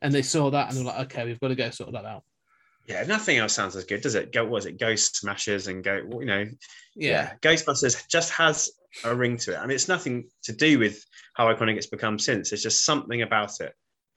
And 0.00 0.14
they 0.14 0.22
saw 0.22 0.50
that 0.50 0.68
and 0.68 0.76
they 0.76 0.82
were 0.84 0.90
like, 0.92 1.06
okay, 1.06 1.24
we've 1.24 1.40
got 1.40 1.48
to 1.48 1.56
go 1.56 1.70
sort 1.70 1.92
that 1.94 2.04
out. 2.04 2.22
Yeah, 2.86 3.02
nothing 3.04 3.38
else 3.38 3.52
sounds 3.54 3.74
as 3.74 3.82
good, 3.84 4.02
does 4.02 4.14
it? 4.14 4.32
Go, 4.32 4.44
what 4.46 4.58
is 4.58 4.66
it? 4.66 4.78
Ghost 4.78 5.16
Smashers 5.16 5.66
and 5.66 5.82
go, 5.82 5.96
you 6.20 6.26
know, 6.26 6.44
Yeah. 6.94 7.32
Ghostbusters 7.42 8.06
just 8.08 8.30
has 8.34 8.70
a 9.04 9.14
ring 9.14 9.36
to 9.38 9.52
it. 9.52 9.56
I 9.58 9.62
mean, 9.66 9.74
it's 9.74 9.88
nothing 9.88 10.28
to 10.44 10.52
do 10.52 10.78
with 10.78 11.04
how 11.34 11.46
iconic 11.52 11.76
it's 11.76 11.86
become 11.86 12.18
since. 12.18 12.52
It's 12.52 12.62
just 12.62 12.84
something 12.84 13.22
about 13.22 13.60
it. 13.60 13.72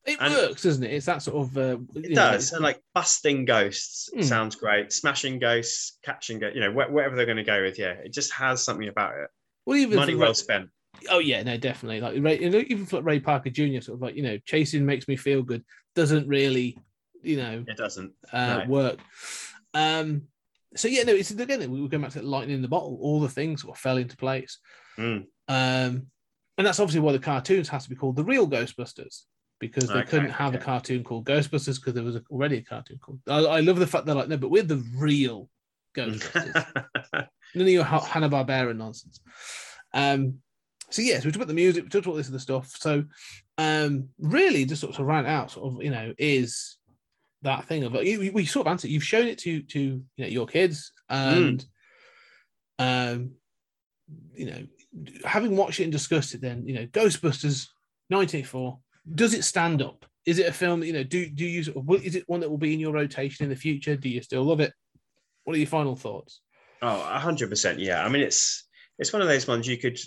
It 0.06 0.18
And- 0.22 0.34
works, 0.34 0.64
doesn't 0.64 0.84
it? 0.84 0.94
It's 0.94 1.06
that 1.08 1.22
sort 1.22 1.38
of. 1.48 1.58
Uh, 1.58 1.78
It 1.96 2.10
you 2.10 2.16
know, 2.16 2.32
does. 2.32 2.54
And 2.54 2.64
like 2.64 2.82
busting 2.94 3.46
ghosts 3.46 4.10
Hmm. 4.14 4.22
sounds 4.22 4.56
great. 4.56 4.92
Smashing 4.94 5.40
ghosts, 5.40 5.98
catching 6.04 6.42
you 6.42 6.62
know, 6.62 6.72
wh- 6.72 6.92
whatever 6.92 7.16
they're 7.16 7.26
going 7.26 7.38
to 7.38 7.44
go 7.44 7.62
with. 7.62 7.78
Yeah, 7.78 7.94
it 7.94 8.14
just 8.14 8.32
has 8.34 8.64
something 8.64 8.88
about 8.88 9.16
it. 9.20 9.30
well, 9.66 9.78
even 9.78 9.98
Money 9.98 10.16
well 10.16 10.30
Ray- 10.30 10.34
spent. 10.34 10.70
Oh, 11.10 11.20
yeah, 11.20 11.44
no, 11.44 11.56
definitely. 11.58 12.02
Like 12.02 12.16
Ray, 12.24 12.38
even 12.40 12.86
for 12.86 13.02
Ray 13.02 13.20
Parker 13.20 13.50
Jr., 13.52 13.82
sort 13.82 13.98
of 13.98 14.02
like, 14.02 14.16
you 14.16 14.24
know, 14.24 14.38
chasing 14.46 14.86
makes 14.86 15.08
me 15.08 15.16
feel 15.16 15.44
good 15.44 15.64
doesn't 15.96 16.28
really 16.28 16.78
you 17.22 17.36
know, 17.36 17.66
It 17.68 17.76
doesn't. 17.76 18.14
uh, 18.32 18.60
No. 18.60 18.66
work. 18.70 19.00
Um, 19.74 20.24
so 20.76 20.88
yeah, 20.88 21.04
no, 21.04 21.14
it's 21.14 21.32
again 21.32 21.72
we 21.72 21.82
were 21.82 21.88
going 21.88 22.04
back 22.04 22.12
to 22.12 22.22
lightning 22.22 22.56
in 22.56 22.62
the 22.62 22.68
bottle. 22.68 22.98
All 23.02 23.20
the 23.20 23.30
things 23.30 23.62
sort 23.62 23.76
of 23.76 23.82
fell 23.82 23.98
into 23.98 24.18
place, 24.18 24.60
Mm. 24.98 25.26
um, 25.48 26.08
and 26.58 26.68
that's 26.68 26.80
obviously 26.80 27.00
why 27.00 27.14
the 27.14 27.20
cartoons 27.20 27.70
has 27.70 27.84
to 27.84 27.90
be 27.90 27.96
called 27.96 28.16
the 28.18 28.24
real 28.24 28.48
Ghostbusters 28.48 29.24
because 29.60 29.88
they 29.88 29.94
Okay, 30.00 30.10
couldn't 30.10 30.30
have 30.32 30.54
a 30.56 30.58
cartoon 30.58 31.04
called 31.04 31.26
Ghostbusters 31.26 31.80
because 31.80 31.94
there 31.94 32.04
was 32.04 32.18
already 32.30 32.58
a 32.58 32.64
cartoon 32.64 32.98
called. 33.00 33.20
I, 33.28 33.40
I 33.40 33.60
love 33.62 33.78
the 33.80 33.88
fact 33.88 34.06
they're 34.06 34.16
like 34.16 34.28
no, 34.30 34.38
but 34.38 34.52
we're 34.52 34.64
the 34.64 34.84
real 34.96 35.50
Ghostbusters. 35.96 36.66
None 37.56 37.66
of 37.66 37.68
your 37.70 37.84
Hanna 37.84 38.30
Barbera 38.30 38.76
nonsense. 38.76 39.20
Um, 39.94 40.36
so 40.92 41.02
yes, 41.02 41.24
we 41.24 41.32
talked 41.32 41.38
about 41.38 41.48
the 41.48 41.54
music, 41.54 41.84
we 41.84 41.90
talked 41.90 42.06
about 42.06 42.18
this 42.18 42.30
other 42.30 42.40
stuff. 42.40 42.72
So 42.78 43.06
um, 43.58 44.10
really, 44.18 44.66
just 44.66 44.82
sort 44.82 44.98
of 44.98 45.06
round 45.06 45.28
out, 45.28 45.52
sort 45.52 45.74
of 45.74 45.84
you 45.84 45.92
know, 45.92 46.14
is 46.18 46.78
that 47.42 47.66
thing 47.66 47.84
of 47.84 47.96
you, 48.04 48.32
we 48.34 48.46
sort 48.46 48.68
of 48.68 48.72
answered. 48.72 48.92
You've 48.92 49.04
shown 49.04 49.28
it 49.28 49.38
to 49.40 49.62
to 49.62 49.80
you 49.80 50.04
know 50.18 50.28
your 50.28 50.48
kids, 50.48 50.92
and 51.10 51.64
um, 52.78 53.32
you 54.34 54.46
know, 54.46 54.68
having 55.26 55.56
watched 55.56 55.80
it 55.80 55.84
and 55.84 55.92
discussed 55.92 56.34
it, 56.34 56.42
then 56.42 56.68
you 56.68 56.74
know, 56.76 56.86
Ghostbusters, 56.88 57.68
nineteen 58.10 58.40
eighty 58.40 58.48
four. 58.48 58.80
Does 59.16 59.34
it 59.34 59.44
stand 59.44 59.82
up? 59.82 60.06
Is 60.26 60.40
it 60.40 60.48
a 60.48 60.54
film 60.54 60.82
that 60.82 60.88
you 60.88 60.94
know? 60.94 61.04
Do 61.04 61.30
do 61.30 61.46
you 61.46 61.62
is 62.04 62.16
it 62.16 62.28
one 62.28 62.40
that 62.42 62.50
will 62.50 62.58
be 62.58 62.74
in 62.74 62.80
your 62.80 62.94
rotation 62.94 63.44
in 63.44 63.50
the 63.50 63.56
future? 63.56 63.96
Do 63.96 64.10
you 64.10 64.22
still 64.22 64.44
love 64.44 64.60
it? 64.60 64.74
What 65.44 65.56
are 65.56 65.60
your 65.60 65.68
final 65.68 65.96
thoughts? 65.96 66.42
Oh, 66.82 67.00
hundred 67.00 67.50
percent. 67.50 67.80
Yeah. 67.80 68.04
I 68.04 68.10
mean, 68.10 68.22
it's 68.22 68.68
it's 68.98 69.14
one 69.14 69.22
of 69.22 69.28
those 69.28 69.48
ones 69.48 69.68
you 69.68 69.78
could 69.78 69.98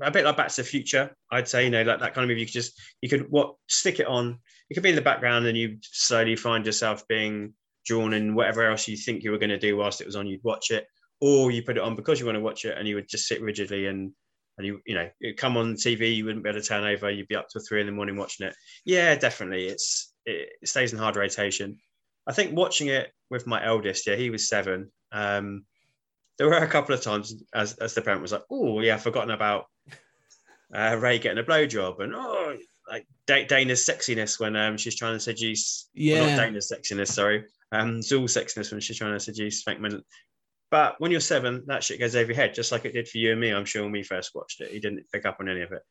a 0.00 0.10
bit 0.10 0.24
like 0.24 0.36
Back 0.36 0.48
to 0.48 0.62
the 0.62 0.68
Future. 0.68 1.14
I'd 1.30 1.48
say, 1.48 1.64
you 1.64 1.70
know, 1.70 1.82
like 1.82 2.00
that 2.00 2.14
kind 2.14 2.24
of 2.24 2.28
movie. 2.28 2.40
You 2.40 2.46
could 2.46 2.52
just 2.52 2.80
you 3.00 3.08
could 3.08 3.30
what 3.30 3.54
stick 3.68 4.00
it 4.00 4.06
on. 4.06 4.38
It 4.68 4.74
could 4.74 4.82
be 4.82 4.90
in 4.90 4.96
the 4.96 5.02
background, 5.02 5.46
and 5.46 5.56
you 5.56 5.78
slowly 5.82 6.36
find 6.36 6.66
yourself 6.66 7.06
being 7.08 7.54
drawn 7.84 8.12
in 8.12 8.34
whatever 8.34 8.68
else 8.68 8.88
you 8.88 8.96
think 8.96 9.22
you 9.22 9.30
were 9.30 9.38
going 9.38 9.50
to 9.50 9.58
do 9.58 9.76
whilst 9.76 10.00
it 10.00 10.06
was 10.06 10.16
on. 10.16 10.26
You'd 10.26 10.44
watch 10.44 10.70
it, 10.70 10.86
or 11.20 11.50
you 11.50 11.62
put 11.62 11.76
it 11.76 11.82
on 11.82 11.96
because 11.96 12.20
you 12.20 12.26
want 12.26 12.36
to 12.36 12.42
watch 12.42 12.64
it, 12.64 12.76
and 12.76 12.86
you 12.86 12.96
would 12.96 13.08
just 13.08 13.26
sit 13.26 13.40
rigidly 13.40 13.86
and 13.86 14.12
and 14.58 14.66
you 14.66 14.80
you 14.86 14.94
know 14.94 15.08
it'd 15.20 15.36
come 15.36 15.56
on 15.56 15.74
TV. 15.74 16.16
You 16.16 16.24
wouldn't 16.24 16.44
be 16.44 16.50
able 16.50 16.60
to 16.60 16.66
turn 16.66 16.84
over. 16.84 17.10
You'd 17.10 17.28
be 17.28 17.36
up 17.36 17.48
till 17.48 17.62
three 17.66 17.80
in 17.80 17.86
the 17.86 17.92
morning 17.92 18.16
watching 18.16 18.46
it. 18.46 18.54
Yeah, 18.84 19.14
definitely. 19.14 19.66
It's 19.66 20.12
it, 20.24 20.50
it 20.60 20.68
stays 20.68 20.92
in 20.92 20.98
hard 20.98 21.16
rotation. 21.16 21.78
I 22.26 22.32
think 22.32 22.56
watching 22.56 22.88
it 22.88 23.12
with 23.30 23.46
my 23.46 23.64
eldest, 23.64 24.06
yeah, 24.06 24.16
he 24.16 24.30
was 24.30 24.48
seven. 24.48 24.90
Um, 25.12 25.64
there 26.38 26.48
were 26.48 26.56
a 26.56 26.68
couple 26.68 26.94
of 26.94 27.00
times 27.00 27.42
as, 27.54 27.74
as 27.74 27.94
the 27.94 28.02
parent 28.02 28.22
was 28.22 28.32
like, 28.32 28.42
oh, 28.50 28.80
yeah, 28.80 28.94
I've 28.94 29.02
forgotten 29.02 29.30
about 29.30 29.66
uh, 30.74 30.96
Ray 31.00 31.18
getting 31.18 31.38
a 31.38 31.46
blowjob 31.46 32.00
and 32.00 32.14
oh, 32.14 32.56
like 32.88 33.06
Da- 33.26 33.46
Dana's 33.46 33.84
sexiness 33.84 34.38
when 34.40 34.56
um, 34.56 34.76
she's 34.76 34.96
trying 34.96 35.14
to 35.14 35.20
seduce, 35.20 35.88
well, 35.94 36.02
Yeah. 36.04 36.36
not 36.36 36.36
Dana's 36.42 36.72
sexiness, 36.72 37.08
sorry, 37.08 37.44
um, 37.72 38.00
Zuul's 38.00 38.34
sexiness 38.34 38.70
when 38.70 38.80
she's 38.80 38.98
trying 38.98 39.12
to 39.12 39.20
seduce 39.20 39.64
Venkman. 39.64 40.00
But 40.70 40.96
when 40.98 41.10
you're 41.12 41.20
seven, 41.20 41.62
that 41.66 41.84
shit 41.84 42.00
goes 42.00 42.16
over 42.16 42.32
your 42.32 42.36
head, 42.36 42.54
just 42.54 42.72
like 42.72 42.84
it 42.84 42.92
did 42.92 43.08
for 43.08 43.18
you 43.18 43.32
and 43.32 43.40
me. 43.40 43.50
I'm 43.50 43.64
sure 43.64 43.82
when 43.84 43.92
we 43.92 44.02
first 44.02 44.32
watched 44.34 44.60
it, 44.60 44.70
he 44.72 44.80
didn't 44.80 45.04
pick 45.12 45.24
up 45.24 45.36
on 45.40 45.48
any 45.48 45.62
of 45.62 45.70
it. 45.72 45.82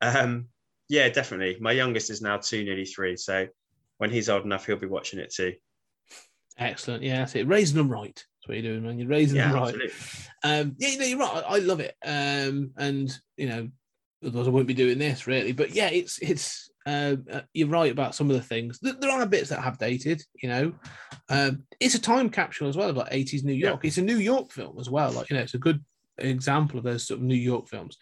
Um, 0.00 0.48
yeah, 0.88 1.08
definitely. 1.10 1.58
My 1.60 1.72
youngest 1.72 2.10
is 2.10 2.22
now 2.22 2.38
two, 2.38 2.64
nearly 2.64 2.86
three. 2.86 3.16
So 3.16 3.46
when 3.98 4.10
he's 4.10 4.28
old 4.30 4.44
enough, 4.44 4.64
he'll 4.66 4.76
be 4.76 4.86
watching 4.86 5.18
it 5.20 5.32
too. 5.32 5.52
Excellent. 6.58 7.02
Yeah, 7.02 7.18
that's 7.18 7.34
it. 7.34 7.46
Raising 7.46 7.76
them 7.76 7.90
right. 7.90 8.14
That's 8.14 8.48
what 8.48 8.54
you're 8.56 8.72
doing, 8.72 8.82
man. 8.84 8.98
You're 8.98 9.08
raising 9.08 9.36
Yeah, 9.36 9.48
them 9.52 9.54
right. 9.62 9.74
absolutely. 9.74 9.94
Um, 10.44 10.74
yeah, 10.78 10.88
you 10.88 10.98
know, 10.98 11.04
you're 11.06 11.18
right. 11.18 11.44
I, 11.48 11.54
I 11.54 11.58
love 11.58 11.80
it. 11.80 11.94
Um, 12.04 12.72
and 12.76 13.10
you 13.36 13.48
know, 13.48 13.68
otherwise 14.24 14.46
I 14.46 14.50
wouldn't 14.50 14.68
be 14.68 14.74
doing 14.74 14.98
this 14.98 15.26
really. 15.26 15.52
But 15.52 15.70
yeah, 15.74 15.88
it's 15.88 16.18
it's 16.18 16.70
um, 16.86 17.24
uh, 17.30 17.42
you're 17.54 17.68
right 17.68 17.92
about 17.92 18.14
some 18.14 18.28
of 18.30 18.36
the 18.36 18.42
things. 18.42 18.78
There, 18.80 18.94
there 18.94 19.10
are 19.10 19.26
bits 19.26 19.50
that 19.50 19.62
have 19.62 19.78
dated. 19.78 20.22
You 20.42 20.48
know, 20.48 20.74
um, 21.28 21.62
it's 21.80 21.94
a 21.94 22.00
time 22.00 22.28
capsule 22.30 22.68
as 22.68 22.76
well 22.76 22.90
of 22.90 22.96
like 22.96 23.12
80s 23.12 23.44
New 23.44 23.52
Yeah. 23.52 23.68
York. 23.68 23.84
It's 23.84 23.98
a 23.98 24.02
New 24.02 24.18
York 24.18 24.50
film 24.52 24.78
as 24.80 24.90
well. 24.90 25.12
Like 25.12 25.30
you 25.30 25.36
know, 25.36 25.42
it's 25.42 25.54
a 25.54 25.58
good 25.58 25.84
example 26.18 26.78
of 26.78 26.84
those 26.84 27.06
sort 27.06 27.20
of 27.20 27.24
New 27.24 27.34
York 27.34 27.68
films. 27.68 27.96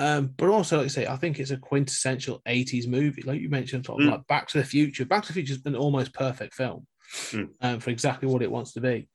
Um, 0.00 0.32
but 0.36 0.48
also, 0.48 0.76
like 0.76 0.84
I 0.84 0.88
say, 0.88 1.06
I 1.06 1.16
think 1.16 1.40
it's 1.40 1.50
a 1.50 1.56
quintessential 1.56 2.40
80s 2.46 2.86
movie. 2.86 3.22
Like 3.22 3.40
you 3.40 3.48
mentioned, 3.48 3.84
sort 3.86 4.00
of 4.02 4.08
Mm. 4.08 4.12
like 4.12 4.26
Back 4.28 4.46
to 4.48 4.58
the 4.58 4.64
Future. 4.64 5.04
Back 5.04 5.22
to 5.22 5.28
the 5.28 5.34
Future 5.34 5.54
is 5.54 5.62
an 5.64 5.74
almost 5.74 6.14
perfect 6.14 6.54
film 6.54 6.86
Mm. 7.32 7.48
um, 7.62 7.80
for 7.80 7.90
exactly 7.90 8.28
what 8.28 8.42
it 8.42 8.50
wants 8.50 8.74
to 8.74 8.80
be. 8.80 9.08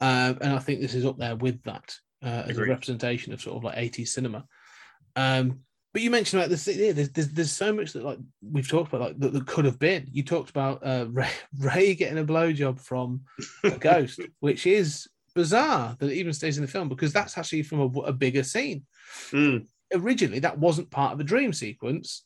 Um, 0.00 0.38
and 0.40 0.52
I 0.52 0.58
think 0.58 0.80
this 0.80 0.94
is 0.94 1.06
up 1.06 1.18
there 1.18 1.36
with 1.36 1.62
that 1.64 1.94
uh, 2.22 2.26
as 2.46 2.50
Agreed. 2.50 2.66
a 2.66 2.70
representation 2.70 3.32
of 3.32 3.40
sort 3.40 3.56
of 3.58 3.64
like 3.64 3.76
80s 3.78 4.08
cinema. 4.08 4.44
Um, 5.14 5.60
but 5.94 6.02
you 6.02 6.10
mentioned 6.10 6.42
about 6.42 6.50
this, 6.50 6.66
yeah, 6.66 6.90
there's, 6.90 7.10
there's 7.10 7.28
there's 7.28 7.52
so 7.52 7.72
much 7.72 7.92
that 7.92 8.04
like 8.04 8.18
we've 8.42 8.68
talked 8.68 8.92
about 8.92 9.00
like 9.00 9.18
that, 9.20 9.32
that 9.32 9.46
could 9.46 9.64
have 9.64 9.78
been. 9.78 10.08
You 10.10 10.24
talked 10.24 10.50
about 10.50 10.84
uh, 10.84 11.06
Ray, 11.10 11.30
Ray 11.56 11.94
getting 11.94 12.18
a 12.18 12.24
blowjob 12.24 12.80
from 12.80 13.22
a 13.62 13.70
ghost, 13.78 14.20
which 14.40 14.66
is 14.66 15.06
bizarre 15.36 15.96
that 15.98 16.10
it 16.10 16.16
even 16.16 16.32
stays 16.32 16.58
in 16.58 16.62
the 16.62 16.70
film 16.70 16.88
because 16.88 17.12
that's 17.12 17.38
actually 17.38 17.62
from 17.62 17.80
a, 17.80 18.00
a 18.00 18.12
bigger 18.12 18.42
scene. 18.42 18.84
Mm. 19.30 19.66
Originally, 19.94 20.40
that 20.40 20.58
wasn't 20.58 20.90
part 20.90 21.12
of 21.12 21.20
a 21.20 21.24
dream 21.24 21.52
sequence. 21.52 22.24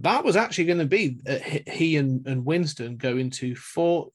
That 0.00 0.22
was 0.22 0.36
actually 0.36 0.66
going 0.66 0.78
to 0.80 0.84
be 0.84 1.20
uh, 1.26 1.38
he- 1.38 1.96
and, 1.96 2.26
and 2.26 2.44
Winston 2.44 2.98
go 2.98 3.16
into 3.16 3.56
Fort 3.56 4.12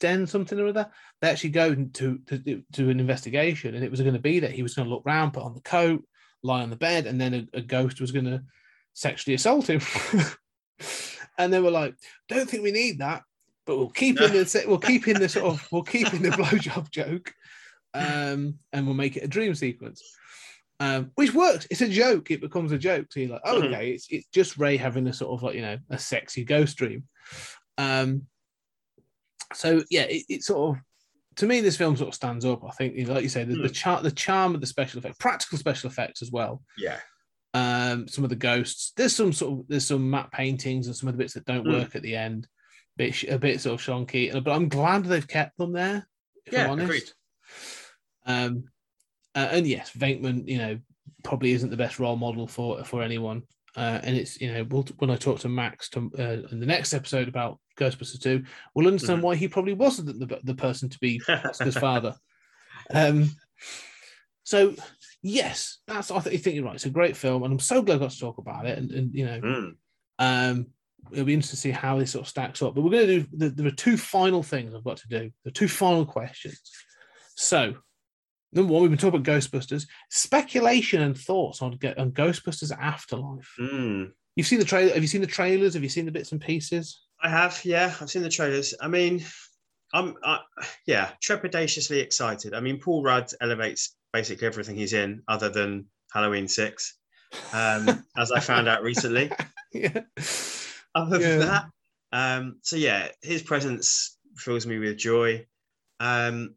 Den 0.00 0.26
something 0.26 0.58
or 0.58 0.66
other. 0.66 0.90
They 1.20 1.30
actually 1.30 1.50
go 1.50 1.66
into 1.66 2.18
to, 2.26 2.64
to 2.72 2.90
an 2.90 2.98
investigation, 2.98 3.76
and 3.76 3.84
it 3.84 3.92
was 3.92 4.00
going 4.00 4.14
to 4.14 4.20
be 4.20 4.40
that 4.40 4.50
he 4.50 4.64
was 4.64 4.74
going 4.74 4.88
to 4.88 4.92
look 4.92 5.06
round, 5.06 5.34
put 5.34 5.44
on 5.44 5.54
the 5.54 5.60
coat, 5.60 6.04
lie 6.44 6.62
on 6.62 6.70
the 6.70 6.76
bed, 6.76 7.06
and 7.06 7.20
then 7.20 7.34
a, 7.34 7.58
a 7.58 7.60
ghost 7.60 8.00
was 8.00 8.12
going 8.12 8.26
to 8.26 8.42
sexually 8.92 9.34
assault 9.34 9.68
him. 9.68 9.80
and 11.38 11.52
they 11.52 11.60
were 11.60 11.70
like, 11.70 11.96
"Don't 12.28 12.48
think 12.48 12.62
we 12.62 12.70
need 12.70 13.00
that, 13.00 13.22
but 13.66 13.76
we'll 13.76 13.90
keep 13.90 14.20
in 14.20 14.32
the 14.32 14.64
we'll 14.68 14.78
keep 14.78 15.08
in 15.08 15.18
the 15.18 15.28
sort 15.28 15.46
of 15.46 15.66
we'll 15.72 15.82
keep 15.82 16.12
in 16.14 16.22
the 16.22 16.28
blowjob 16.30 16.90
joke, 16.90 17.34
um, 17.94 18.58
and 18.72 18.86
we'll 18.86 18.94
make 18.94 19.16
it 19.16 19.24
a 19.24 19.28
dream 19.28 19.54
sequence." 19.54 20.02
Um, 20.80 21.12
which 21.14 21.32
works. 21.32 21.66
It's 21.70 21.80
a 21.80 21.88
joke. 21.88 22.30
It 22.30 22.40
becomes 22.40 22.72
a 22.72 22.78
joke. 22.78 23.06
So 23.10 23.20
you're 23.20 23.30
like, 23.30 23.42
oh, 23.44 23.62
okay, 23.62 23.92
it's 23.92 24.06
it's 24.10 24.26
just 24.28 24.58
Ray 24.58 24.76
having 24.76 25.06
a 25.06 25.12
sort 25.12 25.32
of 25.32 25.42
like 25.42 25.54
you 25.54 25.62
know 25.62 25.78
a 25.90 25.98
sexy 25.98 26.44
ghost 26.44 26.76
dream. 26.76 27.04
Um, 27.78 28.26
so 29.52 29.82
yeah, 29.90 30.02
it, 30.02 30.24
it 30.28 30.42
sort 30.42 30.76
of 30.76 30.82
to 31.36 31.46
me 31.46 31.60
this 31.60 31.76
film 31.76 31.96
sort 31.96 32.08
of 32.08 32.14
stands 32.14 32.44
up. 32.44 32.64
I 32.64 32.70
think, 32.70 33.08
like 33.08 33.22
you 33.22 33.28
say, 33.28 33.44
the, 33.44 33.54
the 33.56 33.68
Hmm. 33.68 33.72
char- 33.72 34.02
the 34.02 34.10
charm 34.10 34.54
of 34.54 34.60
the 34.60 34.66
special 34.66 34.98
effects, 34.98 35.16
practical 35.18 35.58
special 35.58 35.90
effects 35.90 36.22
as 36.22 36.30
well. 36.30 36.62
Yeah. 36.78 36.98
Um, 37.54 38.08
some 38.08 38.24
of 38.24 38.30
the 38.30 38.36
ghosts. 38.36 38.92
There's 38.96 39.14
some 39.14 39.32
sort 39.32 39.60
of 39.60 39.68
there's 39.68 39.86
some 39.86 40.08
matte 40.10 40.32
paintings 40.32 40.86
and 40.86 40.96
some 40.96 41.08
of 41.08 41.14
the 41.14 41.18
bits 41.22 41.34
that 41.34 41.44
don't 41.44 41.64
Hmm. 41.64 41.72
work 41.72 41.94
at 41.96 42.02
the 42.02 42.16
end. 42.16 42.48
Bit 42.96 43.24
a 43.24 43.38
bit 43.38 43.60
sort 43.60 43.80
of 43.80 43.84
shonky, 43.86 44.32
but 44.44 44.52
I'm 44.52 44.68
glad 44.68 45.04
they've 45.04 45.26
kept 45.26 45.56
them 45.58 45.72
there. 45.72 46.06
If 46.46 46.52
Yeah, 46.52 46.64
I'm 46.64 46.70
honest. 46.70 46.84
agreed. 46.84 47.10
Um, 48.26 48.64
uh, 49.34 49.48
and 49.50 49.66
yes, 49.66 49.90
Venkman, 49.92 50.48
you 50.48 50.58
know, 50.58 50.78
probably 51.22 51.52
isn't 51.52 51.70
the 51.70 51.76
best 51.76 51.98
role 51.98 52.16
model 52.16 52.46
for 52.46 52.84
for 52.84 53.02
anyone. 53.02 53.42
Uh, 53.76 53.98
and 54.04 54.16
it's 54.16 54.40
you 54.40 54.52
know, 54.52 54.64
we'll, 54.64 54.84
when 54.98 55.10
I 55.10 55.16
talk 55.16 55.40
to 55.40 55.48
Max 55.48 55.88
to, 55.90 56.10
uh, 56.18 56.46
in 56.52 56.60
the 56.60 56.66
next 56.66 56.94
episode 56.94 57.26
about 57.26 57.58
Ghostbusters 57.78 58.20
Two, 58.20 58.44
we'll 58.74 58.86
understand 58.86 59.20
Mhm. 59.20 59.24
why 59.24 59.36
he 59.36 59.48
probably 59.48 59.74
wasn't 59.74 60.18
the, 60.18 60.40
the 60.42 60.54
person 60.54 60.88
to 60.88 60.98
be 60.98 61.20
Oscar's 61.28 61.76
father. 61.76 62.14
Um, 62.92 63.30
so 64.42 64.74
yes, 65.22 65.78
that's 65.86 66.10
I 66.10 66.20
think, 66.20 66.54
you're 66.54 66.64
right. 66.64 66.74
It's 66.74 66.86
a 66.86 66.90
great 66.90 67.16
film, 67.16 67.42
and 67.42 67.52
I'm 67.52 67.58
so 67.58 67.82
glad 67.82 67.96
I 67.96 67.98
got 68.00 68.10
to 68.10 68.18
talk 68.18 68.38
about 68.38 68.66
it. 68.66 68.78
And, 68.78 68.90
and 68.90 69.14
you 69.14 69.26
know, 69.26 69.40
Mm. 69.40 69.74
um, 70.18 70.66
it'll 71.12 71.24
be 71.24 71.34
interesting 71.34 71.56
to 71.56 71.60
see 71.60 71.70
how 71.70 71.98
this 71.98 72.10
sort 72.12 72.24
of 72.24 72.28
stacks 72.28 72.62
up. 72.62 72.74
But 72.74 72.82
we're 72.82 72.90
going 72.90 73.06
to 73.06 73.20
do. 73.20 73.26
There, 73.32 73.48
there 73.50 73.66
are 73.66 73.70
two 73.70 73.96
final 73.96 74.42
things 74.42 74.74
I've 74.74 74.84
got 74.84 74.98
to 74.98 75.08
do. 75.08 75.30
The 75.44 75.50
two 75.50 75.68
final 75.68 76.04
questions. 76.06 76.60
So, 77.36 77.74
number 78.52 78.72
one, 78.72 78.82
we've 78.82 78.90
been 78.90 78.98
talking 78.98 79.20
about 79.20 79.34
Ghostbusters. 79.34 79.86
Speculation 80.10 81.02
and 81.02 81.16
thoughts 81.18 81.62
on, 81.62 81.72
on 81.98 82.12
Ghostbusters 82.12 82.70
Afterlife. 82.76 83.50
Mm. 83.58 84.12
You've 84.36 84.46
seen 84.46 84.58
the 84.58 84.64
trailer. 84.64 84.92
Have 84.92 85.02
you 85.02 85.08
seen 85.08 85.20
the 85.20 85.26
trailers? 85.26 85.74
Have 85.74 85.82
you 85.82 85.88
seen 85.88 86.04
the 86.06 86.12
bits 86.12 86.32
and 86.32 86.40
pieces? 86.40 87.00
I 87.24 87.28
have, 87.28 87.60
yeah. 87.64 87.94
I've 88.00 88.10
seen 88.10 88.22
the 88.22 88.28
trailers. 88.28 88.74
I 88.80 88.86
mean, 88.88 89.24
I'm, 89.94 90.14
I, 90.22 90.40
yeah, 90.86 91.10
trepidatiously 91.26 92.00
excited. 92.02 92.52
I 92.54 92.60
mean, 92.60 92.78
Paul 92.78 93.02
Rudd 93.02 93.30
elevates 93.40 93.96
basically 94.12 94.46
everything 94.46 94.76
he's 94.76 94.92
in, 94.92 95.22
other 95.26 95.48
than 95.48 95.86
Halloween 96.12 96.46
Six, 96.48 96.98
um, 97.54 98.04
as 98.18 98.30
I 98.30 98.40
found 98.40 98.68
out 98.68 98.82
recently. 98.82 99.32
yeah. 99.72 100.00
Other 100.94 101.18
Yeah. 101.18 101.28
than 101.28 101.38
that, 101.40 101.64
um, 102.12 102.58
so 102.62 102.76
yeah, 102.76 103.08
his 103.22 103.42
presence 103.42 104.18
fills 104.36 104.66
me 104.66 104.78
with 104.78 104.98
joy. 104.98 105.46
Um, 106.00 106.54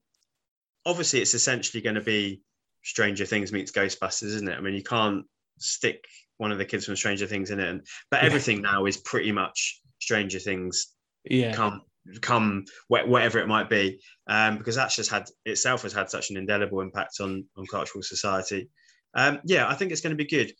obviously, 0.85 1.21
it's 1.21 1.33
essentially 1.33 1.81
going 1.81 1.95
to 1.95 2.01
be 2.01 2.41
Stranger 2.83 3.25
Things 3.25 3.51
meets 3.53 3.71
Ghostbusters, 3.71 4.23
isn't 4.35 4.49
it? 4.49 4.57
I 4.57 4.61
mean, 4.61 4.73
you 4.75 4.83
can't 4.83 5.25
stick 5.59 6.03
one 6.37 6.51
of 6.51 6.57
the 6.59 6.65
kids 6.65 6.85
from 6.85 6.95
Stranger 6.97 7.25
Things 7.25 7.49
in 7.51 7.59
it, 7.59 7.69
and, 7.69 7.87
but 8.11 8.19
Yeah. 8.21 8.27
everything 8.27 8.61
now 8.61 8.85
is 8.85 8.97
pretty 8.97 9.31
much 9.31 9.81
Stranger 10.07 10.39
Things 10.39 10.93
Yeah. 11.25 11.53
come 11.53 11.81
come 12.21 12.63
wh- 12.87 13.07
whatever 13.07 13.39
it 13.39 13.47
might 13.47 13.69
be 13.69 13.99
um, 14.27 14.57
because 14.57 14.75
that's 14.75 14.95
just 14.95 15.11
had 15.11 15.25
itself 15.43 15.81
has 15.81 15.91
had 15.91 16.09
such 16.09 16.29
an 16.29 16.37
indelible 16.37 16.79
impact 16.79 17.19
on 17.19 17.43
on 17.57 17.65
cultural 17.67 18.01
society 18.01 18.69
um, 19.13 19.41
yeah 19.43 19.67
i 19.67 19.73
think 19.73 19.91
it's 19.91 19.99
going 19.99 20.15
to 20.17 20.23
be 20.23 20.29
good 20.37 20.53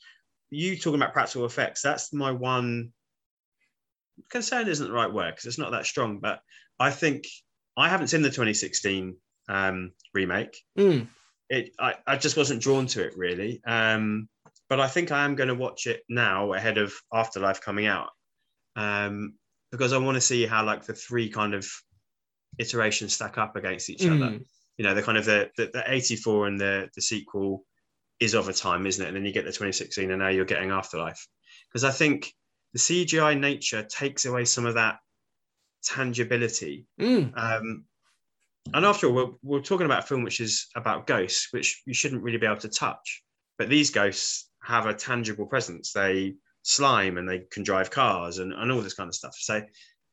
you 0.50 0.76
talking 0.76 1.00
about 1.00 1.14
practical 1.14 1.46
effects 1.46 1.82
that's 1.82 2.12
my 2.12 2.32
one 2.32 2.92
concern 4.30 4.68
isn't 4.68 4.88
the 4.88 4.94
right 4.94 5.12
word 5.12 5.32
because 5.32 5.46
it's 5.46 5.58
not 5.58 5.72
that 5.72 5.86
strong, 5.86 6.20
but 6.20 6.42
I 6.80 6.92
think 6.92 7.26
I 7.78 7.90
haven't 7.90 8.08
seen 8.08 8.22
the 8.22 8.30
2016 8.30 9.16
um, 9.50 9.92
remake. 10.14 10.58
Mm. 10.78 11.08
It 11.50 11.72
I, 11.80 11.96
I 12.06 12.18
just 12.18 12.38
wasn't 12.38 12.62
drawn 12.62 12.88
to 12.88 13.06
it 13.06 13.14
really. 13.18 13.62
Um, 13.66 14.28
but 14.70 14.80
I 14.80 14.88
think 14.88 15.12
I 15.12 15.24
am 15.24 15.36
going 15.36 15.48
to 15.48 15.56
watch 15.56 15.88
it 15.88 16.02
now 16.10 16.54
ahead 16.54 16.78
of 16.78 16.94
Afterlife 17.14 17.62
coming 17.62 17.86
out 17.86 18.10
um, 18.78 19.34
because 19.72 19.92
I 19.92 19.98
want 19.98 20.16
to 20.16 20.22
see 20.22 20.46
how 20.46 20.64
like 20.64 20.86
the 20.86 20.94
three 20.94 21.30
kind 21.30 21.54
of 21.54 21.70
iterations 22.58 23.16
stack 23.16 23.38
up 23.38 23.56
against 23.56 23.90
each 23.90 24.06
other. 24.06 24.14
Mm. 24.14 24.46
You 24.78 24.86
know, 24.86 24.94
the 24.94 25.02
kind 25.02 25.18
of 25.18 25.26
the, 25.26 25.50
the 25.58 25.72
the 25.74 25.84
84 25.86 26.48
and 26.48 26.62
the 26.62 26.90
the 26.96 27.02
sequel 27.02 27.66
is 28.20 28.34
of 28.34 28.48
a 28.48 28.54
time, 28.54 28.86
isn't 28.86 29.04
it? 29.04 29.08
And 29.08 29.18
then 29.18 29.26
you 29.26 29.34
get 29.34 29.44
the 29.44 29.52
2016, 29.52 30.10
and 30.10 30.20
now 30.20 30.30
you're 30.30 30.46
getting 30.46 30.72
Afterlife 30.72 31.28
because 31.68 31.84
I 31.84 31.92
think 31.92 32.32
the 32.74 32.80
CGI 32.80 33.38
nature 33.40 33.84
takes 33.84 34.26
away 34.26 34.46
some 34.46 34.66
of 34.66 34.76
that 34.76 35.00
tangibility. 35.84 36.86
Mm. 37.02 37.34
Um, 37.36 37.86
and 38.74 38.86
after 38.86 39.08
all, 39.08 39.14
we're, 39.14 39.32
we're 39.42 39.62
talking 39.62 39.86
about 39.86 40.04
a 40.04 40.08
film 40.08 40.24
which 40.24 40.40
is 40.40 40.68
about 40.76 41.08
ghosts, 41.08 41.48
which 41.52 41.82
you 41.86 41.94
shouldn't 41.94 42.22
really 42.22 42.38
be 42.38 42.46
able 42.46 42.58
to 42.58 42.70
touch. 42.70 43.24
But 43.58 43.70
these 43.70 43.90
ghosts 43.90 44.50
have 44.62 44.86
a 44.86 44.94
tangible 44.94 45.48
presence. 45.48 45.94
They 45.94 46.36
slime 46.68 47.18
and 47.18 47.28
they 47.28 47.40
can 47.50 47.64
drive 47.64 47.90
cars 47.90 48.40
and, 48.40 48.52
and 48.52 48.72
all 48.72 48.82
this 48.82 48.94
kind 48.94 49.08
of 49.08 49.16
stuff. 49.16 49.36
So, 49.40 49.62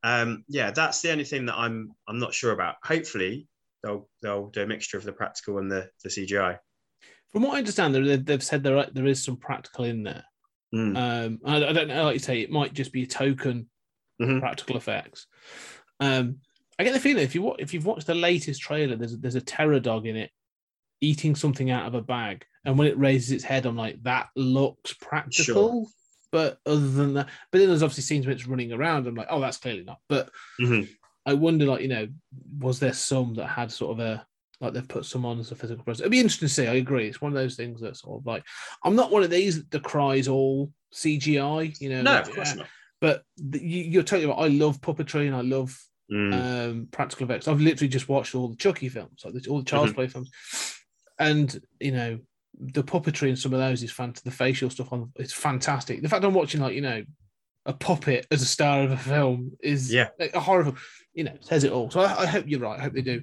um, 0.05 0.45
yeah, 0.49 0.71
that's 0.71 1.03
the 1.03 1.11
only 1.11 1.25
thing 1.25 1.47
that 1.47 1.57
I'm 1.57 1.93
I'm 2.09 2.19
not 2.19 2.33
sure 2.33 2.53
about. 2.53 2.77
Hopefully, 2.85 3.49
they'll 3.83 4.09
they'll 4.23 4.49
do 4.49 4.63
a 4.63 4.67
mixture 4.67 4.97
of 4.97 5.05
the 5.05 5.13
practical 5.13 5.59
and 5.59 5.71
the, 5.71 5.91
the 6.03 6.09
CGI. 6.09 6.59
From 7.33 7.43
what 7.43 7.57
I 7.57 7.59
understand, 7.59 7.95
they've, 8.27 8.43
said 8.43 8.63
there 8.63 8.79
are, 8.79 8.87
there 8.93 9.07
is 9.07 9.25
some 9.25 9.37
practical 9.37 9.85
in 9.85 10.05
there. 10.05 10.23
Mm. 10.73 10.97
Um, 10.97 11.39
I, 11.45 11.57
I 11.57 11.73
don't 11.73 11.89
know, 11.89 12.05
like 12.05 12.15
you 12.15 12.21
say, 12.21 12.41
it 12.41 12.51
might 12.51 12.73
just 12.73 12.93
be 12.93 13.03
a 13.03 13.07
token 13.07 13.69
Mhm. 14.23 14.39
practical 14.39 14.77
effects. 14.77 15.27
Um, 15.99 16.37
I 16.79 16.85
get 16.85 16.93
the 16.93 17.01
feeling 17.01 17.25
if 17.25 17.35
you 17.35 17.53
if 17.59 17.75
you've 17.75 17.87
watched 17.87 18.07
the 18.07 18.15
latest 18.15 18.61
trailer, 18.61 18.95
there's 18.95 19.19
there's 19.19 19.35
a 19.35 19.41
terror 19.41 19.81
dog 19.81 20.07
in 20.07 20.15
it 20.15 20.31
eating 21.01 21.35
something 21.35 21.73
out 21.73 21.87
of 21.87 21.95
a 21.95 22.01
bag, 22.01 22.45
and 22.65 22.79
when 22.79 22.87
it 22.87 22.97
raises 22.97 23.33
its 23.33 23.43
head, 23.43 23.67
I'm 23.67 23.77
like, 23.77 24.01
that 24.05 24.29
looks 24.37 24.93
practical. 24.93 25.89
But 26.35 26.59
other 26.67 26.91
than 26.91 27.15
that, 27.15 27.29
but 27.53 27.59
then 27.59 27.69
there's 27.69 27.85
obviously 27.85 28.03
scenes 28.03 28.27
where 28.27 28.35
it's 28.35 28.49
running 28.49 28.73
around. 28.73 29.07
I'm 29.07 29.15
like, 29.15 29.29
oh, 29.31 29.39
that's 29.39 29.59
clearly 29.59 29.85
not. 29.85 30.01
But 30.09 30.31
Mhm. 30.61 30.89
I 31.25 31.33
wonder, 31.35 31.65
like, 31.65 31.81
you 31.83 31.87
know, 31.87 32.09
was 32.59 32.81
there 32.81 32.93
some 32.93 33.35
that 33.35 33.47
had 33.47 33.71
sort 33.71 33.93
of 33.93 34.01
a 34.05 34.27
like 34.61 34.73
they've 34.73 34.89
put 34.89 35.05
some 35.05 35.25
on 35.25 35.39
as 35.39 35.53
a 35.53 35.55
physical 35.55 35.85
presence? 35.85 36.01
It'd 36.01 36.11
be 36.11 36.19
interesting 36.19 36.49
to 36.49 36.53
see. 36.55 36.67
I 36.67 36.75
agree. 36.75 37.07
It's 37.07 37.21
one 37.21 37.31
of 37.31 37.37
those 37.37 37.55
things 37.55 37.81
that's 37.81 38.01
sort 38.01 38.21
of 38.21 38.27
like 38.27 38.43
I'm 38.83 38.97
not 38.97 39.13
one 39.13 39.23
of 39.23 39.31
these 39.31 39.59
that 39.59 39.71
decries 39.71 40.27
all 40.27 40.73
CGI. 40.93 41.81
You 41.81 41.91
know, 41.91 42.03
No, 42.03 42.13
like, 42.15 42.27
of 42.27 42.35
course 42.35 42.51
uh, 42.51 42.55
not. 42.57 42.69
But 43.01 43.23
the, 43.37 43.63
you, 43.65 43.85
you're 43.85 44.03
totally 44.03 44.27
right. 44.27 44.45
I 44.45 44.49
love 44.49 44.81
puppetry 44.81 45.29
and 45.29 45.37
I 45.37 45.43
love 45.43 45.81
Mm. 46.11 46.35
um, 46.71 46.89
practical 46.91 47.25
effects. 47.27 47.47
I've 47.47 47.61
literally 47.61 47.89
just 47.89 48.09
watched 48.09 48.35
all 48.35 48.49
the 48.49 48.57
Chucky 48.57 48.89
films, 48.89 49.23
like 49.25 49.35
the, 49.35 49.49
all 49.49 49.61
the 49.61 49.65
Child's 49.65 49.93
Mhm. 49.93 49.95
Play 49.95 50.09
films, 50.09 50.31
and 51.21 51.61
you 51.79 51.93
know 51.93 52.19
the 52.59 52.85
puppetry 52.85 53.29
in 53.29 53.37
some 53.37 53.53
of 53.53 53.59
those 53.61 53.83
is 53.83 53.91
fantastic. 53.93 54.25
The 54.25 54.37
facial 54.37 54.71
stuff 54.71 54.93
on 54.93 55.11
it's 55.17 55.33
fantastic. 55.33 56.03
The 56.03 56.09
fact 56.09 56.25
I'm 56.25 56.35
watching 56.35 56.61
like 56.61 56.75
you 56.75 56.81
know 56.83 57.03
a 57.67 57.73
puppet 57.73 58.27
as 58.31 58.43
a 58.43 58.47
star 58.47 58.83
of 58.83 58.91
a 58.93 58.97
film 58.97 59.53
is 59.63 59.93
Yeah. 59.93 60.09
like, 60.19 60.35
a 60.35 60.41
horror 60.41 60.65
film. 60.65 60.77
You 61.15 61.25
know, 61.25 61.37
says 61.41 61.65
it 61.65 61.73
all. 61.73 61.91
So 61.91 62.01
I, 62.01 62.23
I 62.23 62.27
hope 62.27 62.45
you're 62.49 62.61
right. 62.61 62.79
I 62.79 62.83
hope 62.83 62.93
they 62.93 63.03
do. 63.03 63.23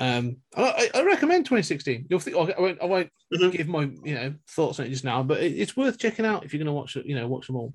Um, 0.00 0.38
I, 0.56 0.90
I 0.94 1.02
recommend 1.04 1.46
2016. 1.46 2.06
You'll 2.10 2.18
think 2.18 2.36
I 2.36 2.60
won't, 2.60 2.82
I 2.82 2.84
won't 2.84 3.10
Mhm. 3.32 3.52
give 3.52 3.68
my 3.68 3.82
you 4.04 4.14
know 4.14 4.34
thoughts 4.50 4.80
on 4.80 4.86
it 4.86 4.90
just 4.90 5.04
now, 5.04 5.22
but 5.22 5.40
it, 5.40 5.52
it's 5.52 5.76
worth 5.76 5.98
checking 5.98 6.26
out 6.26 6.44
if 6.44 6.52
you're 6.52 6.58
going 6.58 6.66
to 6.66 6.72
watch 6.72 6.96
it. 6.96 7.06
You 7.06 7.14
know, 7.14 7.28
watch 7.28 7.46
them 7.46 7.56
all. 7.56 7.72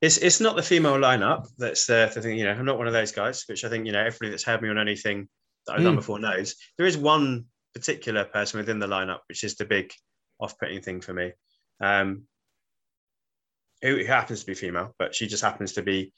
It's 0.00 0.18
it's 0.18 0.40
not 0.40 0.56
the 0.56 0.62
female 0.62 0.94
lineup 0.94 1.46
that's 1.58 1.86
the, 1.86 2.10
the 2.14 2.22
thing. 2.22 2.38
You 2.38 2.44
know, 2.44 2.52
I'm 2.52 2.64
not 2.64 2.78
one 2.78 2.86
of 2.86 2.92
those 2.92 3.12
guys, 3.12 3.44
which 3.48 3.64
I 3.64 3.68
think 3.68 3.86
you 3.86 3.92
know 3.92 4.00
everybody 4.00 4.30
that's 4.30 4.44
heard 4.44 4.62
me 4.62 4.68
on 4.68 4.78
anything 4.78 5.28
that 5.66 5.74
I've 5.76 5.82
done 5.84 5.94
Mm. 5.94 5.98
before 5.98 6.18
knows. 6.20 6.54
There 6.78 6.86
is 6.86 6.96
one 6.96 7.46
particular 7.74 8.24
person 8.24 8.58
within 8.60 8.78
the 8.78 8.86
lineup, 8.86 9.20
which 9.28 9.42
is 9.42 9.56
the 9.56 9.64
big 9.64 9.92
off-putting 10.40 10.82
thing 10.82 11.00
for 11.00 11.12
me. 11.14 11.32
Um, 11.80 12.22
who 13.82 13.96
who 13.98 14.04
happens 14.04 14.40
to 14.40 14.46
be 14.46 14.54
female, 14.54 14.94
but 14.98 15.14
she 15.14 15.26
just 15.26 15.42
happens 15.42 15.72
to 15.72 15.82
be 15.82 16.12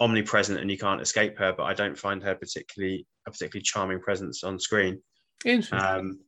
omnipresent, 0.00 0.60
and 0.60 0.70
you 0.70 0.78
can't 0.78 1.00
escape 1.00 1.38
her. 1.38 1.52
But 1.52 1.64
I 1.64 1.74
don't 1.74 1.98
find 1.98 2.22
her 2.22 2.34
particularly 2.34 3.06
a 3.26 3.30
particularly 3.30 3.62
charming 3.62 4.00
presence 4.00 4.44
on 4.44 4.58
screen. 4.58 5.02
Interesting. 5.44 5.78
Um, 5.80 6.20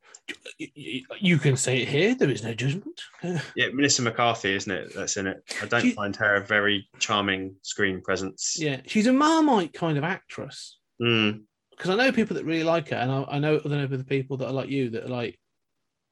you 0.58 1.38
can 1.38 1.56
say 1.56 1.82
it 1.82 1.88
here. 1.88 2.14
There 2.14 2.30
is 2.30 2.42
no 2.42 2.54
judgment. 2.54 3.00
yeah, 3.22 3.68
Melissa 3.72 4.02
McCarthy, 4.02 4.54
isn't 4.56 4.72
it? 4.72 4.94
That's 4.94 5.16
in 5.16 5.26
it. 5.26 5.36
I 5.62 5.66
don't 5.66 5.82
She- 5.82 5.92
find 5.92 6.16
her 6.16 6.36
a 6.36 6.40
very 6.44 6.88
charming 6.98 7.56
screen 7.62 8.00
presence. 8.00 8.56
Yeah, 8.58 8.80
she's 8.86 9.06
a 9.06 9.12
Marmite 9.12 9.72
kind 9.74 9.98
of 9.98 10.04
actress. 10.04 10.78
Mm, 11.00 11.42
Because 11.70 11.90
I 11.90 11.96
know 11.96 12.10
people 12.12 12.34
that 12.36 12.44
really 12.44 12.64
like 12.64 12.88
her, 12.88 12.96
and 12.96 13.10
I, 13.12 13.24
I 13.28 13.38
know 13.38 13.56
other 13.64 13.78
other 13.80 14.02
people 14.02 14.36
that 14.38 14.46
are 14.48 14.52
like 14.52 14.68
you 14.70 14.90
that 14.90 15.04
are 15.04 15.08
like, 15.08 15.38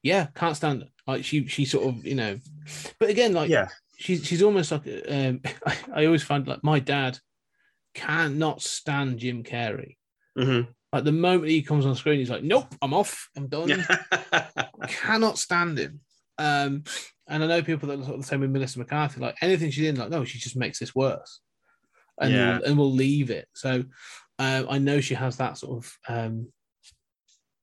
yeah, 0.03 0.27
can't 0.35 0.55
stand 0.55 0.83
her. 0.83 0.89
Like 1.07 1.23
she, 1.25 1.47
she 1.47 1.65
sort 1.65 1.87
of, 1.87 2.05
you 2.05 2.15
know. 2.15 2.37
But 2.99 3.09
again, 3.09 3.33
like, 3.33 3.49
yeah. 3.49 3.67
she's 3.97 4.25
she's 4.25 4.43
almost 4.43 4.71
like, 4.71 4.83
um, 5.09 5.41
I, 5.65 5.77
I 5.95 6.05
always 6.05 6.23
find 6.23 6.47
like 6.47 6.63
my 6.63 6.79
dad 6.79 7.17
cannot 7.95 8.61
stand 8.61 9.19
Jim 9.19 9.43
Carrey. 9.43 9.97
Mhm. 10.37 10.67
Like 10.91 11.03
the 11.05 11.11
moment 11.11 11.49
he 11.49 11.63
comes 11.63 11.85
on 11.87 11.95
screen, 11.95 12.19
he's 12.19 12.29
like, 12.29 12.43
nope, 12.43 12.67
I'm 12.81 12.93
off, 12.93 13.27
I'm 13.35 13.47
done. 13.47 13.69
Mm-hmm. 13.69 14.83
cannot 14.87 15.39
stand 15.39 15.79
him. 15.79 16.01
Um, 16.37 16.83
and 17.27 17.43
I 17.43 17.47
know 17.47 17.63
people 17.63 17.87
that 17.89 17.99
are 17.99 18.03
sort 18.03 18.15
of 18.15 18.21
the 18.21 18.27
same 18.27 18.41
with 18.41 18.51
Melissa 18.51 18.77
McCarthy. 18.79 19.19
Like 19.19 19.35
anything 19.41 19.71
she's 19.71 19.87
in, 19.87 19.95
like 19.95 20.09
no, 20.09 20.23
she 20.25 20.37
just 20.39 20.55
makes 20.55 20.77
this 20.79 20.93
worse, 20.93 21.39
and 22.19 22.33
Yeah. 22.33 22.59
and 22.65 22.77
will 22.77 22.91
leave 22.91 23.31
it. 23.31 23.47
So 23.53 23.83
uh, 24.39 24.63
I 24.69 24.77
know 24.77 24.99
she 25.01 25.13
has 25.15 25.37
that 25.37 25.57
sort 25.57 25.77
of 25.83 25.97
um, 26.07 26.51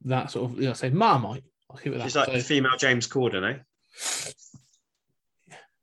that 0.04 0.30
sort 0.30 0.50
of 0.50 0.58
you 0.60 0.66
know 0.68 0.72
say 0.72 0.90
Marmite. 0.90 1.44
I'll 1.70 1.76
keep 1.76 1.92
it 1.92 1.98
that. 1.98 2.04
She's 2.04 2.16
like 2.16 2.26
So- 2.26 2.32
the 2.32 2.40
female 2.40 2.76
James 2.76 3.06
Corden, 3.08 3.54
eh? 3.54 4.32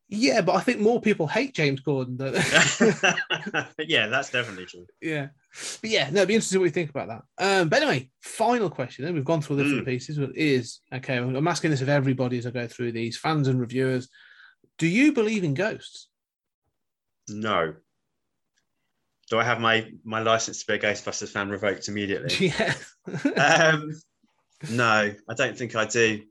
yeah, 0.09 0.39
but 0.41 0.55
I 0.55 0.61
think 0.61 0.79
more 0.79 1.01
people 1.01 1.27
hate 1.27 1.53
James 1.53 1.81
Corden. 1.81 2.17
Yeah, 3.79 4.07
that's 4.07 4.29
definitely 4.31 4.65
true. 4.65 4.85
yeah, 5.01 5.27
but 5.81 5.89
yeah, 5.89 6.09
no, 6.09 6.17
it'd 6.17 6.27
be 6.29 6.35
interesting 6.35 6.59
what 6.59 6.65
you 6.65 6.71
think 6.71 6.89
about 6.89 7.07
that. 7.09 7.23
Um, 7.61 7.69
but 7.69 7.81
anyway, 7.81 8.09
final 8.21 8.69
question. 8.69 9.05
Then 9.05 9.13
we've 9.13 9.25
gone 9.25 9.41
through 9.41 9.57
the 9.57 9.63
different 9.63 9.85
pieces. 9.87 10.17
But 10.17 10.35
is 10.35 10.79
okay. 10.93 11.17
I'm 11.17 11.47
asking 11.47 11.71
this 11.71 11.81
of 11.81 11.89
everybody 11.89 12.37
as 12.37 12.45
I 12.45 12.51
go 12.51 12.67
through 12.67 12.91
these 12.93 13.17
fans 13.17 13.47
and 13.47 13.59
reviewers. 13.59 14.09
Do 14.77 14.87
you 14.87 15.11
believe 15.13 15.43
in 15.43 15.53
ghosts? 15.55 16.07
No. 17.29 17.73
Do 19.29 19.39
I 19.39 19.43
have 19.43 19.59
my 19.59 19.89
my 20.05 20.21
license 20.21 20.63
to 20.63 20.67
be 20.67 20.73
a 20.75 20.79
Ghostbusters 20.79 21.29
fan 21.29 21.49
revoked 21.49 21.87
immediately? 21.89 22.53
Yeah. 22.59 22.73
um, 23.73 23.91
no, 24.69 25.13
I 25.29 25.33
don't 25.35 25.57
think 25.57 25.75
I 25.75 25.85
do. 25.85 26.23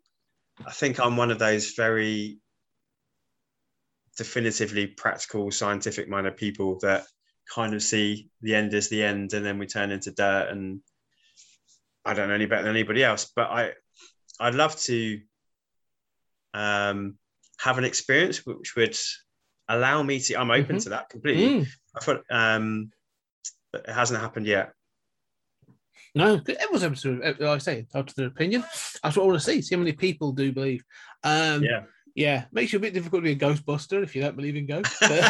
I 0.66 0.72
think 0.72 0.98
I'm 1.00 1.16
one 1.16 1.30
of 1.30 1.38
those 1.38 1.72
very 1.74 2.38
definitively 4.16 4.86
practical, 4.86 5.50
scientific 5.50 6.08
minded 6.08 6.36
people 6.36 6.78
that 6.80 7.04
kind 7.52 7.74
of 7.74 7.82
see 7.82 8.28
the 8.40 8.54
end 8.54 8.74
as 8.74 8.88
the 8.88 9.02
end, 9.02 9.32
and 9.34 9.44
then 9.44 9.58
we 9.58 9.66
turn 9.66 9.90
into 9.90 10.10
dirt. 10.10 10.48
And 10.50 10.80
I 12.04 12.14
don't 12.14 12.28
know 12.28 12.34
any 12.34 12.46
better 12.46 12.62
than 12.62 12.74
anybody 12.74 13.04
else, 13.04 13.30
but 13.36 13.50
I 13.50 13.72
I'd 14.40 14.54
love 14.54 14.76
to 14.82 15.20
um, 16.54 17.16
have 17.58 17.78
an 17.78 17.84
experience 17.84 18.44
which 18.46 18.76
would 18.76 18.96
allow 19.68 20.02
me 20.02 20.20
to. 20.20 20.34
I'm 20.40 20.50
open 20.50 20.76
Mhm. 20.76 20.82
to 20.84 20.88
that 20.90 21.08
completely. 21.10 21.60
Mm. 21.60 21.66
I 21.94 22.00
thought 22.00 22.22
um, 22.30 22.90
but 23.72 23.88
it 23.88 23.92
hasn't 23.92 24.20
happened 24.20 24.46
yet. 24.46 24.72
No, 26.16 26.40
everyone's 26.48 26.82
able 26.82 26.96
to, 26.96 27.20
like 27.20 27.40
I 27.42 27.58
say, 27.58 27.86
out 27.94 28.08
to 28.08 28.16
their 28.16 28.28
opinion. 28.28 28.64
That's 29.02 29.16
what 29.16 29.24
I 29.24 29.26
want 29.26 29.38
to 29.38 29.44
see. 29.44 29.60
See 29.62 29.74
how 29.74 29.80
many 29.80 29.92
people 29.92 30.32
do 30.32 30.50
believe. 30.50 30.82
Um, 31.22 31.62
Yeah. 31.62 31.82
yeah, 32.14 32.44
makes 32.52 32.72
you 32.72 32.78
a 32.78 32.80
bit 32.80 32.94
difficult 32.94 33.22
to 33.22 33.24
be 33.24 33.32
a 33.32 33.36
Ghostbuster 33.48 34.02
if 34.02 34.16
you 34.16 34.22
don't 34.22 34.36
believe 34.36 34.56
in 34.56 34.66
ghosts. 34.66 34.96
it 35.02 35.20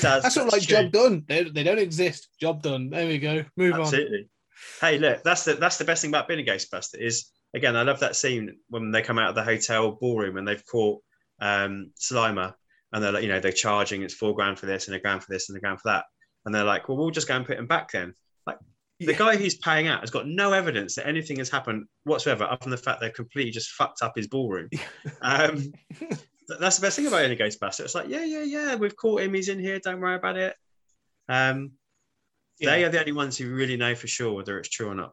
does. 0.00 0.02
that's 0.22 0.34
sort 0.34 0.46
of 0.46 0.52
like 0.52 0.62
true. 0.62 0.82
job 0.82 0.92
done. 0.92 1.24
They, 1.28 1.44
they 1.44 1.62
don't 1.62 1.78
exist. 1.78 2.28
Job 2.40 2.62
done. 2.62 2.90
There 2.90 3.06
we 3.06 3.18
go. 3.18 3.44
Move 3.56 3.74
on. 3.74 3.80
Absolutely. 3.82 4.28
Hey, 4.80 4.98
look, 4.98 5.22
that's 5.22 5.44
the 5.44 5.54
that's 5.54 5.76
the 5.76 5.84
best 5.84 6.02
thing 6.02 6.10
about 6.10 6.28
being 6.28 6.40
a 6.40 6.50
Ghostbuster 6.50 6.98
is 6.98 7.26
again, 7.54 7.76
I 7.76 7.82
love 7.82 8.00
that 8.00 8.16
scene 8.16 8.56
when 8.68 8.90
they 8.90 9.02
come 9.02 9.18
out 9.18 9.28
of 9.28 9.34
the 9.34 9.44
hotel 9.44 9.92
ballroom 9.92 10.38
and 10.38 10.48
they've 10.48 10.64
caught 10.66 11.02
um, 11.40 11.92
Slimer 12.00 12.54
and 12.92 13.02
they're 13.02 13.12
like, 13.12 13.22
you 13.22 13.28
know, 13.28 13.40
they're 13.40 13.52
charging 13.52 14.02
it's 14.02 14.14
four 14.14 14.34
grand 14.34 14.58
for 14.58 14.66
this 14.66 14.86
and 14.86 14.96
a 14.96 15.00
grand 15.00 15.22
for 15.22 15.32
this 15.32 15.48
and 15.48 15.58
a 15.58 15.60
grand 15.60 15.80
for 15.80 15.90
that, 15.90 16.04
and 16.46 16.54
they're 16.54 16.64
like, 16.64 16.88
well, 16.88 16.96
we'll 16.96 17.10
just 17.10 17.28
go 17.28 17.36
and 17.36 17.46
put 17.46 17.58
him 17.58 17.66
back 17.66 17.92
then. 17.92 18.14
The 19.00 19.06
Yeah. 19.06 19.18
guy 19.18 19.36
who's 19.36 19.56
paying 19.56 19.88
out 19.88 20.00
has 20.00 20.10
got 20.10 20.28
no 20.28 20.52
evidence 20.52 20.94
that 20.94 21.06
anything 21.06 21.38
has 21.38 21.50
happened 21.50 21.86
whatsoever, 22.04 22.44
other 22.44 22.58
than 22.62 22.70
the 22.70 22.76
fact 22.76 23.00
they've 23.00 23.12
completely 23.12 23.50
just 23.50 23.70
fucked 23.72 24.02
up 24.02 24.12
his 24.16 24.28
ballroom. 24.28 24.68
Um, 25.20 25.72
that's 26.60 26.76
the 26.76 26.82
best 26.82 26.96
thing 26.96 27.06
about 27.06 27.24
any 27.24 27.36
Ghostbuster. 27.36 27.80
It's 27.80 27.94
like, 27.94 28.08
yeah, 28.08 28.24
yeah, 28.24 28.42
yeah, 28.44 28.74
we've 28.76 28.96
caught 28.96 29.22
him. 29.22 29.34
He's 29.34 29.48
in 29.48 29.58
here. 29.58 29.80
Don't 29.80 30.00
worry 30.00 30.14
about 30.14 30.36
it. 30.36 30.54
Um, 31.28 31.72
Yeah. 32.60 32.70
They 32.70 32.84
are 32.84 32.88
the 32.88 33.00
only 33.00 33.12
ones 33.12 33.36
who 33.36 33.52
really 33.52 33.76
know 33.76 33.94
for 33.96 34.06
sure 34.06 34.32
whether 34.32 34.58
it's 34.58 34.68
true 34.68 34.88
or 34.88 34.94
not. 34.94 35.12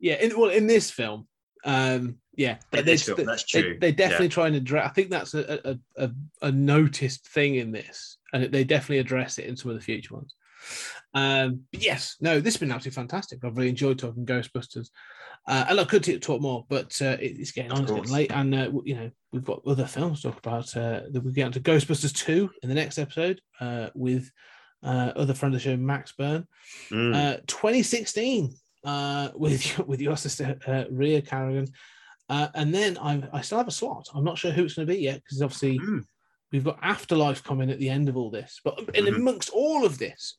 Yeah. 0.00 0.14
In, 0.14 0.38
well, 0.38 0.50
in 0.50 0.66
this 0.66 0.90
film, 0.90 1.28
Um, 1.64 2.18
yeah, 2.36 2.58
they, 2.70 2.82
this 2.82 3.02
film, 3.02 3.24
that's 3.24 3.44
true. 3.44 3.76
They, 3.80 3.88
Yeah. 3.88 3.94
definitely 3.94 4.28
trying 4.30 4.52
to 4.52 4.58
address. 4.58 4.86
I 4.88 4.92
think 4.94 5.10
that's 5.10 5.34
a, 5.34 5.60
a, 5.70 6.04
a, 6.04 6.10
a 6.42 6.52
noticed 6.52 7.28
thing 7.28 7.56
in 7.56 7.72
this, 7.72 8.18
and 8.32 8.44
they 8.44 8.62
definitely 8.64 8.98
address 8.98 9.38
it 9.38 9.46
in 9.46 9.56
some 9.56 9.70
of 9.72 9.76
the 9.76 9.82
future 9.82 10.14
ones. 10.14 10.34
Um, 11.16 11.62
but 11.72 11.82
yes, 11.82 12.16
no, 12.20 12.40
this 12.40 12.54
has 12.54 12.60
been 12.60 12.70
absolutely 12.70 12.94
fantastic. 13.02 13.42
I've 13.42 13.56
really 13.56 13.70
enjoyed 13.70 13.98
talking 13.98 14.26
Ghostbusters. 14.26 14.88
Uh, 15.48 15.64
and 15.70 15.80
I 15.80 15.84
could 15.84 16.22
talk 16.22 16.40
more, 16.40 16.66
but 16.68 17.00
uh, 17.00 17.16
it's 17.20 17.52
getting 17.52 17.72
on, 17.72 17.82
it's 17.82 17.90
getting 17.92 18.10
late, 18.12 18.32
and 18.32 18.54
uh, 18.54 18.70
you 18.84 18.96
know 18.96 19.10
we've 19.32 19.44
got 19.44 19.62
other 19.66 19.86
films 19.86 20.20
to 20.20 20.28
talk 20.30 20.38
about. 20.38 20.76
Uh, 20.76 21.02
that 21.10 21.22
we 21.24 21.32
get 21.32 21.46
into 21.46 21.60
Ghostbusters 21.60 22.12
two 22.14 22.50
in 22.62 22.68
the 22.68 22.74
next 22.74 22.98
episode 22.98 23.40
uh, 23.60 23.88
with 23.94 24.30
uh, 24.82 25.12
other 25.16 25.34
friend 25.34 25.54
of 25.54 25.60
the 25.60 25.64
show 25.70 25.76
Max 25.76 26.12
Byrne. 26.12 26.46
Mm. 26.90 27.14
Uh, 27.14 27.36
2016 27.46 28.54
uh, 28.84 29.30
with 29.34 29.78
with 29.86 30.00
your 30.00 30.16
sister 30.16 30.58
uh, 30.66 30.84
Rhea 30.90 31.22
Carrigan, 31.22 31.68
uh, 32.28 32.48
and 32.54 32.74
then 32.74 32.98
I 32.98 33.22
I 33.32 33.40
still 33.40 33.58
have 33.58 33.68
a 33.68 33.72
slot. 33.72 34.08
I'm 34.14 34.24
not 34.24 34.38
sure 34.38 34.50
who 34.50 34.64
it's 34.64 34.74
going 34.74 34.86
to 34.88 34.92
be 34.94 35.00
yet 35.00 35.22
because 35.22 35.40
obviously 35.42 35.78
Mm. 35.78 36.04
we've 36.52 36.64
got 36.64 36.78
Afterlife 36.82 37.42
coming 37.44 37.70
at 37.70 37.78
the 37.78 37.88
end 37.88 38.08
of 38.08 38.16
all 38.16 38.30
this. 38.30 38.60
But 38.64 38.78
in 38.94 39.04
Mhm. 39.04 39.16
amongst 39.16 39.50
all 39.50 39.84
of 39.84 39.98
this, 39.98 40.34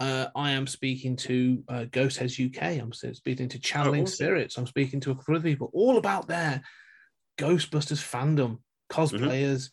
uh, 0.00 0.26
I 0.34 0.52
am 0.52 0.66
speaking 0.66 1.14
to 1.16 1.62
uh, 1.68 1.84
Ghost 1.90 2.16
Heads 2.18 2.40
UK. 2.40 2.62
I'm 2.62 2.92
speaking 2.92 3.48
to 3.48 3.58
Channeling 3.58 4.00
Oh, 4.00 4.04
awesome. 4.04 4.14
Spirits. 4.14 4.56
I'm 4.56 4.66
speaking 4.66 4.98
to 5.00 5.10
a 5.10 5.14
couple 5.14 5.36
of 5.36 5.42
people, 5.42 5.70
all 5.74 5.98
about 5.98 6.26
their 6.26 6.62
Ghostbusters 7.38 8.02
fandom, 8.02 8.58
cosplayers, 8.90 9.70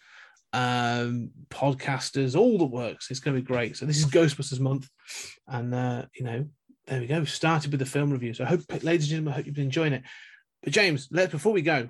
um, 0.54 1.32
podcasters, 1.50 2.36
all 2.38 2.58
the 2.58 2.66
works. 2.66 3.10
It's 3.10 3.20
going 3.20 3.36
to 3.36 3.42
be 3.42 3.48
great. 3.48 3.78
So 3.78 3.86
this 3.86 3.98
is 3.98 4.06
Ghostbusters 4.06 4.60
month, 4.60 4.90
and 5.48 5.74
uh, 5.74 6.06
you 6.16 6.26
know, 6.26 6.46
there 6.88 7.00
we 7.00 7.08
go. 7.08 7.20
We 7.22 7.26
started 7.26 7.72
with 7.72 7.80
the 7.80 7.86
film 7.86 8.12
review. 8.12 8.34
So 8.34 8.44
I 8.44 8.48
hope, 8.48 8.62
ladies 8.84 9.06
and 9.06 9.10
gentlemen, 9.10 9.34
I 9.34 9.36
hope 9.38 9.46
you've 9.46 9.56
been 9.56 9.66
enjoying 9.66 9.94
it. 9.94 10.04
But 10.64 10.74
James, 10.74 11.08
let's 11.12 11.32
before 11.32 11.54
we 11.54 11.62
go, 11.62 11.90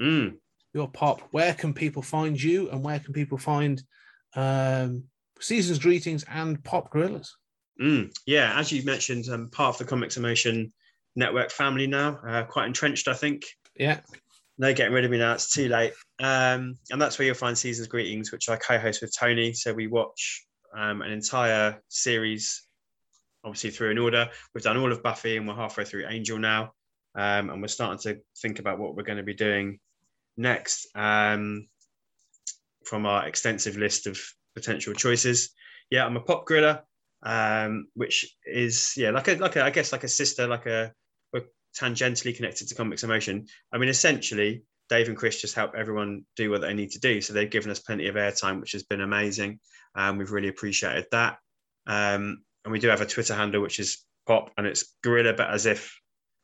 Mm. 0.00 0.36
your 0.72 0.88
pop, 0.88 1.20
where 1.32 1.54
can 1.54 1.74
people 1.74 2.02
find 2.02 2.40
you, 2.40 2.70
and 2.70 2.84
where 2.84 3.00
can 3.00 3.12
people 3.12 3.38
find 3.38 3.82
um, 4.36 5.04
Season's 5.40 5.78
Greetings 5.80 6.24
and 6.28 6.62
Pop 6.62 6.90
Gorillas? 6.90 7.36
Mm. 7.80 8.12
Yeah, 8.26 8.58
as 8.58 8.72
you 8.72 8.84
mentioned, 8.84 9.28
um, 9.28 9.48
part 9.50 9.74
of 9.74 9.78
the 9.78 9.84
Comics 9.84 10.16
Emotion 10.16 10.72
network 11.14 11.50
family 11.50 11.86
now, 11.86 12.18
uh, 12.26 12.44
quite 12.44 12.66
entrenched, 12.66 13.08
I 13.08 13.14
think. 13.14 13.44
Yeah, 13.76 14.00
No 14.58 14.74
getting 14.74 14.92
rid 14.92 15.04
of 15.04 15.10
me 15.10 15.18
now, 15.18 15.34
it's 15.34 15.52
too 15.52 15.68
late. 15.68 15.92
Um, 16.20 16.76
and 16.90 17.00
that's 17.00 17.18
where 17.18 17.26
you'll 17.26 17.34
find 17.36 17.56
Season's 17.56 17.88
Greetings, 17.88 18.32
which 18.32 18.48
I 18.48 18.56
co 18.56 18.78
host 18.78 19.02
with 19.02 19.16
Tony. 19.16 19.52
So 19.52 19.72
we 19.72 19.86
watch 19.86 20.46
um, 20.76 21.02
an 21.02 21.12
entire 21.12 21.80
series, 21.88 22.62
obviously 23.44 23.70
through 23.70 23.92
an 23.92 23.98
order. 23.98 24.28
We've 24.54 24.64
done 24.64 24.76
all 24.76 24.90
of 24.90 25.02
Buffy 25.02 25.36
and 25.36 25.46
we're 25.46 25.54
halfway 25.54 25.84
through 25.84 26.06
Angel 26.08 26.38
now. 26.38 26.72
Um, 27.14 27.50
and 27.50 27.62
we're 27.62 27.68
starting 27.68 27.98
to 28.00 28.20
think 28.40 28.58
about 28.58 28.78
what 28.78 28.94
we're 28.94 29.02
going 29.02 29.18
to 29.18 29.24
be 29.24 29.34
doing 29.34 29.80
next 30.36 30.86
um, 30.94 31.68
from 32.84 33.06
our 33.06 33.26
extensive 33.26 33.76
list 33.76 34.06
of 34.06 34.20
potential 34.54 34.94
choices. 34.94 35.50
Yeah, 35.90 36.04
I'm 36.04 36.16
a 36.16 36.20
pop 36.20 36.46
griller, 36.46 36.82
um, 37.22 37.86
which 37.94 38.36
is 38.46 38.94
yeah, 38.96 39.10
like 39.10 39.28
a 39.28 39.34
like 39.36 39.56
a 39.56 39.62
I 39.64 39.70
guess 39.70 39.92
like 39.92 40.04
a 40.04 40.08
sister, 40.08 40.46
like 40.46 40.66
a 40.66 40.92
we're 41.32 41.44
tangentially 41.78 42.34
connected 42.36 42.68
to 42.68 42.74
Comics 42.74 43.04
Emotion. 43.04 43.46
I 43.72 43.78
mean, 43.78 43.88
essentially, 43.88 44.62
Dave 44.88 45.08
and 45.08 45.16
Chris 45.16 45.40
just 45.40 45.54
help 45.54 45.74
everyone 45.74 46.24
do 46.36 46.50
what 46.50 46.60
they 46.60 46.74
need 46.74 46.90
to 46.92 47.00
do. 47.00 47.20
So 47.20 47.32
they've 47.32 47.50
given 47.50 47.70
us 47.70 47.80
plenty 47.80 48.08
of 48.08 48.14
airtime, 48.14 48.60
which 48.60 48.72
has 48.72 48.82
been 48.84 49.00
amazing. 49.00 49.60
Um, 49.94 50.16
we've 50.18 50.32
really 50.32 50.48
appreciated 50.48 51.06
that. 51.12 51.38
Um, 51.86 52.42
and 52.64 52.72
we 52.72 52.78
do 52.80 52.88
have 52.88 53.00
a 53.00 53.06
Twitter 53.06 53.34
handle, 53.34 53.62
which 53.62 53.78
is 53.78 54.04
pop, 54.26 54.50
and 54.56 54.66
it's 54.66 54.94
gorilla, 55.02 55.32
but 55.32 55.50
as 55.50 55.66
if 55.66 55.98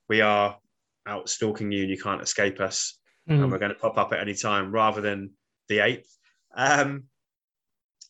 we 0.09 0.21
are 0.21 0.59
out 1.07 1.29
stalking 1.29 1.71
you 1.71 1.83
and 1.83 1.91
you 1.91 1.99
can't 1.99 2.23
escape 2.23 2.61
us 2.61 2.99
Mm. 3.29 3.43
and 3.43 3.51
we're 3.51 3.59
going 3.59 3.73
to 3.73 3.79
pop 3.79 3.97
up 3.97 4.13
at 4.13 4.21
any 4.21 4.35
time 4.35 4.71
rather 4.71 5.01
than 5.01 5.31
the 5.71 5.79
8th. 5.79 6.07
Um, 6.55 7.05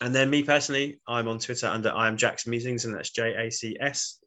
and 0.01 0.15
then 0.15 0.31
me 0.31 0.43
personally, 0.43 1.01
I'm 1.07 1.29
on 1.29 1.39
Twitter 1.39 1.67
under 1.67 1.93
I 1.93 2.09
am 2.09 2.17
Jack's 2.17 2.47
Musings, 2.47 2.85
and 2.85 2.95
that's 2.95 3.11
J 3.11 3.35
A 3.47 3.51
C 3.51 3.77
S. 3.81 4.19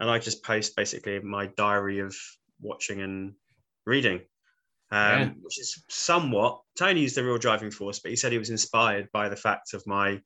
And 0.00 0.10
I 0.10 0.18
just 0.18 0.42
post 0.42 0.74
basically 0.74 1.20
my 1.20 1.46
diary 1.56 2.00
of 2.00 2.16
watching 2.60 3.02
and 3.02 3.34
reading, 3.86 4.20
um, 4.90 5.20
Yeah. 5.20 5.28
which 5.42 5.60
is 5.60 5.84
somewhat 5.88 6.62
Tony's 6.78 7.14
the 7.14 7.22
real 7.22 7.38
driving 7.38 7.70
force, 7.70 8.00
but 8.00 8.10
he 8.10 8.16
said 8.16 8.32
he 8.32 8.38
was 8.38 8.50
inspired 8.50 9.08
by 9.12 9.28
the 9.28 9.36
fact 9.36 9.74
of 9.74 9.86
my 9.86 10.20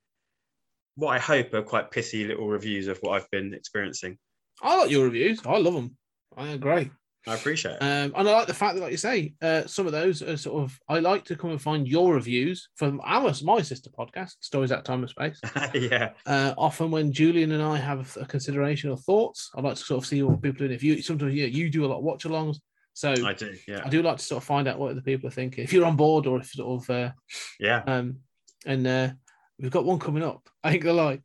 what 0.94 1.08
I 1.08 1.18
hope 1.18 1.52
are 1.52 1.62
quite 1.62 1.90
pithy 1.90 2.24
little 2.24 2.48
reviews 2.48 2.88
of 2.88 2.98
what 2.98 3.12
I've 3.12 3.30
been 3.30 3.52
experiencing. 3.52 4.16
I 4.62 4.76
like 4.78 4.90
your 4.90 5.04
reviews. 5.04 5.40
I 5.44 5.58
love 5.58 5.74
them. 5.74 5.98
I 6.36 6.48
agree. 6.48 6.90
I 7.26 7.34
appreciate 7.34 7.72
it. 7.76 7.82
Um, 7.82 8.12
and 8.16 8.28
I 8.28 8.32
like 8.32 8.46
the 8.46 8.54
fact 8.54 8.74
that, 8.76 8.80
like 8.82 8.92
you 8.92 8.96
say, 8.96 9.34
uh, 9.42 9.66
some 9.66 9.86
of 9.86 9.92
those 9.92 10.22
are 10.22 10.36
sort 10.36 10.62
of. 10.62 10.78
I 10.88 11.00
like 11.00 11.24
to 11.26 11.36
come 11.36 11.50
and 11.50 11.60
find 11.60 11.86
your 11.88 12.14
reviews 12.14 12.68
from 12.76 13.00
our 13.04 13.32
my 13.42 13.62
sister 13.62 13.90
podcast, 13.90 14.34
Stories 14.40 14.70
Out 14.70 14.84
Time 14.84 15.00
and 15.00 15.10
Space. 15.10 15.40
yeah. 15.74 16.10
Uh, 16.24 16.54
often 16.56 16.90
when 16.90 17.12
Julian 17.12 17.52
and 17.52 17.62
I 17.62 17.78
have 17.78 18.16
a 18.20 18.26
consideration 18.26 18.90
or 18.90 18.96
thoughts, 18.96 19.50
I 19.56 19.60
like 19.60 19.74
to 19.76 19.82
sort 19.82 20.02
of 20.02 20.06
see 20.08 20.22
what 20.22 20.40
people 20.40 20.56
are 20.56 20.68
doing. 20.68 20.72
If 20.72 20.82
you 20.84 21.02
sometimes 21.02 21.34
you, 21.34 21.46
you 21.46 21.68
do 21.68 21.84
a 21.84 21.88
lot 21.88 21.98
of 21.98 22.04
watch 22.04 22.24
alongs, 22.24 22.58
so 22.94 23.10
I 23.10 23.32
do. 23.32 23.54
Yeah. 23.66 23.82
I 23.84 23.88
do 23.88 24.02
like 24.02 24.18
to 24.18 24.24
sort 24.24 24.42
of 24.42 24.46
find 24.46 24.68
out 24.68 24.78
what 24.78 24.94
the 24.94 25.02
people 25.02 25.26
are 25.28 25.32
thinking. 25.32 25.64
If 25.64 25.72
you're 25.72 25.84
on 25.84 25.96
board 25.96 26.26
or 26.26 26.38
if 26.38 26.50
sort 26.50 26.82
of 26.82 26.90
uh, 26.90 27.10
Yeah. 27.58 27.82
um, 27.86 28.18
and 28.64 28.86
uh, 28.86 29.10
we've 29.58 29.70
got 29.70 29.84
one 29.84 29.98
coming 29.98 30.22
up. 30.22 30.48
I 30.62 30.70
think 30.70 30.84
gonna 30.84 31.02
lie, 31.02 31.20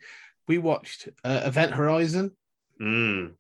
we 0.47 0.57
watched 0.57 1.09
uh, 1.23 1.41
Event 1.45 1.73
Horizon. 1.73 2.31
Mm. 2.81 3.33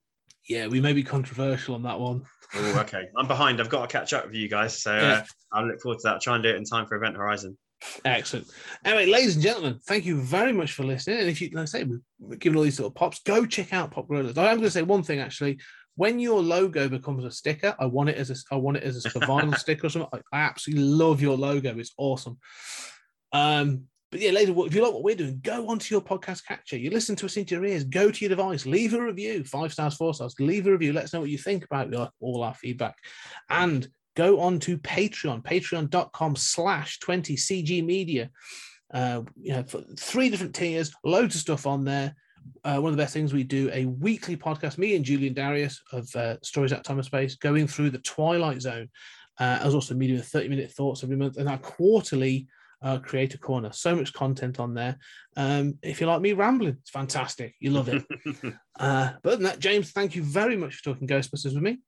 Yeah, 0.47 0.67
we 0.67 0.81
may 0.81 0.93
be 0.93 1.03
controversial 1.03 1.75
on 1.75 1.83
that 1.83 1.99
one. 1.99 2.23
Oh, 2.53 2.79
okay. 2.79 3.03
I'm 3.17 3.27
behind. 3.27 3.61
I've 3.61 3.69
got 3.69 3.89
to 3.89 3.91
catch 3.91 4.13
up 4.13 4.25
with 4.25 4.35
you 4.35 4.49
guys. 4.49 4.81
So 4.81 4.93
uh, 4.93 5.23
I'll 5.53 5.67
look 5.67 5.81
forward 5.81 5.99
to 5.99 6.09
that. 6.09 6.21
Try 6.21 6.35
and 6.35 6.43
do 6.43 6.49
it 6.49 6.55
in 6.55 6.65
time 6.65 6.85
for 6.85 6.95
Event 6.95 7.15
Horizon. 7.15 7.57
Excellent. 8.05 8.47
Anyway, 8.85 9.05
ladies 9.05 9.35
and 9.35 9.43
gentlemen, 9.43 9.79
thank 9.87 10.05
you 10.05 10.21
very 10.21 10.53
much 10.53 10.73
for 10.73 10.83
listening. 10.83 11.19
And 11.19 11.29
if 11.29 11.41
you, 11.41 11.49
like 11.53 11.63
I 11.63 11.65
say, 11.65 11.83
we've 12.19 12.39
given 12.39 12.57
all 12.57 12.63
these 12.63 12.79
little 12.79 12.91
pops, 12.91 13.19
go 13.23 13.45
check 13.45 13.73
out 13.73 13.91
Pop 13.91 14.07
Gorillas. 14.07 14.37
I 14.37 14.51
am 14.51 14.57
going 14.57 14.63
to 14.63 14.71
say 14.71 14.83
one 14.83 15.03
thing 15.03 15.19
actually. 15.19 15.59
When 15.95 16.19
your 16.19 16.41
logo 16.41 16.87
becomes 16.87 17.25
a 17.25 17.31
sticker, 17.31 17.75
I 17.79 17.85
want 17.85 18.09
it 18.09 18.15
as 18.15 18.29
a, 18.31 18.35
I 18.53 18.57
want 18.57 18.77
it 18.77 18.83
as 18.83 18.97
a 18.97 19.01
sort 19.01 19.25
vinyl 19.25 19.57
sticker 19.57 19.87
or 19.87 19.89
something. 19.89 20.09
I, 20.31 20.37
I 20.37 20.41
absolutely 20.41 20.85
love 20.85 21.21
your 21.21 21.37
logo. 21.37 21.77
It's 21.77 21.93
awesome. 21.97 22.37
Um, 23.33 23.87
but 24.11 24.19
yeah, 24.19 24.31
ladies, 24.31 24.53
if 24.57 24.75
you 24.75 24.83
like 24.83 24.93
what 24.93 25.03
we're 25.03 25.15
doing, 25.15 25.39
go 25.41 25.69
onto 25.69 25.95
your 25.95 26.01
podcast 26.01 26.45
catcher. 26.45 26.77
You 26.77 26.89
listen 26.89 27.15
to 27.15 27.25
us 27.25 27.37
into 27.37 27.55
your 27.55 27.65
ears. 27.65 27.85
Go 27.85 28.11
to 28.11 28.19
your 28.19 28.29
device, 28.29 28.65
leave 28.65 28.93
a 28.93 29.01
review, 29.01 29.45
five 29.45 29.71
stars, 29.71 29.95
four 29.95 30.13
stars. 30.13 30.35
Leave 30.37 30.67
a 30.67 30.71
review. 30.71 30.91
Let 30.91 31.05
us 31.05 31.13
know 31.13 31.21
what 31.21 31.29
you 31.29 31.37
think 31.37 31.63
about 31.63 31.89
your, 31.89 32.09
all 32.19 32.43
our 32.43 32.53
feedback, 32.53 32.95
and 33.49 33.87
go 34.17 34.41
on 34.41 34.59
to 34.59 34.77
Patreon, 34.77 35.43
patreon.com 35.43 36.35
slash 36.35 36.99
20cg 36.99 37.85
media. 37.85 38.29
Uh, 38.93 39.21
you 39.39 39.53
know, 39.53 39.63
three 39.97 40.29
different 40.29 40.53
tiers, 40.53 40.91
loads 41.05 41.35
of 41.35 41.41
stuff 41.41 41.65
on 41.65 41.85
there. 41.85 42.13
Uh, 42.65 42.79
one 42.79 42.91
of 42.91 42.97
the 42.97 43.01
best 43.01 43.13
things 43.13 43.33
we 43.33 43.43
do 43.43 43.69
a 43.71 43.85
weekly 43.85 44.35
podcast, 44.35 44.77
me 44.77 44.95
and 44.95 45.05
Julian 45.05 45.33
Darius 45.33 45.81
of 45.93 46.13
uh, 46.17 46.35
Stories 46.43 46.71
Time 46.71 46.97
and 46.97 47.05
Space, 47.05 47.35
going 47.35 47.65
through 47.65 47.91
the 47.91 47.99
Twilight 47.99 48.61
Zone, 48.61 48.89
uh, 49.39 49.59
as 49.61 49.73
also 49.73 49.95
meeting 49.95 50.17
with 50.17 50.27
30 50.27 50.49
minute 50.49 50.71
thoughts 50.71 51.01
every 51.01 51.15
month, 51.15 51.37
and 51.37 51.47
our 51.47 51.59
quarterly 51.59 52.47
uh, 52.81 52.97
creator 52.99 53.37
corner. 53.37 53.71
So 53.71 53.95
much 53.95 54.13
content 54.13 54.59
on 54.59 54.73
there. 54.73 54.97
Um, 55.37 55.77
if 55.81 56.01
you 56.01 56.07
like 56.07 56.21
me 56.21 56.33
rambling, 56.33 56.77
it's 56.81 56.89
fantastic. 56.89 57.55
You 57.59 57.71
love 57.71 57.89
it. 57.89 58.03
uh, 58.79 59.11
but 59.21 59.33
other 59.33 59.35
than 59.37 59.43
that, 59.43 59.59
James, 59.59 59.91
thank 59.91 60.15
you 60.15 60.23
very 60.23 60.57
much 60.57 60.75
for 60.75 60.83
talking 60.83 61.07
Ghostbusters 61.07 61.53
with 61.53 61.63
me. 61.63 61.79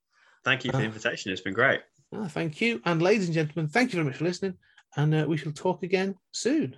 Thank 0.43 0.65
you 0.65 0.71
for 0.71 0.77
the 0.77 0.83
Uh, 0.83 0.87
invitation. 0.87 1.31
It's 1.31 1.41
been 1.41 1.53
great. 1.53 1.81
Uh, 2.15 2.27
thank 2.27 2.61
you. 2.61 2.81
And 2.85 3.01
ladies 3.01 3.25
and 3.25 3.33
gentlemen, 3.33 3.69
thank 3.69 3.91
you 3.91 3.97
very 3.97 4.05
much 4.05 4.17
for 4.17 4.25
listening. 4.25 4.55
And 4.95 5.15
uh, 5.15 5.25
we 5.27 5.37
shall 5.37 5.51
talk 5.51 5.83
again 5.83 6.15
soon. 6.31 6.75